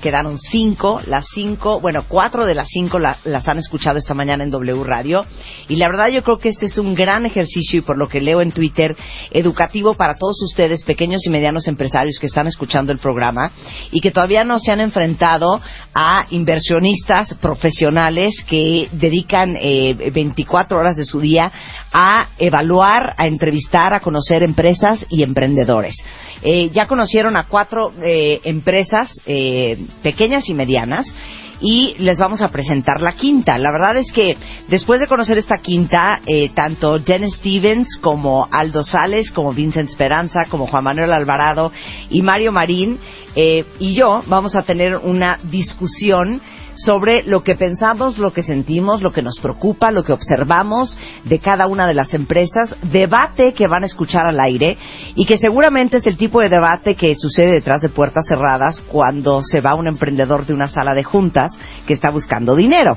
quedaron 0.00 0.38
5. 0.38 1.02
Las 1.06 1.26
5, 1.34 1.80
bueno, 1.80 2.04
4 2.08 2.46
de 2.46 2.54
las 2.54 2.68
5 2.68 2.98
las 2.98 3.48
han 3.48 3.58
escuchado 3.58 3.98
esta 3.98 4.14
mañana 4.14 4.44
en 4.44 4.50
W 4.50 4.84
Radio. 4.84 5.24
Y 5.68 5.76
la 5.76 5.88
verdad 5.88 6.08
yo 6.08 6.22
creo 6.22 6.38
que 6.38 6.48
este 6.48 6.66
es 6.66 6.78
un 6.78 6.94
gran 6.94 7.26
ejercicio 7.26 7.80
y 7.80 7.82
por 7.82 7.98
lo 7.98 8.08
que 8.08 8.20
leo 8.20 8.40
en 8.40 8.52
Twitter, 8.52 8.96
educativo 9.30 9.94
para 9.94 10.14
todos 10.14 10.42
ustedes, 10.42 10.84
pequeños 10.84 11.26
y 11.26 11.30
medianos 11.30 11.68
empresarios 11.68 12.18
que 12.18 12.26
están 12.26 12.46
escuchando 12.46 12.92
el 12.92 12.98
programa 12.98 13.52
y 13.90 14.00
que 14.00 14.10
todavía 14.10 14.44
no 14.44 14.58
se 14.58 14.72
han 14.72 14.80
enfrentado 14.80 15.60
a 15.94 16.26
inversionistas 16.30 17.34
profesionales 17.34 18.44
que 18.48 18.88
dedican 18.92 19.56
eh, 19.60 20.10
24 20.12 20.78
horas 20.78 20.96
de 20.96 21.04
su 21.04 21.20
día 21.20 21.50
a 21.92 22.30
evaluar, 22.38 23.14
a 23.16 23.26
entrevistar, 23.26 23.94
a 23.94 24.00
conocer 24.00 24.42
empresas 24.42 25.06
y 25.08 25.22
emprendedores. 25.22 25.96
Eh, 26.42 26.70
ya 26.72 26.86
conocieron 26.86 27.36
a 27.36 27.44
cuatro 27.44 27.92
eh, 28.02 28.40
empresas 28.44 29.12
eh, 29.26 29.78
pequeñas 30.02 30.48
y 30.48 30.54
medianas 30.54 31.14
y 31.60 31.94
les 31.98 32.18
vamos 32.18 32.42
a 32.42 32.48
presentar 32.48 33.00
la 33.00 33.12
quinta. 33.12 33.58
La 33.58 33.72
verdad 33.72 33.96
es 33.96 34.12
que 34.12 34.36
después 34.68 35.00
de 35.00 35.06
conocer 35.06 35.38
esta 35.38 35.58
quinta, 35.58 36.20
eh, 36.26 36.50
tanto 36.54 37.00
Jen 37.02 37.28
Stevens 37.30 37.98
como 38.00 38.48
Aldo 38.50 38.84
Sales, 38.84 39.30
como 39.30 39.52
Vincent 39.52 39.88
Esperanza, 39.88 40.46
como 40.46 40.66
Juan 40.66 40.84
Manuel 40.84 41.12
Alvarado 41.12 41.72
y 42.10 42.22
Mario 42.22 42.52
Marín 42.52 42.98
eh, 43.34 43.64
y 43.78 43.94
yo 43.94 44.22
vamos 44.26 44.56
a 44.56 44.62
tener 44.62 44.96
una 44.96 45.38
discusión 45.44 46.40
sobre 46.76 47.22
lo 47.22 47.42
que 47.42 47.54
pensamos, 47.54 48.18
lo 48.18 48.32
que 48.32 48.42
sentimos, 48.42 49.02
lo 49.02 49.12
que 49.12 49.22
nos 49.22 49.38
preocupa, 49.38 49.90
lo 49.90 50.02
que 50.02 50.12
observamos 50.12 50.96
de 51.24 51.38
cada 51.38 51.66
una 51.66 51.86
de 51.86 51.94
las 51.94 52.14
empresas, 52.14 52.74
debate 52.82 53.54
que 53.54 53.66
van 53.66 53.82
a 53.82 53.86
escuchar 53.86 54.26
al 54.26 54.40
aire 54.40 54.76
y 55.14 55.24
que 55.24 55.38
seguramente 55.38 55.96
es 55.96 56.06
el 56.06 56.16
tipo 56.16 56.40
de 56.40 56.48
debate 56.48 56.94
que 56.94 57.14
sucede 57.14 57.52
detrás 57.52 57.80
de 57.82 57.88
puertas 57.88 58.26
cerradas 58.26 58.82
cuando 58.88 59.42
se 59.42 59.60
va 59.60 59.74
un 59.74 59.88
emprendedor 59.88 60.46
de 60.46 60.54
una 60.54 60.68
sala 60.68 60.94
de 60.94 61.04
juntas 61.04 61.52
que 61.86 61.94
está 61.94 62.10
buscando 62.10 62.54
dinero. 62.54 62.96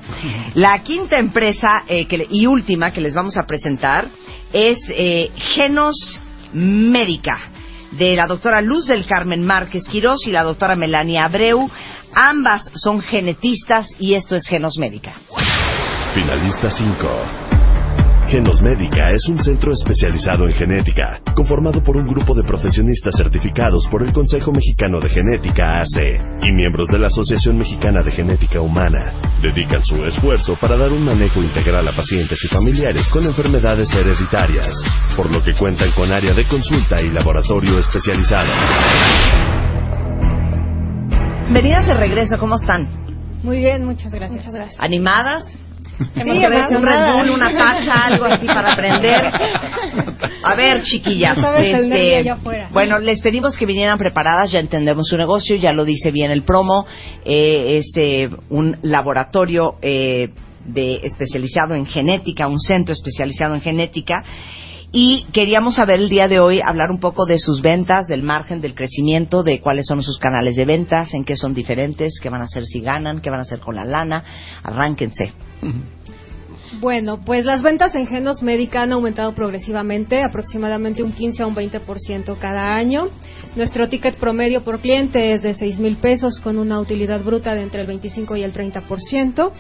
La 0.56 0.84
quinta 0.84 1.18
empresa 1.18 1.84
eh, 1.88 2.06
que 2.06 2.28
y 2.30 2.46
última 2.46 2.92
que 2.92 3.02
les 3.02 3.14
vamos 3.14 3.38
a 3.38 3.48
presentar 3.48 4.08
es 4.52 4.78
eh, 4.90 5.32
Genos 5.56 6.20
Médica 6.52 7.40
de 7.92 8.16
la 8.16 8.28
doctora 8.28 8.62
Luz 8.62 8.88
del 8.88 9.06
Carmen 9.06 9.44
Márquez 9.44 9.84
Quirós 9.88 10.28
y 10.28 10.32
la 10.32 10.44
doctora 10.44 10.76
Melania 10.76 11.26
Abreu. 11.26 11.70
Ambas 12.14 12.70
son 12.76 13.02
genetistas 13.02 13.88
y 14.00 14.14
esto 14.14 14.36
es 14.36 14.48
Genos 14.48 14.78
Médica. 14.78 15.14
Finalista 16.14 16.70
5. 16.70 17.50
Genos 18.30 18.62
Médica 18.62 19.12
es 19.12 19.28
un 19.28 19.40
centro 19.40 19.74
especializado 19.74 20.48
en 20.48 20.54
genética, 20.54 21.20
conformado 21.34 21.82
por 21.82 21.98
un 21.98 22.06
grupo 22.06 22.36
de 22.36 22.44
profesionistas 22.44 23.16
certificados 23.18 23.88
por 23.90 24.04
el 24.04 24.14
Consejo 24.14 24.52
Mexicano 24.52 25.00
de 25.00 25.10
Genética 25.10 25.82
AC 25.82 26.44
y 26.44 26.52
miembros 26.52 26.90
de 26.90 27.00
la 27.00 27.08
Asociación 27.08 27.58
Mexicana 27.58 28.04
de 28.04 28.12
Genética 28.12 28.62
Humana. 28.62 29.14
Dedican 29.42 29.84
su 29.84 30.06
esfuerzo 30.06 30.56
para 30.62 30.78
dar 30.78 30.92
un 30.92 31.06
manejo 31.06 31.42
integral 31.42 31.88
a 31.88 31.96
pacientes 31.96 32.38
y 32.44 32.48
familiares 32.50 33.08
con 33.10 33.26
enfermedades 33.26 33.92
hereditarias, 33.96 34.76
por 35.16 35.32
lo 35.32 35.44
que 35.44 35.56
cuentan 35.56 35.92
con 35.94 36.12
área 36.12 36.34
de 36.34 36.48
consulta 36.48 37.02
y 37.02 37.10
laboratorio 37.10 37.80
especializado. 37.80 38.54
Bienvenidas 41.52 41.88
de 41.88 41.96
regreso, 41.96 42.38
¿cómo 42.38 42.58
están? 42.58 42.88
Muy 43.42 43.58
bien, 43.58 43.84
muchas 43.84 44.12
gracias. 44.12 44.38
Muchas 44.38 44.54
gracias. 44.54 44.80
¿Animadas? 44.80 45.46
Sí, 45.98 46.04
Hemos 46.16 46.38
un 46.70 46.84
Red. 46.86 47.14
Bull, 47.14 47.32
una 47.32 47.52
tacha, 47.52 48.06
algo 48.06 48.26
así 48.26 48.46
para 48.46 48.74
aprender. 48.74 49.26
A 50.44 50.54
ver, 50.56 50.84
chiquillas. 50.84 51.36
No 51.40 51.52
este, 51.56 52.36
bueno, 52.72 53.00
les 53.00 53.20
pedimos 53.22 53.58
que 53.58 53.66
vinieran 53.66 53.98
preparadas, 53.98 54.52
ya 54.52 54.60
entendemos 54.60 55.08
su 55.08 55.18
negocio, 55.18 55.56
ya 55.56 55.74
lo 55.74 55.86
dice 55.86 56.12
bien 56.12 56.30
el 56.30 56.44
promo. 56.44 56.86
eh, 57.26 57.80
es 57.80 57.94
eh, 57.96 58.30
un 58.52 58.78
laboratorio 58.84 59.78
eh, 59.82 60.30
de, 60.66 61.00
especializado 61.02 61.74
en 61.74 61.88
genética, 61.88 62.48
un 62.48 62.60
centro 62.60 62.94
especializado 62.94 63.56
en 63.56 63.62
genética. 63.62 64.24
Y 64.92 65.26
queríamos 65.34 65.76
saber 65.76 66.00
el 66.00 66.10
día 66.10 66.28
de 66.28 66.40
hoy, 66.40 66.62
hablar 66.62 66.90
un 66.90 67.00
poco 67.00 67.28
de 67.28 67.38
sus 67.38 67.62
ventas, 67.62 68.08
del 68.08 68.24
margen, 68.24 68.60
del 68.60 68.74
crecimiento, 68.74 69.44
de 69.44 69.62
cuáles 69.62 69.86
son 69.86 70.02
sus 70.02 70.18
canales 70.18 70.56
de 70.56 70.66
ventas, 70.66 71.14
en 71.14 71.26
qué 71.26 71.36
son 71.36 71.54
diferentes, 71.54 72.20
qué 72.20 72.30
van 72.30 72.42
a 72.42 72.46
hacer 72.46 72.66
si 72.66 72.82
ganan, 72.82 73.22
qué 73.22 73.30
van 73.30 73.40
a 73.40 73.44
hacer 73.44 73.60
con 73.60 73.76
la 73.76 73.86
lana. 73.86 74.24
Arránquense. 74.64 75.32
Bueno, 76.80 77.20
pues 77.26 77.46
las 77.46 77.64
ventas 77.64 77.96
en 77.96 78.06
Genos 78.06 78.44
Médica 78.44 78.84
han 78.84 78.94
aumentado 78.94 79.34
progresivamente, 79.34 80.22
aproximadamente 80.22 81.02
un 81.02 81.14
15 81.14 81.42
a 81.42 81.48
un 81.48 81.56
20% 81.56 82.38
cada 82.38 82.76
año. 82.76 83.10
Nuestro 83.56 83.90
ticket 83.90 84.18
promedio 84.18 84.64
por 84.64 84.80
cliente 84.80 85.32
es 85.34 85.42
de 85.42 85.56
6 85.56 85.80
mil 85.80 85.96
pesos 85.98 86.40
con 86.40 86.60
una 86.60 86.80
utilidad 86.80 87.24
bruta 87.24 87.56
de 87.56 87.64
entre 87.64 87.82
el 87.82 87.88
25 87.88 88.36
y 88.36 88.44
el 88.44 88.54
30%. 88.54 89.52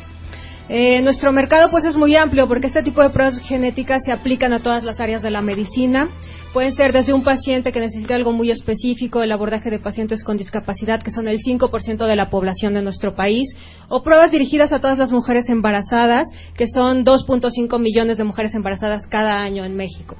Eh, 0.71 1.01
nuestro 1.01 1.33
mercado 1.33 1.71
pues 1.71 1.83
es 1.83 1.95
muy 1.95 2.15
amplio 2.15 2.47
porque 2.47 2.67
este 2.67 2.83
tipo 2.83 3.01
de 3.01 3.09
pruebas 3.09 3.39
genéticas 3.39 4.03
se 4.05 4.11
aplican 4.11 4.53
a 4.53 4.59
todas 4.59 4.83
las 4.83 4.99
áreas 4.99 5.23
de 5.23 5.31
la 5.31 5.41
medicina. 5.41 6.09
Pueden 6.53 6.73
ser 6.73 6.93
desde 6.93 7.13
un 7.13 7.23
paciente 7.23 7.71
que 7.71 7.79
necesita 7.79 8.13
algo 8.13 8.31
muy 8.31 8.51
específico, 8.51 9.23
el 9.23 9.31
abordaje 9.31 9.71
de 9.71 9.79
pacientes 9.79 10.23
con 10.23 10.37
discapacidad, 10.37 11.01
que 11.01 11.11
son 11.11 11.27
el 11.27 11.39
5% 11.39 12.05
de 12.05 12.15
la 12.15 12.29
población 12.29 12.75
de 12.75 12.81
nuestro 12.81 13.13
país, 13.15 13.55
o 13.87 14.03
pruebas 14.03 14.31
dirigidas 14.31 14.71
a 14.71 14.79
todas 14.79 14.97
las 14.97 15.11
mujeres 15.11 15.49
embarazadas, 15.49 16.25
que 16.55 16.67
son 16.67 17.03
2.5 17.03 17.79
millones 17.79 18.17
de 18.17 18.23
mujeres 18.23 18.55
embarazadas 18.55 19.07
cada 19.07 19.41
año 19.41 19.63
en 19.63 19.75
México. 19.75 20.15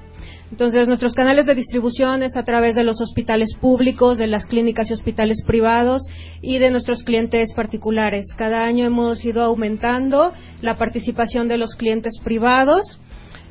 Entonces, 0.52 0.88
nuestros 0.88 1.14
canales 1.14 1.46
de 1.46 1.54
distribución 1.54 2.24
es 2.24 2.36
a 2.36 2.44
través 2.44 2.74
de 2.74 2.84
los 2.84 3.00
hospitales 3.02 3.54
públicos, 3.60 4.18
de 4.18 4.28
las 4.28 4.48
clínicas 4.48 4.90
y 4.90 4.94
hospitales 4.94 5.44
privados 5.46 6.02
y 6.42 6.58
de 6.58 6.72
nuestros 6.72 7.04
clientes 7.04 7.54
particulares. 7.54 8.26
Cada 8.36 8.64
año 8.64 8.86
hemos 8.86 9.24
ido 9.24 9.44
aumentando 9.44 10.34
la 10.62 10.76
participación 10.76 11.48
de 11.48 11.58
los 11.58 11.76
clientes 11.76 12.20
privados. 12.24 13.00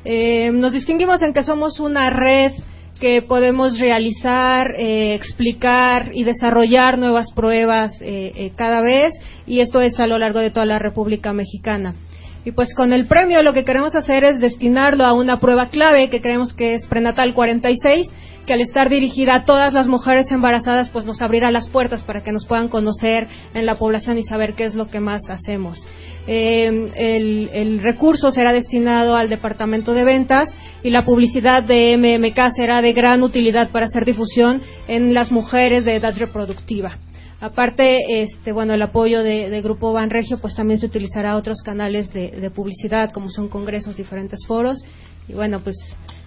Eh, 0.03 0.51
nos 0.51 0.73
distinguimos 0.73 1.21
en 1.21 1.33
que 1.33 1.43
somos 1.43 1.79
una 1.79 2.09
red 2.09 2.51
que 2.99 3.21
podemos 3.21 3.79
realizar, 3.79 4.75
eh, 4.75 5.13
explicar 5.13 6.11
y 6.13 6.25
desarrollar 6.25 6.97
nuevas 6.97 7.31
pruebas 7.33 7.93
eh, 8.01 8.51
cada 8.57 8.81
vez 8.81 9.13
y 9.47 9.61
esto 9.61 9.79
es 9.79 9.97
a 10.01 10.07
lo 10.07 10.17
largo 10.17 10.39
de 10.39 10.51
toda 10.51 10.65
la 10.65 10.79
República 10.79 11.31
Mexicana. 11.31 11.95
Y 12.45 12.51
pues 12.51 12.73
con 12.73 12.93
el 12.93 13.05
premio 13.05 13.43
lo 13.43 13.53
que 13.53 13.65
queremos 13.65 13.95
hacer 13.95 14.23
es 14.23 14.39
destinarlo 14.39 15.05
a 15.05 15.13
una 15.13 15.39
prueba 15.39 15.67
clave 15.67 16.09
que 16.09 16.21
creemos 16.21 16.53
que 16.53 16.73
es 16.73 16.85
prenatal 16.87 17.33
46, 17.33 18.07
que 18.45 18.53
al 18.53 18.61
estar 18.61 18.89
dirigida 18.89 19.35
a 19.35 19.45
todas 19.45 19.73
las 19.73 19.87
mujeres 19.87 20.31
embarazadas 20.31 20.89
pues 20.89 21.05
nos 21.05 21.21
abrirá 21.21 21.51
las 21.51 21.69
puertas 21.69 22.03
para 22.03 22.23
que 22.23 22.31
nos 22.31 22.47
puedan 22.47 22.69
conocer 22.69 23.27
en 23.53 23.65
la 23.65 23.75
población 23.75 24.17
y 24.17 24.23
saber 24.23 24.55
qué 24.55 24.63
es 24.63 24.73
lo 24.73 24.87
que 24.87 24.99
más 24.99 25.29
hacemos. 25.29 25.85
Eh, 26.27 26.91
el, 26.95 27.49
el 27.53 27.79
recurso 27.81 28.31
será 28.31 28.51
destinado 28.51 29.15
al 29.15 29.29
departamento 29.29 29.93
de 29.93 30.03
ventas 30.03 30.49
y 30.81 30.89
la 30.91 31.05
publicidad 31.05 31.63
de 31.63 31.97
MMK 31.97 32.55
será 32.55 32.81
de 32.81 32.93
gran 32.93 33.21
utilidad 33.21 33.69
para 33.69 33.87
hacer 33.87 34.05
difusión 34.05 34.61
en 34.87 35.13
las 35.13 35.31
mujeres 35.31 35.85
de 35.85 35.97
edad 35.97 36.15
reproductiva. 36.17 36.97
Aparte, 37.41 38.21
este, 38.21 38.51
bueno, 38.51 38.73
el 38.73 38.81
apoyo 38.81 39.23
de, 39.23 39.49
de 39.49 39.61
Grupo 39.61 39.93
Banregio, 39.93 40.39
pues 40.39 40.55
también 40.55 40.79
se 40.79 40.87
utilizará 40.87 41.35
otros 41.37 41.61
canales 41.63 42.11
de, 42.13 42.31
de 42.31 42.49
publicidad, 42.51 43.11
como 43.11 43.29
son 43.29 43.47
congresos, 43.47 43.95
diferentes 43.95 44.39
foros. 44.45 44.83
Y 45.27 45.33
bueno, 45.33 45.59
pues 45.59 45.75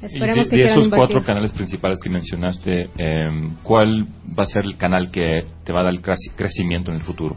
esperemos 0.01 0.47
y 0.47 0.51
de, 0.51 0.57
que 0.57 0.63
de 0.63 0.69
esos 0.71 0.85
invertir. 0.85 1.09
cuatro 1.09 1.25
canales 1.25 1.53
principales 1.53 1.99
que 2.03 2.09
mencionaste, 2.09 2.89
eh, 2.97 3.31
¿cuál 3.63 4.05
va 4.39 4.45
a 4.45 4.47
ser 4.47 4.65
el 4.65 4.77
canal 4.77 5.11
que 5.11 5.45
te 5.65 5.73
va 5.73 5.81
a 5.81 5.85
dar 5.85 5.93
el 5.93 6.01
creci- 6.01 6.33
crecimiento 6.37 6.91
en 6.93 6.99
el 6.99 7.03
futuro? 7.03 7.37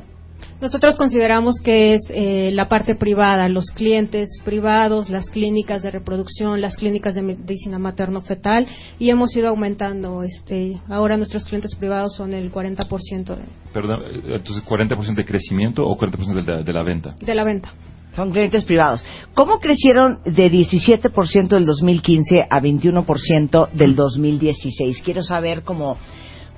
Nosotros 0.66 0.96
consideramos 0.96 1.60
que 1.64 1.94
es 1.94 2.02
eh, 2.10 2.50
la 2.52 2.68
parte 2.68 2.96
privada, 2.96 3.48
los 3.50 3.66
clientes 3.66 4.28
privados, 4.44 5.12
las 5.12 5.30
clínicas 5.30 5.84
de 5.84 5.92
reproducción, 5.92 6.60
las 6.60 6.76
clínicas 6.76 7.14
de 7.14 7.22
medicina 7.22 7.78
materno-fetal 7.78 8.66
y 8.98 9.12
hemos 9.12 9.36
ido 9.36 9.50
aumentando. 9.50 10.24
Este, 10.24 10.82
ahora 10.90 11.18
nuestros 11.18 11.46
clientes 11.46 11.76
privados 11.76 12.16
son 12.16 12.34
el 12.34 12.52
40% 12.52 13.36
de, 13.36 13.44
Perdón, 13.74 14.02
entonces, 14.26 14.66
¿40% 14.66 15.14
de 15.14 15.24
crecimiento 15.24 15.86
o 15.86 15.96
40% 15.96 16.34
de 16.34 16.52
la, 16.52 16.64
de 16.64 16.74
la 16.74 16.82
venta? 16.82 17.16
de 17.22 17.36
la 17.36 17.44
venta. 17.44 17.72
Son 18.16 18.32
clientes 18.32 18.66
privados. 18.66 19.06
¿Cómo 19.36 19.60
crecieron 19.60 20.24
de 20.26 20.50
17% 20.52 21.48
del 21.48 21.68
2015 21.68 22.48
a 22.50 22.60
21% 22.60 23.70
del 23.72 23.96
2016? 23.96 25.04
Quiero 25.04 25.22
saber 25.22 25.62
cómo, 25.62 25.98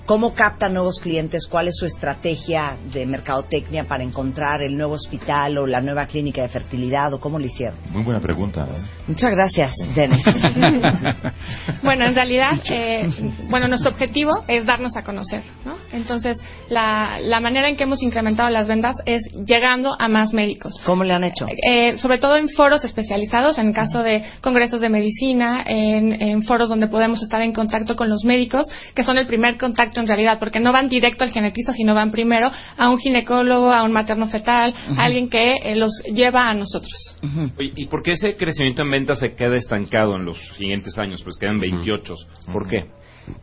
cómo 0.08 0.34
captan 0.34 0.74
nuevos 0.74 1.00
clientes, 1.02 1.48
cuál 1.48 1.68
es 1.68 1.76
su 1.78 1.86
estrategia 1.86 2.78
de 2.94 3.06
mercadotecnia 3.06 3.84
para 3.84 4.04
encontrar 4.04 4.62
el 4.62 4.76
nuevo 4.76 4.94
hospital 4.94 5.58
o 5.58 5.68
la 5.68 5.82
nueva 5.82 6.08
clínica 6.08 6.42
de 6.42 6.48
fertilidad 6.48 7.14
o 7.14 7.20
cómo 7.20 7.38
lo 7.38 7.46
hicieron. 7.46 7.78
Muy 7.92 8.04
buena 8.04 8.22
pregunta. 8.22 8.62
¿eh? 8.62 8.82
Muchas 9.06 9.32
gracias, 9.32 9.76
Dennis. 9.94 10.24
Bueno, 11.84 12.06
en 12.06 12.16
realidad, 12.16 12.54
eh, 12.70 13.08
bueno, 13.50 13.68
nuestro 13.68 13.92
objetivo 13.92 14.44
es 14.48 14.66
darnos 14.66 14.96
a 14.96 15.04
conocer, 15.04 15.44
¿no? 15.66 15.76
Entonces, 15.92 16.40
la, 16.70 17.20
la 17.22 17.40
manera 17.40 17.68
en 17.70 17.76
que 17.76 17.84
hemos 17.84 18.02
incrementado 18.02 18.50
las 18.50 18.68
ventas 18.68 18.96
es 19.06 19.22
llegando 19.46 19.96
a 20.00 20.08
más 20.08 20.34
médicos. 20.34 20.74
¿Cómo 20.86 21.04
le 21.04 21.14
han 21.14 21.24
hecho? 21.24 21.46
Eh, 21.48 21.98
sobre 21.98 22.18
todo 22.18 22.38
en 22.38 22.50
foros 22.50 22.84
especializados, 22.86 23.58
en 23.58 23.74
caso 23.74 24.04
de 24.04 24.24
congresos 24.42 24.80
de 24.80 24.90
medicina, 24.90 25.64
en, 25.66 26.22
en 26.22 26.44
foros 26.44 26.70
donde 26.70 26.88
podemos 26.88 27.22
estar 27.22 27.42
en 27.42 27.52
contacto 27.52 27.96
con 27.96 28.10
los 28.10 28.24
médicos, 28.24 28.66
que 28.96 29.04
son 29.04 29.18
el 29.18 29.28
primer 29.28 29.58
contacto 29.58 29.97
en 29.99 30.07
realidad, 30.07 30.40
porque 30.40 30.60
no 30.60 30.72
van 30.72 30.90
directo 30.90 31.24
al 31.24 31.32
genetista, 31.32 31.74
sino 31.74 31.94
van 31.94 32.11
primero 32.11 32.52
a 32.78 32.90
un 32.90 32.98
ginecólogo, 32.98 33.72
a 33.72 33.84
un 33.84 33.91
materno 33.91 34.28
fetal, 34.28 34.74
Ujú. 34.91 34.99
a 34.99 35.06
alguien 35.06 35.30
que 35.30 35.56
eh, 35.56 35.76
los 35.76 35.91
lleva 36.14 36.49
a 36.49 36.53
nosotros. 36.53 37.18
Oye, 37.57 37.74
¿Y 37.76 37.86
por 37.88 38.03
qué 38.03 38.11
ese 38.11 38.36
crecimiento 38.36 38.82
en 38.82 38.91
ventas 38.91 39.19
se 39.19 39.34
queda 39.34 39.56
estancado 39.56 40.15
en 40.15 40.26
los 40.26 40.38
siguientes 40.57 40.98
años? 40.98 41.22
Pues 41.24 41.38
quedan 41.38 41.60
28. 41.60 42.14
¿Por 42.52 42.68
qué? 42.68 42.86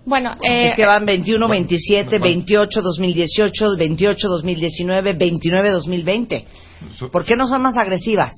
Bueno, 0.06 0.32
eh, 0.42 0.70
es 0.70 0.76
que 0.76 0.86
van 0.86 1.04
21, 1.04 1.46
27, 1.46 2.18
28, 2.18 2.82
2018, 2.82 3.76
28, 3.76 4.28
2019, 4.28 5.12
29, 5.12 5.70
2020. 5.70 6.44
¿Por 7.10 7.24
qué 7.24 7.34
no 7.36 7.46
son 7.46 7.62
más 7.62 7.76
agresivas? 7.76 8.32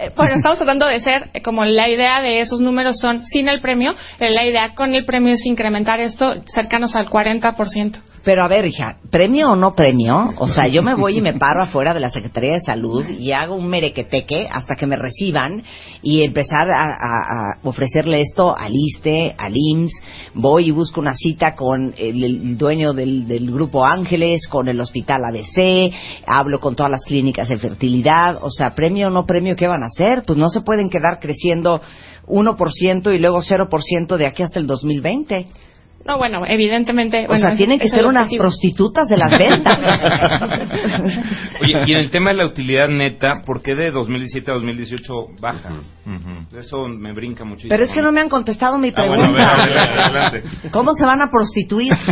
Eh, 0.00 0.10
bueno, 0.16 0.36
estamos 0.36 0.58
tratando 0.58 0.86
de 0.86 0.98
ser, 1.00 1.28
eh, 1.34 1.42
como 1.42 1.64
la 1.64 1.88
idea 1.88 2.22
de 2.22 2.40
esos 2.40 2.60
números 2.60 2.98
son 2.98 3.22
sin 3.24 3.48
el 3.48 3.60
premio, 3.60 3.94
eh, 4.18 4.30
la 4.30 4.44
idea 4.44 4.74
con 4.74 4.94
el 4.94 5.04
premio 5.04 5.34
es 5.34 5.44
incrementar 5.44 6.00
esto 6.00 6.42
cercanos 6.46 6.96
al 6.96 7.08
40%. 7.08 8.00
Pero 8.22 8.44
a 8.44 8.48
ver, 8.48 8.66
hija, 8.66 8.96
¿premio 9.10 9.52
o 9.52 9.56
no 9.56 9.74
premio? 9.74 10.34
O 10.36 10.48
sea, 10.48 10.66
yo 10.66 10.82
me 10.82 10.94
voy 10.94 11.18
y 11.18 11.20
me 11.22 11.32
paro 11.32 11.62
afuera 11.62 11.94
de 11.94 12.00
la 12.00 12.10
Secretaría 12.10 12.52
de 12.52 12.60
Salud 12.60 13.02
y 13.08 13.32
hago 13.32 13.54
un 13.54 13.66
merequeteque 13.66 14.46
hasta 14.50 14.74
que 14.74 14.86
me 14.86 14.96
reciban 14.96 15.62
y 16.02 16.22
empezar 16.22 16.68
a, 16.70 17.58
ofrecerle 17.62 18.20
esto 18.20 18.54
al 18.56 18.72
ISTE, 18.74 19.34
al 19.38 19.54
IMSS. 19.56 20.02
Voy 20.34 20.68
y 20.68 20.70
busco 20.70 21.00
una 21.00 21.14
cita 21.14 21.54
con 21.54 21.94
el, 21.96 22.22
el 22.22 22.58
dueño 22.58 22.92
del, 22.92 23.26
del 23.26 23.50
Grupo 23.50 23.86
Ángeles, 23.86 24.48
con 24.48 24.68
el 24.68 24.80
Hospital 24.80 25.22
ABC, 25.24 25.90
hablo 26.26 26.60
con 26.60 26.76
todas 26.76 26.92
las 26.92 27.04
clínicas 27.04 27.48
de 27.48 27.56
fertilidad. 27.56 28.38
O 28.42 28.50
sea, 28.50 28.74
¿premio 28.74 29.08
o 29.08 29.10
no 29.10 29.24
premio 29.24 29.56
qué 29.56 29.66
van 29.66 29.82
a 29.82 29.89
hacer? 29.92 30.22
Pues 30.26 30.38
no 30.38 30.48
se 30.50 30.60
pueden 30.60 30.88
quedar 30.88 31.18
creciendo 31.20 31.80
1% 32.26 33.14
y 33.14 33.18
luego 33.18 33.40
0% 33.42 34.16
de 34.16 34.26
aquí 34.26 34.42
hasta 34.42 34.58
el 34.58 34.66
2020. 34.66 35.46
No, 36.04 36.16
bueno, 36.18 36.42
evidentemente. 36.46 37.24
O 37.24 37.28
bueno, 37.28 37.40
sea, 37.42 37.50
es- 37.52 37.56
tienen 37.58 37.78
que 37.78 37.88
ser 37.88 38.06
unas 38.06 38.22
objetivo. 38.22 38.42
prostitutas 38.44 39.08
de 39.08 39.16
las 39.18 39.38
ventas. 39.38 39.78
Oye, 41.62 41.82
y 41.86 41.92
en 41.92 41.98
el 41.98 42.10
tema 42.10 42.30
de 42.30 42.36
la 42.38 42.46
utilidad 42.46 42.88
neta, 42.88 43.42
¿por 43.44 43.60
qué 43.62 43.74
de 43.74 43.90
2017 43.90 44.50
a 44.50 44.54
2018 44.54 45.12
baja? 45.40 45.70
Eso 46.58 46.88
me 46.88 47.12
brinca 47.12 47.44
muchísimo. 47.44 47.68
Pero 47.70 47.84
es 47.84 47.92
que 47.92 48.00
no 48.02 48.10
me 48.12 48.20
han 48.20 48.28
contestado 48.28 48.78
mi 48.78 48.92
Ah, 48.96 49.04
bueno, 49.06 49.22
pregunta. 49.24 49.52
a 49.52 49.66
ver, 49.66 49.78
a 49.78 49.84
ver, 49.86 50.00
adelante. 50.00 50.42
¿Cómo 50.72 50.92
se 50.94 51.04
van 51.04 51.20
a 51.22 51.30
prostituir? 51.30 51.92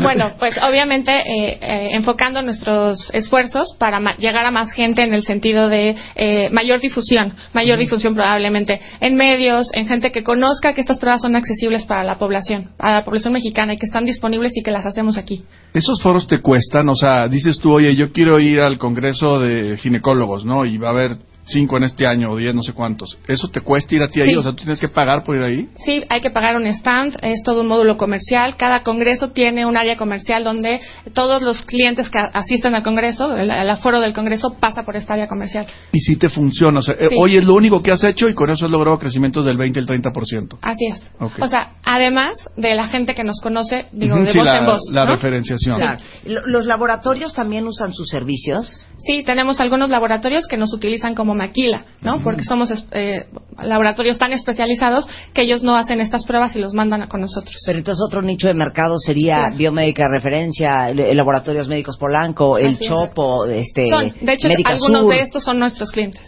Bueno, 0.00 0.32
pues 0.38 0.56
obviamente 0.68 1.12
eh, 1.12 1.58
eh, 1.60 1.88
enfocando 1.92 2.42
nuestros 2.42 3.10
esfuerzos 3.14 3.74
para 3.78 4.00
ma- 4.00 4.16
llegar 4.16 4.44
a 4.44 4.50
más 4.50 4.72
gente 4.72 5.02
en 5.02 5.14
el 5.14 5.22
sentido 5.22 5.68
de 5.68 5.94
eh, 6.16 6.48
mayor 6.50 6.80
difusión, 6.80 7.32
mayor 7.52 7.78
difusión 7.78 8.14
probablemente 8.14 8.80
en 9.00 9.14
medios, 9.16 9.68
en 9.72 9.86
gente 9.86 10.10
que 10.12 10.22
conozca 10.24 10.74
que 10.74 10.80
estas 10.80 10.98
pruebas 10.98 11.22
son 11.22 11.36
accesibles 11.36 11.84
para 11.84 12.02
la 12.04 12.18
población, 12.18 12.70
para 12.86 12.98
la 12.98 13.04
población 13.04 13.32
mexicana 13.32 13.74
y 13.74 13.78
que 13.78 13.86
están 13.86 14.04
disponibles 14.04 14.56
y 14.56 14.62
que 14.62 14.70
las 14.70 14.86
hacemos 14.86 15.18
aquí. 15.18 15.42
Esos 15.74 16.00
foros 16.00 16.28
te 16.28 16.38
cuestan, 16.38 16.88
o 16.88 16.94
sea, 16.94 17.26
dices 17.26 17.58
tú, 17.58 17.72
oye, 17.72 17.96
yo 17.96 18.12
quiero 18.12 18.38
ir 18.38 18.60
al 18.60 18.78
congreso 18.78 19.40
de 19.40 19.76
ginecólogos, 19.76 20.44
¿no? 20.44 20.64
Y 20.64 20.78
va 20.78 20.86
a 20.86 20.90
haber 20.92 21.16
cinco 21.46 21.76
en 21.76 21.84
este 21.84 22.06
año 22.06 22.30
o 22.32 22.36
diez, 22.36 22.54
no 22.54 22.62
sé 22.62 22.72
cuántos. 22.72 23.16
¿Eso 23.28 23.48
te 23.48 23.60
cuesta 23.60 23.94
ir 23.94 24.02
a 24.02 24.08
ti 24.08 24.20
ahí? 24.20 24.30
Sí. 24.30 24.36
O 24.36 24.42
sea, 24.42 24.50
¿tú 24.52 24.58
tienes 24.58 24.80
que 24.80 24.88
pagar 24.88 25.22
por 25.24 25.36
ir 25.36 25.42
ahí? 25.42 25.68
Sí, 25.84 26.02
hay 26.08 26.20
que 26.20 26.30
pagar 26.30 26.56
un 26.56 26.66
stand, 26.66 27.16
es 27.22 27.42
todo 27.44 27.60
un 27.60 27.68
módulo 27.68 27.96
comercial. 27.96 28.56
Cada 28.56 28.82
congreso 28.82 29.30
tiene 29.30 29.64
un 29.64 29.76
área 29.76 29.96
comercial 29.96 30.42
donde 30.44 30.80
todos 31.14 31.42
los 31.42 31.62
clientes 31.62 32.08
que 32.10 32.18
asisten 32.18 32.74
al 32.74 32.82
congreso, 32.82 33.36
el, 33.36 33.50
el 33.50 33.70
aforo 33.70 34.00
del 34.00 34.12
congreso, 34.12 34.56
pasa 34.58 34.84
por 34.84 34.96
esta 34.96 35.14
área 35.14 35.28
comercial. 35.28 35.66
Y 35.92 36.00
si 36.00 36.16
te 36.16 36.28
funciona, 36.28 36.80
o 36.80 36.82
sea, 36.82 36.94
eh, 36.98 37.08
Sí. 37.10 37.16
hoy 37.20 37.36
es 37.36 37.44
lo 37.44 37.54
único 37.54 37.82
que 37.82 37.92
has 37.92 38.02
hecho 38.04 38.28
y 38.28 38.34
con 38.34 38.50
eso 38.50 38.64
has 38.66 38.70
logrado 38.72 38.98
crecimientos 38.98 39.44
del 39.46 39.56
20 39.56 39.78
al 39.80 39.86
30%. 39.86 40.58
Así 40.62 40.86
es. 40.92 41.12
O 41.20 41.46
sea, 41.46 41.74
además 41.84 42.34
de 42.56 42.74
la 42.74 42.88
gente 42.88 43.14
que 43.14 43.22
nos 43.24 43.40
conoce, 43.40 43.86
digo, 43.92 44.16
de 44.16 44.32
sí, 44.32 44.38
voz 44.38 44.46
la, 44.46 44.58
en 44.58 44.66
voz. 44.66 44.80
la 44.92 45.04
¿no? 45.04 45.12
referenciación. 45.12 45.78
Claro. 45.78 45.98
Lo- 46.24 46.46
¿Los 46.46 46.66
laboratorios 46.66 47.32
también 47.34 47.66
usan 47.66 47.92
sus 47.94 48.08
servicios? 48.08 48.86
Sí, 48.98 49.22
tenemos 49.24 49.60
algunos 49.60 49.90
laboratorios 49.90 50.46
que 50.48 50.56
nos 50.56 50.72
utilizan 50.74 51.14
como 51.14 51.34
maquila, 51.36 51.84
¿no? 52.02 52.22
Porque 52.22 52.42
somos 52.44 52.70
eh, 52.92 53.26
laboratorios 53.62 54.18
tan 54.18 54.32
especializados 54.32 55.08
que 55.32 55.42
ellos 55.42 55.62
no 55.62 55.76
hacen 55.76 56.00
estas 56.00 56.24
pruebas 56.24 56.56
y 56.56 56.60
los 56.60 56.72
mandan 56.74 57.02
a- 57.02 57.08
con 57.08 57.20
nosotros. 57.20 57.54
Pero 57.64 57.78
entonces 57.78 58.02
otro 58.06 58.22
nicho 58.22 58.48
de 58.48 58.54
mercado 58.54 58.94
sería 58.98 59.36
Claro. 59.36 59.56
biomédica 59.56 60.02
de 60.04 60.08
referencia, 60.10 60.88
Laboratorios 60.92 61.68
Médicos 61.68 61.96
Polanco, 61.98 62.58
el 62.58 62.68
Así 62.74 62.84
es. 62.84 62.90
Chopo, 62.90 63.46
este, 63.46 63.88
Son, 63.88 64.12
de 64.20 64.32
hecho, 64.32 64.48
Médica 64.48 64.70
algunos 64.70 65.02
Sur. 65.02 65.12
de 65.14 65.20
estos 65.20 65.44
son 65.44 65.58
nuestros 65.58 65.90
clientes. 65.92 66.22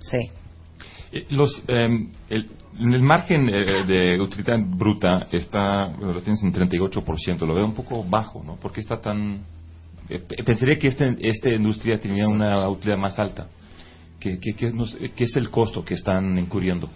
Sí. 0.00 0.18
Eh, 1.12 1.26
Los, 1.30 1.62
eh, 1.68 1.88
el, 2.30 2.50
el 2.78 3.00
margen 3.02 3.48
eh, 3.48 3.84
de 3.86 4.20
utilidad 4.20 4.58
bruta 4.66 5.26
está, 5.32 5.88
lo 5.88 6.20
tienes 6.22 6.42
en 6.42 6.52
38%, 6.52 7.46
lo 7.46 7.54
veo 7.54 7.64
un 7.64 7.74
poco 7.74 8.04
bajo, 8.04 8.42
¿no? 8.44 8.56
¿Por 8.56 8.72
qué 8.72 8.80
está 8.80 9.00
tan...? 9.00 9.40
eh, 10.08 10.20
pe- 10.20 10.42
pensaría 10.44 10.78
que 10.78 10.86
este, 10.88 11.04
esta 11.20 11.48
industria 11.50 11.98
tenía 11.98 12.28
una 12.28 12.68
utilidad 12.68 12.98
más 12.98 13.18
alta. 13.18 13.46
¿Qué, 14.18 14.38
qué, 14.40 14.54
qué 14.54 15.24
es 15.24 15.36
el 15.36 15.50
costo 15.50 15.84
que 15.84 15.94
están 15.94 16.38
incurriendo? 16.38 16.88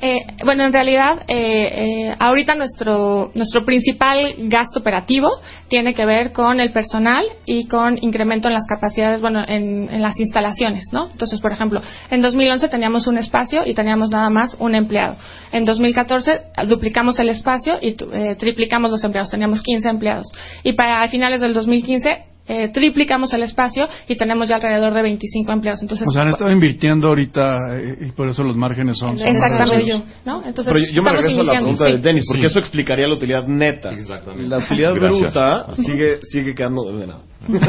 Eh, 0.00 0.20
bueno, 0.44 0.64
en 0.64 0.72
realidad, 0.72 1.22
eh, 1.26 2.06
eh, 2.06 2.16
ahorita 2.20 2.54
nuestro, 2.54 3.32
nuestro 3.34 3.64
principal 3.64 4.34
gasto 4.44 4.78
operativo 4.78 5.28
tiene 5.66 5.92
que 5.92 6.06
ver 6.06 6.32
con 6.32 6.60
el 6.60 6.70
personal 6.70 7.24
y 7.44 7.66
con 7.66 7.98
incremento 8.00 8.46
en 8.46 8.54
las 8.54 8.64
capacidades, 8.68 9.20
bueno, 9.20 9.44
en, 9.46 9.88
en 9.92 10.00
las 10.00 10.20
instalaciones, 10.20 10.84
¿no? 10.92 11.10
Entonces, 11.10 11.40
por 11.40 11.50
ejemplo, 11.50 11.80
en 12.10 12.22
2011 12.22 12.68
teníamos 12.68 13.08
un 13.08 13.18
espacio 13.18 13.66
y 13.66 13.74
teníamos 13.74 14.10
nada 14.10 14.30
más 14.30 14.56
un 14.60 14.76
empleado. 14.76 15.16
En 15.50 15.64
2014 15.64 16.42
duplicamos 16.68 17.18
el 17.18 17.30
espacio 17.30 17.74
y 17.82 17.96
eh, 18.12 18.36
triplicamos 18.38 18.92
los 18.92 19.02
empleados, 19.02 19.30
teníamos 19.30 19.62
15 19.62 19.88
empleados. 19.88 20.28
Y 20.62 20.74
para 20.74 21.08
finales 21.08 21.40
del 21.40 21.54
2015 21.54 22.37
eh, 22.48 22.68
triplicamos 22.72 23.32
el 23.34 23.42
espacio 23.42 23.86
y 24.08 24.16
tenemos 24.16 24.48
ya 24.48 24.56
alrededor 24.56 24.94
de 24.94 25.02
25 25.02 25.52
empleados. 25.52 25.82
Entonces, 25.82 26.06
O 26.08 26.12
sea, 26.12 26.22
han 26.22 26.28
estado 26.28 26.50
invirtiendo 26.50 27.08
ahorita 27.08 27.76
eh, 27.78 27.98
y 28.08 28.10
por 28.12 28.28
eso 28.28 28.42
los 28.42 28.56
márgenes 28.56 28.96
son... 28.98 29.18
son 29.18 29.26
más 29.26 29.34
Exactamente. 29.36 29.74
reducidos. 29.76 30.02
¿no? 30.24 30.42
Entonces, 30.44 30.72
Pero 30.72 30.86
yo, 30.86 30.92
yo 30.94 31.02
me 31.02 31.12
regreso 31.12 31.40
a 31.40 31.44
la 31.44 31.52
pregunta 31.52 31.84
sí. 31.86 31.92
de 31.92 31.98
Denis, 31.98 32.24
porque 32.26 32.40
Sí. 32.42 32.46
eso 32.46 32.58
explicaría 32.58 33.06
la 33.06 33.14
utilidad 33.14 33.46
neta. 33.46 33.90
Exactamente. 33.92 34.48
La 34.48 34.58
utilidad 34.58 34.94
Gracias. 34.94 35.20
bruta 35.20 35.66
sigue, 35.74 36.18
sigue 36.22 36.54
quedando. 36.54 36.84
de 36.98 37.06
nada. 37.06 37.20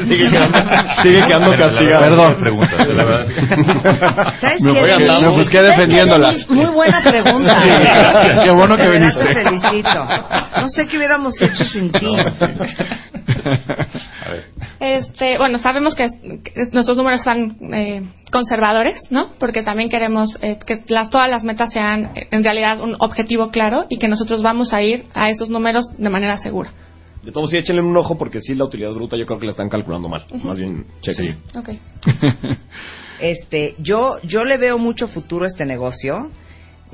sigue 0.07 0.29
quedando, 0.31 0.57
sigue 1.03 1.21
quedando 1.27 1.51
castigada. 1.57 1.99
Perdón. 2.09 2.35
Preguntas, 2.39 2.87
la 2.87 3.05
verdad. 3.05 3.27
¿Sabes 4.41 4.61
Me 4.61 4.71
fue- 4.73 4.97
me 4.97 5.27
ofusqué 5.27 5.27
¿Sabes 5.27 5.49
qué, 5.49 5.61
defendiéndolas. 5.61 6.49
Muy 6.49 6.65
buena 6.65 7.01
pregunta. 7.03 7.59
Sí, 7.61 8.39
qué 8.45 8.51
bueno 8.51 8.75
que 8.77 8.89
viniste. 8.89 9.19
Te 9.25 9.33
felicito. 9.43 10.05
No 10.61 10.69
sé 10.69 10.87
qué 10.87 10.97
hubiéramos 10.97 11.39
hecho 11.41 11.63
sin 11.65 11.91
ti. 11.91 12.05
Este, 14.79 15.37
bueno, 15.37 15.57
sabemos 15.59 15.93
que, 15.95 16.05
es- 16.05 16.15
que 16.43 16.53
nuestros 16.71 16.95
números 16.97 17.19
están 17.19 17.57
eh, 17.73 18.01
conservadores, 18.31 18.99
¿no? 19.09 19.29
Porque 19.39 19.61
también 19.63 19.89
queremos 19.89 20.37
eh, 20.41 20.57
que 20.65 20.83
las, 20.87 21.09
todas 21.09 21.29
las 21.29 21.43
metas 21.43 21.71
sean 21.73 22.11
eh, 22.15 22.27
en 22.31 22.43
realidad 22.43 22.79
un 22.81 22.95
objetivo 22.99 23.49
claro 23.49 23.85
y 23.89 23.97
que 23.97 24.07
nosotros 24.07 24.41
vamos 24.41 24.73
a 24.73 24.81
ir 24.81 25.05
a 25.13 25.29
esos 25.29 25.49
números 25.49 25.85
de 25.97 26.09
manera 26.09 26.37
segura. 26.37 26.71
De 27.23 27.33
todos, 27.33 27.49
sí, 27.49 27.57
échenle 27.57 27.81
un 27.81 27.95
ojo 27.97 28.17
porque 28.17 28.39
sí, 28.39 28.55
la 28.55 28.63
utilidad 28.63 28.91
bruta 28.93 29.17
yo 29.17 29.25
creo 29.25 29.39
que 29.39 29.45
la 29.45 29.51
están 29.51 29.67
calculando 29.67 30.07
mal. 30.07 30.25
Más 30.43 30.55
bien, 30.57 30.85
chequen. 31.01 31.37
Ok. 31.57 31.69
Este, 33.19 33.75
yo, 33.79 34.13
yo 34.23 34.45
le 34.45 34.57
veo 34.57 34.77
mucho 34.77 35.09
futuro 35.09 35.43
a 35.43 35.47
este 35.47 35.65
negocio. 35.65 36.31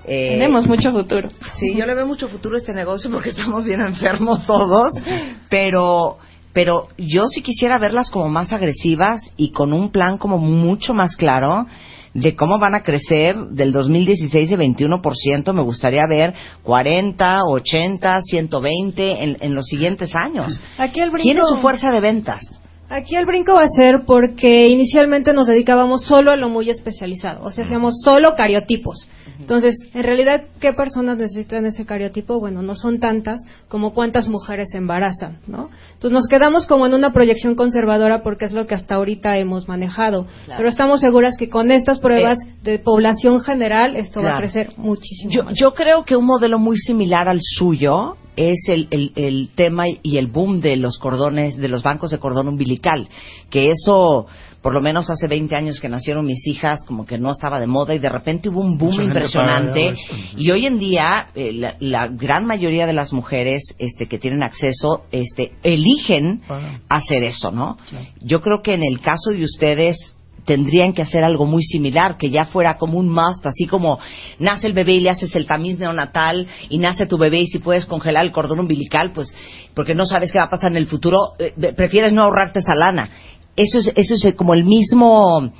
Eh, 0.07 0.29
Tenemos 0.31 0.67
mucho 0.67 0.91
futuro. 0.91 1.29
Sí, 1.59 1.75
yo 1.77 1.85
le 1.85 1.93
veo 1.93 2.07
mucho 2.07 2.27
futuro 2.27 2.55
a 2.55 2.57
este 2.57 2.73
negocio 2.73 3.11
porque 3.11 3.29
estamos 3.29 3.63
bien 3.63 3.79
enfermos 3.81 4.43
todos, 4.47 4.91
pero 5.51 6.17
pero 6.55 6.87
yo 6.97 7.27
sí 7.27 7.41
quisiera 7.41 7.77
verlas 7.77 8.09
como 8.09 8.29
más 8.29 8.53
agresivas 8.53 9.21
y 9.35 9.51
con 9.51 9.73
un 9.73 9.91
plan 9.91 10.17
como 10.17 10.37
mucho 10.37 10.93
más 10.93 11.17
claro 11.17 11.67
de 12.13 12.33
cómo 12.33 12.59
van 12.59 12.75
a 12.75 12.81
crecer 12.81 13.35
del 13.35 13.73
2016 13.73 14.49
de 14.49 14.57
21%, 14.57 15.51
me 15.51 15.61
gustaría 15.61 16.03
ver 16.09 16.33
40, 16.63 17.43
80, 17.43 18.21
120 18.21 19.23
en, 19.23 19.37
en 19.41 19.53
los 19.53 19.65
siguientes 19.65 20.15
años. 20.15 20.63
Aquí 20.77 21.01
el 21.01 21.09
brinco, 21.09 21.23
¿Quién 21.23 21.39
es 21.39 21.49
su 21.49 21.57
fuerza 21.57 21.91
de 21.91 21.99
ventas? 21.99 22.41
Aquí 22.89 23.15
el 23.15 23.25
brinco 23.25 23.53
va 23.53 23.63
a 23.63 23.69
ser 23.69 24.03
porque 24.05 24.67
inicialmente 24.67 25.33
nos 25.33 25.47
dedicábamos 25.47 26.03
solo 26.05 26.31
a 26.31 26.35
lo 26.35 26.49
muy 26.49 26.69
especializado, 26.69 27.43
o 27.43 27.51
sea, 27.51 27.65
hacíamos 27.65 27.95
solo 28.03 28.35
cariotipos. 28.35 29.07
Entonces, 29.39 29.75
en 29.93 30.03
realidad, 30.03 30.45
¿qué 30.59 30.71
personas 30.71 31.17
necesitan 31.17 31.65
ese 31.65 31.85
cariotipo? 31.85 32.39
Bueno, 32.39 32.61
no 32.61 32.75
son 32.75 32.99
tantas 32.99 33.41
como 33.67 33.93
cuántas 33.93 34.29
mujeres 34.29 34.69
se 34.71 34.77
embarazan, 34.77 35.39
¿no? 35.47 35.69
Entonces 35.93 36.11
nos 36.11 36.27
quedamos 36.27 36.65
como 36.67 36.85
en 36.85 36.93
una 36.93 37.11
proyección 37.11 37.55
conservadora 37.55 38.23
porque 38.23 38.45
es 38.45 38.53
lo 38.53 38.65
que 38.65 38.75
hasta 38.75 38.95
ahorita 38.95 39.37
hemos 39.37 39.67
manejado. 39.67 40.25
Claro. 40.45 40.57
Pero 40.57 40.69
estamos 40.69 41.01
seguras 41.01 41.35
que 41.37 41.49
con 41.49 41.71
estas 41.71 41.99
pruebas 41.99 42.37
de 42.63 42.79
población 42.79 43.41
general 43.41 43.95
esto 43.95 44.21
va 44.21 44.35
a 44.35 44.37
crecer 44.37 44.69
muchísimo. 44.77 45.31
Yo, 45.31 45.43
yo 45.53 45.73
creo 45.73 46.05
que 46.05 46.15
un 46.15 46.25
modelo 46.25 46.57
muy 46.57 46.77
similar 46.77 47.27
al 47.27 47.39
suyo 47.41 48.15
es 48.35 48.69
el, 48.69 48.87
el, 48.91 49.11
el 49.15 49.49
tema 49.55 49.85
y 49.87 50.17
el 50.17 50.27
boom 50.27 50.61
de 50.61 50.75
los 50.75 50.97
cordones, 50.97 51.57
de 51.57 51.67
los 51.67 51.83
bancos 51.83 52.11
de 52.11 52.19
cordón 52.19 52.47
umbilical, 52.47 53.07
que 53.49 53.67
eso, 53.69 54.27
por 54.61 54.73
lo 54.73 54.81
menos 54.81 55.09
hace 55.09 55.27
20 55.27 55.55
años 55.55 55.79
que 55.79 55.89
nacieron 55.89 56.25
mis 56.25 56.45
hijas, 56.47 56.83
como 56.85 57.05
que 57.05 57.17
no 57.17 57.31
estaba 57.31 57.59
de 57.59 57.67
moda 57.67 57.93
y 57.95 57.99
de 57.99 58.09
repente 58.09 58.49
hubo 58.49 58.61
un 58.61 58.77
boom 58.77 58.91
Mucha 58.91 59.03
impresionante. 59.03 59.95
Y 60.37 60.51
hoy 60.51 60.65
en 60.65 60.79
día, 60.79 61.27
eh, 61.35 61.53
la, 61.53 61.75
la 61.79 62.07
gran 62.07 62.45
mayoría 62.45 62.85
de 62.85 62.93
las 62.93 63.13
mujeres 63.13 63.75
este, 63.79 64.07
que 64.07 64.19
tienen 64.19 64.43
acceso 64.43 65.03
este, 65.11 65.53
eligen 65.63 66.41
hacer 66.89 67.23
eso, 67.23 67.51
¿no? 67.51 67.77
Yo 68.21 68.41
creo 68.41 68.61
que 68.61 68.73
en 68.73 68.83
el 68.83 68.99
caso 69.01 69.31
de 69.31 69.43
ustedes 69.43 70.15
tendrían 70.45 70.93
que 70.93 71.01
hacer 71.01 71.23
algo 71.23 71.45
muy 71.45 71.63
similar, 71.63 72.17
que 72.17 72.29
ya 72.29 72.45
fuera 72.45 72.77
como 72.77 72.97
un 72.97 73.09
must, 73.09 73.45
así 73.45 73.65
como 73.65 73.99
nace 74.39 74.67
el 74.67 74.73
bebé 74.73 74.93
y 74.93 74.99
le 75.01 75.09
haces 75.09 75.35
el 75.35 75.45
tamiz 75.45 75.79
neonatal 75.79 76.47
y 76.69 76.77
nace 76.77 77.07
tu 77.07 77.17
bebé 77.17 77.41
y 77.41 77.47
si 77.47 77.59
puedes 77.59 77.85
congelar 77.85 78.25
el 78.25 78.31
cordón 78.31 78.59
umbilical, 78.59 79.11
pues 79.13 79.33
porque 79.73 79.95
no 79.95 80.05
sabes 80.05 80.31
qué 80.31 80.37
va 80.37 80.45
a 80.45 80.49
pasar 80.49 80.71
en 80.71 80.77
el 80.77 80.87
futuro, 80.87 81.33
eh, 81.39 81.53
prefieres 81.75 82.13
no 82.13 82.23
ahorrarte 82.23 82.59
esa 82.59 82.75
lana. 82.75 83.09
Eso 83.55 83.79
es, 83.79 83.91
eso 83.95 84.15
es 84.15 84.35
como 84.35 84.53
el 84.53 84.65
mismo 84.65 85.51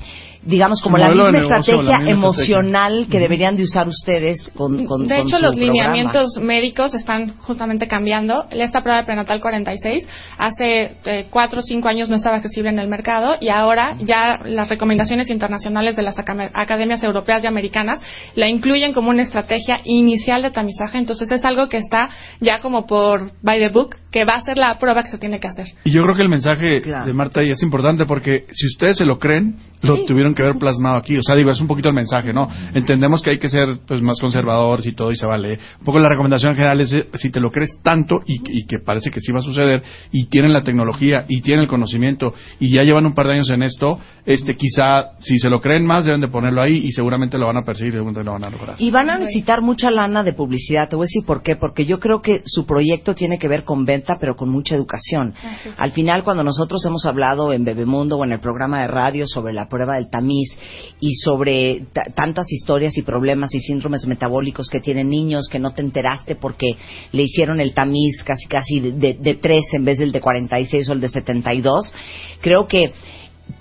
digamos, 0.45 0.81
como 0.81 0.97
la 0.97 1.09
misma 1.09 1.31
negocio, 1.31 1.57
estrategia 1.57 1.91
la 1.91 1.99
misma 1.99 2.11
emocional 2.11 3.07
que 3.09 3.19
deberían 3.19 3.57
de 3.57 3.63
usar 3.63 3.88
ustedes 3.88 4.51
con, 4.55 4.85
con 4.85 5.07
De 5.07 5.15
con 5.15 5.27
hecho, 5.27 5.38
su 5.38 5.43
los 5.43 5.55
programa. 5.55 5.73
lineamientos 5.73 6.38
médicos 6.41 6.93
están 6.93 7.35
justamente 7.39 7.88
cambiando. 7.88 8.45
Esta 8.51 8.81
prueba 8.81 8.99
de 8.99 9.05
prenatal 9.05 9.41
46 9.41 10.07
hace 10.38 10.97
eh, 11.05 11.26
cuatro 11.30 11.59
o 11.59 11.63
cinco 11.63 11.88
años 11.88 12.09
no 12.09 12.15
estaba 12.15 12.38
accesible 12.38 12.69
en 12.69 12.80
el 12.80 12.88
mercado 12.88 13.35
y 13.41 13.49
ahora 13.49 13.95
ya 13.99 14.39
las 14.45 14.69
recomendaciones 14.69 15.30
internacionales 15.30 15.95
de 15.95 16.03
las 16.03 16.15
academias 16.19 17.03
europeas 17.03 17.43
y 17.43 17.47
americanas 17.47 17.99
la 18.35 18.47
incluyen 18.47 18.93
como 18.93 19.09
una 19.09 19.23
estrategia 19.23 19.80
inicial 19.84 20.41
de 20.43 20.51
tamizaje. 20.51 20.97
Entonces 20.97 21.31
es 21.31 21.43
algo 21.43 21.69
que 21.69 21.77
está 21.77 22.09
ya 22.39 22.59
como 22.59 22.85
por 22.85 23.31
by 23.41 23.59
the 23.59 23.69
book, 23.69 23.95
que 24.11 24.26
va 24.26 24.34
a 24.34 24.41
ser 24.41 24.57
la 24.57 24.77
prueba 24.77 25.03
que 25.03 25.09
se 25.09 25.17
tiene 25.17 25.39
que 25.39 25.47
hacer. 25.47 25.67
Y 25.84 25.91
yo 25.91 26.03
creo 26.03 26.15
que 26.15 26.22
el 26.22 26.30
mensaje 26.30 26.81
de 26.81 27.13
Marta 27.13 27.41
ahí 27.41 27.49
es 27.49 27.63
importante 27.63 28.05
porque 28.05 28.45
si 28.51 28.67
ustedes 28.67 28.97
se 28.97 29.05
lo 29.05 29.17
creen, 29.17 29.55
lo 29.81 30.05
tuvieron 30.05 30.35
que 30.36 30.44
haber 30.44 30.57
plasmado 30.57 30.98
aquí. 30.98 31.18
O 31.18 31.22
sea, 31.22 31.36
digo, 31.36 31.52
es 31.52 31.60
un 31.60 31.68
poquito 31.68 31.90
el 31.90 31.95
mensaje, 31.95 32.34
¿no? 32.34 32.49
Entendemos 32.74 33.22
que 33.22 33.32
hay 33.32 33.40
que 33.40 33.49
ser 33.49 33.78
pues 33.88 34.02
más 34.02 34.20
conservadores 34.20 34.86
y 34.86 34.94
todo 34.94 35.12
y 35.12 35.16
se 35.16 35.26
vale. 35.26 35.57
Un 35.80 35.86
poco 35.86 35.99
la 35.99 36.10
recomendación 36.10 36.56
general 36.56 36.82
es 36.82 36.94
eh, 36.94 37.07
si 37.16 37.32
te 37.32 37.40
lo 37.40 37.49
crees 37.49 37.80
tanto 37.82 38.22
y, 38.26 38.60
y 38.60 38.66
que 38.66 38.78
parece 38.86 39.10
que 39.10 39.20
sí 39.20 39.32
va 39.32 39.40
a 39.40 39.44
suceder 39.44 39.84
y 40.12 40.26
tienen 40.26 40.53
la 40.53 40.64
tecnología 40.64 41.26
y 41.28 41.41
tienen 41.41 41.64
el 41.64 41.70
conocimiento 41.70 42.34
y 42.60 42.72
ya 42.72 42.84
llevan 42.84 43.06
un 43.06 43.14
par 43.14 43.28
de 43.28 43.34
años 43.34 43.49
en 43.49 43.64
esto, 43.64 43.99
este 44.26 44.56
quizá 44.56 45.12
si 45.20 45.40
se 45.40 45.49
lo 45.49 45.62
creen 45.62 45.86
más 45.86 46.06
deben 46.06 46.22
de 46.22 46.28
ponerlo 46.28 46.62
ahí 46.62 46.78
y 46.86 46.91
seguramente 46.91 47.38
lo 47.38 47.48
van 47.48 47.57
a 47.57 47.64
perseguir, 47.64 47.94
seguramente 47.94 48.24
lo 48.24 48.32
van 48.34 48.44
a 48.44 48.49
lograr. 48.49 48.76
Y 48.80 48.91
van 48.91 49.10
a 49.10 49.18
necesitar 49.18 49.62
mucha 49.62 49.90
lana 49.91 50.24
de 50.24 50.34
publicidad. 50.34 50.90
Te 50.90 50.95
voy 50.95 51.03
a 51.03 51.07
decir 51.07 51.26
por 51.26 51.41
qué. 51.41 51.56
Porque 51.56 51.86
yo 51.86 51.99
creo 51.99 52.22
que 52.22 52.41
su 52.45 52.66
proyecto 52.66 53.16
tiene 53.16 53.38
que 53.38 53.48
ver 53.48 53.64
con 53.64 53.86
venta, 53.86 54.18
pero 54.20 54.36
con 54.36 54.49
mucha 54.49 54.76
educación. 54.76 55.34
Al 55.78 55.91
final, 55.91 56.24
cuando 56.24 56.44
nosotros 56.44 56.84
hemos 56.86 57.06
hablado 57.06 57.53
en 57.53 57.64
Bebemundo 57.64 58.18
o 58.18 58.26
en 58.26 58.32
el 58.32 58.40
programa 58.40 58.82
de 58.82 58.88
radio 58.88 59.26
sobre 59.28 59.53
la 59.53 59.68
prueba 59.68 59.95
del 59.95 60.10
tamiz 60.26 60.57
y 60.99 61.14
sobre 61.15 61.85
ta- 61.93 62.06
tantas 62.15 62.52
historias 62.52 62.97
y 62.97 63.03
problemas 63.03 63.53
y 63.53 63.60
síndromes 63.60 64.07
metabólicos 64.07 64.68
que 64.72 64.80
tienen 64.80 65.07
niños 65.07 65.47
que 65.52 65.60
no 65.60 65.72
te 65.72 65.81
enteraste 65.81 66.35
porque 66.35 66.76
le 67.11 67.23
hicieron 67.23 67.61
el 67.61 67.73
tamiz 67.73 68.23
casi 68.23 68.47
casi 68.47 68.80
de, 68.80 68.91
de, 68.93 69.14
de 69.19 69.35
3 69.35 69.64
en 69.73 69.85
vez 69.85 69.99
del 69.99 70.11
de 70.11 70.22
46 70.22 70.89
o 70.89 70.93
el 70.93 71.02
de 71.02 71.10
72, 71.10 71.93
creo 72.41 72.68
que 72.68 72.91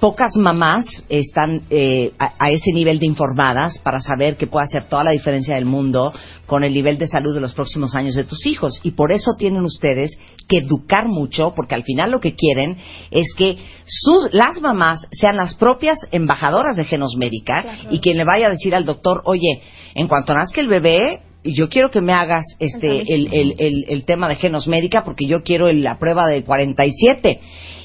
pocas 0.01 0.37
mamás 0.37 1.05
están 1.09 1.63
eh, 1.71 2.13
a, 2.19 2.33
a 2.39 2.51
ese 2.51 2.73
nivel 2.73 2.99
de 2.99 3.07
informadas 3.07 3.79
para 3.79 4.01
saber 4.01 4.37
que 4.37 4.47
puede 4.47 4.65
hacer 4.65 4.85
toda 4.85 5.05
la 5.05 5.11
diferencia 5.13 5.55
del 5.55 5.65
mundo 5.67 6.13
con 6.47 6.65
el 6.65 6.73
nivel 6.75 6.99
de 6.99 7.07
salud 7.07 7.35
de 7.35 7.41
los 7.41 7.55
próximos 7.55 7.95
años 7.95 8.15
de 8.15 8.25
tus 8.25 8.45
hijos. 8.47 8.81
Y 8.83 8.93
por 8.93 9.13
eso 9.13 9.33
tienen 9.39 9.65
ustedes 9.65 10.19
que 10.49 10.59
educar 10.59 11.07
mucho, 11.09 11.53
porque 11.57 11.75
al 11.75 11.85
final 11.85 12.11
lo 12.11 12.21
que 12.21 12.35
quieren 12.35 12.77
es 13.11 13.27
que 13.37 13.57
sus, 13.87 14.33
las 14.33 14.61
mamás 14.61 15.07
sean 15.13 15.37
las 15.37 15.55
propias 15.55 15.99
embajadoras 16.13 16.77
de 16.77 16.85
Genos 16.85 17.15
Médica 17.17 17.65
y 17.91 18.01
quien 18.01 18.17
le 18.19 18.25
vaya 18.25 18.49
a 18.49 18.51
decir 18.51 18.75
al 18.75 18.85
doctor, 18.85 19.23
oye, 19.25 19.63
en 19.95 20.09
cuanto 20.09 20.35
nazca 20.35 20.61
el 20.61 20.69
bebé, 20.69 21.21
yo 21.45 21.69
quiero 21.69 21.91
que 21.91 22.01
me 22.01 22.15
hagas 22.15 22.45
este 22.59 23.03
el, 23.15 23.29
el, 23.33 23.55
el, 23.59 23.85
el 23.89 24.05
tema 24.07 24.29
de 24.29 24.37
Genos 24.37 24.67
Médica 24.67 25.05
porque 25.05 25.27
yo 25.27 25.43
quiero 25.43 25.69
el- 25.69 25.83
la 25.83 25.99
prueba 25.99 26.27
del 26.27 26.43
47 26.43 27.39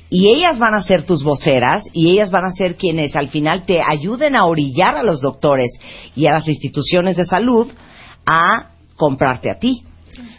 y 0.09 0.33
ellas 0.33 0.57
van 0.57 0.73
a 0.73 0.81
ser 0.81 1.05
tus 1.05 1.23
voceras 1.23 1.83
y 1.93 2.11
ellas 2.11 2.31
van 2.31 2.45
a 2.45 2.51
ser 2.51 2.75
quienes 2.75 3.15
al 3.15 3.29
final 3.29 3.65
te 3.65 3.81
ayuden 3.81 4.35
a 4.35 4.45
orillar 4.45 4.95
a 4.95 5.03
los 5.03 5.21
doctores 5.21 5.71
y 6.15 6.25
a 6.27 6.31
las 6.31 6.47
instituciones 6.47 7.17
de 7.17 7.25
salud 7.25 7.67
a 8.25 8.71
comprarte 8.95 9.49
a 9.49 9.55
ti. 9.55 9.83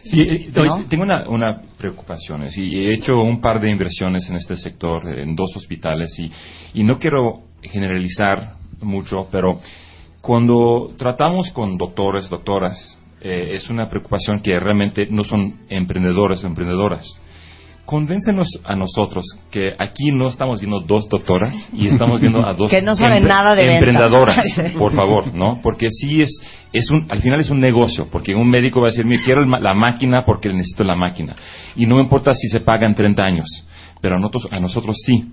Sí, 0.04 0.20
eh, 0.20 0.50
¿No? 0.54 0.74
hoy 0.74 0.84
tengo 0.88 1.04
una, 1.04 1.28
una 1.28 1.62
preocupación. 1.78 2.46
y 2.54 2.86
he 2.86 2.94
hecho 2.94 3.16
un 3.16 3.40
par 3.40 3.60
de 3.60 3.70
inversiones 3.70 4.28
en 4.28 4.36
este 4.36 4.56
sector, 4.56 5.06
eh, 5.08 5.22
en 5.22 5.36
dos 5.36 5.54
hospitales, 5.56 6.18
y, 6.18 6.30
y 6.74 6.84
no 6.84 6.98
quiero 6.98 7.42
generalizar 7.62 8.54
mucho, 8.80 9.28
pero 9.30 9.60
cuando 10.20 10.90
tratamos 10.96 11.50
con 11.50 11.78
doctores, 11.78 12.28
doctoras, 12.28 12.98
eh, 13.20 13.50
es 13.52 13.68
una 13.70 13.88
preocupación 13.88 14.40
que 14.40 14.58
realmente 14.58 15.06
no 15.10 15.24
son 15.24 15.60
emprendedores 15.68 16.42
o 16.44 16.46
emprendedoras. 16.46 17.06
Convéncenos 17.90 18.46
a 18.62 18.76
nosotros 18.76 19.24
que 19.50 19.74
aquí 19.76 20.12
no 20.12 20.28
estamos 20.28 20.60
viendo 20.60 20.78
dos 20.78 21.08
doctoras 21.08 21.68
y 21.72 21.88
estamos 21.88 22.20
viendo 22.20 22.46
a 22.46 22.54
dos 22.54 22.70
Que 22.70 22.82
no 22.82 22.94
saben 22.94 23.24
nada 23.24 23.56
de 23.56 23.64
ventas. 23.64 23.88
emprendedoras, 23.88 24.46
por 24.78 24.94
favor, 24.94 25.34
¿no? 25.34 25.58
Porque 25.60 25.88
sí 25.90 26.20
es, 26.20 26.40
es 26.72 26.88
un, 26.92 27.06
al 27.10 27.20
final 27.20 27.40
es 27.40 27.50
un 27.50 27.58
negocio, 27.58 28.06
porque 28.08 28.32
un 28.32 28.48
médico 28.48 28.80
va 28.80 28.86
a 28.86 28.90
decir, 28.90 29.04
mira, 29.04 29.24
quiero 29.24 29.44
la 29.44 29.74
máquina 29.74 30.24
porque 30.24 30.50
necesito 30.50 30.84
la 30.84 30.94
máquina. 30.94 31.34
Y 31.74 31.86
no 31.86 31.96
me 31.96 32.02
importa 32.02 32.32
si 32.32 32.48
se 32.48 32.60
pagan 32.60 32.94
30 32.94 33.24
años, 33.24 33.66
pero 34.00 34.14
a 34.14 34.18
nosotros, 34.20 34.46
a 34.52 34.60
nosotros 34.60 34.96
sí. 35.04 35.24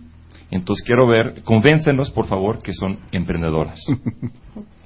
Entonces 0.50 0.84
quiero 0.84 1.06
ver, 1.06 1.44
convéncenos, 1.44 2.10
por 2.10 2.26
favor, 2.26 2.58
que 2.64 2.74
son 2.74 2.98
emprendedoras. 3.12 3.80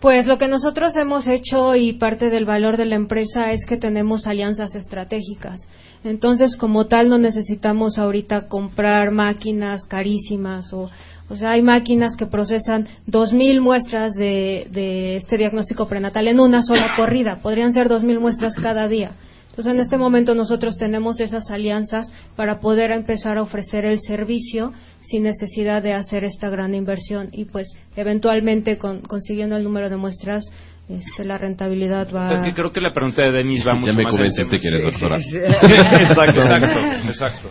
Pues 0.00 0.26
lo 0.26 0.38
que 0.38 0.48
nosotros 0.48 0.96
hemos 0.96 1.28
hecho 1.28 1.76
y 1.76 1.92
parte 1.92 2.30
del 2.30 2.46
valor 2.46 2.78
de 2.78 2.86
la 2.86 2.94
empresa 2.94 3.52
es 3.52 3.66
que 3.66 3.76
tenemos 3.76 4.26
alianzas 4.26 4.74
estratégicas. 4.74 5.60
Entonces, 6.04 6.56
como 6.56 6.86
tal, 6.86 7.10
no 7.10 7.18
necesitamos 7.18 7.98
ahorita 7.98 8.48
comprar 8.48 9.10
máquinas 9.10 9.84
carísimas 9.84 10.72
o, 10.72 10.90
o 11.28 11.36
sea, 11.36 11.50
hay 11.50 11.60
máquinas 11.60 12.16
que 12.16 12.24
procesan 12.24 12.88
2.000 13.08 13.60
muestras 13.60 14.14
de, 14.14 14.68
de 14.70 15.16
este 15.16 15.36
diagnóstico 15.36 15.86
prenatal 15.86 16.28
en 16.28 16.40
una 16.40 16.62
sola 16.62 16.94
corrida. 16.96 17.40
Podrían 17.42 17.74
ser 17.74 17.90
2.000 17.90 18.20
muestras 18.20 18.54
cada 18.56 18.88
día. 18.88 19.12
Entonces, 19.50 19.72
en 19.74 19.80
este 19.80 19.98
momento 19.98 20.34
nosotros 20.34 20.78
tenemos 20.78 21.20
esas 21.20 21.50
alianzas 21.50 22.06
para 22.36 22.60
poder 22.60 22.92
empezar 22.92 23.36
a 23.36 23.42
ofrecer 23.42 23.84
el 23.84 24.00
servicio 24.00 24.72
sin 25.00 25.24
necesidad 25.24 25.82
de 25.82 25.92
hacer 25.92 26.24
esta 26.24 26.48
gran 26.48 26.74
inversión 26.74 27.28
y 27.32 27.44
pues 27.46 27.66
eventualmente 27.96 28.78
con- 28.78 29.00
consiguiendo 29.02 29.56
el 29.56 29.64
número 29.64 29.90
de 29.90 29.96
muestras 29.96 30.44
este, 30.90 31.24
la 31.24 31.38
rentabilidad 31.38 32.08
va 32.14 32.26
O 32.26 32.28
sea, 32.30 32.38
es 32.38 32.44
que 32.44 32.54
creo 32.54 32.72
que 32.72 32.80
la 32.80 32.92
pregunta 32.92 33.22
de 33.22 33.32
Denis 33.32 33.66
va 33.66 33.74
Ya 33.74 33.78
mucho 33.80 33.92
me 33.94 34.02
más 34.04 34.14
en 34.14 34.20
el 34.26 34.32
convenciste 34.32 34.58
tema. 34.58 34.60
que 34.60 34.68
eres 34.68 34.82
doctora. 34.84 35.18
Sí, 35.18 35.30
sí, 35.30 35.36
exacto, 36.02 36.40
exacto, 36.40 36.80
exacto. 37.08 37.48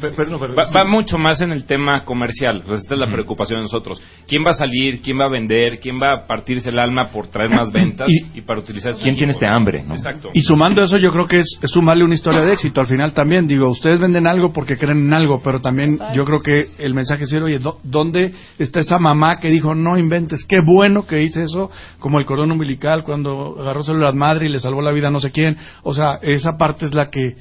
Pe- 0.00 0.10
perdón, 0.12 0.40
perdón. 0.40 0.56
Va, 0.58 0.70
va 0.70 0.84
mucho 0.84 1.18
más 1.18 1.40
en 1.40 1.52
el 1.52 1.64
tema 1.64 2.02
comercial. 2.04 2.62
Pues 2.66 2.80
esta 2.80 2.94
es 2.94 3.00
la 3.00 3.10
preocupación 3.10 3.58
de 3.58 3.62
nosotros. 3.62 4.00
¿Quién 4.26 4.44
va 4.44 4.50
a 4.50 4.54
salir? 4.54 5.00
¿Quién 5.00 5.18
va 5.18 5.26
a 5.26 5.30
vender? 5.30 5.78
¿Quién 5.80 6.00
va 6.00 6.14
a 6.14 6.26
partirse 6.26 6.70
el 6.70 6.78
alma 6.78 7.08
por 7.10 7.26
traer 7.28 7.50
más 7.50 7.70
ventas 7.70 8.08
y, 8.34 8.40
para 8.40 8.60
utilizar 8.60 8.94
¿Quién 9.02 9.16
tiene 9.16 9.32
este 9.32 9.46
hambre? 9.46 9.82
no? 9.86 9.94
Exacto. 9.94 10.30
Y 10.32 10.40
sumando 10.42 10.82
eso, 10.82 10.96
yo 10.98 11.12
creo 11.12 11.26
que 11.26 11.40
es, 11.40 11.58
es 11.62 11.70
sumarle 11.70 12.04
una 12.04 12.14
historia 12.14 12.40
de 12.42 12.52
éxito 12.54 12.80
al 12.80 12.86
final 12.86 13.12
también. 13.12 13.46
Digo, 13.46 13.68
ustedes 13.68 13.98
venden 14.00 14.26
algo 14.26 14.52
porque 14.52 14.76
creen 14.76 14.98
en 15.06 15.12
algo, 15.14 15.40
pero 15.42 15.60
también 15.60 15.98
yo 16.14 16.24
creo 16.24 16.40
que 16.40 16.68
el 16.78 16.94
mensaje 16.94 17.24
es, 17.24 17.32
oye, 17.34 17.58
¿dó- 17.58 17.78
¿dónde 17.82 18.32
está 18.58 18.80
esa 18.80 18.98
mamá 18.98 19.36
que 19.36 19.50
dijo, 19.50 19.74
no 19.74 19.98
inventes, 19.98 20.44
qué 20.48 20.60
bueno 20.64 21.06
que 21.06 21.22
hice 21.22 21.44
eso? 21.44 21.70
Como 21.98 22.18
el 22.18 22.24
cordón 22.26 22.50
umbilical 22.52 22.77
cuando 23.04 23.56
agarró 23.60 23.82
células 23.82 24.14
madre 24.14 24.46
y 24.46 24.48
le 24.48 24.60
salvó 24.60 24.82
la 24.82 24.92
vida 24.92 25.08
a 25.08 25.10
no 25.10 25.20
sé 25.20 25.30
quién. 25.30 25.56
O 25.82 25.94
sea, 25.94 26.18
esa 26.22 26.56
parte 26.56 26.86
es 26.86 26.94
la 26.94 27.10
que... 27.10 27.36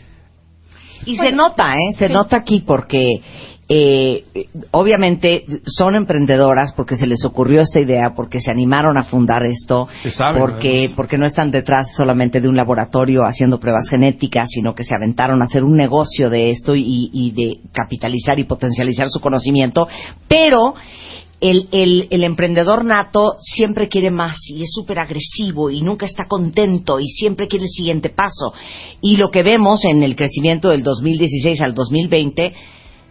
Y 1.06 1.18
se 1.18 1.32
nota, 1.32 1.76
¿eh? 1.76 1.94
Se 1.94 2.10
nota 2.10 2.38
aquí 2.38 2.64
porque 2.66 3.22
eh, 3.70 4.24
obviamente 4.72 5.44
son 5.66 5.96
emprendedoras 5.96 6.72
porque 6.72 6.96
se 6.96 7.06
les 7.06 7.26
ocurrió 7.26 7.60
esta 7.60 7.82
idea, 7.82 8.14
porque 8.16 8.40
se 8.40 8.50
animaron 8.50 8.98
a 8.98 9.04
fundar 9.04 9.46
esto, 9.46 9.90
saben, 10.10 10.42
porque 10.42 10.70
además. 10.70 10.94
porque 10.96 11.18
no 11.18 11.26
están 11.26 11.52
detrás 11.52 11.88
solamente 11.96 12.40
de 12.40 12.48
un 12.48 12.56
laboratorio 12.56 13.24
haciendo 13.26 13.60
pruebas 13.60 13.90
genéticas, 13.90 14.48
sino 14.50 14.74
que 14.74 14.86
se 14.86 14.96
aventaron 14.96 15.42
a 15.42 15.46
hacer 15.46 15.66
un 15.66 15.76
negocio 15.76 16.30
de 16.30 16.52
esto 16.52 16.76
y, 16.76 17.10
y 17.12 17.32
de 17.32 17.70
capitalizar 17.74 18.40
y 18.40 18.46
potencializar 18.46 19.10
su 19.10 19.20
conocimiento, 19.20 19.88
pero 20.30 20.74
el, 21.40 21.68
el, 21.72 22.08
el 22.10 22.24
emprendedor 22.24 22.84
nato 22.84 23.38
siempre 23.40 23.88
quiere 23.88 24.10
más 24.10 24.38
y 24.50 24.64
es 24.64 24.70
súper 24.74 25.00
agresivo 25.00 25.70
y 25.70 25.82
nunca 25.82 26.06
está 26.06 26.26
contento 26.28 27.00
y 27.00 27.06
siempre 27.06 27.48
quiere 27.48 27.66
el 27.66 27.72
siguiente 27.72 28.10
paso. 28.10 28.54
Y 29.02 29.18
lo 29.18 29.30
que 29.30 29.44
vemos 29.44 29.86
en 29.86 30.04
el 30.04 30.16
crecimiento 30.16 30.70
del 30.70 30.84
2016 30.84 31.62
al 31.62 31.76
2020, 31.76 32.54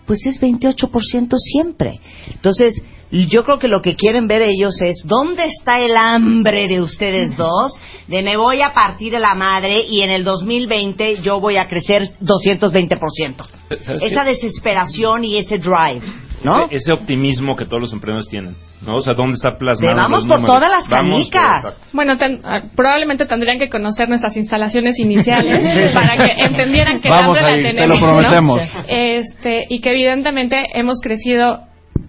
pues 0.07 0.27
es 0.27 0.41
28% 0.41 1.37
siempre. 1.39 2.01
Entonces, 2.33 2.83
yo 3.13 3.45
creo 3.45 3.59
que 3.59 3.69
lo 3.69 3.81
que 3.81 3.95
quieren 3.95 4.27
ver 4.27 4.43
ellos 4.43 4.81
es 4.83 5.03
dónde 5.05 5.45
está 5.45 5.81
el 5.81 5.97
hambre 5.97 6.67
de 6.67 6.81
ustedes 6.81 7.37
dos, 7.37 7.73
de 8.09 8.23
me 8.23 8.37
voy 8.37 8.63
a 8.63 8.75
partir 8.75 9.13
de 9.13 9.21
la 9.21 9.35
madre 9.35 9.85
y 9.89 10.01
en 10.01 10.11
el 10.11 10.25
2020 10.25 11.23
yo 11.23 11.41
voy 11.41 11.57
a 11.57 11.69
crecer 11.69 12.11
220%. 12.21 13.47
¿Sabes 13.83 14.03
Esa 14.03 14.25
qué? 14.25 14.31
desesperación 14.31 15.25
y 15.25 15.37
ese 15.39 15.59
drive, 15.59 16.03
¿no? 16.47 16.65
Ese, 16.65 16.77
ese 16.77 16.93
optimismo 16.93 17.55
que 17.57 17.65
todos 17.67 17.81
los 17.83 17.93
emprendedores 17.93 18.29
tienen, 18.31 18.57
¿no? 18.81 18.97
O 18.97 19.03
sea, 19.03 19.13
¿dónde 19.15 19.35
está 19.35 19.59
plasmado? 19.59 19.95
De 19.95 20.01
vamos 20.01 20.19
los 20.21 20.27
por 20.29 20.41
números? 20.41 20.57
todas 20.57 20.71
las 20.71 20.89
por- 20.89 20.99
canicas. 20.99 21.83
Bueno, 21.93 22.17
ten- 22.17 22.41
ah, 22.45 22.63
probablemente 22.75 23.27
tendrían 23.27 23.59
que 23.59 23.69
conocer 23.69 24.09
nuestras 24.09 24.37
instalaciones 24.37 24.99
iniciales 24.99 25.61
Sí, 25.75 25.89
sí. 25.89 25.95
para 25.95 26.17
que 26.17 26.43
entendieran 26.45 27.01
que 27.01 27.09
Vamos 27.09 27.37
ahí, 27.39 27.43
la 27.45 27.69
te 27.69 27.75
tenemos, 27.75 28.01
lo 28.01 28.07
¿no? 28.07 28.13
prometemos. 28.13 28.61
Este, 28.89 29.67
y 29.69 29.81
que 29.81 29.91
evidentemente 29.91 30.67
hemos 30.75 31.01
crecido 31.03 31.63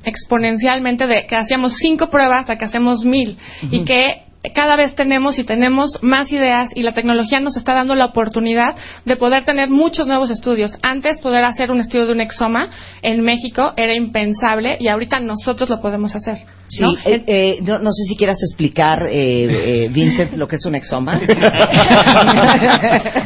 exponencialmente 0.03 1.07
de 1.07 1.25
que 1.27 1.35
hacíamos 1.35 1.73
cinco 1.77 2.09
pruebas 2.09 2.49
a 2.49 2.57
que 2.57 2.65
hacemos 2.65 3.03
mil 3.03 3.37
y 3.71 3.83
que 3.83 4.23
cada 4.53 4.75
vez 4.75 4.95
tenemos 4.95 5.39
y 5.39 5.43
tenemos 5.43 5.99
más 6.01 6.31
ideas 6.31 6.69
y 6.75 6.83
la 6.83 6.93
tecnología 6.93 7.39
nos 7.39 7.57
está 7.57 7.73
dando 7.73 7.95
la 7.95 8.05
oportunidad 8.05 8.75
de 9.05 9.15
poder 9.15 9.43
tener 9.43 9.69
muchos 9.69 10.07
nuevos 10.07 10.29
estudios. 10.31 10.77
Antes 10.81 11.19
poder 11.19 11.43
hacer 11.43 11.71
un 11.71 11.79
estudio 11.79 12.05
de 12.07 12.13
un 12.13 12.21
exoma 12.21 12.69
en 13.01 13.21
México 13.21 13.73
era 13.77 13.95
impensable 13.95 14.77
y 14.79 14.87
ahorita 14.87 15.19
nosotros 15.19 15.69
lo 15.69 15.81
podemos 15.81 16.15
hacer. 16.15 16.39
Sí, 16.69 16.83
¿no? 16.83 16.91
eh, 17.05 17.23
eh, 17.27 17.57
no, 17.61 17.79
no 17.79 17.93
sé 17.93 18.03
si 18.03 18.17
quieras 18.17 18.39
explicar, 18.43 19.07
eh, 19.09 19.85
eh, 19.85 19.89
Vincent, 19.89 20.33
lo 20.33 20.47
que 20.49 20.57
es 20.57 20.65
un 20.65 20.75
exoma. 20.75 21.17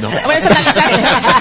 Bueno, 0.02 0.39
es 0.39 0.45
analizar, 0.45 0.91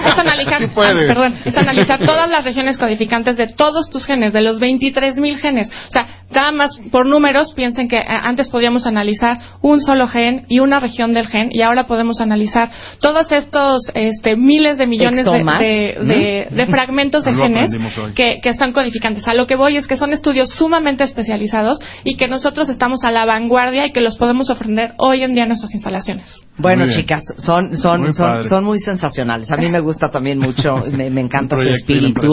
es 0.07 0.19
analizar, 0.19 0.59
Sí 0.61 0.67
puedes. 0.69 1.07
perdón, 1.07 1.35
es 1.45 1.57
analizar 1.57 1.99
todas 2.03 2.31
las 2.31 2.45
regiones 2.45 2.79
codificantes 2.79 3.37
de 3.37 3.49
todos 3.49 3.91
tus 3.91 4.07
genes, 4.07 4.33
de 4.33 4.41
los 4.41 4.59
23.000 4.61 5.37
genes. 5.37 5.69
O 5.69 5.93
sea, 5.93 6.07
nada 6.31 6.53
más 6.53 6.71
por 6.91 7.07
números, 7.07 7.53
piensen 7.55 7.89
que 7.89 7.97
eh, 7.97 8.05
antes 8.07 8.49
podíamos 8.49 8.87
analizar 8.87 9.39
un 9.63 9.81
solo 9.81 10.07
gen 10.09 10.45
y 10.49 10.61
una 10.61 10.81
región 10.81 11.13
del 11.13 11.27
gen, 11.27 11.49
y 11.53 11.63
ahora 11.63 11.87
podemos 11.87 12.21
analizar 12.21 12.71
todos 13.01 13.31
estos 13.33 13.91
este, 13.95 14.37
miles 14.37 14.79
de 14.79 14.87
millones 14.87 15.25
de, 15.25 15.31
Exomas. 15.33 15.61
de- 15.61 15.97
de- 16.05 16.47
de 16.51 16.67
fragmentos 16.67 17.25
de 17.25 17.31
genes 17.35 17.71
que, 18.15 18.41
que 18.43 18.49
están 18.49 18.73
codificantes. 18.73 19.27
A 19.29 19.35
lo 19.35 19.47
que 19.47 19.57
voy 19.57 19.77
es 19.77 19.87
que 19.87 19.97
son 19.97 20.13
estudios 20.13 20.51
sumamente 20.51 21.05
especializados 21.05 21.79
y 22.05 22.17
que 22.17 22.29
nosotros 22.29 22.69
estamos 22.69 23.05
a 23.05 23.11
la 23.11 23.25
vanguardia 23.25 23.87
y 23.87 23.93
que 23.93 24.01
los 24.01 24.17
podemos 24.17 24.51
ofrecer 24.51 24.93
hoy 24.99 25.23
en 25.23 25.35
día 25.35 25.43
en 25.45 25.49
nuestras 25.51 25.75
instalaciones. 25.75 26.27
Bueno, 26.59 26.87
chicas, 26.91 27.23
son, 27.39 27.75
son, 27.77 28.03
Muy 28.03 28.13
son, 28.13 28.45
son 28.45 28.65
muy 28.65 28.79
sensacionales. 28.81 29.51
A 29.51 29.57
mí 29.57 29.69
me 29.71 29.81
gusta 29.81 30.11
también 30.11 30.39
mucho, 30.39 30.75
me, 30.93 31.09
me 31.09 31.23
encanta 31.23 31.57
su 31.57 31.67
espíritu, 31.69 32.29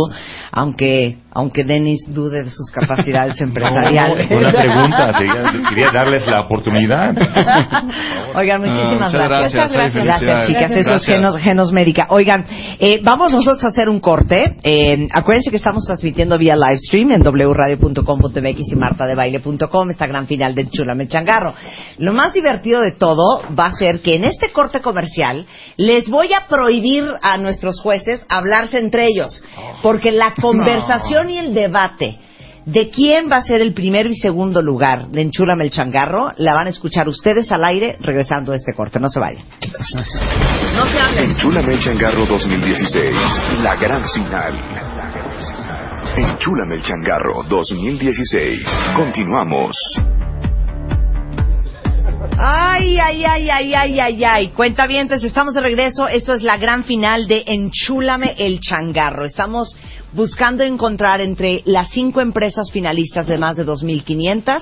aunque, 0.51 1.19
aunque 1.31 1.63
Denis 1.63 2.01
dude 2.09 2.43
de 2.43 2.49
sus 2.49 2.69
capacidades 2.73 3.39
empresariales. 3.41 4.27
Una 4.29 4.51
pregunta, 4.51 5.11
te- 5.17 5.69
quería 5.69 5.91
darles 5.93 6.27
la 6.27 6.41
oportunidad. 6.41 7.15
Oigan, 8.35 8.61
muchísimas 8.61 9.13
Ah, 9.13 9.17
muchas 9.17 9.29
gracias. 9.29 9.53
gracias, 9.53 9.93
Gracias, 9.93 9.95
Ay, 9.95 10.05
Gracias, 10.27 10.47
chicas. 10.47 10.71
Eso 10.71 10.95
es 10.95 11.05
genos, 11.05 11.37
genos 11.37 11.71
médica. 11.71 12.07
Oigan, 12.09 12.45
eh, 12.79 12.99
vamos 13.03 13.31
nosotros 13.31 13.63
a 13.63 13.67
hacer 13.69 13.87
un 13.87 14.01
corte. 14.01 14.57
Eh, 14.63 15.07
acuérdense 15.13 15.51
que 15.51 15.57
estamos 15.57 15.85
transmitiendo 15.85 16.37
vía 16.37 16.55
live 16.57 16.79
stream 16.79 17.11
en 17.11 17.21
wradio.com.mx 17.21 18.73
y 18.73 18.75
martadebaile.com 18.75 19.89
esta 19.89 20.05
gran 20.07 20.27
final 20.27 20.53
del 20.53 20.69
Chulame 20.69 21.07
Changarro. 21.07 21.53
Lo 21.99 22.11
más 22.13 22.33
divertido 22.33 22.81
de 22.81 22.91
todo 22.91 23.41
va 23.57 23.67
a 23.67 23.71
ser 23.73 24.01
que 24.01 24.06
en 24.15 24.23
este 24.23 24.51
corte 24.51 24.81
comercial 24.81 25.45
les 25.77 26.07
voy 26.09 26.33
a 26.33 26.47
prohibir 26.47 27.03
a 27.21 27.37
nuestros 27.37 27.81
jueces 27.81 28.25
hablarse 28.29 28.77
entre 28.79 29.07
ellos, 29.07 29.43
porque 29.81 30.11
la 30.11 30.33
conversación 30.33 31.29
y 31.29 31.37
el 31.37 31.53
debate 31.53 32.19
de 32.67 32.89
quién 32.89 33.31
va 33.31 33.37
a 33.37 33.41
ser 33.41 33.61
el 33.61 33.73
primero 33.73 34.09
y 34.09 34.15
segundo 34.15 34.61
lugar 34.61 35.07
de 35.07 35.21
Enchúlame 35.21 35.63
el 35.63 35.71
Changarro 35.71 36.33
la 36.37 36.53
van 36.53 36.67
a 36.67 36.69
escuchar 36.69 37.07
ustedes 37.07 37.49
al 37.53 37.63
aire 37.63 37.97
regresando 38.01 38.51
a 38.51 38.57
este 38.57 38.73
corte. 38.73 38.99
No 38.99 39.07
se 39.07 39.21
vayan. 39.21 39.43
No 40.75 40.85
se 40.91 40.99
hablen. 40.99 41.31
Enchúlame 41.31 41.73
el 41.73 41.79
changarro 41.79 42.25
2016. 42.25 43.15
La 43.63 43.75
gran 43.77 44.05
final. 44.09 44.53
Enchúlame 46.17 46.75
el 46.75 46.81
changarro 46.81 47.43
2016. 47.47 48.65
Continuamos. 48.97 50.26
Ay, 52.39 52.97
ay, 52.99 53.23
ay, 53.25 53.49
ay, 53.49 53.73
ay, 53.73 53.99
ay, 53.99 54.23
ay. 54.23 54.47
Cuenta 54.49 54.87
bien, 54.87 55.09
estamos 55.11 55.53
de 55.53 55.61
regreso. 55.61 56.07
Esto 56.07 56.33
es 56.33 56.43
la 56.43 56.57
gran 56.57 56.83
final 56.83 57.27
de 57.27 57.43
Enchúlame 57.47 58.35
el 58.37 58.59
Changarro. 58.59 59.25
Estamos 59.25 59.75
buscando 60.13 60.63
encontrar 60.63 61.21
entre 61.21 61.63
las 61.65 61.89
cinco 61.89 62.21
empresas 62.21 62.71
finalistas 62.71 63.27
de 63.27 63.37
más 63.37 63.57
de 63.57 63.65
2.500 63.65 64.61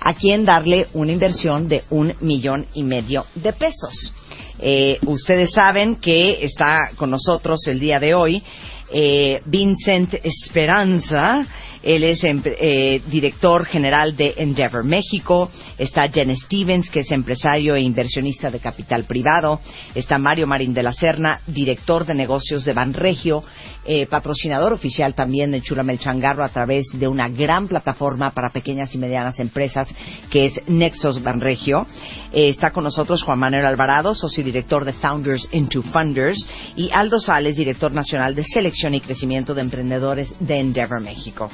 a 0.00 0.14
quien 0.14 0.44
darle 0.44 0.88
una 0.94 1.12
inversión 1.12 1.68
de 1.68 1.84
un 1.90 2.14
millón 2.20 2.66
y 2.74 2.82
medio 2.82 3.24
de 3.34 3.52
pesos. 3.52 4.12
Eh, 4.58 4.98
ustedes 5.06 5.52
saben 5.52 5.96
que 5.96 6.44
está 6.44 6.90
con 6.96 7.10
nosotros 7.10 7.66
el 7.66 7.78
día 7.78 8.00
de 8.00 8.14
hoy 8.14 8.42
eh, 8.90 9.40
Vincent 9.44 10.14
Esperanza. 10.22 11.46
Él 11.86 12.02
es 12.02 12.20
eh, 12.24 13.00
director 13.06 13.64
general 13.64 14.16
de 14.16 14.34
Endeavor 14.38 14.82
México. 14.82 15.48
Está 15.78 16.08
Jen 16.08 16.34
Stevens, 16.34 16.90
que 16.90 17.00
es 17.00 17.12
empresario 17.12 17.76
e 17.76 17.80
inversionista 17.80 18.50
de 18.50 18.58
capital 18.58 19.04
privado. 19.04 19.60
Está 19.94 20.18
Mario 20.18 20.48
Marín 20.48 20.74
de 20.74 20.82
la 20.82 20.92
Serna, 20.92 21.42
director 21.46 22.04
de 22.04 22.14
negocios 22.14 22.64
de 22.64 22.72
Banregio, 22.72 23.44
eh, 23.84 24.08
patrocinador 24.08 24.72
oficial 24.72 25.14
también 25.14 25.52
de 25.52 25.62
Chulamel 25.62 26.00
Changarro 26.00 26.42
a 26.42 26.48
través 26.48 26.88
de 26.92 27.06
una 27.06 27.28
gran 27.28 27.68
plataforma 27.68 28.32
para 28.32 28.50
pequeñas 28.50 28.92
y 28.96 28.98
medianas 28.98 29.38
empresas 29.38 29.94
que 30.28 30.46
es 30.46 30.60
Nexos 30.66 31.22
Banregio. 31.22 31.86
Eh, 32.32 32.48
está 32.48 32.72
con 32.72 32.82
nosotros 32.82 33.22
Juan 33.22 33.38
Manuel 33.38 33.64
Alvarado, 33.64 34.12
socio 34.16 34.42
director 34.42 34.84
de 34.84 34.92
Founders 34.92 35.48
into 35.52 35.82
Funders, 35.82 36.44
y 36.74 36.90
Aldo 36.92 37.20
Sales, 37.20 37.56
director 37.56 37.92
nacional 37.92 38.34
de 38.34 38.42
selección 38.42 38.92
y 38.94 39.00
crecimiento 39.00 39.54
de 39.54 39.60
emprendedores 39.60 40.34
de 40.40 40.58
Endeavor 40.58 41.00
México. 41.00 41.48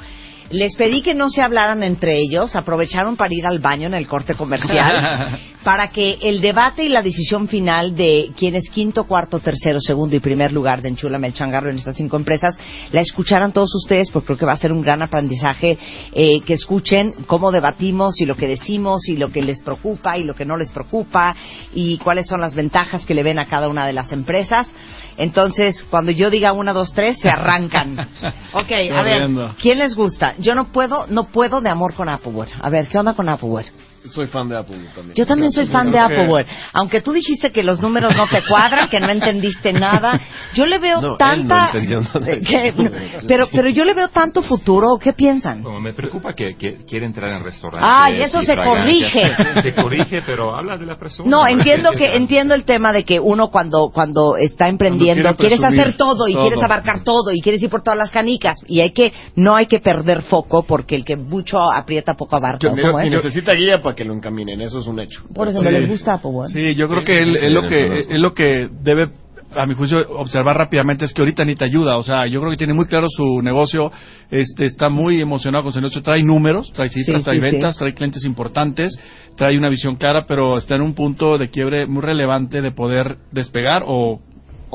Les 0.49 0.75
pedí 0.75 1.01
que 1.01 1.13
no 1.13 1.29
se 1.29 1.41
hablaran 1.41 1.83
entre 1.83 2.19
ellos, 2.19 2.55
aprovecharon 2.55 3.15
para 3.15 3.33
ir 3.33 3.45
al 3.45 3.59
baño 3.59 3.87
en 3.87 3.93
el 3.93 4.07
corte 4.07 4.35
comercial, 4.35 5.39
para 5.63 5.89
que 5.89 6.17
el 6.21 6.41
debate 6.41 6.83
y 6.83 6.89
la 6.89 7.01
decisión 7.01 7.47
final 7.47 7.95
de 7.95 8.31
quién 8.37 8.55
es 8.55 8.69
quinto, 8.69 9.05
cuarto, 9.05 9.39
tercero, 9.39 9.79
segundo 9.79 10.15
y 10.15 10.19
primer 10.19 10.51
lugar 10.51 10.81
de 10.81 10.89
Enchúlame 10.89 11.27
el 11.27 11.33
Changarro 11.33 11.69
en 11.69 11.77
estas 11.77 11.95
cinco 11.95 12.17
empresas, 12.17 12.57
la 12.91 13.01
escucharan 13.01 13.53
todos 13.53 13.73
ustedes, 13.75 14.11
porque 14.11 14.27
creo 14.27 14.37
que 14.39 14.45
va 14.45 14.53
a 14.53 14.57
ser 14.57 14.73
un 14.73 14.81
gran 14.81 15.01
aprendizaje 15.01 15.77
eh, 16.13 16.41
que 16.45 16.53
escuchen 16.53 17.13
cómo 17.25 17.51
debatimos 17.51 18.19
y 18.19 18.25
lo 18.25 18.35
que 18.35 18.47
decimos 18.47 19.07
y 19.07 19.15
lo 19.15 19.29
que 19.31 19.41
les 19.41 19.61
preocupa 19.63 20.17
y 20.17 20.23
lo 20.23 20.33
que 20.33 20.45
no 20.45 20.57
les 20.57 20.71
preocupa 20.71 21.35
y 21.73 21.97
cuáles 21.99 22.27
son 22.27 22.41
las 22.41 22.53
ventajas 22.53 23.05
que 23.05 23.13
le 23.13 23.23
ven 23.23 23.39
a 23.39 23.45
cada 23.45 23.69
una 23.69 23.87
de 23.87 23.93
las 23.93 24.11
empresas. 24.11 24.71
Entonces, 25.17 25.85
cuando 25.89 26.11
yo 26.11 26.29
diga 26.29 26.53
una, 26.53 26.73
dos, 26.73 26.93
tres, 26.93 27.19
se 27.19 27.29
arrancan. 27.29 28.07
Ok, 28.55 28.71
a 28.95 29.01
ver. 29.01 29.29
¿quién 29.59 29.79
les 29.79 29.95
gusta? 29.95 30.35
Yo 30.37 30.53
no 30.53 30.71
puedo, 30.71 31.07
no 31.07 31.25
puedo 31.25 31.59
de 31.59 31.69
amor 31.69 31.95
con 31.95 32.07
Appleware. 32.07 32.51
A 32.61 32.69
ver, 32.69 32.87
¿qué 32.87 32.99
onda 32.99 33.15
con 33.15 33.27
Appleware? 33.27 33.65
Soy 34.11 34.27
fan 34.27 34.49
de 34.49 34.57
Apple 34.57 34.77
también. 34.95 35.15
Yo 35.15 35.25
también 35.25 35.51
soy 35.51 35.65
fan 35.67 35.91
de 35.91 35.97
Appleware. 35.99 36.45
Aunque 36.73 37.01
tú 37.01 37.13
dijiste 37.13 37.51
que 37.51 37.63
los 37.63 37.81
números 37.81 38.15
no 38.17 38.27
te 38.27 38.43
cuadran, 38.47 38.89
que 38.89 38.99
no 38.99 39.09
entendiste 39.09 39.71
nada, 39.71 40.19
yo 40.53 40.65
le 40.65 40.77
veo 40.79 41.01
No, 41.01 41.11
él 41.11 41.17
tanta... 41.17 41.71
no 41.73 41.79
entendió 41.79 42.01
nada. 42.01 42.19
que- 42.41 42.73
no, 42.75 42.89
pero, 43.27 43.47
pero 43.51 43.69
yo 43.69 43.85
le 43.85 43.93
veo 43.93 44.09
tanto 44.09 44.41
futuro. 44.43 44.97
¿Qué 45.01 45.13
piensan? 45.13 45.61
Bueno, 45.63 45.79
me 45.79 45.93
preocupa 45.93 46.33
que, 46.33 46.55
que 46.57 46.77
quiere 46.85 47.05
entrar 47.05 47.29
en 47.29 47.43
restaurantes. 47.43 48.27
Eso 48.27 48.41
y 48.41 48.45
se 48.45 48.53
fragancias. 48.55 49.35
corrige. 49.35 49.61
Se 49.63 49.73
corrige, 49.75 50.21
pero 50.25 50.55
habla 50.55 50.77
de 50.77 50.85
la 50.85 50.97
persona. 50.97 51.29
No, 51.29 51.47
entiendo 51.47 51.91
que 51.93 52.07
entiendo 52.15 52.53
el 52.55 52.65
tema 52.65 52.91
de 52.91 53.03
que 53.05 53.19
uno 53.19 53.49
cuando 53.49 53.89
cuando 53.93 54.35
está 54.37 54.67
emprendiendo 54.67 55.23
Cuando 55.23 55.37
quieres 55.37 55.63
hacer 55.63 55.95
todo 55.97 56.27
y 56.27 56.33
todo. 56.33 56.41
quieres 56.47 56.63
abarcar 56.63 57.03
todo 57.03 57.31
y 57.31 57.39
quieres 57.41 57.61
ir 57.63 57.69
por 57.69 57.81
todas 57.81 57.97
las 57.97 58.11
canicas 58.11 58.57
y 58.67 58.81
hay 58.81 58.91
que 58.91 59.13
no 59.35 59.55
hay 59.55 59.65
que 59.67 59.79
perder 59.79 60.23
foco 60.23 60.63
porque 60.63 60.95
el 60.95 61.05
que 61.05 61.15
mucho 61.15 61.59
aprieta 61.71 62.15
poco 62.15 62.35
abarca. 62.37 62.59
Yo- 62.59 62.73
mira, 62.73 62.91
¿Cómo 62.91 63.01
si 63.01 63.07
es? 63.07 63.13
necesita 63.13 63.53
guía 63.53 63.75
para 63.81 63.92
que 63.95 64.03
lo 64.05 64.13
encaminen, 64.13 64.61
eso 64.61 64.79
es 64.79 64.87
un 64.87 64.99
hecho. 64.99 65.23
Por 65.33 65.47
eso 65.47 65.61
me 65.61 65.71
les 65.71 65.87
gusta 65.87 66.13
Appleware. 66.15 66.51
Sí, 66.51 66.75
yo 66.75 66.87
creo 66.87 66.99
Sí, 67.01 67.05
que 67.05 67.19
él, 67.19 67.37
sí, 67.39 67.45
él 67.45 67.53
lo 67.53 67.61
sí, 67.61 67.67
que 67.67 67.99
él 68.09 68.21
lo 68.21 68.33
que 68.33 68.69
debe 68.81 69.09
a 69.55 69.65
mi 69.65 69.75
juicio 69.75 69.99
observar 70.17 70.57
rápidamente 70.57 71.05
es 71.05 71.13
que 71.13 71.21
ahorita 71.21 71.45
ni 71.45 71.55
te 71.55 71.65
ayuda, 71.65 71.97
o 71.97 72.03
sea, 72.03 72.25
yo 72.27 72.39
creo 72.39 72.51
que 72.51 72.57
tiene 72.57 72.73
muy 72.73 72.85
claro 72.85 73.05
su 73.07 73.41
negocio, 73.41 73.91
este 74.31 74.65
está 74.65 74.89
muy 74.89 75.21
emocionado 75.21 75.63
con 75.63 75.73
su 75.73 75.79
negocio, 75.79 76.01
trae 76.01 76.23
números, 76.23 76.71
trae 76.73 76.89
cifras, 76.89 77.19
Sí, 77.19 77.23
trae 77.23 77.35
sí, 77.37 77.41
ventas, 77.41 77.73
sí. 77.73 77.79
trae 77.79 77.93
clientes 77.93 78.25
importantes, 78.25 78.97
trae 79.37 79.57
una 79.57 79.69
visión 79.69 79.95
clara, 79.95 80.25
pero 80.27 80.57
está 80.57 80.75
en 80.75 80.81
un 80.81 80.93
punto 80.95 81.37
de 81.37 81.49
quiebre 81.49 81.85
muy 81.85 82.01
relevante 82.01 82.61
de 82.61 82.71
poder 82.71 83.17
despegar 83.31 83.83
o 83.85 84.21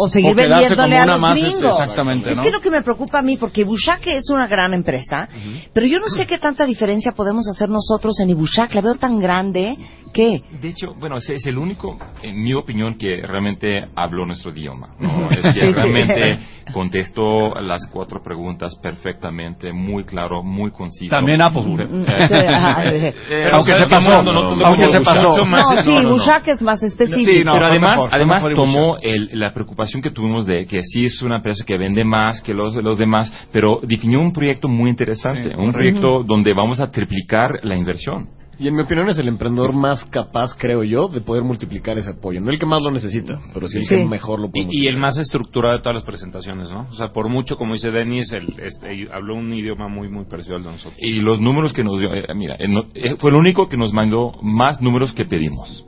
o 0.00 0.08
seguir 0.08 0.32
o 0.32 0.34
vendiéndole 0.34 0.96
a 0.96 1.06
los 1.06 1.20
más, 1.20 1.36
este, 1.36 1.50
gringos. 1.50 1.72
exactamente, 1.72 2.30
es 2.30 2.38
que 2.38 2.50
lo 2.50 2.60
que 2.60 2.70
me 2.70 2.82
preocupa 2.82 3.18
a 3.18 3.22
mí, 3.22 3.36
porque 3.36 3.62
Ibushake 3.62 4.16
es 4.16 4.30
una 4.30 4.46
gran 4.46 4.72
empresa, 4.72 5.28
pero 5.72 5.86
yo 5.86 5.98
no 5.98 6.08
sé 6.08 6.26
qué 6.26 6.38
tanta 6.38 6.64
diferencia 6.64 7.12
podemos 7.12 7.48
hacer 7.48 7.68
nosotros 7.68 8.20
en 8.20 8.30
Ibushake. 8.30 8.74
La 8.74 8.80
veo 8.80 8.94
tan 8.94 9.18
grande 9.18 9.76
que... 10.12 10.42
De 10.60 10.68
hecho, 10.68 10.94
bueno, 10.94 11.16
ese 11.16 11.34
es 11.34 11.46
el 11.46 11.58
único, 11.58 11.98
en 12.22 12.42
mi 12.42 12.52
opinión, 12.54 12.94
que 12.94 13.20
realmente 13.24 13.86
habló 13.94 14.26
nuestro 14.26 14.50
idioma. 14.50 14.88
¿no? 14.98 15.30
Es 15.30 15.42
que 15.42 15.52
Sí, 15.52 15.60
sí. 15.60 15.72
realmente 15.72 16.38
contestó 16.72 17.54
las 17.60 17.86
cuatro 17.92 18.22
preguntas 18.22 18.74
perfectamente, 18.82 19.72
muy 19.72 20.04
claro, 20.04 20.42
muy 20.42 20.70
conciso. 20.70 21.10
También 21.10 21.40
Apple. 21.42 21.62
Eh, 21.78 21.88
Sí, 22.28 22.34
ajá. 22.34 22.84
eh, 22.84 23.14
Pero 23.28 23.56
aunque 23.56 23.72
¿sabes 23.72 23.84
se 23.84 23.88
qué? 23.88 23.94
pasó, 23.94 24.22
No, 24.22 24.32
no, 24.32 24.40
no, 24.42 24.56
no, 24.56 24.66
aunque 24.66 24.84
no, 24.84 24.90
se 24.92 24.98
no, 24.98 25.04
pasó. 25.04 25.36
no, 25.38 25.44
No, 25.46 25.82
sí, 25.82 25.90
no, 25.94 26.02
no, 26.02 26.02
no. 26.02 26.08
Ibushake 26.16 26.48
es 26.48 26.62
más 26.62 26.82
específico. 26.82 27.50
pero 27.52 27.66
además, 27.66 27.96
mejor, 27.96 28.10
además 28.12 28.44
tomó 28.54 28.96
el- 29.02 29.30
la 29.32 29.52
preocupación 29.52 30.02
que 30.02 30.10
tuvimos 30.10 30.46
de 30.46 30.66
que 30.66 30.82
sí 30.84 31.04
es 31.06 31.20
una 31.22 31.36
empresa 31.36 31.64
que 31.66 31.76
vende 31.78 32.04
más 32.04 32.40
que 32.42 32.54
los, 32.54 32.74
los 32.76 32.98
demás, 32.98 33.32
pero 33.52 33.80
definió 33.82 34.20
un 34.20 34.32
proyecto 34.32 34.68
muy 34.68 34.90
interesante, 34.90 35.54
un 35.56 35.72
proyecto 35.72 36.22
donde 36.22 36.52
vamos 36.54 36.80
a 36.80 36.90
triplicar 36.90 37.60
la 37.62 37.74
inversión. 37.76 38.28
Y 38.60 38.66
en 38.66 38.74
mi 38.74 38.82
opinión 38.82 39.08
es 39.08 39.18
el 39.18 39.28
emprendedor 39.28 39.72
más 39.72 40.04
capaz, 40.06 40.52
creo 40.58 40.82
yo, 40.82 41.08
de 41.08 41.20
poder 41.20 41.44
multiplicar 41.44 41.96
ese 41.96 42.10
apoyo. 42.10 42.40
No 42.40 42.50
el 42.50 42.58
que 42.58 42.66
más 42.66 42.82
lo 42.82 42.90
necesita, 42.90 43.38
pero 43.54 43.68
sí 43.68 43.78
el 43.78 43.88
que 43.88 44.04
mejor 44.04 44.40
lo 44.40 44.50
puede 44.50 44.66
Y, 44.70 44.84
y 44.84 44.86
el 44.88 44.96
más 44.98 45.16
estructurado 45.16 45.74
de 45.76 45.80
todas 45.80 45.94
las 45.94 46.04
presentaciones, 46.04 46.70
¿no? 46.70 46.88
O 46.90 46.94
sea, 46.94 47.12
por 47.12 47.28
mucho, 47.28 47.56
como 47.56 47.74
dice 47.74 47.90
Denis, 47.90 48.32
el, 48.32 48.48
este, 48.60 49.08
habló 49.12 49.36
un 49.36 49.52
idioma 49.52 49.88
muy, 49.88 50.08
muy 50.08 50.24
parecido 50.24 50.56
al 50.56 50.64
de 50.64 50.72
nosotros. 50.72 51.00
Y 51.00 51.20
los 51.20 51.40
números 51.40 51.72
que 51.72 51.84
nos 51.84 51.98
dio, 51.98 52.12
eh, 52.12 52.24
mira, 52.34 52.56
eh, 52.58 52.66
no- 52.68 52.86
eh, 52.94 53.14
fue 53.18 53.30
el 53.30 53.36
único 53.36 53.68
que 53.68 53.76
nos 53.76 53.92
mandó 53.92 54.32
más 54.42 54.80
números 54.82 55.12
que 55.12 55.24
pedimos. 55.24 55.84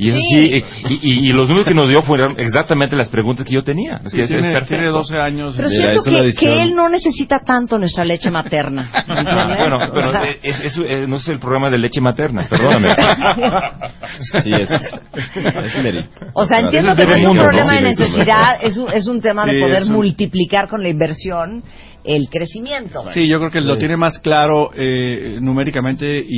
Y 0.00 0.08
es 0.08 0.14
así, 0.14 0.64
y, 0.88 0.94
y- 0.94 1.28
y 1.28 1.32
los 1.32 1.46
números 1.48 1.68
que 1.68 1.74
nos 1.74 1.86
dio 1.88 2.02
fueron 2.02 2.34
exactamente 2.38 2.96
las 2.96 3.08
preguntas 3.08 3.44
que 3.44 3.52
yo 3.52 3.62
tenía. 3.62 4.00
Es 4.04 4.10
Sí, 4.10 4.16
que 4.16 4.22
es 4.22 4.28
tiene, 4.28 4.52
perfecto. 4.52 4.74
tiene 4.76 4.86
12 4.90 5.18
años. 5.18 5.54
Pero 5.56 5.68
siento 5.68 6.00
que, 6.02 6.32
que 6.32 6.62
él 6.62 6.74
no 6.74 6.88
necesita 6.88 7.40
tanto 7.40 7.78
nuestra 7.78 8.04
leche 8.04 8.30
materna. 8.30 8.90
Bueno, 9.06 9.76
O 9.76 9.92
pero 9.92 10.10
sea, 10.10 10.22
es- 10.42 10.60
es- 10.78 11.08
no 11.08 11.16
es 11.16 11.28
el 11.28 11.38
programa 11.38 11.70
de 11.70 11.78
leche 11.78 12.00
materna, 12.00 12.46
perdóname. 12.48 12.88
Sí, 14.42 14.52
es. 14.52 14.68
O 16.34 16.44
sea, 16.46 16.60
entiendo 16.60 16.94
que 16.96 17.02
es 17.02 17.08
no 17.08 17.14
es 17.16 17.26
un 17.26 17.38
problema 17.38 17.74
de 17.74 17.80
necesidad, 17.82 18.56
es 18.62 18.76
un, 18.76 18.92
es 18.92 19.06
un 19.06 19.20
tema 19.20 19.44
de 19.46 19.54
Sí, 19.54 19.60
poder 19.60 19.84
multiplicar 19.86 20.68
con 20.68 20.82
la 20.82 20.88
inversión 20.88 21.62
el 22.04 22.28
crecimiento. 22.28 23.02
Sí, 23.12 23.28
yo 23.28 23.38
creo 23.38 23.50
que 23.50 23.60
lo 23.60 23.76
tiene 23.78 23.96
más 23.96 24.18
claro 24.18 24.70
eh, 24.74 25.38
numéricamente 25.40 26.18
y, 26.26 26.36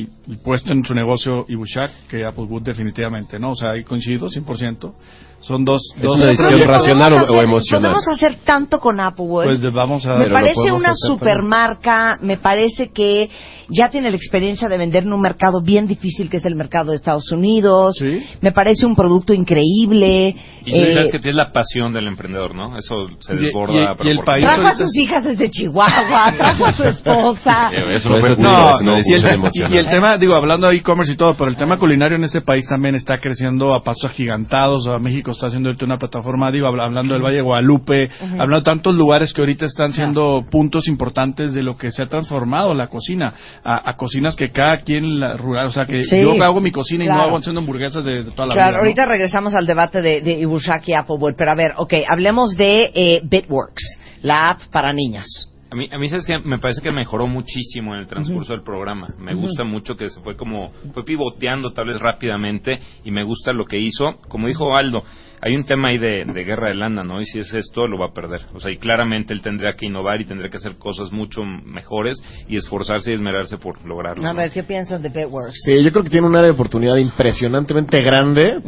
y- 0.00 0.08
y 0.28 0.36
puesto 0.36 0.72
en 0.72 0.84
su 0.84 0.94
negocio 0.94 1.44
Ibushak 1.48 1.90
que 2.08 2.24
Applewood 2.24 2.62
definitivamente, 2.62 3.38
¿no? 3.38 3.52
O 3.52 3.56
sea, 3.56 3.70
ahí 3.72 3.84
coincido 3.84 4.28
100%. 4.28 4.92
Son 5.42 5.64
dos... 5.64 5.82
¿Es 5.96 6.02
dos 6.02 6.16
una 6.16 6.26
decisión 6.26 6.68
racional 6.68 7.12
o- 7.28 7.40
emocional? 7.42 7.92
Podemos 7.92 8.08
hacer 8.08 8.38
tanto 8.44 8.78
con 8.78 9.00
Applewood. 9.00 9.44
Pues 9.44 9.60
de- 9.60 9.70
vamos 9.70 10.04
a... 10.06 10.16
me 10.16 10.30
parece 10.30 10.70
una 10.70 10.94
supermarca, 10.94 12.18
me 12.20 12.36
parece 12.36 12.90
que 12.90 13.30
ya 13.68 13.88
tiene 13.88 14.10
la 14.10 14.16
experiencia 14.16 14.68
de 14.68 14.76
vender 14.76 15.04
en 15.04 15.12
un 15.12 15.20
mercado 15.20 15.62
bien 15.62 15.86
difícil 15.86 16.28
que 16.28 16.36
es 16.38 16.44
el 16.44 16.56
mercado 16.56 16.90
de 16.90 16.96
Estados 16.96 17.30
Unidos. 17.32 17.96
Me 18.40 18.52
parece 18.52 18.84
un 18.86 18.94
producto 18.94 19.32
increíble. 19.32 20.34
Y 20.64 20.72
tú 20.72 20.78
Eh, 20.78 20.94
sabes 20.94 21.12
que 21.12 21.18
tienes 21.18 21.36
la 21.36 21.52
pasión 21.52 21.92
del 21.92 22.06
emprendedor, 22.08 22.54
¿no? 22.54 22.76
Eso 22.76 23.06
se 23.20 23.34
desborda. 23.34 23.92
y- 23.92 23.96
pero 23.96 24.08
y 24.08 24.12
el 24.12 24.18
país 24.20 24.44
trajo 24.44 24.66
a 24.66 24.74
sus 24.76 24.94
hijas 24.96 25.24
desde 25.24 25.50
Chihuahua, 25.50 26.34
trajo 26.36 26.66
a 26.66 26.72
su 26.72 26.84
esposa. 26.84 27.70
Eso 27.92 28.10
no 28.10 28.18
No, 28.36 28.70
es 28.76 28.82
una 28.82 28.92
y 28.92 28.96
el, 28.96 29.04
decisión 29.04 29.30
y- 29.30 29.34
emocional. 29.34 29.74
y 29.74 29.76
el 29.78 29.88
tema, 29.88 30.18
digo, 30.18 30.34
hablando 30.34 30.68
de 30.68 30.76
e-commerce 30.76 31.12
y 31.12 31.16
todo, 31.16 31.34
pero 31.34 31.50
el 31.50 31.56
tema 31.56 31.78
culinario 31.78 32.16
en 32.16 32.24
este 32.24 32.40
país 32.42 32.66
también 32.68 32.94
está 32.94 33.18
creciendo 33.18 33.72
a 33.72 33.82
pasos 33.82 34.04
agigantados. 34.10 34.86
O 34.86 34.90
sea, 34.90 34.98
México 34.98 35.32
está 35.40 35.48
haciendo 35.48 35.70
ahorita 35.70 35.84
una 35.86 35.96
plataforma, 35.98 36.50
digo, 36.52 36.66
habla- 36.66 36.84
hablando 36.84 37.14
del 37.14 37.22
Valle 37.22 37.36
de 37.36 37.42
Guadalupe, 37.42 38.10
hablando 38.32 38.56
de 38.56 38.62
tantos 38.62 38.94
lugares 38.94 39.32
que 39.32 39.40
ahorita 39.40 39.64
están 39.64 39.92
siendo 39.92 40.44
puntos 40.50 40.86
importantes 40.86 41.54
de 41.54 41.62
lo 41.62 41.76
que 41.76 41.90
se 41.90 42.02
ha 42.02 42.06
transformado 42.08 42.74
la 42.74 42.88
cocina, 42.88 43.32
a, 43.64 43.88
a 43.90 43.96
cocinas 43.96 44.36
que 44.36 44.50
cada 44.52 44.82
quien 44.82 45.18
la 45.18 45.36
rural, 45.36 45.66
o 45.66 45.70
sea, 45.70 45.86
que 45.86 46.04
Sí, 46.04 46.20
yo 46.22 46.40
hago 46.42 46.60
mi 46.60 46.70
cocina 46.70 47.04
y 47.04 47.08
no 47.08 47.14
hago 47.22 47.36
haciendo 47.38 47.60
hamburguesas 47.60 48.04
de, 48.04 48.24
de 48.24 48.30
toda 48.32 48.48
la 48.48 48.54
Claro, 48.54 48.70
vida. 48.70 48.72
¿no? 48.72 48.78
ahorita 48.78 49.06
regresamos 49.06 49.54
al 49.54 49.66
debate 49.66 50.02
de, 50.02 50.20
de 50.20 50.32
Ibushak 50.40 50.86
y 50.88 50.92
Applewood, 50.92 51.34
pero 51.36 51.50
a 51.52 51.54
ver, 51.54 51.72
ok, 51.76 51.94
hablemos 52.08 52.56
de 52.56 52.90
eh, 52.94 53.20
Bitworks, 53.24 53.98
la 54.22 54.50
app 54.50 54.60
para 54.70 54.92
niños. 54.92 55.46
A 55.72 55.76
mí, 55.76 55.88
a 55.92 55.98
mí 55.98 56.08
sabes 56.08 56.26
que 56.26 56.36
me 56.40 56.58
parece 56.58 56.80
que 56.82 56.90
mejoró 56.90 57.28
muchísimo 57.28 57.94
en 57.94 58.00
el 58.00 58.08
transcurso 58.08 58.52
del 58.52 58.62
programa. 58.64 59.06
Me 59.20 59.34
gusta 59.34 59.62
mucho 59.62 59.96
que 59.96 60.10
se 60.10 60.18
fue 60.20 60.34
como, 60.34 60.72
fue 60.92 61.04
pivoteando 61.04 61.72
tal 61.72 61.86
vez 61.86 62.00
rápidamente 62.00 62.80
y 63.04 63.12
me 63.12 63.22
gusta 63.22 63.52
lo 63.52 63.64
que 63.66 63.78
hizo. 63.78 64.16
Como 64.28 64.48
dijo 64.48 64.76
Aldo, 64.76 65.04
hay 65.42 65.56
un 65.56 65.64
tema 65.64 65.88
ahí 65.88 65.98
de, 65.98 66.24
de 66.24 66.44
guerra 66.44 66.68
de 66.68 66.74
lana, 66.74 67.02
¿no? 67.02 67.20
Y 67.20 67.24
si 67.24 67.38
es 67.38 67.52
esto, 67.54 67.86
lo 67.86 67.98
va 67.98 68.06
a 68.06 68.12
perder. 68.12 68.42
O 68.54 68.60
sea, 68.60 68.70
y 68.70 68.76
claramente 68.76 69.32
él 69.32 69.40
tendría 69.40 69.74
que 69.74 69.86
innovar 69.86 70.20
y 70.20 70.24
tendría 70.24 70.50
que 70.50 70.58
hacer 70.58 70.76
cosas 70.76 71.12
mucho 71.12 71.44
mejores 71.44 72.22
y 72.48 72.56
esforzarse 72.56 73.10
y 73.10 73.14
esmerarse 73.14 73.56
por 73.56 73.84
lograrlo. 73.86 74.26
A 74.26 74.32
¿no? 74.32 74.38
ver, 74.38 74.50
¿qué 74.50 74.62
piensas 74.62 75.02
de 75.02 75.08
Bitworks? 75.08 75.62
Sí, 75.64 75.82
yo 75.82 75.90
creo 75.90 76.04
que 76.04 76.10
tiene 76.10 76.26
un 76.26 76.36
área 76.36 76.48
de 76.48 76.54
oportunidad 76.54 76.96
impresionantemente 76.96 78.00
grande 78.00 78.60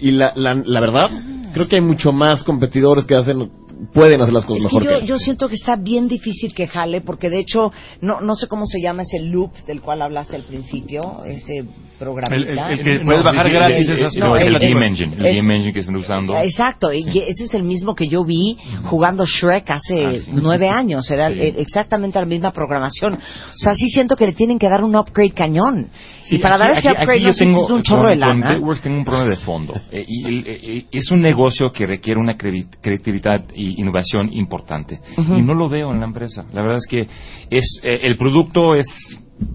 y 0.00 0.10
la, 0.10 0.32
la, 0.36 0.54
la 0.54 0.80
verdad, 0.80 1.10
creo 1.52 1.66
que 1.66 1.76
hay 1.76 1.82
mucho 1.82 2.12
más 2.12 2.44
competidores 2.44 3.04
que 3.04 3.14
hacen, 3.14 3.50
pueden 3.92 4.20
hacer 4.20 4.32
las 4.34 4.44
cosas 4.44 4.64
Es 4.64 4.68
que 4.70 4.74
mejor 4.78 4.92
yo, 4.94 5.00
que 5.00 5.06
yo 5.06 5.18
siento 5.18 5.48
que 5.48 5.54
está 5.54 5.76
bien 5.76 6.08
difícil 6.08 6.54
que 6.54 6.66
jale, 6.66 7.00
porque 7.00 7.28
de 7.30 7.40
hecho, 7.40 7.72
no, 8.00 8.20
no 8.20 8.34
sé 8.34 8.46
cómo 8.48 8.66
se 8.66 8.80
llama 8.80 9.02
ese 9.02 9.20
loop 9.20 9.52
del 9.66 9.80
cual 9.80 10.02
hablaste 10.02 10.36
al 10.36 10.42
principio, 10.42 11.24
ese 11.24 11.64
programita. 11.98 12.34
El- 12.36 12.48
el- 12.58 12.78
el 12.80 12.98
que 12.98 13.04
puedes 13.04 13.22
bajar 13.22 13.50
gratis 13.50 13.88
el- 13.88 13.98
esas- 13.98 14.16
no, 14.16 14.28
No, 14.28 14.36
es 14.36 14.42
el 14.46 14.56
el- 14.56 14.60
Game 14.72 14.86
Engine, 14.86 15.14
el 15.16 15.26
el- 15.26 15.36
Game 15.36 15.54
Engine 15.54 15.72
que 15.72 15.80
están 15.80 15.96
usando. 15.96 16.36
Exacto, 16.36 16.92
y 16.92 17.06
ese 17.08 17.44
es 17.44 17.54
el 17.54 17.62
mismo 17.62 17.94
que 17.94 18.08
yo 18.08 18.24
vi 18.24 18.56
jugando 18.84 19.24
Shrek 19.26 19.70
hace 19.70 20.06
Ah, 20.06 20.12
sí. 20.18 20.30
nueve 20.32 20.68
años, 20.68 21.08
era 21.10 21.28
Sí. 21.28 21.34
eh, 21.38 21.54
exactamente 21.58 22.18
la 22.18 22.26
misma 22.26 22.52
programación. 22.52 23.14
O 23.14 23.18
sea, 23.56 23.74
sí 23.74 23.88
siento 23.88 24.16
que 24.16 24.26
le 24.26 24.32
tienen 24.32 24.58
que 24.58 24.68
dar 24.68 24.82
un 24.82 24.96
upgrade 24.96 25.30
cañón. 25.32 25.86
Sí, 26.22 26.36
y 26.36 26.38
para 26.38 26.54
aquí- 26.56 26.64
dar 26.64 26.78
ese 26.78 26.88
aquí- 26.88 26.96
aquí 26.96 27.02
upgrade 27.04 27.20
yo 27.20 27.28
no 27.28 27.34
tengo- 27.34 27.66
un 27.76 27.82
chorro 27.82 28.02
con- 28.02 28.10
de 28.10 28.16
lana. 28.16 28.46
Con 28.46 28.56
Bitworks 28.56 28.82
tengo 28.82 28.96
un 28.98 29.04
problema 29.04 29.30
de 29.30 29.36
fondo. 29.36 29.74
Eh, 29.92 30.04
y 30.06 30.24
el- 30.26 30.46
eh, 30.46 30.60
eh, 30.62 30.84
es 30.92 31.10
un 31.10 31.20
negocio 31.20 31.70
que 31.72 31.86
requiere 31.86 32.18
una 32.20 32.36
creatividad 32.36 33.44
y 33.54 33.71
innovación 33.78 34.32
importante. 34.32 35.00
Y 35.16 35.42
no 35.42 35.54
lo 35.54 35.68
veo 35.68 35.92
en 35.92 36.00
la 36.00 36.06
empresa. 36.06 36.44
La 36.52 36.62
verdad 36.62 36.78
es 36.78 36.86
que 36.88 37.08
es 37.50 37.80
eh, 37.82 38.00
el 38.02 38.16
producto 38.16 38.74
es... 38.74 38.86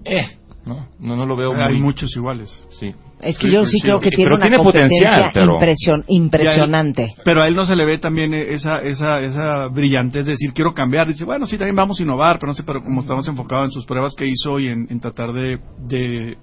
Eh, 0.04 0.26
¿no? 0.66 0.86
No, 0.98 1.16
no 1.16 1.24
lo 1.26 1.36
veo 1.36 1.52
Hay 1.54 1.74
muy... 1.74 1.82
muchos 1.82 2.14
iguales. 2.16 2.62
Sí. 2.78 2.94
Es 3.20 3.36
que 3.36 3.50
yo 3.50 3.66
sí 3.66 3.80
creo 3.80 3.98
que 3.98 4.10
tiene 4.10 4.26
Pero 4.26 4.36
una 4.36 4.44
tiene 4.44 4.56
competencia 4.58 5.10
potencial, 5.10 5.30
pero... 5.34 5.58
impresion- 5.58 6.04
impresionante. 6.06 7.14
Pero 7.24 7.42
a 7.42 7.48
él 7.48 7.54
no 7.56 7.66
se 7.66 7.74
le 7.74 7.84
ve 7.84 7.98
también 7.98 8.32
esa, 8.32 8.80
esa, 8.82 9.20
esa 9.20 9.66
brillantez 9.68 10.24
de 10.24 10.32
decir, 10.32 10.52
quiero 10.52 10.72
cambiar. 10.72 11.08
Dice, 11.08 11.24
bueno, 11.24 11.44
sí, 11.46 11.58
también 11.58 11.74
vamos 11.74 11.98
a 11.98 12.02
innovar, 12.04 12.38
pero 12.38 12.52
no 12.52 12.54
sé, 12.54 12.62
pero 12.62 12.80
como 12.80 13.00
estamos 13.00 13.26
enfocados 13.26 13.64
en 13.66 13.70
sus 13.72 13.86
pruebas 13.86 14.14
que 14.14 14.26
hizo 14.26 14.60
y 14.60 14.68
en, 14.68 14.86
en 14.88 15.00
tratar 15.00 15.32
de, 15.32 15.58
de 15.88 16.36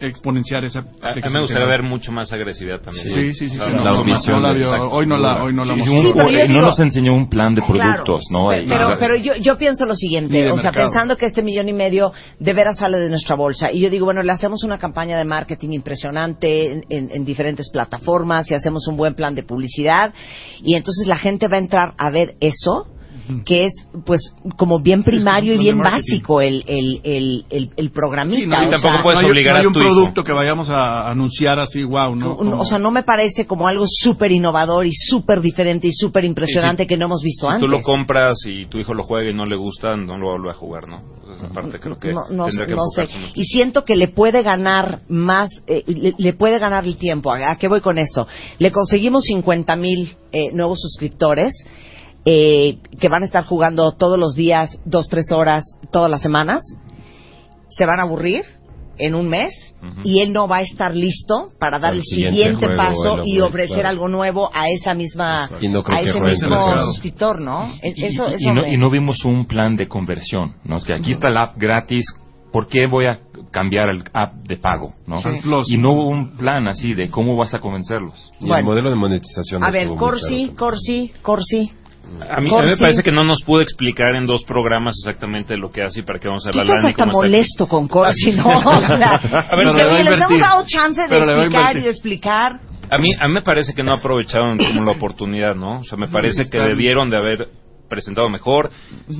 exponenciar 0.00 0.64
esa 0.64 0.78
A, 0.78 0.82
a 0.82 0.84
mí 0.84 0.90
aplicación 1.10 1.32
me 1.34 1.40
gustaría 1.40 1.66
ver 1.68 1.82
mucho 1.82 2.10
más 2.12 2.32
agresividad 2.32 2.80
también. 2.80 3.10
Sí, 3.10 3.34
sí, 3.34 3.48
sí, 3.50 3.56
no, 3.58 4.40
la 4.40 4.52
vio. 4.52 4.70
Hoy 4.90 5.06
no 5.06 5.16
la- 5.18 5.42
hoy 5.42 5.52
no 5.52 5.64
la 5.64 5.74
mostró. 5.76 6.12
pero 6.14 6.28
eh, 6.30 6.48
no 6.48 6.54
digo- 6.54 6.60
nos 6.66 6.80
enseñó 6.80 7.14
un 7.14 7.28
plan 7.28 7.54
de 7.54 7.62
productos, 7.62 8.22
¿no? 8.30 8.48
Pero, 8.48 8.90
pero, 8.98 9.16
yo, 9.16 9.34
yo 9.34 9.56
pienso 9.58 9.84
lo 9.86 9.94
siguiente, 9.94 10.50
o 10.50 10.56
sea, 10.56 10.70
mercado. 10.70 10.86
pensando 10.86 11.16
que 11.16 11.26
este 11.26 11.42
millón 11.42 11.68
y 11.68 11.72
medio 11.72 12.12
de 12.38 12.52
veras 12.52 12.78
sale 12.78 12.98
de 12.98 13.08
nuestra 13.08 13.36
bolsa, 13.36 13.70
y 13.72 13.80
yo 13.80 13.90
digo, 13.90 14.04
bueno, 14.06 14.22
le 14.22 14.32
hacemos 14.32 14.64
una 14.64 14.78
campaña 14.78 15.18
de 15.18 15.24
marketing 15.24 15.70
impresionante 15.72 16.64
en, 16.64 16.84
en- 16.88 17.10
en 17.12 17.24
diferentes 17.24 17.70
plataformas 17.70 18.50
y 18.50 18.54
hacemos 18.54 18.86
un 18.88 18.96
buen 18.96 19.14
plan 19.14 19.34
de 19.34 19.42
publicidad, 19.42 20.12
y 20.64 20.74
entonces 20.74 21.06
la 21.06 21.16
gente 21.16 21.48
va 21.48 21.56
a 21.56 21.60
entrar 21.60 21.94
a 21.98 22.10
ver 22.10 22.34
eso, 22.40 22.86
que 23.44 23.64
es, 23.66 23.72
pues, 24.04 24.34
como 24.56 24.80
bien 24.80 25.02
primario 25.02 25.54
y 25.54 25.58
bien 25.58 25.78
básico 25.78 26.40
el, 26.40 26.64
el, 26.66 27.00
el, 27.04 27.44
el, 27.50 27.70
el 27.76 27.90
programita. 27.90 28.40
Sí, 28.40 28.46
no, 28.46 28.56
o 28.58 28.62
y 28.76 28.80
sea, 28.80 28.92
tampoco 28.92 29.12
no 29.12 29.18
hay, 29.20 29.44
no 29.44 29.54
hay 29.56 29.66
un 29.66 29.72
producto 29.72 30.24
que 30.24 30.32
vayamos 30.32 30.68
a 30.70 31.08
anunciar 31.10 31.58
así, 31.60 31.82
wow, 31.84 32.14
¿no? 32.14 32.34
o 32.36 32.64
sea, 32.64 32.78
no 32.78 32.90
me 32.90 33.02
parece 33.02 33.46
como 33.46 33.66
algo 33.68 33.84
súper 33.88 34.32
innovador 34.32 34.86
y 34.86 34.92
súper 34.92 35.40
diferente 35.40 35.86
y 35.88 35.92
súper 35.92 36.24
impresionante 36.24 36.82
Sí, 36.82 36.84
sí. 36.84 36.88
que 36.88 36.96
no 36.96 37.06
hemos 37.06 37.22
visto 37.22 37.46
Si 37.46 37.52
antes. 37.54 37.60
tú 37.66 37.68
lo 37.68 37.82
compras 37.82 38.36
y 38.46 38.66
tu 38.66 38.78
hijo 38.78 38.94
lo 38.94 39.02
juega 39.02 39.30
y 39.30 39.34
no 39.34 39.44
le 39.44 39.56
gusta, 39.56 39.96
no 39.96 40.16
lo 40.18 40.30
vuelve 40.30 40.50
a 40.50 40.54
jugar, 40.54 40.88
¿no? 40.88 41.02
Esa 41.32 41.48
parte 41.48 41.78
creo 41.78 41.96
que 41.98 42.12
no, 42.12 42.22
no, 42.30 42.46
tendría 42.46 42.66
que 42.66 42.74
no 42.74 42.82
sé. 42.94 43.02
mucho. 43.02 43.32
Y 43.34 43.44
siento 43.44 43.84
que 43.84 43.94
le 43.96 44.08
puede 44.08 44.42
ganar 44.42 45.00
más, 45.08 45.48
eh, 45.68 45.84
le, 45.86 46.14
le 46.18 46.32
puede 46.32 46.58
ganar 46.58 46.84
el 46.84 46.96
tiempo. 46.96 47.32
¿A, 47.32 47.52
a 47.52 47.56
qué 47.56 47.68
voy 47.68 47.80
con 47.80 47.98
esto? 47.98 48.26
Le 48.58 48.70
conseguimos 48.72 49.24
50 49.24 49.76
mil 49.76 50.16
eh, 50.32 50.50
nuevos 50.52 50.80
suscriptores 50.80 51.52
eh, 52.24 52.78
que 53.00 53.08
van 53.08 53.22
a 53.22 53.26
estar 53.26 53.44
jugando 53.44 53.92
todos 53.92 54.18
los 54.18 54.34
días, 54.34 54.80
dos, 54.84 55.08
tres 55.08 55.32
horas, 55.32 55.64
todas 55.92 56.10
las 56.10 56.22
semanas. 56.22 56.62
Se 57.70 57.86
van 57.86 58.00
a 58.00 58.02
aburrir 58.02 58.42
en 58.98 59.14
un 59.14 59.28
mes 59.28 59.74
y 60.04 60.20
él 60.20 60.32
no 60.32 60.46
va 60.46 60.58
a 60.58 60.60
estar 60.62 60.94
listo 60.94 61.48
para 61.58 61.78
dar 61.78 61.94
el 61.94 62.02
siguiente 62.02 62.36
siguiente 62.36 62.66
juego, 62.66 62.76
paso 62.82 63.22
y 63.24 63.40
ofrecer 63.40 63.76
claro. 63.78 63.88
algo 63.88 64.08
nuevo 64.08 64.50
a 64.52 64.68
esa 64.68 64.92
misma 64.92 65.48
Y 65.60 65.68
no 65.68 65.82
creo 65.82 65.98
a 65.98 66.02
que 66.02 66.10
ese 66.10 66.20
mismo 66.20 66.74
suscriptor, 66.84 67.40
¿no? 67.40 67.66
E- 67.80 67.94
y, 67.96 68.04
Eso, 68.04 68.28
y- 68.28 68.34
eso 68.34 68.50
y 68.50 68.52
no, 68.54 68.62
me- 68.62 68.74
y 68.74 68.76
no 68.76 68.90
vimos 68.90 69.24
un 69.24 69.46
plan 69.46 69.76
de 69.76 69.88
conversión, 69.88 70.56
¿no? 70.64 70.76
Es 70.76 70.84
que 70.84 70.92
aquí 70.92 71.12
está 71.12 71.30
la 71.30 71.44
app 71.44 71.56
gratis, 71.56 72.04
¿por 72.52 72.66
qué 72.68 72.86
voy 72.86 73.06
a 73.06 73.20
cambiar 73.50 73.88
el 73.88 74.04
app 74.12 74.34
de 74.46 74.58
pago, 74.58 74.92
¿no? 75.06 75.16
Sí. 75.18 75.28
Y 75.68 75.78
no 75.78 75.92
hubo 75.92 76.08
un 76.08 76.36
plan 76.36 76.68
así 76.68 76.92
de 76.92 77.08
cómo 77.08 77.36
vas 77.36 77.54
a 77.54 77.60
convencerlos. 77.60 78.30
Y 78.40 78.52
el 78.52 78.64
modelo 78.64 78.90
de 78.90 78.96
monetización. 78.96 79.64
A 79.64 79.68
no 79.68 79.72
ver, 79.72 79.88
Corsi. 79.96 80.52
Corsi, 80.54 81.10
Corsi. 81.22 81.72
A 82.28 82.40
mí, 82.40 82.50
a 82.54 82.60
mí 82.62 82.66
me 82.68 82.76
parece 82.76 83.02
que 83.02 83.12
no 83.12 83.22
nos 83.24 83.42
pudo 83.42 83.60
explicar 83.60 84.14
en 84.16 84.26
dos 84.26 84.42
programas 84.44 84.94
exactamente 85.00 85.56
lo 85.56 85.70
que 85.70 85.82
hace 85.82 86.00
y 86.00 86.02
para 86.02 86.18
qué 86.18 86.28
vamos 86.28 86.46
a 86.46 86.50
Tú 86.50 86.58
evaluar 86.58 86.78
estás 86.78 86.90
hasta 86.92 87.04
cómo 87.04 87.12
está. 87.24 87.30
molesto 87.32 87.66
con 87.68 87.88
Corsi, 87.88 88.32
¿no? 88.36 88.58
O 88.66 88.86
sea, 88.86 89.14
A 89.14 89.56
ver, 89.56 89.66
pero 89.68 89.72
le 89.72 89.84
va 89.84 89.90
a 89.90 89.94
"Oye, 89.94 90.04
les 90.04 90.20
hemos 90.20 90.38
dado 90.40 90.64
chance 90.66 91.00
de 91.08 91.18
explicar 91.18 91.76
y 91.76 91.80
de 91.82 91.90
explicar. 91.90 92.52
A 92.90 92.98
mí, 92.98 93.10
a 93.18 93.28
mí 93.28 93.34
me 93.34 93.42
parece 93.42 93.72
que 93.74 93.82
no 93.84 93.92
aprovecharon 93.92 94.58
como 94.58 94.84
la 94.84 94.92
oportunidad, 94.92 95.54
¿no? 95.54 95.80
O 95.80 95.84
sea, 95.84 95.96
me 95.96 96.08
parece 96.08 96.50
que 96.50 96.58
debieron 96.58 97.08
de 97.10 97.16
haber 97.16 97.48
presentado 97.90 98.30
mejor. 98.30 98.70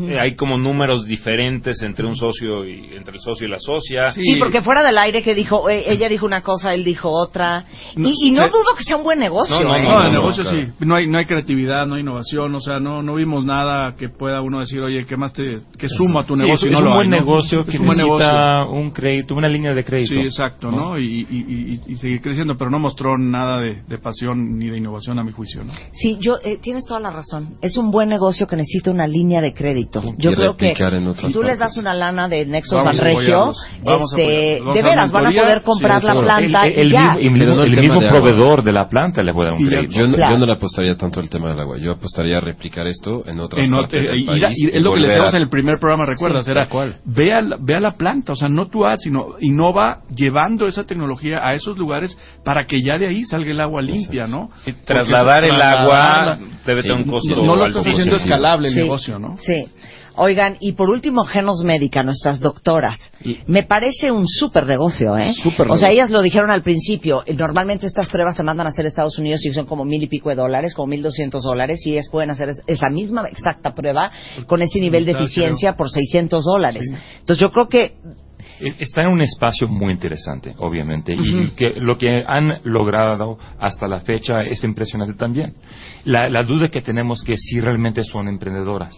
Eh, 0.09 0.19
hay 0.19 0.35
como 0.37 0.57
números 0.57 1.05
diferentes 1.07 1.83
entre 1.83 2.07
un 2.07 2.17
socio 2.17 2.65
y 2.67 2.95
entre 2.97 3.15
el 3.17 3.21
socio 3.21 3.47
y 3.47 3.51
la 3.51 3.59
socia. 3.59 4.13
Sí, 4.13 4.37
porque 4.39 4.63
fuera 4.63 4.83
del 4.83 4.97
aire 4.97 5.23
que 5.23 5.35
dijo, 5.35 5.69
eh, 5.69 5.85
ella 5.93 6.09
dijo 6.09 6.25
una 6.25 6.41
cosa, 6.41 6.73
él 6.73 6.85
dijo 6.85 7.11
otra. 7.11 7.67
Y, 7.97 8.29
y 8.29 8.31
no 8.31 8.45
sí. 8.45 8.51
dudo 8.51 8.77
que 8.79 8.85
sea 8.85 8.97
un 8.97 9.03
buen 9.05 9.19
negocio, 9.19 9.61
No, 9.61 9.77
¿eh? 9.77 9.83
no, 9.83 10.03
de 10.05 10.11
negocio 10.11 10.45
sí. 10.45 10.67
No 10.81 10.95
hay, 10.95 11.07
no 11.07 11.19
hay 11.19 11.27
creatividad, 11.27 11.87
no 11.87 11.97
hay 11.97 12.01
innovación, 12.01 12.55
o 12.55 12.61
sea, 12.61 12.79
no, 12.81 13.03
no 13.03 13.15
vimos 13.17 13.45
nada 13.45 13.95
que 13.97 14.09
pueda 14.09 14.41
uno 14.41 14.61
decir, 14.61 14.81
oye, 14.81 15.05
¿qué 15.05 15.17
más 15.17 15.33
te, 15.33 15.61
que 15.77 15.89
suma 15.89 16.21
a 16.21 16.25
tu 16.25 16.37
Sí, 16.37 16.43
negocio? 16.43 16.69
es, 16.69 16.71
y 16.71 16.73
no 16.73 16.79
es 16.79 16.85
lo 16.85 16.91
un 16.91 16.97
buen 16.97 17.13
hay, 17.13 17.19
¿no? 17.21 17.27
negocio 17.27 17.61
Es 17.61 17.67
que 17.67 17.79
un 17.79 17.87
buen 17.87 17.99
necesita 17.99 18.59
negocio. 18.61 18.71
un 18.81 18.91
crédito, 18.93 19.35
una 19.35 19.49
línea 19.49 19.75
de 19.75 19.85
crédito. 19.85 20.15
Sí, 20.15 20.21
exacto, 20.21 20.71
¿no? 20.71 20.97
Y, 20.99 21.05
y, 21.05 21.27
y, 21.31 21.81
y- 21.89 21.93
y 21.93 21.97
seguir 21.97 22.21
creciendo, 22.21 22.57
pero 22.57 22.71
no 22.71 22.79
mostró 22.79 23.19
nada 23.19 23.59
de, 23.61 23.83
de 23.89 23.99
pasión 23.99 24.57
ni 24.59 24.69
de 24.71 24.79
innovación 24.79 25.19
a 25.19 25.25
mi 25.25 25.33
juicio, 25.33 25.65
¿no? 25.65 25.73
Sí, 25.93 26.17
yo, 26.21 26.37
eh, 26.45 26.59
tienes 26.61 26.85
toda 26.87 27.01
la 27.01 27.11
razón. 27.11 27.57
Es 27.63 27.77
un 27.77 27.91
buen 27.91 28.09
negocio 28.09 28.47
que 28.47 28.57
necesita 28.61 28.91
una 28.91 29.07
línea 29.07 29.41
de 29.41 29.53
crédito. 29.53 30.03
Yo 30.19 30.33
creo 30.33 30.55
que 30.57 30.75
si 31.17 31.33
tú 31.33 31.43
les 31.43 31.59
das 31.59 31.77
una 31.77 31.95
lana 31.95 32.29
de 32.29 32.47
Nexos 32.47 32.83
Banregio, 32.85 33.53
este, 33.85 34.61
de 34.63 34.83
veras 34.83 35.11
van 35.13 35.27
a 35.27 35.31
poder 35.31 35.63
comprar 35.63 36.01
sí, 36.01 36.07
la 36.07 36.21
planta 36.21 36.67
el, 36.67 36.91
ya. 36.91 37.15
mismo, 37.17 37.63
el 37.63 37.73
no 37.75 37.81
mismo 37.83 38.01
de 38.01 38.09
agua. 38.09 38.21
proveedor 38.21 38.63
de 38.63 38.73
la 38.73 38.89
planta 38.89 39.23
le 39.23 39.33
puede 39.33 39.51
dar 39.51 39.59
un 39.59 39.65
yo, 39.65 39.69
crédito. 39.71 39.93
yo 40.01 40.09
Claro. 40.15 40.35
yo 40.35 40.39
no 40.39 40.47
le 40.47 40.53
apostaría 40.53 40.97
tanto 40.97 41.21
al 41.21 41.29
tema 41.29 41.49
del 41.51 41.61
agua. 41.61 41.77
Yo 41.79 41.93
apostaría 41.93 42.37
a 42.39 42.41
replicar 42.41 42.87
esto 42.87 43.23
en 43.27 43.41
otras 43.41 43.65
En 43.65 43.73
ot- 43.73 43.81
partes 43.83 44.01
eh, 44.03 44.07
del 44.07 44.21
y- 44.21 44.25
país. 44.25 44.43
y- 44.57 44.65
y 44.67 44.77
es 44.77 44.83
lo 44.83 44.93
que 44.95 45.01
le 45.01 45.09
decíamos 45.09 45.35
a- 45.35 45.37
en 45.37 45.43
el 45.43 45.49
primer 45.49 45.79
programa, 45.79 46.05
recuerdas, 46.07 46.45
Sí, 46.45 46.51
era 46.51 46.69
ve 47.05 47.33
a, 47.33 47.41
la, 47.41 47.57
ve 47.61 47.75
a 47.75 47.81
la 47.81 47.93
planta, 47.93 48.33
o 48.33 48.37
sea, 48.37 48.49
no 48.49 48.69
tú 48.69 48.85
haz, 48.87 49.01
sino 49.03 49.35
innova 49.41 50.01
llevando 50.15 50.67
esa 50.67 50.85
tecnología 50.85 51.47
a 51.47 51.55
esos 51.55 51.77
lugares 51.77 52.17
para 52.45 52.67
que 52.67 52.83
ya 52.83 52.99
de 52.99 53.07
ahí 53.07 53.25
salga 53.25 53.51
el 53.51 53.61
agua 53.61 53.83
limpia, 53.83 54.27
¿no? 54.27 54.51
trasladar 54.85 55.45
el 55.45 55.61
agua 55.61 56.39
debe 56.67 56.83
Sí. 56.83 56.89
tener 56.89 57.05
un 57.05 57.11
costo 57.11 57.37
No, 57.37 57.43
no 57.45 57.57
lo 57.57 57.67
estás 57.67 57.87
haciendo 57.87 58.17
escalable 58.17 58.69
el 58.69 58.75
Sí, 58.75 58.81
negocio, 58.81 59.19
¿no? 59.19 59.37
Sí. 59.41 59.67
Oigan, 60.17 60.57
y 60.61 60.73
por 60.73 60.91
último, 60.91 61.25
Genos 61.25 61.63
Médica, 61.65 62.03
nuestras 62.03 62.41
doctoras. 62.41 63.13
Me 63.47 63.63
parece 63.63 64.11
un 64.11 64.27
súper 64.29 64.67
negocio, 64.67 65.17
¿eh? 65.17 65.33
Súper 65.43 65.71
o 65.71 65.79
sea, 65.79 65.91
ellas 65.91 66.11
lo 66.11 66.21
dijeron 66.21 66.51
al 66.51 66.63
principio. 66.63 67.23
eh, 67.25 67.33
Normalmente 67.33 67.87
estas 67.87 68.09
pruebas 68.11 68.37
se 68.37 68.43
mandan 68.43 68.67
a 68.67 68.71
hacer 68.71 68.85
a 68.85 68.89
Estados 68.89 69.19
Unidos 69.19 69.45
y 69.47 69.53
son 69.53 69.67
como 69.67 69.85
mil 69.85 70.03
y 70.03 70.09
pico 70.09 70.29
de 70.29 70.35
dólares, 70.35 70.75
como 70.75 70.89
mil 70.89 71.01
doscientos 71.03 71.45
dólares, 71.45 71.87
y 71.87 71.93
ellas 71.93 72.09
pueden 72.11 72.31
hacer 72.31 72.51
es- 72.51 72.61
esa 72.67 72.91
misma 72.91 73.27
exacta 73.29 73.73
prueba 73.73 74.11
con 74.47 74.61
ese 74.61 74.81
nivel 74.81 75.07
de 75.07 75.13
eficiencia 75.13 75.75
por 75.77 75.89
600 75.91 76.45
dólares. 76.45 76.85
Entonces 77.21 77.41
yo 77.41 77.51
creo 77.53 77.69
que 77.69 77.95
Está 78.79 79.03
en 79.03 79.09
un 79.09 79.23
espacio 79.23 79.69
muy 79.69 79.93
interesante, 79.93 80.55
obviamente, 80.59 81.15
y 81.15 81.49
que 81.57 81.75
lo 81.81 81.97
que 81.97 82.23
han 82.27 82.59
logrado 82.65 83.39
hasta 83.59 83.87
la 83.89 84.01
fecha 84.01 84.43
es 84.43 84.63
impresionante 84.65 85.15
también. 85.15 85.55
La, 86.05 86.29
la 86.29 86.43
duda 86.43 86.69
que 86.69 86.83
tenemos 86.83 87.23
que 87.25 87.37
si 87.37 87.61
realmente 87.61 88.03
son 88.05 88.29
emprendedoras, 88.29 88.95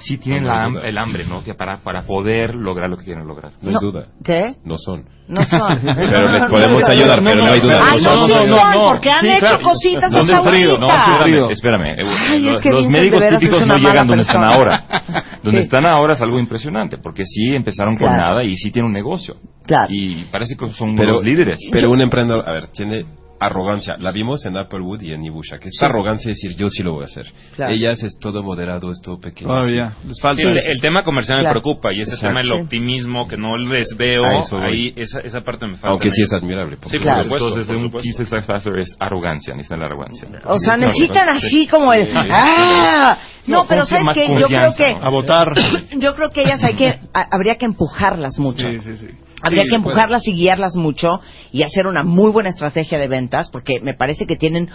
si 0.00 0.18
tienen 0.18 0.44
No, 0.44 0.70
no 0.70 0.80
la 0.80 0.88
el 0.88 0.98
hambre, 0.98 1.24
¿no? 1.26 1.42
Que 1.42 1.54
para, 1.54 1.78
para 1.78 2.02
poder 2.02 2.54
lograr 2.54 2.90
lo 2.90 2.98
que 2.98 3.04
quieren 3.06 3.26
lograr. 3.26 3.52
No 3.62 3.68
hay 3.70 3.74
No. 3.74 3.80
duda. 3.80 4.06
¿Qué? 4.22 4.54
No 4.64 4.76
son. 4.76 5.04
No 5.26 5.42
son. 5.44 5.80
Pero 5.96 6.28
les 6.32 6.44
podemos 6.46 6.84
ayudar, 6.84 7.20
pero 7.22 7.44
no 7.46 7.52
hay 7.52 7.60
duda. 7.60 7.80
Ay, 7.82 8.02
No, 8.02 8.14
no, 8.14 8.28
no, 8.28 8.46
no, 8.46 8.46
no, 8.46 8.74
no. 8.74 8.90
porque 8.92 9.10
han 9.10 9.20
Sí, 9.22 9.28
hecho 9.28 9.40
claro. 9.40 9.60
cositas 9.62 10.10
¿Dónde 10.12 10.34
hasta 10.34 10.50
frío? 10.50 10.70
ahorita. 10.72 10.86
No, 10.86 11.50
espérame, 11.50 11.50
espérame. 11.50 11.96
Ay, 12.30 12.46
es 12.46 12.52
los, 12.52 12.62
que 12.62 12.70
los 12.70 12.88
médicos 12.88 13.22
típicos 13.30 13.66
no 13.66 13.76
llegan 13.76 14.06
donde 14.06 14.22
están 14.22 14.44
ahora. 14.44 14.84
Donde 15.48 15.62
Sí. 15.62 15.64
están 15.66 15.86
ahora 15.86 16.12
es 16.14 16.20
algo 16.22 16.38
impresionante, 16.38 16.98
porque 16.98 17.24
sí 17.24 17.54
empezaron 17.54 17.96
con 17.96 18.06
Claro. 18.08 18.22
nada 18.22 18.44
y 18.44 18.56
sí 18.56 18.70
tienen 18.70 18.86
un 18.88 18.92
negocio. 18.94 19.36
Claro. 19.66 19.88
Y 19.90 20.24
parece 20.30 20.56
que 20.56 20.66
son 20.68 20.94
Pero, 20.94 21.20
líderes. 21.22 21.58
pero 21.72 21.90
un 21.90 22.00
emprendedor, 22.00 22.48
a 22.48 22.52
ver, 22.52 22.66
tiene 22.68 23.04
arrogancia. 23.40 23.96
La 23.98 24.12
vimos 24.12 24.44
en 24.46 24.56
Applewood 24.56 25.00
y 25.02 25.12
en 25.12 25.24
Ibusha, 25.24 25.58
que 25.58 25.70
Sí. 25.70 25.84
arrogancia 25.84 26.30
es 26.32 26.38
decir, 26.38 26.56
yo 26.56 26.68
sí 26.70 26.82
lo 26.82 26.92
voy 26.94 27.02
a 27.02 27.06
hacer. 27.06 27.26
Claro. 27.56 27.72
Ellas 27.72 28.02
es 28.02 28.18
todo 28.18 28.42
moderado, 28.42 28.90
es 28.90 29.00
todo 29.02 29.18
pequeño. 29.18 29.48
Todavía, 29.54 29.92
Sí. 30.02 30.08
les 30.08 30.20
falta. 30.20 30.42
Sí, 30.42 30.48
el, 30.48 30.58
el 30.58 30.80
tema 30.80 31.02
comercial 31.04 31.38
Claro. 31.40 31.54
me 31.56 31.60
preocupa 31.60 31.92
y 31.92 32.00
ese 32.00 32.10
Exacto. 32.12 32.28
tema 32.28 32.40
del 32.40 32.52
optimismo 32.62 33.28
que 33.28 33.36
no 33.36 33.56
les 33.56 33.96
veo, 33.96 34.22
ahí 34.62 34.92
esa, 34.96 35.20
esa 35.20 35.42
parte 35.42 35.66
me 35.66 35.74
falta. 35.74 35.88
Aunque 35.90 36.10
sí 36.10 36.22
es 36.22 36.32
admirable, 36.32 36.76
por 36.76 36.90
Sí, 36.90 36.96
por 36.96 37.02
Claro. 37.02 37.24
supuesto. 37.24 37.48
Entonces, 37.48 37.76
por 37.76 37.76
un 37.96 38.02
key 38.02 38.12
success 38.12 38.44
factor 38.44 38.78
es 38.78 38.96
arrogancia, 39.00 39.52
necesitan 39.54 39.80
la 39.80 39.86
arrogancia. 39.86 40.28
O 40.46 40.58
sea, 40.58 40.74
Sí, 40.74 40.80
necesitan 40.80 41.28
así 41.28 41.66
como 41.66 41.92
el... 41.92 42.06
Sí. 42.06 42.12
¡Ah! 42.30 43.18
No, 43.46 43.62
No, 43.62 43.66
pero 43.66 43.86
¿sabes 43.86 44.04
qué? 44.12 44.26
Yo 44.38 44.46
creo 44.46 44.74
que... 44.74 44.94
¿no? 44.94 45.06
A 45.06 45.10
votar. 45.10 45.54
Yo 45.98 46.14
creo 46.14 46.30
que 46.30 46.42
ellas 46.42 46.62
hay 46.62 46.74
que... 46.74 46.88
a- 47.14 47.28
habría 47.30 47.56
que 47.56 47.64
empujarlas 47.64 48.38
mucho. 48.38 48.68
Sí, 48.68 48.78
sí, 48.80 48.96
sí. 48.98 49.06
Habría 49.42 49.62
Sí, 49.64 49.70
que 49.70 49.76
empujarlas 49.76 50.26
y 50.28 50.32
guiarlas 50.34 50.74
mucho 50.76 51.20
y 51.52 51.62
hacer 51.62 51.86
una 51.86 52.02
muy 52.04 52.30
buena 52.32 52.48
estrategia 52.50 52.98
de 52.98 53.08
ventas 53.08 53.50
porque 53.50 53.80
me 53.80 53.94
parece 53.94 54.26
que 54.26 54.36
tienen 54.36 54.68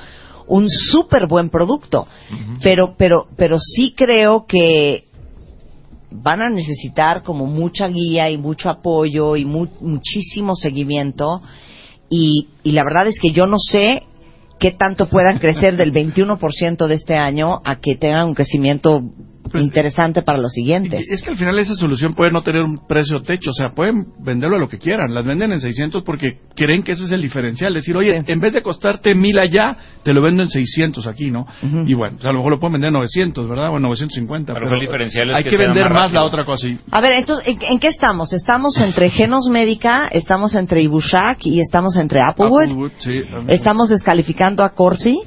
un 0.48 0.70
súper 0.70 1.28
buen 1.28 1.50
producto. 1.50 2.08
Pero, 2.62 2.96
pero, 2.98 3.28
pero 3.38 3.60
sí 3.60 3.94
creo 3.96 4.46
que 4.46 5.04
van 6.12 6.42
a 6.42 6.50
necesitar 6.50 7.24
como 7.24 7.46
mucha 7.46 7.88
guía 7.88 8.30
y 8.30 8.38
mucho 8.38 8.70
apoyo 8.70 9.36
y 9.36 9.46
mu- 9.46 9.68
muchísimo 9.82 10.56
seguimiento. 10.56 11.42
Y, 12.10 12.50
y 12.64 12.72
la 12.72 12.84
verdad 12.84 13.08
es 13.08 13.20
que 13.20 13.32
yo 13.32 13.48
no 13.48 13.58
sé 13.60 14.04
qué 14.60 14.72
tanto 14.72 15.10
puedan 15.10 15.40
crecer 15.40 15.76
del 15.76 15.92
21% 15.92 16.88
de 16.88 16.94
este 16.96 17.16
año 17.16 17.60
a 17.66 17.78
que 17.78 17.96
tengan 17.96 18.28
un 18.28 18.36
crecimiento 18.36 19.02
interesante 19.62 20.22
para 20.22 20.38
los 20.38 20.52
siguientes. 20.52 21.06
Es 21.10 21.22
que 21.22 21.32
al 21.32 21.38
final 21.38 21.58
esa 21.60 21.76
solución 21.76 22.14
puede 22.14 22.32
no 22.32 22.42
tener 22.42 22.62
un 22.62 22.86
precio 22.88 23.22
techo, 23.22 23.52
o 23.52 23.54
sea, 23.54 23.70
pueden 23.76 24.08
venderlo 24.20 24.58
a 24.58 24.60
lo 24.60 24.68
que 24.70 24.78
quieran, 24.80 25.14
las 25.14 25.26
venden 25.26 25.52
en 25.52 25.62
600 25.62 26.04
porque 26.04 26.40
creen 26.56 26.84
que 26.84 26.94
ese 26.94 27.06
es 27.06 27.12
el 27.12 27.22
diferencial, 27.22 27.74
decir, 27.74 27.96
oye, 27.98 28.24
en 28.26 28.40
vez 28.40 28.54
de 28.54 28.62
costarte 28.62 29.16
mil 29.16 29.38
allá, 29.40 29.78
te 30.04 30.14
lo 30.14 30.22
vendo 30.22 30.44
en 30.44 30.50
600 30.50 31.08
aquí, 31.08 31.32
¿no? 31.32 31.46
Y 31.86 31.94
bueno, 31.94 32.16
pues 32.18 32.26
a 32.26 32.32
lo 32.32 32.40
mejor 32.40 32.52
lo 32.54 32.60
pueden 32.60 32.74
vender 32.74 32.88
en 32.90 32.94
900, 32.96 33.50
¿verdad? 33.50 33.70
O 33.72 33.78
en 33.78 33.84
950. 33.84 34.54
Pero 34.54 34.74
el 34.74 34.80
diferencial 34.82 35.30
es 35.30 35.36
hay 35.36 35.44
que 35.44 35.50
que, 35.52 35.58
sea 35.58 35.68
vender 35.68 35.90
más 35.90 36.04
rápido. 36.04 36.20
la 36.22 36.26
otra 36.26 36.46
cosa. 36.46 36.68
y- 36.68 36.80
A 36.92 37.02
ver, 37.02 37.14
entonces, 37.14 37.48
¿en, 37.48 37.60
en 37.62 37.80
qué 37.80 37.88
estamos? 37.88 38.34
Estamos 38.34 38.80
entre 38.82 39.10
Genos 39.10 39.48
Médica, 39.52 40.08
estamos 40.12 40.56
entre 40.56 40.82
Ibushak 40.82 41.46
y 41.46 41.60
estamos 41.60 41.96
entre 41.98 42.22
Applewood. 42.22 42.64
Applewood, 42.64 42.92
sí. 43.00 43.22
Estamos 43.48 43.90
descalificando 43.90 44.64
a 44.64 44.70
Corsi. 44.70 45.20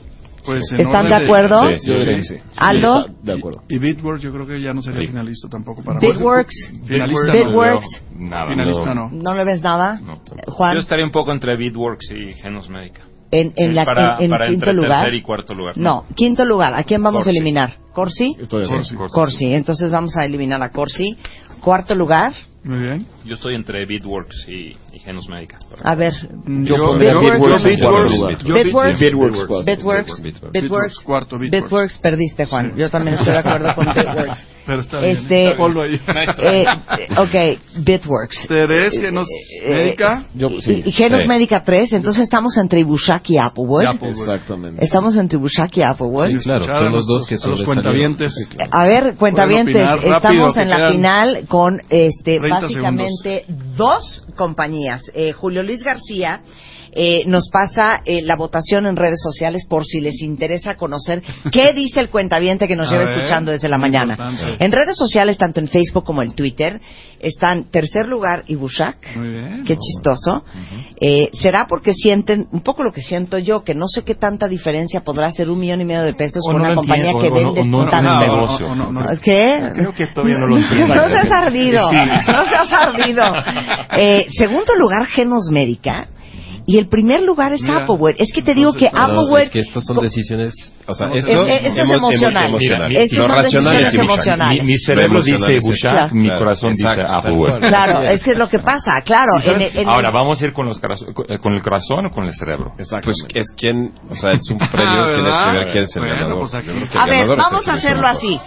Pues, 0.46 0.72
¿Están 0.78 1.08
de 1.08 1.14
acuerdo? 1.16 1.60
Sí, 1.76 1.90
que 1.90 2.22
sí. 2.22 2.36
Aldo. 2.56 3.06
De 3.22 3.32
acuerdo. 3.34 3.62
Y, 3.68 3.74
y 3.74 3.78
Bitworks 3.78 4.22
yo 4.22 4.32
creo 4.32 4.46
que 4.46 4.60
ya 4.60 4.72
no 4.72 4.80
sería 4.80 5.06
finalista 5.08 5.48
tampoco 5.48 5.82
para 5.82 5.98
Bitworks. 6.00 6.72
Finalista 6.86 7.32
Bitworks. 7.32 7.86
no. 8.14 8.28
Nada. 8.30 8.46
Finalista 8.50 8.94
no. 8.94 9.10
¿No 9.10 9.34
le 9.34 9.44
ves 9.44 9.60
nada? 9.62 10.00
Juan, 10.46 10.74
Yo 10.74 10.80
estaría 10.80 11.04
un 11.04 11.10
poco 11.10 11.32
entre 11.32 11.56
Bitworks 11.56 12.10
y 12.12 12.34
Genos 12.34 12.68
Médica. 12.70 13.02
en, 13.30 13.52
en, 13.56 13.74
la, 13.74 13.84
para, 13.84 14.16
en- 14.18 14.24
en 14.24 14.30
para 14.30 14.46
quinto 14.46 14.64
entre 14.66 14.72
lugar. 14.72 15.00
tercer 15.00 15.14
y 15.14 15.22
cuarto 15.22 15.52
lugar. 15.54 15.76
No, 15.76 16.04
quinto 16.14 16.44
lugar. 16.44 16.74
¿A 16.74 16.84
quién 16.84 17.02
vamos 17.02 17.24
Corsi. 17.24 17.30
a 17.30 17.32
eliminar? 17.32 17.74
¿Corsi? 17.92 18.36
Estoy 18.40 18.60
de 18.60 18.66
acuerdo. 18.66 18.86
Corsi. 18.96 19.12
Corsi. 19.14 19.52
Entonces 19.54 19.90
vamos 19.90 20.16
a 20.16 20.24
eliminar 20.24 20.62
a 20.62 20.70
Corsi. 20.70 21.16
Cuarto 21.60 21.94
lugar. 21.96 22.32
Muy 22.66 22.78
bien. 22.78 23.06
Yo 23.24 23.34
estoy 23.34 23.54
entre 23.54 23.86
Bitworks 23.86 24.48
y, 24.48 24.76
y 24.92 24.98
Genos 24.98 25.28
Médica. 25.28 25.56
A 25.84 25.94
ver. 25.94 26.12
Yo 26.46 26.76
pondría 26.76 27.14
Bitworks, 27.18 27.64
Bitworks. 27.64 28.12
Bitworks, 28.12 28.42
Bitworks. 28.44 28.44
yo 28.44 28.54
Bitworks. 28.54 29.64
Bitworks, 29.64 30.22
Bitworks. 30.22 30.52
Bitworks. 30.52 30.98
Cuarto, 31.04 31.38
Bitworks. 31.38 31.64
Bitworks 31.64 31.98
perdiste, 31.98 32.46
Juan. 32.46 32.74
Yo 32.76 32.90
también 32.90 33.16
estoy 33.18 33.32
de 33.34 33.38
acuerdo 33.38 33.68
con 33.74 33.86
Bitworks. 33.94 34.46
Pero 34.66 34.80
está 34.80 34.98
bien. 34.98 35.16
Este, 35.16 35.54
Ponlo 35.56 35.82
ahí. 35.82 35.94
eh, 35.94 36.64
eh, 36.98 37.08
ok, 37.16 37.84
Bitworks. 37.84 38.48
Terés, 38.48 39.00
Genos 39.00 39.28
Eh, 39.62 39.70
Médica. 39.70 40.26
Y, 40.34 40.88
y 40.88 40.92
Genos 40.92 41.24
Médica 41.26 41.62
3, 41.62 41.92
entonces 41.92 42.24
estamos 42.24 42.56
entre 42.58 42.80
Ibushak 42.80 43.30
y 43.30 43.38
Applewood. 43.38 43.84
Exactamente. 44.02 44.84
Estamos 44.84 45.14
entre 45.16 45.38
Ibushak 45.38 45.76
y 45.76 45.82
Applewood. 45.82 46.26
Sí, 46.30 46.38
claro, 46.38 46.64
son 46.64 46.92
los 46.92 47.06
dos 47.06 47.26
que 47.28 47.36
a 47.36 47.48
los 47.48 47.62
cuentavientes. 47.62 48.34
A 48.72 48.84
ver, 48.86 49.14
cuentavientes, 49.16 49.88
estamos 50.02 50.56
en 50.56 50.68
la 50.68 50.90
final 50.90 51.44
con 51.46 51.80
este 51.88 52.40
30 52.60 52.66
básicamente 52.66 53.44
dos 53.76 54.26
compañías. 54.36 55.02
Eh, 55.14 55.32
Julio 55.32 55.62
Luis 55.62 55.82
García 55.82 56.40
eh, 56.98 57.24
nos 57.26 57.50
pasa 57.50 58.00
eh, 58.06 58.22
la 58.22 58.36
votación 58.36 58.86
en 58.86 58.96
redes 58.96 59.20
sociales 59.22 59.66
por 59.68 59.84
si 59.84 60.00
les 60.00 60.22
interesa 60.22 60.76
conocer 60.76 61.22
qué 61.52 61.72
dice 61.76 62.00
el 62.00 62.08
cuentaviente 62.08 62.66
que 62.66 62.74
nos 62.74 62.90
lleva 62.90 63.04
ver, 63.04 63.16
escuchando 63.18 63.50
desde 63.52 63.68
la 63.68 63.76
mañana. 63.76 64.14
importante. 64.14 64.64
En 64.64 64.72
redes 64.72 64.96
sociales, 64.96 65.36
tanto 65.36 65.60
en 65.60 65.68
Facebook 65.68 66.04
como 66.04 66.22
en 66.22 66.32
Twitter, 66.34 66.80
están 67.20 67.64
tercer 67.70 68.06
lugar 68.08 68.44
bien. 68.48 69.64
Qué 69.66 69.76
chistoso. 69.76 70.44
Eh, 71.00 71.28
será 71.32 71.66
porque 71.68 71.92
sienten 71.92 72.46
un 72.50 72.60
poco 72.62 72.82
lo 72.82 72.92
que 72.92 73.02
siento 73.02 73.36
yo, 73.38 73.62
que 73.62 73.74
no 73.74 73.88
sé 73.88 74.02
qué 74.02 74.14
tanta 74.14 74.48
diferencia 74.48 75.02
podrá 75.02 75.26
hacer 75.26 75.50
un 75.50 75.58
millón 75.58 75.82
y 75.82 75.84
medio 75.84 76.02
de 76.02 76.14
pesos 76.14 76.42
O 76.48 76.52
con 76.52 76.62
no 76.62 76.66
una 76.66 76.74
compañía 76.76 77.10
entiendo, 77.10 77.34
que 77.38 77.44
vende 77.44 77.64
no- 77.64 77.88
tanto. 77.90 78.10
no, 78.10 78.20
negocio. 78.20 78.74
Creo 79.74 79.92
que 79.92 80.06
todavía 80.06 80.38
no 80.38 80.46
lo 80.46 80.56
entiendo. 80.62 80.94
No 80.94 81.08
seas 81.08 81.30
ardido. 81.30 81.90
Sí. 81.90 81.96
No 82.32 82.44
seas 82.46 82.72
ardido. 82.72 83.22
Eh, 83.98 84.26
segundo 84.36 84.74
lugar, 84.76 85.06
Genos 85.06 85.48
Médica. 85.50 86.08
Y 86.68 86.78
el 86.78 86.88
primer 86.88 87.22
lugar 87.22 87.52
es 87.52 87.62
Mira. 87.62 87.84
Applewood. 87.84 88.14
Es 88.18 88.32
que 88.32 88.42
te 88.42 88.52
digo 88.52 88.72
que 88.72 88.90
No, 88.90 89.00
Applewood... 89.00 89.38
es 89.38 89.50
que 89.50 89.60
estos 89.60 89.84
son 89.84 89.98
decisiones, 90.00 90.52
o 90.88 90.94
sea, 90.94 91.12
esto, 91.14 91.30
eh, 91.46 91.60
esto 91.64 91.80
es 91.80 91.88
emo- 91.88 91.94
emocional. 91.94 92.48
emo- 92.50 92.58
Mira, 92.58 92.76
emocional. 92.76 92.96
estos 92.96 93.18
Lo 93.18 93.24
son 93.28 93.42
decisiones 93.44 93.94
emocionales. 93.94 94.62
Mi, 94.64 94.66
mi 94.72 94.78
cerebro 94.78 95.22
dice 95.22 95.58
Bushak, 95.60 95.92
Claro. 95.92 96.14
mi 96.14 96.28
corazón 96.36 96.72
Exacto, 96.72 97.02
dice 97.28 97.36
cual. 97.38 97.60
Claro, 97.60 98.02
es 98.02 98.22
que 98.24 98.30
es 98.32 98.38
lo 98.38 98.48
que 98.48 98.58
pasa, 98.58 98.94
claro. 99.04 99.32
En- 99.44 99.78
en- 99.78 99.88
Ahora, 99.88 100.10
¿vamos 100.10 100.42
a 100.42 100.44
ir 100.44 100.52
con, 100.52 100.66
los 100.66 100.80
con 100.80 101.52
el 101.54 101.62
corazón 101.62 102.06
o 102.06 102.10
con 102.10 102.24
el 102.24 102.34
cerebro? 102.34 102.72
Pues 102.76 103.16
es 103.32 103.46
quien, 103.56 103.92
o 104.10 104.16
sea, 104.16 104.32
es 104.32 104.50
un 104.50 104.58
premio, 104.72 104.88
Ah, 104.90 105.06
tienes 105.14 105.24
¿verdad? 105.24 105.52
que 105.52 105.58
ver 105.58 105.68
quién 105.72 105.84
es 105.84 105.96
el 105.96 106.02
Bueno, 106.02 106.14
ganador. 106.16 106.38
pues 106.40 106.54
A 107.00 107.06
ver, 107.06 107.26
vamos 107.36 107.68
a 107.68 107.72
hacerlo 107.74 108.06
así. 108.08 108.40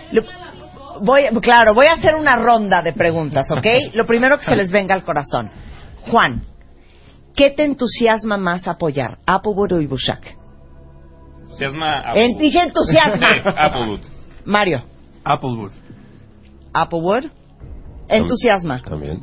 Voy, 1.02 1.22
claro, 1.42 1.74
voy 1.74 1.86
a 1.86 1.94
hacer 1.94 2.16
una 2.16 2.36
ronda 2.36 2.82
de 2.82 2.92
preguntas, 2.92 3.50
¿ok? 3.52 3.66
Lo 3.94 4.06
primero 4.06 4.38
que 4.38 4.44
se 4.44 4.58
les 4.58 4.70
venga 4.72 4.94
al 4.94 5.04
corazón. 5.06 5.50
Juan, 6.12 6.42
¿qué 7.40 7.50
te 7.52 7.64
entusiasma 7.64 8.36
más 8.38 8.68
apoyar? 8.68 9.20
¿Applewood 9.26 9.72
o 9.72 9.80
Ibushak? 9.80 10.36
Entusiasma 11.44 12.04
En- 12.14 12.38
dije 12.38 12.60
entusiasma. 12.60 13.28
Applewood. 13.58 14.02
Mario, 14.44 14.84
Applewood. 15.24 15.72
¿Applewood? 16.74 17.24
Entusiasma. 18.10 18.82
También. 18.82 19.22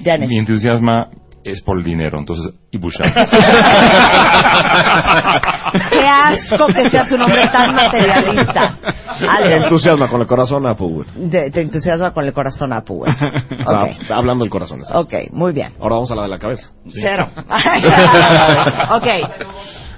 Dennis. 0.00 0.28
Mi 0.28 0.38
entusiasma 0.38 1.08
es 1.42 1.60
por 1.62 1.78
el 1.78 1.82
dinero, 1.84 2.18
entonces 2.20 2.54
Ibushak. 2.70 3.12
Qué 5.90 6.06
asco 6.08 6.66
que 6.68 6.90
seas 6.90 7.10
un 7.12 7.22
hombre 7.22 7.48
tan 7.48 7.74
materialista. 7.74 8.76
Te 9.18 9.56
entusiasma 9.56 10.08
con 10.08 10.20
el 10.20 10.26
corazón 10.26 10.66
Applewood. 10.66 11.06
te, 11.30 11.50
te 11.50 11.60
entusiasma 11.62 12.12
con 12.12 12.24
el 12.24 12.32
corazón 12.32 12.72
a 12.72 12.78
Apple. 12.78 12.96
O 13.66 13.70
sea, 13.70 14.16
hablando 14.16 14.44
del 14.44 14.50
corazón. 14.50 14.80
exacto. 14.80 15.00
Ok, 15.00 15.14
muy 15.32 15.52
bien. 15.52 15.72
Ahora 15.80 15.94
vamos 15.96 16.10
a 16.10 16.14
la 16.14 16.22
de 16.22 16.28
la 16.28 16.38
cabeza. 16.38 16.70
Cero. 16.92 17.28
ok, 18.90 19.06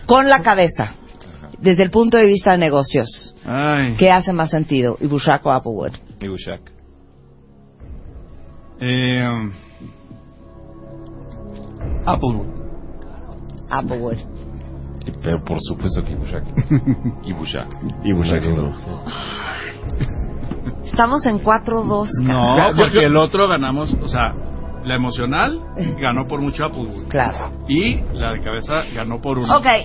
con 0.07 0.29
la 0.29 0.43
cabeza. 0.43 0.95
Desde 1.59 1.83
el 1.83 1.91
punto 1.91 2.17
de 2.17 2.27
vista 2.27 2.53
de 2.53 2.59
negocios, 2.59 3.35
Ay. 3.45 3.97
¿qué 3.99 4.11
hace 4.13 4.33
más 4.33 4.51
sentido? 4.51 4.97
¿Ibushak 5.01 5.45
o 5.45 5.51
Applewood? 5.51 5.93
Ibushak. 6.21 6.61
Eh, 8.81 9.51
Applewood. 12.07 12.47
Applewood. 13.69 14.17
Pero 15.23 15.43
por 15.45 15.59
supuesto 15.61 16.03
que 16.05 16.13
Ibushak. 16.13 16.45
Ibushak. 17.25 17.67
Ibushak, 18.05 18.41
sin 18.43 18.57
duda. 18.57 18.73
Estamos 20.85 21.25
en 21.27 21.41
4-2. 21.41 22.09
No, 22.23 22.71
porque 22.77 23.05
el 23.05 23.17
otro 23.17 23.47
ganamos, 23.49 23.95
o 24.03 24.09
sea, 24.09 24.35
la 24.85 24.95
emocional 24.95 25.61
ganó 26.01 26.27
por 26.27 26.41
mucho 26.41 26.65
Applewood. 26.65 27.09
Claro. 27.09 27.51
Y 27.69 28.01
la 28.15 28.33
de 28.33 28.41
cabeza 28.43 28.85
ganó 28.95 29.21
por 29.21 29.39
uno. 29.39 29.55
Ok, 29.57 29.67
eh, 29.67 29.85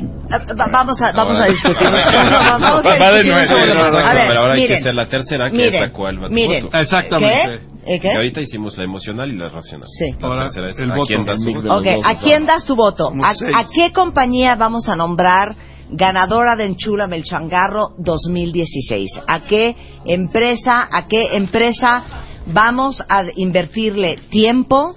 va- 0.60 0.68
vamos 0.72 1.02
a, 1.02 1.12
vamos 1.12 1.40
a 1.40 1.46
discutir. 1.46 1.78
segundo, 2.00 2.32
vamos 2.50 2.86
a 2.86 2.98
Va 3.00 3.12
de 3.12 3.24
discutir 3.24 3.34
nuevo, 3.50 3.74
no, 3.76 3.84
no, 3.84 3.92
no, 3.92 3.98
A 4.00 4.14
ver, 4.14 4.28
pero 4.28 4.40
ahora 4.42 4.54
hay 4.54 4.62
que 4.62 4.68
miren, 4.68 4.80
hacer 4.82 4.96
la 4.96 5.08
tercera, 5.08 5.50
que 5.50 5.58
miren, 5.58 5.74
es 5.76 5.82
la 5.82 5.92
cual 5.92 6.24
va 6.24 6.28
tu 6.30 6.34
miren. 6.34 6.68
Exactamente. 6.74 7.60
¿Qué? 7.60 7.73
¿Eh, 7.86 8.00
qué? 8.00 8.08
Y 8.14 8.16
ahorita 8.16 8.42
hicimos 8.42 8.78
la 8.78 8.84
emocional 8.84 9.32
y 9.32 9.38
la 9.38 9.50
racional. 9.50 9.88
Sí. 9.90 10.06
La 10.20 10.28
Ahora, 10.28 10.44
tercera 10.46 10.70
es 10.70 10.80
el 10.80 10.92
a 10.92 10.96
voto, 10.96 11.08
quién 11.08 11.26
das 11.26 11.40
el 11.42 11.54
tu 11.54 11.62
voto. 11.62 12.02
¿a 12.04 12.16
quién 12.20 12.46
das 12.46 12.66
tu 12.66 12.76
voto? 12.76 13.06
Como 13.10 13.26
¿A, 13.26 13.34
seis. 13.34 13.54
a 13.56 13.66
qué 13.70 13.92
compañía 13.92 14.56
vamos 14.56 14.88
a 14.88 14.96
nombrar 14.96 15.56
ganadora 15.90 16.56
de 16.56 16.66
Enchúlame 16.66 17.18
el 17.18 17.24
Changarro 17.24 17.90
2016? 18.00 19.22
¿A 19.28 19.42
qué 19.42 19.76
empresa, 20.06 20.88
a 20.92 21.08
qué 21.08 21.36
empresa 21.36 22.04
vamos 22.48 23.04
a 23.08 23.24
invertirle 23.36 24.18
tiempo, 24.30 24.96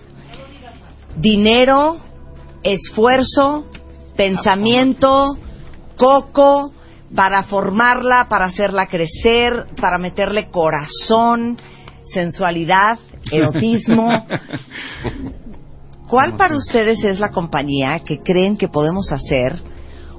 dinero, 1.16 1.98
esfuerzo, 2.62 3.66
pensamiento, 4.16 5.36
coco 5.96 6.72
para 7.14 7.44
formarla, 7.44 8.26
para 8.28 8.46
hacerla 8.46 8.86
crecer, 8.86 9.66
para 9.80 9.98
meterle 9.98 10.50
corazón, 10.50 11.56
sensualidad, 12.06 12.98
erotismo? 13.30 14.08
¿Cuál 16.08 16.36
para 16.36 16.56
ustedes 16.56 17.04
es 17.04 17.18
la 17.18 17.30
compañía 17.30 18.00
que 18.00 18.20
creen 18.20 18.56
que 18.56 18.68
podemos 18.68 19.12
hacer 19.12 19.60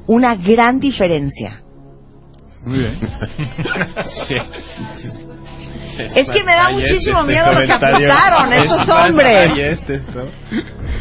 una 0.05 0.35
gran 0.35 0.80
diferencia? 0.80 1.61
Muy 2.65 2.80
bien. 2.80 2.99
Es 6.15 6.30
que 6.30 6.44
me 6.44 6.52
da 6.53 6.68
Ahí 6.68 6.76
muchísimo 6.76 7.19
este 7.22 7.32
miedo 7.34 7.53
lo 7.53 7.60
que 7.65 7.72
apuntaron 7.74 8.53
estos 8.53 8.82
Es- 8.84 8.90
hombres. 8.90 9.57
este. 9.57 10.02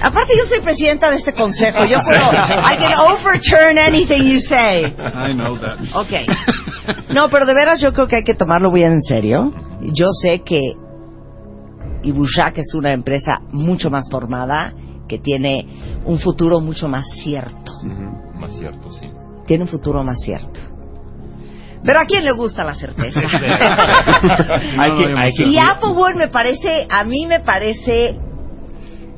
Aparte 0.03 0.33
yo 0.39 0.47
soy 0.49 0.61
presidenta 0.61 1.11
de 1.11 1.17
este 1.17 1.33
consejo. 1.33 1.85
Yo 1.87 1.99
puedo, 2.05 2.33
I 2.33 2.77
can 2.79 2.95
overturn 2.99 3.79
anything 3.79 4.23
you 4.25 4.41
say. 4.41 4.85
I 4.85 5.33
know 5.35 5.57
that. 5.59 5.79
Ok. 5.95 6.13
No, 7.15 7.29
pero 7.31 7.47
de 7.47 7.55
veras 7.55 7.81
yo 7.81 7.93
creo 7.93 8.07
que 8.07 8.17
hay 8.17 8.25
que 8.25 8.35
tomarlo 8.35 8.71
bien 8.73 8.93
en 8.93 9.03
serio. 9.03 9.53
Yo 9.81 10.07
sé 10.13 10.41
que 10.41 10.61
Ibushak 12.03 12.59
es 12.59 12.75
una 12.75 12.93
empresa 12.93 13.41
mucho 13.51 13.91
más 13.91 14.09
formada, 14.11 14.73
que 15.09 15.19
tiene 15.19 15.67
un 16.05 16.19
futuro 16.19 16.61
mucho 16.61 16.89
más 16.89 17.05
cierto. 17.23 17.73
Más 18.35 18.53
cierto, 18.57 18.91
sí. 18.93 19.07
Tiene 19.47 19.65
un 19.65 19.69
futuro 19.69 20.03
más 20.05 20.19
cierto. 20.21 20.61
Pero 21.87 22.01
a 22.01 22.05
quién 22.05 22.25
le 22.25 22.33
gusta 22.33 22.65
la 22.65 22.75
certeza. 22.75 23.21
Hay 24.79 24.91
que- 24.93 25.15
hay 25.17 25.33
que- 25.33 25.45
y 25.45 25.59
Applewood 25.59 26.15
me 26.17 26.29
parece, 26.29 26.87
a 26.91 27.05
mí 27.05 27.27
me 27.27 27.41
parece 27.41 28.19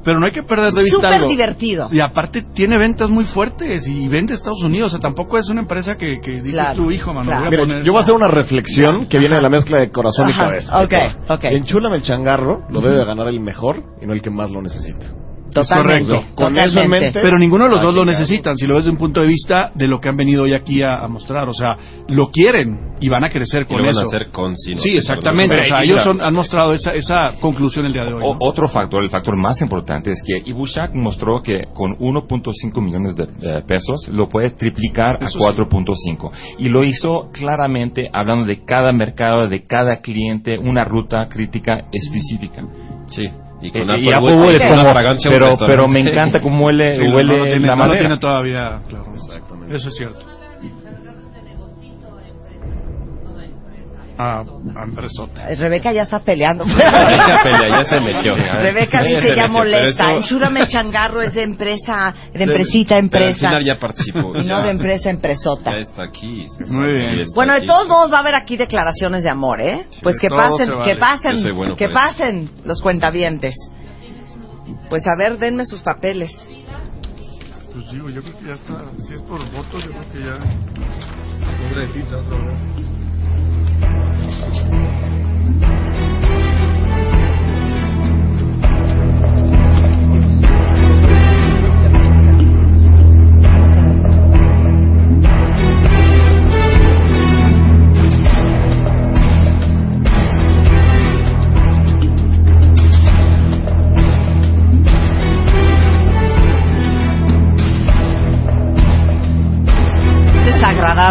Pero 0.04 0.20
no 0.20 0.26
hay 0.26 0.32
que 0.32 0.42
perder 0.42 0.72
de 0.72 0.82
vista 0.84 0.96
súper 0.96 1.12
algo. 1.14 1.28
divertido. 1.28 1.88
Y 1.90 2.00
aparte 2.00 2.42
tiene 2.54 2.78
ventas 2.78 3.10
muy 3.10 3.24
fuertes 3.24 3.86
y 3.86 4.08
vende 4.08 4.32
a 4.32 4.36
Estados 4.36 4.62
Unidos. 4.62 4.88
O 4.88 4.90
sea, 4.96 5.00
tampoco 5.00 5.36
es 5.38 5.48
una 5.50 5.60
empresa 5.62 5.96
que, 5.96 6.20
que 6.20 6.30
dices 6.40 6.52
Claro, 6.52 6.76
tu 6.76 6.90
hijo, 6.90 7.12
mano. 7.12 7.26
claro. 7.26 7.40
voy 7.40 7.46
a 7.46 7.50
Mira, 7.50 7.62
poner- 7.64 7.82
yo 7.84 7.92
voy 7.92 7.98
a 8.00 8.02
hacer 8.04 8.14
una 8.14 8.28
reflexión 8.28 9.06
que 9.06 9.18
viene 9.18 9.36
de 9.36 9.42
la 9.42 9.50
mezcla 9.50 9.78
de 9.80 9.90
corazón 9.90 10.28
Ajá, 10.28 10.44
y 10.44 10.46
cabeza. 10.46 10.76
ok, 10.82 10.94
ok. 11.30 11.44
Enchúlame 11.44 11.96
el 11.96 12.02
changarro, 12.02 12.62
lo 12.70 12.80
debe 12.80 12.96
de 12.96 13.04
ganar 13.04 13.28
el 13.28 13.40
mejor 13.40 13.82
y 14.00 14.06
no 14.06 14.12
el 14.14 14.22
que 14.22 14.30
más 14.30 14.50
lo 14.50 14.62
necesita. 14.62 15.06
Totalmente, 15.52 16.08
correcto. 16.12 16.34
Con 16.34 16.58
eso 16.58 16.80
en 16.80 16.90
mente. 16.90 17.20
Pero 17.22 17.38
ninguno 17.38 17.64
de 17.64 17.70
los 17.70 17.80
Ah, 17.80 17.82
dos 17.84 17.94
lo 17.94 18.04
necesitan, 18.04 18.56
si 18.56 18.66
lo 18.66 18.74
ves 18.74 18.84
desde 18.84 18.92
un 18.92 18.98
punto 18.98 19.20
de 19.20 19.26
vista 19.26 19.72
de 19.74 19.88
lo 19.88 19.98
que 20.00 20.08
han 20.08 20.16
venido 20.16 20.44
hoy 20.44 20.52
aquí 20.52 20.82
a, 20.82 20.96
a 20.98 21.08
mostrar. 21.08 21.48
O 21.48 21.52
sea, 21.54 21.76
lo 22.08 22.28
quieren 22.28 22.88
y 23.00 23.08
van 23.08 23.24
a 23.24 23.28
crecer 23.28 23.62
Y 23.62 23.64
con 23.66 23.76
lo 23.78 23.82
van 23.84 23.90
eso. 23.90 24.00
a 24.00 24.04
hacer 24.06 24.28
con 24.30 24.56
Sino. 24.56 24.80
Sí, 24.80 24.96
exactamente. 24.96 25.54
Pero, 25.54 25.64
O 25.64 25.68
sea, 25.68 25.84
y 25.84 25.90
ellos 25.90 26.02
son- 26.02 26.20
han 26.22 26.34
mostrado 26.34 26.74
esa, 26.74 26.94
esa 26.94 27.34
conclusión 27.40 27.86
el 27.86 27.92
día 27.92 28.04
de 28.04 28.14
hoy. 28.14 28.22
O- 28.24 28.32
¿no? 28.34 28.38
otro 28.40 28.68
factor, 28.68 29.02
el 29.02 29.10
factor 29.10 29.36
más 29.36 29.60
importante 29.60 30.10
es 30.10 30.22
que 30.26 30.42
Ibushak 30.50 30.94
mostró 30.94 31.40
que 31.42 31.64
con 31.74 31.96
1.5 31.98 32.80
millones 32.80 33.14
de 33.16 33.24
eh, 33.40 33.62
pesos 33.66 34.08
lo 34.08 34.28
puede 34.28 34.50
triplicar 34.50 35.18
Eso 35.22 35.38
a 35.38 35.52
4.5 35.54 36.30
y 36.58 36.68
lo 36.68 36.84
hizo 36.84 37.30
claramente 37.32 38.10
hablando 38.12 38.46
de 38.46 38.64
cada 38.64 38.92
mercado, 38.92 39.48
de 39.48 39.62
cada 39.64 40.00
cliente, 40.00 40.58
una 40.58 40.84
ruta 40.84 41.28
crítica 41.28 41.84
específica. 41.92 42.62
Sí. 43.10 43.26
Y 43.60 43.68
Eh, 43.68 43.72
con 43.72 43.98
y 43.98 44.08
es 44.08 44.18
como- 44.18 44.90
fragancia, 44.92 45.30
pero, 45.32 45.56
pero 45.66 45.88
me 45.88 46.00
encanta 46.00 46.40
cómo 46.40 46.66
huele, 46.66 46.94
Sí, 46.94 47.02
no- 47.02 47.16
huele 47.16 47.38
no 47.38 47.44
tiene, 47.44 47.60
la 47.66 47.66
no 47.74 47.76
lo 47.76 47.84
madera. 47.88 47.98
tiene 48.00 48.16
todavía, 48.18 48.78
claro. 48.88 49.04
Eso 49.68 49.88
es 49.88 49.96
cierto. 49.96 50.20
A 54.20 54.44
empresota. 54.84 55.46
Rebeca 55.56 55.92
ya 55.92 56.02
está 56.02 56.18
peleando. 56.20 56.64
Rebeca 56.66 57.40
pelea, 57.44 57.68
ya 57.68 57.84
se 57.84 58.00
metió. 58.00 58.34
Rebeca 58.36 59.02
dice 59.02 59.20
se 59.22 59.28
ya 59.36 59.42
metió, 59.46 59.48
molesta. 59.48 59.88
esto- 59.88 60.16
Enchúrame 60.18 60.66
changarro 60.66 61.22
es 61.22 61.34
de 61.34 61.44
empresa, 61.44 62.14
de 62.34 62.42
empresita 62.44 62.96
a 62.96 63.02
Pero 63.02 63.24
al 63.24 63.30
empresa. 63.30 63.48
final 63.48 63.64
ya 63.64 63.78
participó. 63.78 64.32
Y 64.38 64.44
no 64.44 64.60
de 64.62 64.70
empresa 64.70 65.10
empresota. 65.10 65.70
Ya 65.70 65.78
está 65.78 66.02
aquí. 66.04 66.46
Muy 66.66 66.88
bien. 66.90 67.02
Sí, 67.14 67.20
está 67.20 67.34
Bueno, 67.34 67.52
de 67.52 67.58
aquí. 67.58 67.66
todos 67.68 67.86
modos 67.88 68.12
va 68.12 68.16
a 68.16 68.20
haber 68.20 68.34
aquí 68.34 68.56
declaraciones 68.56 69.22
de 69.22 69.30
amor, 69.30 69.60
¿eh? 69.60 69.86
Pues 70.02 70.16
de 70.16 70.20
que 70.22 70.30
pasen, 70.30 70.66
se 70.66 70.72
vale. 70.72 70.84
que 70.92 70.96
pasen, 70.98 71.56
bueno 71.56 71.76
que 71.76 71.88
para 71.88 72.08
eso. 72.10 72.18
pasen 72.18 72.50
los 72.64 72.82
cuentavientes. 72.82 73.54
Pues 74.90 75.02
a 75.06 75.16
ver, 75.16 75.38
denme 75.38 75.64
sus 75.64 75.80
papeles. 75.82 76.30
Pues 77.72 77.90
digo, 77.92 78.10
yo 78.10 78.20
creo 78.22 78.38
que 78.38 78.46
ya 78.46 78.54
está. 78.54 78.84
Si 79.06 79.14
es 79.14 79.22
por 79.22 79.38
votos, 79.52 79.84
yo 79.84 79.90
creo 79.90 80.12
que 80.12 80.20
ya. 80.26 80.38
Pobrecitas, 81.68 82.26
la 82.26 82.36
verdad. 82.36 82.58
Christ. 84.38 85.87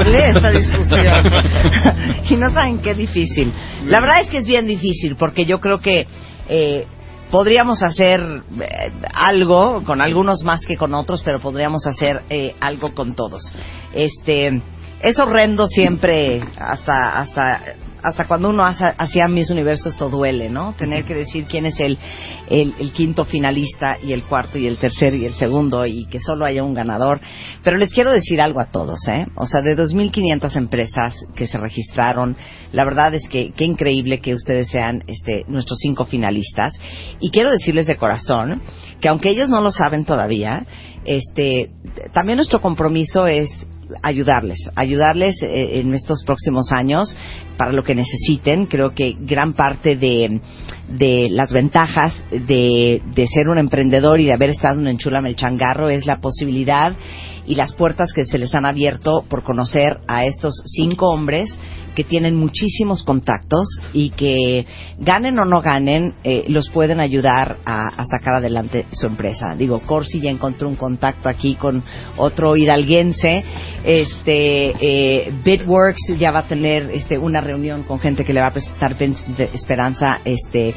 Desagradable 0.04 0.30
esta 0.30 0.52
discusión. 0.60 2.26
y 2.30 2.36
no 2.36 2.52
saben 2.52 2.80
qué 2.80 2.94
difícil. 2.94 3.52
La 3.86 4.00
verdad 4.00 4.22
es 4.22 4.30
que 4.30 4.38
es 4.38 4.48
bien 4.48 4.68
difícil 4.68 5.16
porque 5.16 5.46
yo 5.46 5.60
creo 5.60 5.78
que 5.80 6.08
eh, 6.50 6.86
podríamos 7.32 7.84
hacer 7.84 8.22
eh, 8.22 8.92
algo 9.14 9.84
con 9.84 10.02
algunos 10.02 10.44
más 10.44 10.66
que 10.66 10.78
con 10.78 10.94
otros, 10.94 11.22
pero 11.24 11.40
podríamos 11.40 11.86
hacer 11.88 12.22
eh, 12.30 12.52
algo 12.60 12.94
con 12.94 13.16
todos. 13.16 13.42
Este 13.94 14.62
es 15.02 15.20
horrendo 15.20 15.68
siempre 15.68 16.42
hasta 16.58 17.20
hasta 17.20 17.62
hasta 18.04 18.28
cuando 18.28 18.50
uno 18.50 18.66
hace, 18.66 18.86
hacía 18.98 19.28
Miss 19.28 19.50
Universo 19.50 19.90
esto 19.90 20.10
duele, 20.10 20.50
¿no? 20.50 20.74
Tener 20.74 21.04
que 21.04 21.14
decir 21.14 21.46
quién 21.46 21.66
es 21.66 21.80
el, 21.80 21.98
el, 22.50 22.76
el 22.80 22.92
quinto 22.92 23.26
finalista 23.26 23.98
y 24.02 24.14
el 24.14 24.24
cuarto 24.24 24.58
y 24.58 24.68
el 24.68 24.78
tercero 24.78 25.16
y 25.16 25.26
el 25.26 25.36
segundo 25.36 25.86
y 25.86 26.06
que 26.06 26.20
solo 26.20 26.46
haya 26.46 26.64
un 26.64 26.74
ganador. 26.74 27.20
Pero 27.64 27.78
les 27.78 27.94
quiero 27.94 28.12
decir 28.12 28.42
algo 28.42 28.60
a 28.60 28.72
todos, 28.72 29.08
¿eh? 29.08 29.26
O 29.36 29.46
sea, 29.46 29.62
de 29.62 29.76
2.500 29.76 30.56
empresas 30.56 31.16
que 31.36 31.48
se 31.48 31.58
registraron, 31.58 32.38
la 32.72 32.86
verdad 32.86 33.14
es 33.14 33.28
que 33.28 33.52
qué 33.52 33.66
increíble 33.66 34.20
que 34.20 34.34
ustedes 34.34 34.70
sean 34.70 35.04
este, 35.08 35.44
nuestros 35.48 35.80
cinco 35.80 36.06
finalistas. 36.06 36.74
Y 37.20 37.32
quiero 37.32 37.52
decirles 37.52 37.88
de 37.88 37.98
corazón 37.98 38.62
que 39.02 39.10
aunque 39.10 39.30
ellos 39.30 39.50
no 39.50 39.62
lo 39.62 39.72
saben 39.72 40.06
todavía, 40.06 40.66
este, 41.06 41.72
también 42.14 42.38
nuestro 42.38 42.62
compromiso 42.62 43.28
es 43.28 43.68
ayudarles, 44.02 44.70
ayudarles 44.76 45.42
eh, 45.42 45.80
en 45.80 45.94
estos 45.94 46.24
próximos 46.26 46.72
años 46.72 47.16
para 47.58 47.72
lo 47.72 47.84
que 47.84 47.96
necesiten. 47.96 48.66
Creo 48.66 48.94
que 48.94 49.16
gran 49.20 49.54
parte 49.54 49.96
de, 49.96 50.42
de 50.88 51.28
las 51.30 51.52
ventajas 51.52 52.14
de, 52.32 53.02
de 53.14 53.28
ser 53.28 53.48
un 53.48 53.58
emprendedor 53.58 54.20
y 54.20 54.26
de 54.26 54.34
haber 54.34 54.52
estado 54.52 54.80
en 54.80 54.88
Enchulame 54.88 55.30
el 55.30 55.36
Changarro 55.36 55.90
es 55.90 56.06
la 56.06 56.20
posibilidad 56.20 56.96
y 57.46 57.56
las 57.56 57.74
puertas 57.74 58.12
que 58.14 58.26
se 58.26 58.38
les 58.38 58.54
han 58.54 58.66
abierto 58.66 59.24
por 59.28 59.44
conocer 59.44 60.00
a 60.08 60.26
estos 60.26 60.62
cinco 60.66 61.08
hombres 61.08 61.58
que 61.98 62.04
tienen 62.04 62.36
muchísimos 62.36 63.02
contactos 63.04 63.68
y 63.92 64.12
que 64.12 64.68
ganen 65.00 65.40
o 65.40 65.46
no 65.46 65.64
ganen, 65.64 66.14
eh, 66.24 66.44
los 66.48 66.70
pueden 66.70 67.00
ayudar 67.00 67.58
a, 67.66 68.06
sacar 68.06 68.36
adelante 68.36 68.86
su 68.92 69.08
empresa. 69.08 69.56
Digo, 69.58 69.82
Corsi 69.82 70.22
ya 70.22 70.30
encontró 70.30 70.70
un 70.70 70.76
contacto 70.76 71.28
aquí 71.28 71.56
con 71.56 71.84
otro 72.18 72.56
hidalguense. 72.56 73.44
Este, 73.84 74.74
eh, 74.80 75.34
Bitworks 75.44 76.14
ya 76.20 76.30
va 76.30 76.40
a 76.40 76.48
tener 76.48 76.92
este, 76.92 77.18
una 77.18 77.42
reunión 77.42 77.82
con 77.82 78.00
gente 78.00 78.24
que 78.24 78.32
le 78.32 78.42
va 78.42 78.50
a 78.50 78.54
presentar 78.54 78.96
esperanza 79.52 80.22
este, 80.24 80.76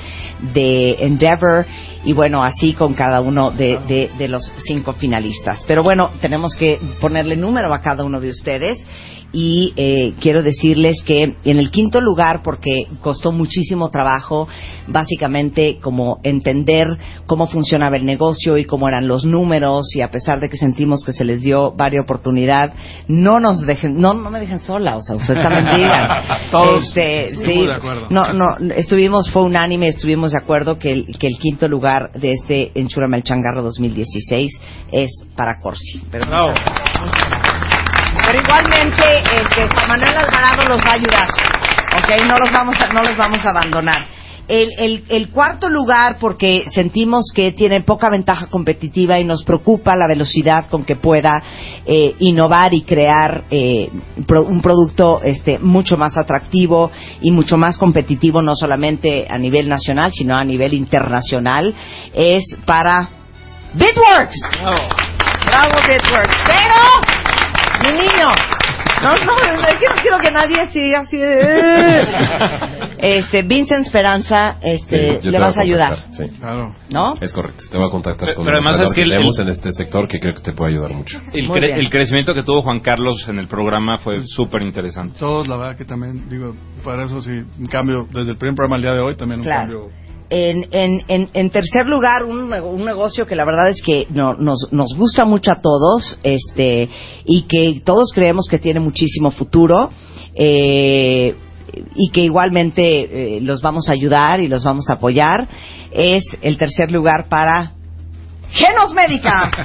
de 0.55 1.05
Endeavor 1.05 1.67
y 2.05 2.13
bueno, 2.13 2.43
así 2.43 2.73
con 2.73 2.95
cada 2.95 3.21
uno 3.21 3.51
de, 3.51 3.79
de, 3.87 4.11
de 4.17 4.29
los 4.29 4.53
cinco 4.67 4.93
finalistas. 4.93 5.65
Pero 5.67 5.83
bueno, 5.83 6.11
tenemos 6.21 6.55
que 6.55 6.79
ponerle 7.01 7.37
número 7.37 7.73
a 7.75 7.81
cada 7.81 8.05
uno 8.05 8.21
de 8.21 8.31
ustedes 8.31 8.87
y 9.33 9.73
eh, 9.77 10.15
quiero 10.21 10.43
decirles 10.43 11.03
que 11.05 11.37
en 11.45 11.59
el 11.59 11.71
quinto 11.71 12.01
lugar, 12.01 12.43
porque 12.43 12.87
costó 13.01 13.31
muchísimo 13.33 13.91
trabajo, 13.91 14.49
básicamente 14.89 15.79
como 15.81 16.19
entender 16.25 16.89
cómo 17.27 17.47
funcionaba 17.47 17.97
el 17.97 18.05
negocio 18.05 18.59
y 18.59 18.65
cómo 18.65 18.89
eran 18.89 19.07
los 19.07 19.25
números 19.25 19.95
y 19.95 20.01
a 20.01 20.11
pesar 20.11 20.41
de 20.41 20.49
que 20.49 20.57
sentimos 20.57 21.05
que 21.05 21.13
se 21.13 21.25
les 21.25 21.43
dio 21.43 21.73
varias 21.73 22.01
oportunidad, 22.01 22.73
no 23.09 23.41
nos 23.41 23.61
dejen, 23.67 23.97
no, 23.99 24.15
no 24.15 24.31
me 24.31 24.41
dejen 24.41 24.61
sola, 24.61 24.97
o 24.97 25.03
sea, 25.03 25.17
ustedes 25.17 25.43
también 25.43 25.77
digan. 25.77 26.09
Todos 26.51 26.85
Este, 26.89 27.37
sí, 27.37 27.67
de 27.67 27.73
acuerdo. 27.73 28.07
No, 28.11 28.33
no, 28.33 28.47
estuvimos, 28.75 29.31
fue 29.31 29.43
unánime, 29.43 29.89
estuvimos 29.89 30.33
de 30.33 30.39
acuerdo 30.39 30.79
que 30.79 30.93
el, 30.93 31.19
que 31.19 31.27
el 31.27 31.39
quinto 31.39 31.69
lugar 31.69 31.90
de 31.99 32.33
este 32.33 32.71
Enchúrame 32.75 33.17
el 33.17 33.25
Changarro 33.25 33.63
2016 33.63 34.53
es 34.93 35.11
para 35.37 35.59
Corsi. 35.59 36.01
Pero. 36.11 36.27
Pero 38.27 38.41
igualmente, 38.41 39.03
este, 39.19 39.69
Juan 39.75 39.89
Manuel 39.89 40.17
Alvarado 40.17 40.65
los 40.69 40.79
va 40.79 40.91
a 40.91 40.95
ayudar. 40.95 41.29
¿Ok? 41.97 42.27
No 42.27 42.39
los 42.39 42.53
vamos 42.53 42.81
a, 42.81 42.93
no 42.93 43.03
los 43.03 43.17
vamos 43.17 43.45
a 43.45 43.51
abandonar. 43.51 44.07
El, 44.53 44.71
el, 44.79 45.05
el 45.09 45.29
cuarto 45.29 45.69
lugar, 45.69 46.17
porque 46.19 46.65
sentimos 46.71 47.31
que 47.33 47.53
tiene 47.53 47.83
poca 47.85 48.11
ventaja 48.11 48.47
competitiva 48.47 49.21
y 49.21 49.25
nos 49.25 49.45
preocupa 49.45 49.95
la 49.95 50.09
velocidad 50.09 50.67
con 50.69 50.83
que 50.85 50.97
pueda 50.97 51.41
eh, 51.87 52.17
innovar 52.19 52.75
y 52.75 52.83
crear 52.83 53.45
eh, 53.49 53.89
pro- 54.27 54.43
un 54.45 54.61
producto 54.61 55.21
este, 55.23 55.61
mucho 55.61 55.97
más 55.97 56.17
atractivo 56.17 56.91
y 57.21 57.31
mucho 57.31 57.57
más 57.57 57.79
competitivo, 57.79 58.43
no 58.43 58.57
solamente 58.57 59.25
a 59.31 59.39
nivel 59.39 59.69
nacional, 59.69 60.11
sino 60.13 60.37
a 60.37 60.43
nivel 60.45 60.75
internacional, 60.75 61.73
es 62.13 62.43
para 62.67 63.09
Bitworks. 63.75 64.41
Bravo, 65.47 65.77
Bitworks. 65.87 66.37
Pero, 66.47 67.89
mi 67.93 67.99
niño, 67.99 68.31
no, 69.25 69.57
no, 69.57 69.63
es 69.69 69.79
que 69.79 69.87
no 69.89 69.95
quiero 70.03 70.19
que 70.19 70.31
nadie 70.31 70.67
siga 70.69 71.01
así. 71.01 71.17
"Eh". 71.21 72.03
Este, 73.03 73.43
Vincent 73.43 73.87
Esperanza, 73.87 74.59
este, 74.63 75.21
le 75.23 75.39
vas 75.39 75.57
a 75.57 75.63
ayudar. 75.63 75.97
Sí. 76.13 76.25
¿No? 76.91 77.15
Es 77.21 77.33
correcto. 77.33 77.65
Te 77.71 77.79
voy 77.79 77.89
a 77.89 77.91
contactar 77.91 78.21
Pero- 78.27 78.37
con 78.37 78.45
pero 78.45 78.57
además 78.59 78.81
es 78.81 78.91
que 78.91 78.97
que 78.97 79.03
el- 79.03 79.11
tenemos 79.11 79.39
el- 79.39 79.47
en 79.49 79.53
este 79.55 79.73
sector 79.73 80.07
que 80.07 80.21
creo 80.21 80.35
que 80.35 80.41
te 80.43 80.53
puede 80.53 80.73
ayudar 80.75 80.93
mucho. 80.93 81.19
El, 81.33 81.49
cre- 81.49 81.61
bien. 81.67 81.79
el 81.79 81.89
crecimiento 81.91 82.35
que 82.35 82.43
tuvo 82.43 82.61
Juan 82.63 82.81
Carlos 82.81 83.27
en 83.29 83.39
el 83.39 83.49
programa 83.49 83.97
fue 83.99 84.21
súper 84.25 84.63
interesante. 84.63 85.19
Todos, 85.19 85.49
la 85.49 85.57
verdad 85.57 85.77
que 85.77 85.85
también, 85.87 86.29
digo, 86.29 86.55
para 86.85 87.05
eso 87.05 87.23
sí, 87.23 87.43
un 87.59 87.67
cambio, 87.67 88.07
desde 88.13 88.33
el 88.33 88.37
primer 88.37 88.55
programa 88.55 88.77
al 88.77 88.83
día 88.83 88.93
de 88.95 89.01
hoy, 89.01 89.15
también 89.17 89.41
un 89.41 89.45
Claro. 89.47 89.61
cambio. 89.61 90.00
En, 90.33 90.69
en, 90.71 91.01
en, 91.09 91.29
en 91.35 91.51
tercer 91.51 91.87
lugar, 91.87 92.23
un, 92.25 92.53
un 92.53 92.85
negocio 92.85 93.27
que 93.27 93.35
la 93.35 93.45
verdad 93.45 93.69
es 93.69 93.83
que 93.83 94.07
no- 94.11 94.35
nos, 94.35 94.69
nos 94.71 94.95
gusta 94.97 95.25
mucho 95.25 95.51
a 95.51 95.61
todos 95.61 96.19
este, 96.23 96.89
y 97.25 97.43
que 97.49 97.81
todos 97.85 98.13
creemos 98.15 98.47
que 98.49 98.59
tiene 98.61 98.79
muchísimo 98.79 99.33
futuro 99.33 99.91
eh, 100.37 101.35
y 101.97 102.11
que 102.11 102.21
igualmente 102.23 103.37
eh, 103.37 103.41
los 103.41 103.61
vamos 103.61 103.89
a 103.89 103.93
ayudar 103.93 104.39
y 104.41 104.47
los 104.47 104.63
vamos 104.63 104.89
a 104.89 104.95
apoyar, 104.95 105.49
es 105.91 106.23
el 106.43 106.57
tercer 106.59 106.93
lugar 106.93 107.29
para 107.29 107.73
Genos 108.53 108.95
Médica. 108.95 109.51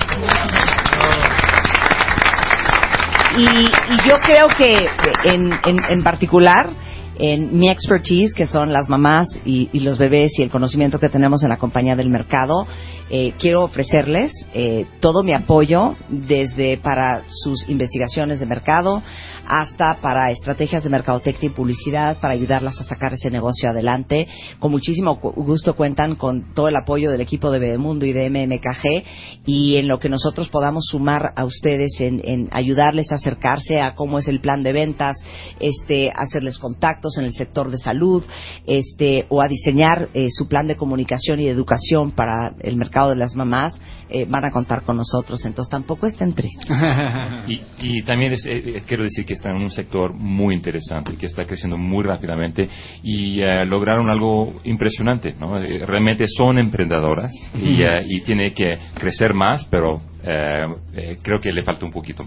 Y, 3.38 3.44
y 3.44 4.08
yo 4.08 4.18
creo 4.22 4.48
que 4.58 4.88
en, 5.26 5.52
en, 5.66 5.78
en 5.90 6.04
particular, 6.04 6.70
en 7.18 7.58
mi 7.58 7.70
expertise, 7.70 8.34
que 8.34 8.46
son 8.46 8.72
las 8.72 8.90
mamás 8.90 9.28
y, 9.46 9.70
y 9.72 9.80
los 9.80 9.98
bebés 9.98 10.38
y 10.38 10.44
el 10.44 10.50
conocimiento 10.50 11.00
que 11.00 11.10
tenemos 11.10 11.44
en 11.44 11.50
la 11.50 11.58
compañía 11.58 11.96
del 11.96 12.10
mercado, 12.10 12.68
eh, 13.10 13.34
quiero 13.38 13.64
ofrecerles 13.64 14.32
eh, 14.53 14.86
todo 14.99 15.23
mi 15.23 15.34
apoyo 15.34 15.95
desde 16.10 16.77
para 16.77 17.23
sus 17.27 17.68
investigaciones 17.69 18.40
de 18.40 18.48
mercado 18.48 19.03
hasta 19.48 20.02
para 20.02 20.32
estrategias 20.32 20.84
de 20.84 20.90
mercadotecnia 20.90 21.52
y 21.52 21.53
publicidad 21.53 22.19
para 22.19 22.34
ayudarlas 22.34 22.80
a 22.80 22.84
sacar 22.84 23.14
ese 23.14 23.30
negocio 23.30 23.69
adelante. 23.69 24.27
Con 24.60 24.72
muchísimo 24.72 25.18
gusto 25.18 25.76
cuentan 25.76 26.15
con 26.15 26.53
todo 26.56 26.68
el 26.68 26.76
apoyo 26.76 27.11
del 27.11 27.22
equipo 27.22 27.52
de 27.52 27.60
Bebemundo 27.60 28.07
y 28.07 28.14
de 28.14 28.30
MMKG 28.30 29.45
y 29.45 29.77
en 29.77 29.88
lo 29.88 29.99
que 29.99 30.10
nosotros 30.10 30.49
podamos 30.49 30.86
sumar 30.90 31.34
a 31.36 31.45
ustedes 31.45 32.02
en, 32.02 32.22
en 32.23 32.49
ayudarles 32.52 33.11
a 33.11 33.15
acercarse 33.15 33.82
a 33.82 33.94
cómo 33.94 34.18
es 34.18 34.27
el 34.27 34.41
plan 34.41 34.64
de 34.64 34.73
ventas, 34.73 35.18
este, 35.60 36.11
hacerles 36.15 36.57
contactos 36.57 37.18
en 37.19 37.26
el 37.26 37.34
sector 37.34 37.69
de 37.69 37.77
salud, 37.77 38.23
este, 38.65 39.26
o 39.30 39.41
a 39.41 39.48
diseñar 39.48 40.10
eh, 40.14 40.30
su 40.32 40.48
plan 40.48 40.68
de 40.68 40.76
comunicación 40.76 41.40
y 41.40 41.45
de 41.45 41.52
educación 41.52 42.11
para 42.11 42.56
el 42.61 42.77
mercado 42.77 42.95
de 43.04 43.16
las 43.16 43.36
mamás, 43.36 43.80
eh, 44.10 44.26
van 44.28 44.46
a 44.46 44.52
contar 44.52 44.84
con 44.84 44.98
nosotros. 44.98 45.44
Entonces 45.46 45.70
tampoco 45.70 46.08
estén 46.08 46.34
tristes. 46.34 46.66
Y, 47.48 47.62
y 47.80 48.02
también 48.04 48.34
es, 48.34 48.46
eh, 48.46 48.78
eh, 48.78 48.84
quiero 48.88 49.04
decir 49.04 49.26
que 49.26 49.34
está 49.34 49.50
en 49.50 49.58
un 49.58 49.70
sector 49.70 50.14
muy 50.14 50.56
interesante, 50.56 51.16
que 51.16 51.28
está 51.28 51.46
creciendo 51.46 51.78
muy 51.78 52.04
rápidamente 52.04 52.68
y 53.04 53.42
eh, 53.42 53.66
lograron 53.66 54.10
algo 54.10 54.62
impresionante. 54.64 55.36
¿no? 55.40 55.60
Realmente 55.60 56.26
son 56.28 56.58
emprendedoras 56.58 57.32
y, 57.54 57.84
y 57.84 58.22
tiene 58.22 58.54
que 58.54 58.78
crecer 58.96 59.34
más, 59.34 59.66
pero 59.70 60.02
creo 60.24 61.40
que 61.40 61.52
le 61.52 61.64
falta 61.64 61.86
un 61.86 61.92
poquito. 61.92 62.24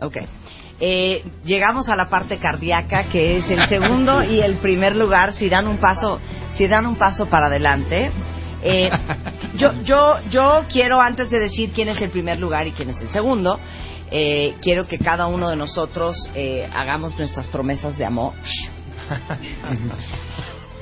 Ok. 0.00 0.16
Eh, 0.80 1.24
llegamos 1.44 1.88
a 1.88 1.96
la 1.96 2.08
parte 2.08 2.38
cardíaca, 2.38 3.04
que 3.08 3.38
es 3.38 3.50
el 3.50 3.66
segundo 3.66 4.22
y 4.28 4.40
el 4.40 4.58
primer 4.58 4.96
lugar. 4.96 5.32
Si 5.32 5.48
dan 5.48 5.66
un 5.66 5.78
paso, 5.78 6.20
si 6.54 6.66
dan 6.68 6.86
un 6.86 6.96
paso 6.96 7.26
para 7.26 7.46
adelante. 7.46 8.10
Eh, 8.62 8.90
yo, 9.56 9.82
yo, 9.82 10.16
yo 10.30 10.64
quiero 10.70 11.00
antes 11.00 11.30
de 11.30 11.38
decir 11.38 11.72
quién 11.72 11.88
es 11.88 12.00
el 12.00 12.10
primer 12.10 12.38
lugar 12.38 12.66
y 12.66 12.72
quién 12.72 12.90
es 12.90 13.00
el 13.00 13.08
segundo, 13.08 13.58
eh, 14.10 14.54
quiero 14.62 14.86
que 14.86 14.98
cada 14.98 15.26
uno 15.26 15.48
de 15.50 15.56
nosotros 15.56 16.16
eh, 16.34 16.68
hagamos 16.74 17.16
nuestras 17.18 17.46
promesas 17.48 17.96
de 17.98 18.04
amor. 18.04 18.32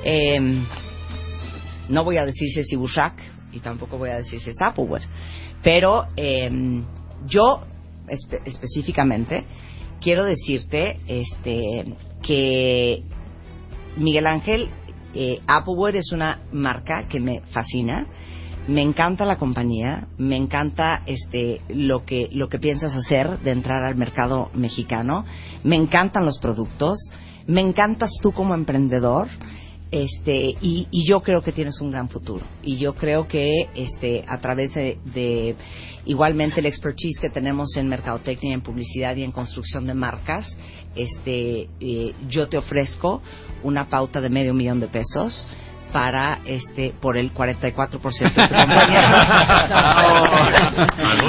Eh, 0.08 0.38
no 1.88 2.04
voy 2.04 2.16
a 2.18 2.24
decir 2.24 2.48
si 2.48 2.60
es 2.60 2.72
Ibushak 2.72 3.14
y 3.50 3.58
tampoco 3.58 3.98
voy 3.98 4.10
a 4.10 4.16
decir 4.18 4.38
si 4.38 4.50
es 4.50 4.56
pero 5.64 6.06
eh, 6.16 6.48
yo 7.26 7.62
espe- 8.06 8.40
específicamente 8.44 9.44
quiero 10.00 10.24
decirte 10.24 10.98
este 11.08 11.84
que 12.22 13.02
Miguel 13.96 14.28
Ángel 14.28 14.70
eh, 15.16 15.40
Applewood 15.46 15.94
es 15.96 16.12
una 16.12 16.40
marca 16.52 17.08
que 17.08 17.20
me 17.20 17.40
fascina. 17.52 18.06
Me 18.68 18.82
encanta 18.82 19.24
la 19.24 19.38
compañía. 19.38 20.08
Me 20.18 20.36
encanta 20.36 21.02
este 21.06 21.60
lo 21.68 22.04
que 22.04 22.28
lo 22.32 22.48
que 22.48 22.58
piensas 22.58 22.94
hacer 22.94 23.38
de 23.40 23.52
entrar 23.52 23.84
al 23.84 23.96
mercado 23.96 24.50
mexicano. 24.54 25.24
Me 25.64 25.76
encantan 25.76 26.24
los 26.26 26.38
productos. 26.38 26.98
Me 27.46 27.60
encantas 27.60 28.10
tú 28.20 28.32
como 28.32 28.54
emprendedor 28.54 29.28
este 30.02 30.54
y, 30.60 30.86
y 30.90 31.08
yo 31.08 31.20
creo 31.20 31.42
que 31.42 31.52
tienes 31.52 31.80
un 31.80 31.90
gran 31.90 32.08
futuro. 32.08 32.44
Y 32.62 32.76
yo 32.76 32.94
creo 32.94 33.26
que 33.26 33.68
este 33.74 34.24
a 34.26 34.40
través 34.40 34.74
de, 34.74 34.98
de 35.04 35.54
igualmente 36.04 36.60
el 36.60 36.66
expertise 36.66 37.18
que 37.20 37.30
tenemos 37.30 37.76
en 37.76 37.88
mercadotecnia 37.88 38.54
en 38.54 38.62
publicidad 38.62 39.16
y 39.16 39.22
en 39.22 39.32
construcción 39.32 39.86
de 39.86 39.94
marcas 39.94 40.56
este 40.94 41.68
eh, 41.80 42.14
yo 42.28 42.48
te 42.48 42.56
ofrezco 42.56 43.22
una 43.62 43.88
pauta 43.88 44.20
de 44.20 44.30
medio 44.30 44.54
millón 44.54 44.80
de 44.80 44.88
pesos 44.88 45.46
para 45.96 46.40
este 46.44 46.92
por 47.00 47.16
el 47.16 47.32
44% 47.32 47.70
de 47.72 48.48
tu 48.48 48.54
compañía. 48.54 49.00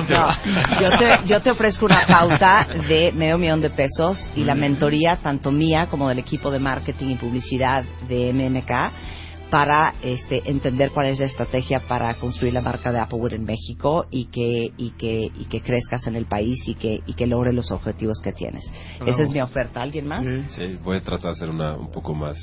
No, 0.10 0.82
yo, 0.82 0.90
te, 0.98 1.26
yo 1.26 1.42
te 1.42 1.52
ofrezco 1.52 1.86
una 1.86 2.06
pauta 2.06 2.68
de 2.86 3.14
medio 3.14 3.38
millón 3.38 3.62
de 3.62 3.70
pesos 3.70 4.30
y 4.36 4.44
la 4.44 4.56
mentoría 4.56 5.20
tanto 5.24 5.54
mía 5.54 5.88
como 5.90 6.10
del 6.10 6.20
equipo 6.20 6.52
de 6.52 6.60
marketing 6.60 7.12
y 7.12 7.16
publicidad 7.16 7.86
de 8.10 8.34
MMK 8.34 9.50
para 9.50 9.94
este, 10.02 10.42
entender 10.44 10.92
cuál 10.92 11.08
es 11.08 11.20
la 11.20 11.28
estrategia 11.28 11.80
para 11.88 12.14
construir 12.16 12.54
la 12.54 12.62
marca 12.62 12.92
de 12.92 13.00
Applewood 13.00 13.36
en 13.36 13.46
México 13.46 14.06
y 14.12 14.26
que, 14.26 14.74
y 14.76 14.92
que, 14.98 15.32
y 15.34 15.46
que 15.46 15.62
crezcas 15.62 16.08
en 16.08 16.18
el 16.18 16.26
país 16.26 16.68
y 16.68 16.76
que, 16.76 17.00
y 17.06 17.14
que 17.14 17.26
logres 17.26 17.56
los 17.56 17.72
objetivos 17.72 18.20
que 18.22 18.34
tienes. 18.34 18.70
Bravo. 18.98 19.14
Esa 19.14 19.24
es 19.24 19.32
mi 19.32 19.40
oferta. 19.40 19.82
¿Alguien 19.82 20.08
más? 20.08 20.26
Sí, 20.50 20.76
voy 20.84 20.98
a 20.98 21.02
tratar 21.02 21.32
de 21.32 21.38
hacer 21.38 21.50
una 21.50 21.78
un 21.78 21.90
poco 21.90 22.14
más 22.14 22.38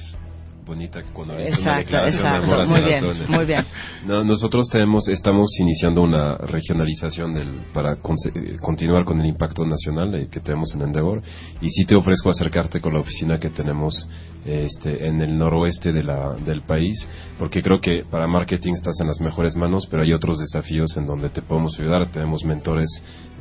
bonita 0.65 1.03
que 1.03 1.13
cuando 1.13 1.35
hice 1.35 1.61
una 1.61 1.81
Exacto, 1.81 1.81
declaración 1.81 2.23
de 2.23 2.29
exacto. 2.29 2.53
amor 2.53 2.61
hacia 2.63 2.75
Muy 2.77 2.85
bien, 2.85 3.01
zona. 3.01 3.37
muy 3.37 3.45
bien. 3.47 3.65
No, 4.07 4.25
nosotros 4.25 4.69
tenemos, 4.69 5.09
estamos 5.09 5.49
iniciando 5.61 6.03
una 6.03 6.37
regionalización 6.37 7.35
del, 7.35 7.67
para 7.73 7.97
continuar 7.97 9.05
con 9.05 9.21
el 9.21 9.27
impacto 9.27 9.65
nacional 9.65 10.15
eh, 10.15 10.29
que 10.31 10.41
tenemos 10.41 10.75
en 10.75 10.83
Endeavor 10.83 11.23
y 11.61 11.71
sí 11.71 11.85
te 11.85 11.97
ofrezco 11.97 12.31
acercarte 12.31 12.81
con 12.81 12.95
la 12.95 13.01
oficina 13.01 13.39
que 13.39 13.51
tenemos 13.51 14.09
este, 14.45 15.07
en 15.07 15.23
el 15.23 15.39
noroeste 15.39 15.93
de 15.93 16.03
la, 16.03 16.35
del 16.35 16.63
país 16.63 17.09
porque 17.39 17.63
creo 17.63 17.81
que 17.81 18.05
para 18.11 18.27
marketing 18.27 18.75
estás 18.75 19.01
en 19.01 19.09
las 19.09 19.21
mejores 19.21 19.57
manos 19.57 19.87
pero 19.91 20.03
hay 20.03 20.13
otros 20.13 20.39
desafíos 20.39 20.95
en 20.99 21.07
donde 21.07 21.31
te 21.31 21.41
podemos 21.41 21.79
ayudar 21.81 22.11
tenemos 22.11 22.45
mentores 22.45 22.91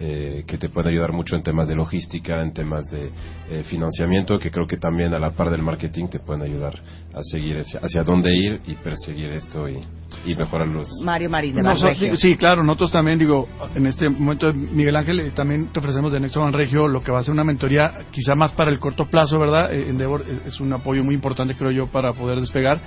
eh, 0.05 0.43
que 0.45 0.57
te 0.57 0.67
pueden 0.67 0.91
ayudar 0.91 1.13
mucho 1.13 1.37
en 1.37 1.43
temas 1.43 1.69
de 1.69 1.75
logística 1.75 2.41
en 2.41 2.51
temas 2.51 2.83
de 2.91 3.09
eh, 3.49 3.63
financiamiento 3.63 4.37
que 4.37 4.51
creo 4.51 4.67
que 4.67 4.75
también 4.75 5.13
a 5.13 5.19
la 5.19 5.29
par 5.31 5.49
del 5.49 5.61
marketing 5.61 6.07
te 6.09 6.19
pueden 6.19 6.41
ayudar 6.41 6.73
a 7.13 7.21
seguir 7.23 7.57
hacia, 7.57 7.79
hacia 7.79 8.03
dónde 8.03 8.35
ir 8.35 8.59
y 8.67 8.75
perseguir 8.75 9.29
esto 9.29 9.69
y, 9.69 9.79
y 10.25 10.35
mejorar 10.35 10.67
los 10.67 10.89
Mario 11.05 11.29
Marín 11.29 11.55
de 11.55 11.61
Banregio. 11.61 12.17
sí, 12.17 12.35
claro, 12.35 12.63
nosotros 12.63 12.91
también, 12.91 13.17
digo, 13.17 13.47
en 13.75 13.85
este 13.87 14.09
momento, 14.09 14.53
Miguel 14.53 14.97
Ángel, 14.97 15.19
eh, 15.21 15.31
también 15.31 15.67
te 15.67 15.79
ofrecemos 15.79 16.11
de 16.11 16.19
Nexo 16.19 16.41
Banregio 16.41 16.89
lo 16.89 17.01
que 17.01 17.11
va 17.11 17.19
a 17.19 17.23
ser 17.23 17.33
una 17.33 17.45
mentoría 17.45 18.05
quizá 18.11 18.35
más 18.35 18.51
para 18.51 18.71
el 18.71 18.79
corto 18.79 19.05
plazo, 19.05 19.39
¿verdad? 19.39 19.73
Eh, 19.73 19.87
Endeavor 19.87 20.25
es 20.45 20.59
un 20.59 20.73
apoyo 20.73 21.01
muy 21.01 21.15
importante, 21.15 21.55
creo 21.55 21.71
yo, 21.71 21.87
para 21.87 22.11
poder 22.11 22.41
despegar, 22.41 22.81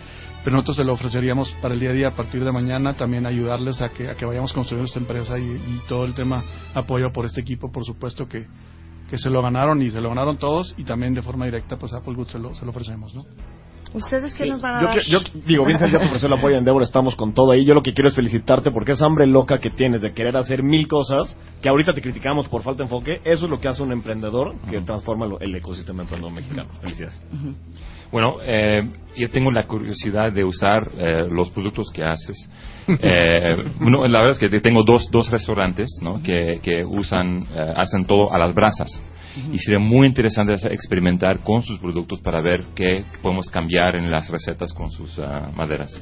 pero 0.47 0.59
nosotros 0.59 0.77
te 0.77 0.85
lo 0.85 0.93
ofreceríamos 0.93 1.51
para 1.61 1.75
el 1.75 1.81
día 1.81 1.91
a 1.91 1.93
día, 1.93 2.09
a 2.11 2.15
partir 2.15 2.45
de 2.45 2.53
mañana, 2.53 2.95
también 2.95 3.27
ayudarles 3.27 3.83
a 3.83 3.89
que, 3.89 4.09
a 4.09 4.15
que 4.15 4.25
vayamos 4.25 4.53
construyendo 4.53 4.87
esta 4.87 5.01
empresa 5.01 5.37
y, 5.37 5.43
y 5.43 5.81
todo 5.89 6.05
el 6.05 6.15
tema 6.15 6.45
apoyo 6.73 7.11
por 7.13 7.25
este 7.25 7.41
equipo, 7.41 7.73
por 7.73 7.85
supuesto 7.85 8.29
que, 8.29 8.47
que 9.11 9.19
se 9.19 9.29
lo 9.29 9.43
ganaron 9.43 9.83
y 9.83 9.91
se 9.91 10.01
lo 10.01 10.09
ganaron 10.09 10.37
todos 10.37 10.73
y 10.79 10.85
también 10.85 11.15
de 11.15 11.23
forma 11.23 11.47
directa, 11.47 11.77
pues 11.77 11.93
Applewood 11.93 12.29
se 12.29 12.39
lo, 12.39 12.55
se 12.55 12.65
lo 12.65 12.71
ofrecemos, 12.71 13.13
¿no? 13.13 13.25
¿Ustedes 13.97 14.35
qué 14.35 14.47
nos 14.47 14.61
van 14.61 14.77
a 14.77 14.81
Yo, 14.81 14.87
dar? 14.89 14.99
yo 15.09 15.19
digo, 15.47 15.65
Vincent 15.65 15.93
ya 15.93 15.99
te 15.99 16.05
ofreció 16.07 16.29
el 16.29 16.35
apoyo 16.35 16.55
en 16.55 16.59
Endeavor, 16.61 16.83
estamos 16.83 17.17
con 17.17 17.33
todo 17.33 17.53
ahí. 17.53 17.65
Yo 17.65 17.75
lo 17.75 17.83
que 17.83 17.93
quiero 17.93 18.09
es 18.09 18.15
felicitarte 18.15 18.71
porque 18.71 18.93
esa 18.93 19.07
hambre 19.07 19.27
loca 19.27 19.59
que 19.59 19.71
tienes 19.71 20.03
de 20.03 20.13
querer 20.13 20.37
hacer 20.37 20.63
mil 20.63 20.87
cosas, 20.87 21.39
que 21.63 21.69
ahorita 21.69 21.93
te 21.95 22.03
criticamos 22.03 22.49
por 22.49 22.63
falta 22.63 22.79
de 22.79 22.85
enfoque, 22.85 23.21
eso 23.25 23.47
es 23.47 23.51
lo 23.51 23.59
que 23.61 23.69
hace 23.69 23.83
un 23.83 23.93
emprendedor 23.93 24.55
que 24.71 24.81
transforma 24.83 25.27
lo- 25.27 25.41
el 25.41 25.55
ecosistema 25.55 26.03
emprendedor 26.03 26.35
mexicano. 26.35 26.69
Felicidades. 26.81 27.21
Bueno, 28.13 28.37
eh, 28.43 28.83
yo 29.17 29.29
tengo 29.31 29.51
la 29.51 29.67
curiosidad 29.67 30.31
de 30.33 30.45
usar 30.45 30.89
eh, 30.97 31.27
los 31.31 31.51
productos 31.51 31.89
que 31.93 32.05
haces. 32.05 32.37
Eh, 32.89 33.57
la 33.81 34.21
verdad 34.21 34.31
es 34.31 34.39
que 34.39 34.61
tengo 34.61 34.83
dos, 34.87 35.11
dos 35.11 35.29
restaurantes 35.31 35.89
¿no? 36.03 36.23
que, 36.23 36.61
que 36.63 36.85
usan, 36.85 37.43
eh, 37.53 37.73
hacen 37.77 38.05
todo 38.05 38.33
a 38.33 38.39
las 38.39 38.55
brasas. 38.55 38.89
Y 39.53 39.59
sería 39.59 39.79
muy 39.79 40.07
interesante 40.07 40.55
hacer- 40.55 40.73
experimentar 40.73 41.41
con 41.41 41.63
sus 41.63 41.79
productos 41.79 42.21
para 42.21 42.41
ver 42.41 42.65
qué 42.75 43.05
podemos 43.23 43.49
cambiar 43.51 43.97
en 43.97 44.11
las 44.11 44.29
recetas 44.31 44.73
con 44.73 44.91
sus 44.91 45.19
ah, 45.19 45.51
maderas. 45.57 46.01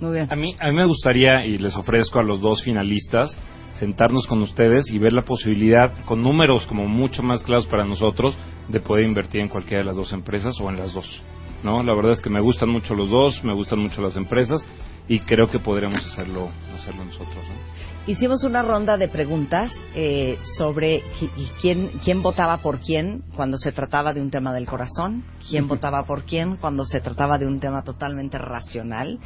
Muy 0.00 0.12
bien. 0.12 0.26
A 0.30 0.36
mí, 0.36 0.54
a 0.58 0.68
mí 0.68 0.74
me 0.74 0.84
gustaría, 0.84 1.46
y 1.46 1.56
les 1.56 1.76
ofrezco 1.76 2.18
a 2.18 2.22
los 2.22 2.40
dos 2.40 2.62
finalistas, 2.62 3.38
sentarnos 3.74 4.26
con 4.26 4.40
ustedes 4.42 4.90
y 4.90 4.98
ver 4.98 5.12
la 5.12 5.22
posibilidad, 5.22 5.92
con 6.04 6.22
números 6.22 6.66
como 6.66 6.86
mucho 6.86 7.22
más 7.22 7.42
claros 7.44 7.66
para 7.66 7.84
nosotros, 7.84 8.36
de 8.68 8.80
poder 8.80 9.04
invertir 9.06 9.40
en 9.40 9.48
cualquiera 9.48 9.78
de 9.78 9.86
las 9.86 9.96
dos 9.96 10.12
empresas 10.12 10.60
o 10.60 10.68
en 10.70 10.76
las 10.78 10.92
dos. 10.92 11.22
¿No? 11.62 11.82
La 11.82 11.94
verdad 11.94 12.12
es 12.12 12.20
que 12.20 12.30
me 12.30 12.40
gustan 12.40 12.68
mucho 12.68 12.94
los 12.94 13.08
dos, 13.10 13.42
me 13.44 13.54
gustan 13.54 13.78
mucho 13.80 14.00
las 14.02 14.16
empresas 14.16 14.64
y 15.08 15.20
creo 15.20 15.48
que 15.48 15.58
podremos 15.60 16.04
hacerlo, 16.04 16.48
hacerlo 16.74 17.04
nosotros. 17.04 17.36
¿no? 17.36 18.12
Hicimos 18.12 18.44
una 18.44 18.62
ronda 18.62 18.96
de 18.96 19.08
preguntas 19.08 19.72
eh, 19.94 20.38
sobre 20.56 21.02
qui- 21.18 21.30
quién, 21.60 21.90
quién 22.04 22.22
votaba 22.22 22.58
por 22.58 22.80
quién 22.80 23.22
cuando 23.34 23.56
se 23.56 23.72
trataba 23.72 24.12
de 24.12 24.20
un 24.20 24.30
tema 24.30 24.52
del 24.52 24.66
corazón, 24.66 25.24
quién 25.48 25.66
votaba 25.68 26.04
por 26.04 26.24
quién 26.24 26.56
cuando 26.56 26.84
se 26.84 27.00
trataba 27.00 27.38
de 27.38 27.46
un 27.46 27.58
tema 27.60 27.82
totalmente 27.82 28.38
racional 28.38 29.18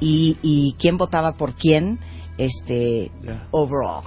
y, 0.00 0.36
y 0.42 0.74
quién 0.78 0.98
votaba 0.98 1.32
por 1.32 1.54
quién 1.54 1.98
este 2.38 3.10
overall. 3.50 4.02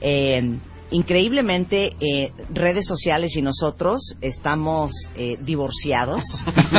Eh, 0.00 0.58
increíblemente, 0.90 1.94
eh, 2.00 2.32
redes 2.52 2.86
sociales 2.86 3.36
y 3.36 3.42
nosotros 3.42 4.16
estamos 4.20 4.92
eh, 5.16 5.38
divorciados 5.40 6.22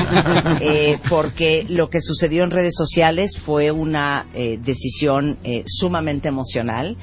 eh, 0.61 0.99
porque 1.10 1.65
lo 1.68 1.90
que 1.90 2.02
sucedió 2.02 2.44
en 2.44 2.52
redes 2.52 2.76
sociales 2.76 3.38
fue 3.45 3.72
una 3.72 4.27
eh, 4.34 4.57
decisión 4.61 5.38
eh, 5.44 5.64
sumamente 5.65 6.27
emocional. 6.27 6.95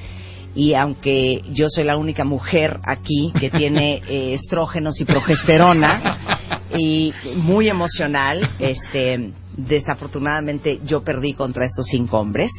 Y 0.55 0.75
aunque 0.75 1.41
yo 1.51 1.67
soy 1.67 1.83
la 1.83 1.97
única 1.97 2.23
mujer 2.23 2.79
aquí 2.83 3.33
que 3.39 3.49
tiene 3.49 4.03
eh, 4.07 4.35
estrógenos 4.35 5.01
y 5.01 5.05
progesterona 5.05 6.59
y 6.77 7.11
muy 7.37 7.69
emocional, 7.69 8.47
este, 8.59 9.31
desafortunadamente 9.57 10.79
yo 10.85 11.03
perdí 11.03 11.33
contra 11.33 11.65
estos 11.65 11.87
cinco 11.87 12.19
hombres. 12.19 12.51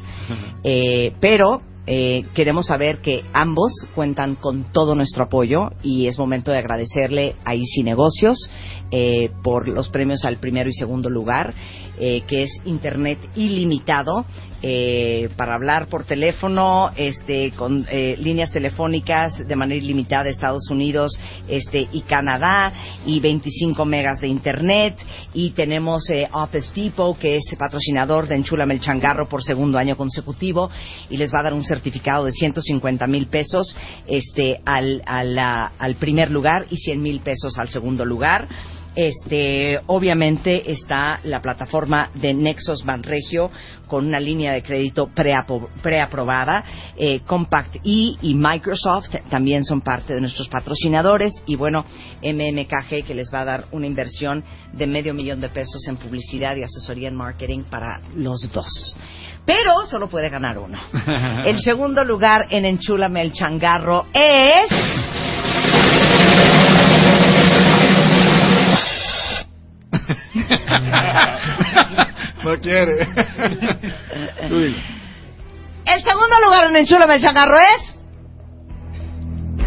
Eh, 0.64 1.12
pero 1.20 1.62
eh, 1.86 2.24
queremos 2.34 2.66
saber 2.66 3.00
que 3.00 3.22
ambos 3.32 3.72
cuentan 3.94 4.36
con 4.36 4.64
todo 4.72 4.94
nuestro 4.94 5.24
apoyo 5.24 5.70
y 5.82 6.06
es 6.06 6.18
momento 6.18 6.50
de 6.50 6.58
agradecerle 6.58 7.34
a 7.44 7.54
Easy 7.54 7.82
Negocios 7.82 8.50
eh, 8.90 9.30
por 9.42 9.68
los 9.68 9.90
premios 9.90 10.24
al 10.24 10.38
primero 10.38 10.70
y 10.70 10.72
segundo 10.72 11.10
lugar, 11.10 11.52
eh, 11.98 12.22
que 12.26 12.44
es 12.44 12.50
Internet 12.64 13.18
ilimitado 13.34 14.24
eh, 14.66 15.28
para 15.36 15.56
hablar 15.56 15.88
por 15.88 16.04
teléfono, 16.04 16.90
este, 16.96 17.50
con 17.50 17.86
eh, 17.90 18.16
líneas 18.18 18.50
telefónicas 18.50 19.46
de 19.46 19.56
manera 19.56 19.78
ilimitada 19.78 20.24
de 20.24 20.30
Estados 20.30 20.70
Unidos 20.70 21.20
este, 21.48 21.86
y 21.92 22.00
Canadá 22.00 22.72
y 23.04 23.20
25 23.20 23.84
megas 23.84 24.22
de 24.22 24.28
Internet 24.28 24.96
y 25.34 25.50
tenemos 25.50 26.08
eh, 26.08 26.26
Office 26.32 26.72
Depot 26.74 27.18
que 27.18 27.36
es 27.36 27.54
patrocinador 27.58 28.26
de 28.26 28.36
Enchúlame 28.36 28.72
el 28.72 28.80
Changarro 28.80 29.28
por 29.28 29.44
segundo 29.44 29.76
año 29.76 29.96
consecutivo 29.96 30.70
y 31.10 31.18
les 31.18 31.30
va 31.30 31.40
a 31.40 31.42
dar 31.42 31.52
un 31.52 31.64
certificado 31.64 32.24
de 32.24 32.32
150 32.32 33.06
mil 33.06 33.26
pesos 33.26 33.76
este, 34.06 34.60
al, 34.64 35.02
al, 35.04 35.38
al 35.38 35.94
primer 35.96 36.30
lugar 36.30 36.68
y 36.70 36.78
100 36.78 37.02
mil 37.02 37.20
pesos 37.20 37.58
al 37.58 37.68
segundo 37.68 38.06
lugar. 38.06 38.48
Este, 38.94 39.80
obviamente 39.86 40.70
está 40.70 41.18
la 41.24 41.40
plataforma 41.40 42.10
de 42.14 42.32
Nexos 42.32 42.84
Banregio 42.84 43.50
con 43.88 44.06
una 44.06 44.20
línea 44.20 44.52
de 44.52 44.62
crédito 44.62 45.10
preaprobada. 45.82 46.64
Eh, 46.96 47.20
Compact 47.20 47.76
E 47.76 48.14
y 48.22 48.34
Microsoft 48.34 49.08
también 49.28 49.64
son 49.64 49.80
parte 49.80 50.14
de 50.14 50.20
nuestros 50.20 50.48
patrocinadores. 50.48 51.32
Y 51.46 51.56
bueno, 51.56 51.84
MMKG 52.22 53.04
que 53.06 53.14
les 53.14 53.32
va 53.32 53.40
a 53.40 53.44
dar 53.44 53.64
una 53.72 53.86
inversión 53.86 54.44
de 54.72 54.86
medio 54.86 55.14
millón 55.14 55.40
de 55.40 55.48
pesos 55.48 55.86
en 55.88 55.96
publicidad 55.96 56.56
y 56.56 56.62
asesoría 56.62 57.08
en 57.08 57.16
marketing 57.16 57.64
para 57.70 58.00
los 58.16 58.50
dos. 58.52 58.96
Pero 59.44 59.86
solo 59.86 60.08
puede 60.08 60.30
ganar 60.30 60.58
uno. 60.58 60.78
El 61.46 61.60
segundo 61.60 62.04
lugar 62.04 62.46
en 62.50 62.64
Enchúlame 62.64 63.22
el 63.22 63.32
Changarro 63.32 64.06
es. 64.12 66.13
No 72.44 72.60
quiere. 72.60 73.00
El 75.86 76.02
segundo 76.02 76.40
lugar 76.44 76.66
en 76.68 76.76
Enchúlame 76.76 77.14
el 77.14 77.22
Changarro 77.22 77.56
es. 77.58 77.94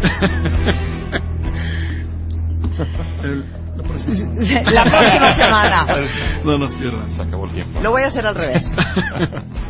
El- 3.24 3.44
la 3.76 3.82
próxima. 3.84 4.32
La 4.72 4.84
próxima 4.84 5.34
semana. 5.36 5.86
No 6.44 6.58
nos 6.58 6.74
pierdas. 6.74 7.12
Se 7.12 7.22
acabó 7.22 7.44
el 7.46 7.52
tiempo. 7.52 7.80
Lo 7.80 7.90
voy 7.92 8.02
a 8.02 8.08
hacer 8.08 8.26
al 8.26 8.34
revés. 8.34 8.64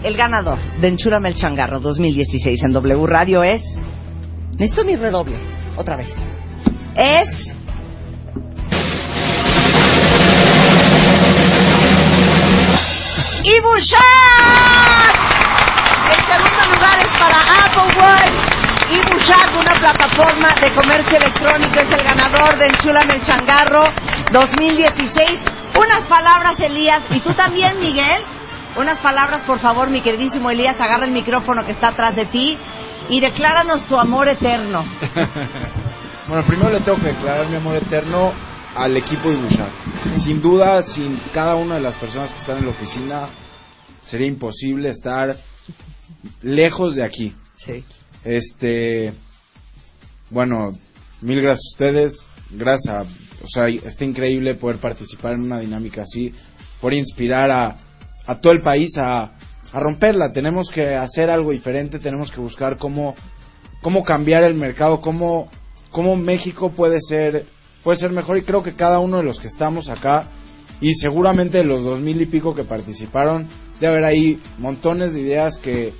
El 0.02 0.16
ganador 0.16 0.58
de 0.80 0.88
Enchúrame 0.88 1.28
el 1.28 1.34
Changarro 1.34 1.80
2016 1.80 2.62
en 2.64 2.72
W 2.72 3.06
Radio 3.06 3.42
es. 3.42 3.62
Necesito 4.58 4.84
mi 4.84 4.96
redoble. 4.96 5.38
Otra 5.76 5.96
vez. 5.96 6.08
Es. 6.96 7.54
¡Ibushak! 13.48 15.16
El 16.12 16.20
segundo 16.26 16.74
lugar 16.74 16.98
es 17.00 17.08
para 17.18 17.40
Applewood. 17.64 18.32
Ibushak, 18.90 19.56
una 19.58 19.74
plataforma 19.74 20.48
de 20.60 20.74
comercio 20.74 21.16
electrónico, 21.16 21.80
es 21.80 21.90
el 21.90 22.04
ganador 22.04 22.58
de 22.58 22.66
Enchúlame 22.66 23.14
el 23.14 23.22
Changarro 23.22 23.84
2016. 24.32 25.40
Unas 25.78 26.06
palabras, 26.06 26.60
Elías, 26.60 27.02
y 27.08 27.20
tú 27.20 27.32
también, 27.32 27.80
Miguel. 27.80 28.22
Unas 28.76 28.98
palabras, 28.98 29.40
por 29.42 29.58
favor, 29.60 29.88
mi 29.88 30.02
queridísimo 30.02 30.50
Elías, 30.50 30.78
agarra 30.78 31.06
el 31.06 31.12
micrófono 31.12 31.64
que 31.64 31.72
está 31.72 31.88
atrás 31.88 32.14
de 32.14 32.26
ti 32.26 32.58
y 33.08 33.20
decláranos 33.20 33.86
tu 33.86 33.98
amor 33.98 34.28
eterno. 34.28 34.84
Bueno, 36.28 36.44
primero 36.46 36.68
le 36.68 36.80
tengo 36.80 36.98
que 36.98 37.06
declarar 37.06 37.46
mi 37.46 37.56
amor 37.56 37.76
eterno 37.76 38.34
al 38.74 38.96
equipo 38.96 39.30
de 39.30 39.36
Bushak. 39.36 39.72
Sin 40.24 40.40
duda, 40.40 40.82
sin 40.82 41.18
cada 41.32 41.56
una 41.56 41.76
de 41.76 41.80
las 41.80 41.94
personas 41.96 42.32
que 42.32 42.38
están 42.38 42.58
en 42.58 42.64
la 42.64 42.70
oficina, 42.70 43.28
sería 44.02 44.26
imposible 44.26 44.88
estar 44.90 45.36
lejos 46.42 46.94
de 46.94 47.02
aquí. 47.02 47.34
Sí. 47.56 47.84
Este, 48.24 49.12
bueno, 50.30 50.76
mil 51.20 51.40
gracias 51.40 51.64
a 51.64 51.74
ustedes, 51.74 52.28
gracias 52.50 52.94
a, 52.94 53.02
o 53.02 53.48
sea, 53.48 53.68
está 53.68 54.04
increíble 54.04 54.54
poder 54.54 54.78
participar 54.78 55.34
en 55.34 55.42
una 55.42 55.60
dinámica 55.60 56.02
así, 56.02 56.32
por 56.80 56.94
inspirar 56.94 57.50
a, 57.50 57.76
a 58.26 58.40
todo 58.40 58.52
el 58.52 58.62
país 58.62 58.96
a, 58.98 59.32
a 59.72 59.80
romperla. 59.80 60.32
Tenemos 60.32 60.70
que 60.70 60.94
hacer 60.94 61.30
algo 61.30 61.52
diferente, 61.52 61.98
tenemos 61.98 62.30
que 62.30 62.40
buscar 62.40 62.76
cómo, 62.76 63.14
cómo 63.82 64.04
cambiar 64.04 64.44
el 64.44 64.54
mercado, 64.54 65.00
cómo, 65.00 65.50
cómo 65.90 66.16
México 66.16 66.70
puede 66.70 66.98
ser, 67.00 67.46
puede 67.88 68.00
ser 68.00 68.10
mejor 68.10 68.36
y 68.36 68.42
creo 68.42 68.62
que 68.62 68.74
cada 68.74 68.98
uno 68.98 69.16
de 69.16 69.22
los 69.22 69.40
que 69.40 69.46
estamos 69.46 69.88
acá 69.88 70.26
y 70.78 70.92
seguramente 70.92 71.64
los 71.64 71.82
dos 71.82 71.98
mil 72.00 72.20
y 72.20 72.26
pico 72.26 72.54
que 72.54 72.64
participaron, 72.64 73.48
debe 73.80 73.94
haber 73.94 74.04
ahí 74.04 74.38
montones 74.58 75.14
de 75.14 75.20
ideas 75.22 75.56
que 75.56 75.94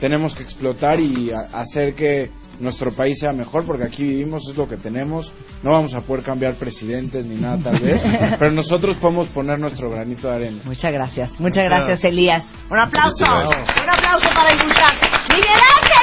tenemos 0.00 0.34
que 0.34 0.42
explotar 0.42 1.00
y 1.00 1.30
a- 1.30 1.58
hacer 1.58 1.94
que 1.94 2.30
nuestro 2.58 2.92
país 2.92 3.18
sea 3.18 3.32
mejor, 3.32 3.64
porque 3.64 3.84
aquí 3.86 4.02
vivimos, 4.04 4.42
es 4.50 4.56
lo 4.58 4.68
que 4.68 4.76
tenemos, 4.76 5.32
no 5.62 5.70
vamos 5.70 5.94
a 5.94 6.02
poder 6.02 6.22
cambiar 6.22 6.56
presidentes 6.56 7.24
ni 7.24 7.36
nada 7.36 7.56
tal 7.64 7.78
vez, 7.80 8.02
pero 8.38 8.52
nosotros 8.52 8.98
podemos 8.98 9.28
poner 9.28 9.58
nuestro 9.58 9.88
granito 9.88 10.28
de 10.28 10.34
arena. 10.34 10.58
Muchas 10.66 10.92
gracias. 10.92 11.40
Muchas 11.40 11.64
gracias, 11.64 12.04
Elías. 12.04 12.44
Un 12.70 12.80
aplauso. 12.80 13.16
Gracias. 13.24 13.82
Un 13.82 13.88
aplauso 13.88 14.28
para 14.34 14.50
el 14.52 14.58
Bushak. 14.58 15.30
Miguel 15.30 15.60
Ángel, 15.74 16.00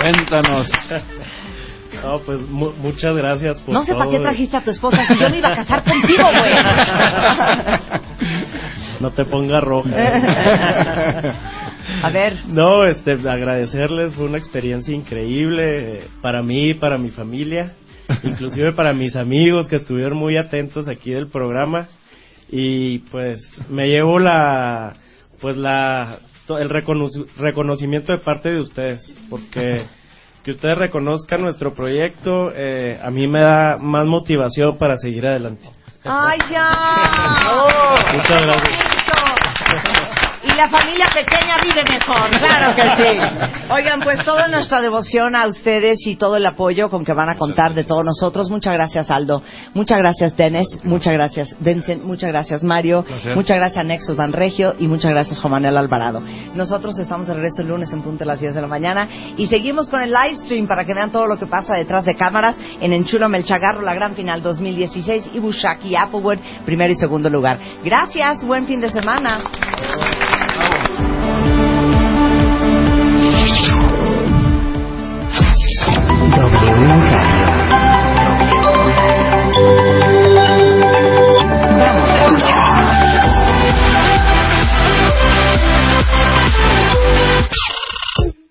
Cuéntanos. 0.00 0.70
No, 2.02 2.18
pues 2.20 2.40
mu- 2.48 2.72
muchas 2.78 3.16
gracias 3.16 3.60
por 3.60 3.74
No 3.74 3.82
sé 3.84 3.94
para 3.94 4.10
qué 4.10 4.18
trajiste 4.20 4.56
a 4.56 4.64
tu 4.64 4.70
esposa 4.70 5.06
si 5.06 5.18
yo 5.18 5.28
me 5.30 5.38
iba 5.38 5.48
a 5.52 5.56
casar 5.56 5.82
contigo, 5.84 6.24
güey. 6.38 6.54
No 9.00 9.10
te 9.12 9.24
pongas 9.24 9.62
roja. 9.64 9.90
A 12.02 12.10
ver. 12.10 12.36
No, 12.48 12.84
este, 12.84 13.12
agradecerles, 13.12 14.14
fue 14.14 14.26
una 14.26 14.38
experiencia 14.38 14.94
increíble 14.94 15.96
eh, 15.98 16.04
para 16.22 16.42
mí, 16.42 16.74
para 16.74 16.98
mi 16.98 17.08
familia, 17.10 17.72
inclusive 18.22 18.72
para 18.72 18.92
mis 18.92 19.16
amigos 19.16 19.68
que 19.68 19.76
estuvieron 19.76 20.16
muy 20.18 20.36
atentos 20.36 20.88
aquí 20.88 21.12
del 21.12 21.28
programa 21.28 21.88
y 22.50 22.98
pues 23.10 23.40
me 23.68 23.86
llevo 23.88 24.18
la, 24.18 24.94
pues 25.40 25.56
la, 25.56 26.18
el 26.48 26.68
recono- 26.68 27.08
reconocimiento 27.38 28.12
de 28.12 28.18
parte 28.18 28.50
de 28.50 28.60
ustedes, 28.60 29.18
porque 29.30 29.82
que 30.44 30.52
ustedes 30.52 30.78
reconozcan 30.78 31.42
nuestro 31.42 31.74
proyecto 31.74 32.50
eh, 32.54 32.98
a 33.02 33.10
mí 33.10 33.26
me 33.26 33.40
da 33.40 33.76
más 33.78 34.06
motivación 34.06 34.78
para 34.78 34.96
seguir 34.96 35.26
adelante. 35.26 35.68
¡Ay, 36.04 36.38
ya! 36.50 38.12
Muchas 38.14 38.42
gracias. 38.42 39.99
La 40.60 40.68
familia 40.68 41.06
pequeña 41.06 41.56
vive 41.62 41.82
mejor, 41.88 42.28
claro 42.38 42.74
que 42.74 42.82
sí. 43.02 43.72
Oigan, 43.72 44.00
pues 44.00 44.22
toda 44.24 44.46
nuestra 44.46 44.82
devoción 44.82 45.34
a 45.34 45.46
ustedes 45.46 46.06
y 46.06 46.16
todo 46.16 46.36
el 46.36 46.44
apoyo 46.44 46.90
con 46.90 47.02
que 47.02 47.14
van 47.14 47.30
a 47.30 47.36
contar 47.36 47.72
de 47.72 47.84
todos 47.84 48.04
nosotros. 48.04 48.50
Muchas 48.50 48.74
gracias, 48.74 49.10
Aldo. 49.10 49.42
Muchas 49.72 49.96
gracias, 49.96 50.36
Dennis. 50.36 50.84
Muchas 50.84 51.14
gracias, 51.14 51.56
Vincent. 51.60 52.02
Muchas 52.02 52.28
gracias, 52.28 52.62
Mario. 52.62 53.06
Muchas 53.34 53.56
gracias, 53.56 53.82
Nexus 53.86 54.16
Van 54.16 54.34
Regio. 54.34 54.74
Y 54.78 54.86
muchas 54.86 55.12
gracias, 55.12 55.40
Juan 55.40 55.52
Manuel 55.52 55.78
Alvarado. 55.78 56.20
Nosotros 56.54 56.98
estamos 56.98 57.26
de 57.26 57.32
regreso 57.32 57.62
el 57.62 57.68
lunes 57.68 57.90
en 57.94 58.02
punto 58.02 58.18
de 58.18 58.26
las 58.26 58.40
10 58.40 58.54
de 58.54 58.60
la 58.60 58.68
mañana. 58.68 59.08
Y 59.38 59.46
seguimos 59.46 59.88
con 59.88 60.02
el 60.02 60.10
live 60.10 60.36
stream 60.44 60.66
para 60.66 60.84
que 60.84 60.92
vean 60.92 61.10
todo 61.10 61.26
lo 61.26 61.38
que 61.38 61.46
pasa 61.46 61.72
detrás 61.72 62.04
de 62.04 62.16
cámaras 62.16 62.54
en 62.82 62.92
Enchúlame 62.92 63.38
el 63.38 63.46
Chagarro, 63.46 63.80
la 63.80 63.94
gran 63.94 64.14
final 64.14 64.42
2016. 64.42 65.30
Y 65.32 65.38
Bushak 65.38 65.86
y 65.86 65.96
Applewood, 65.96 66.36
primero 66.66 66.92
y 66.92 66.96
segundo 66.96 67.30
lugar. 67.30 67.58
Gracias. 67.82 68.44
Buen 68.44 68.66
fin 68.66 68.82
de 68.82 68.90
semana. 68.90 69.38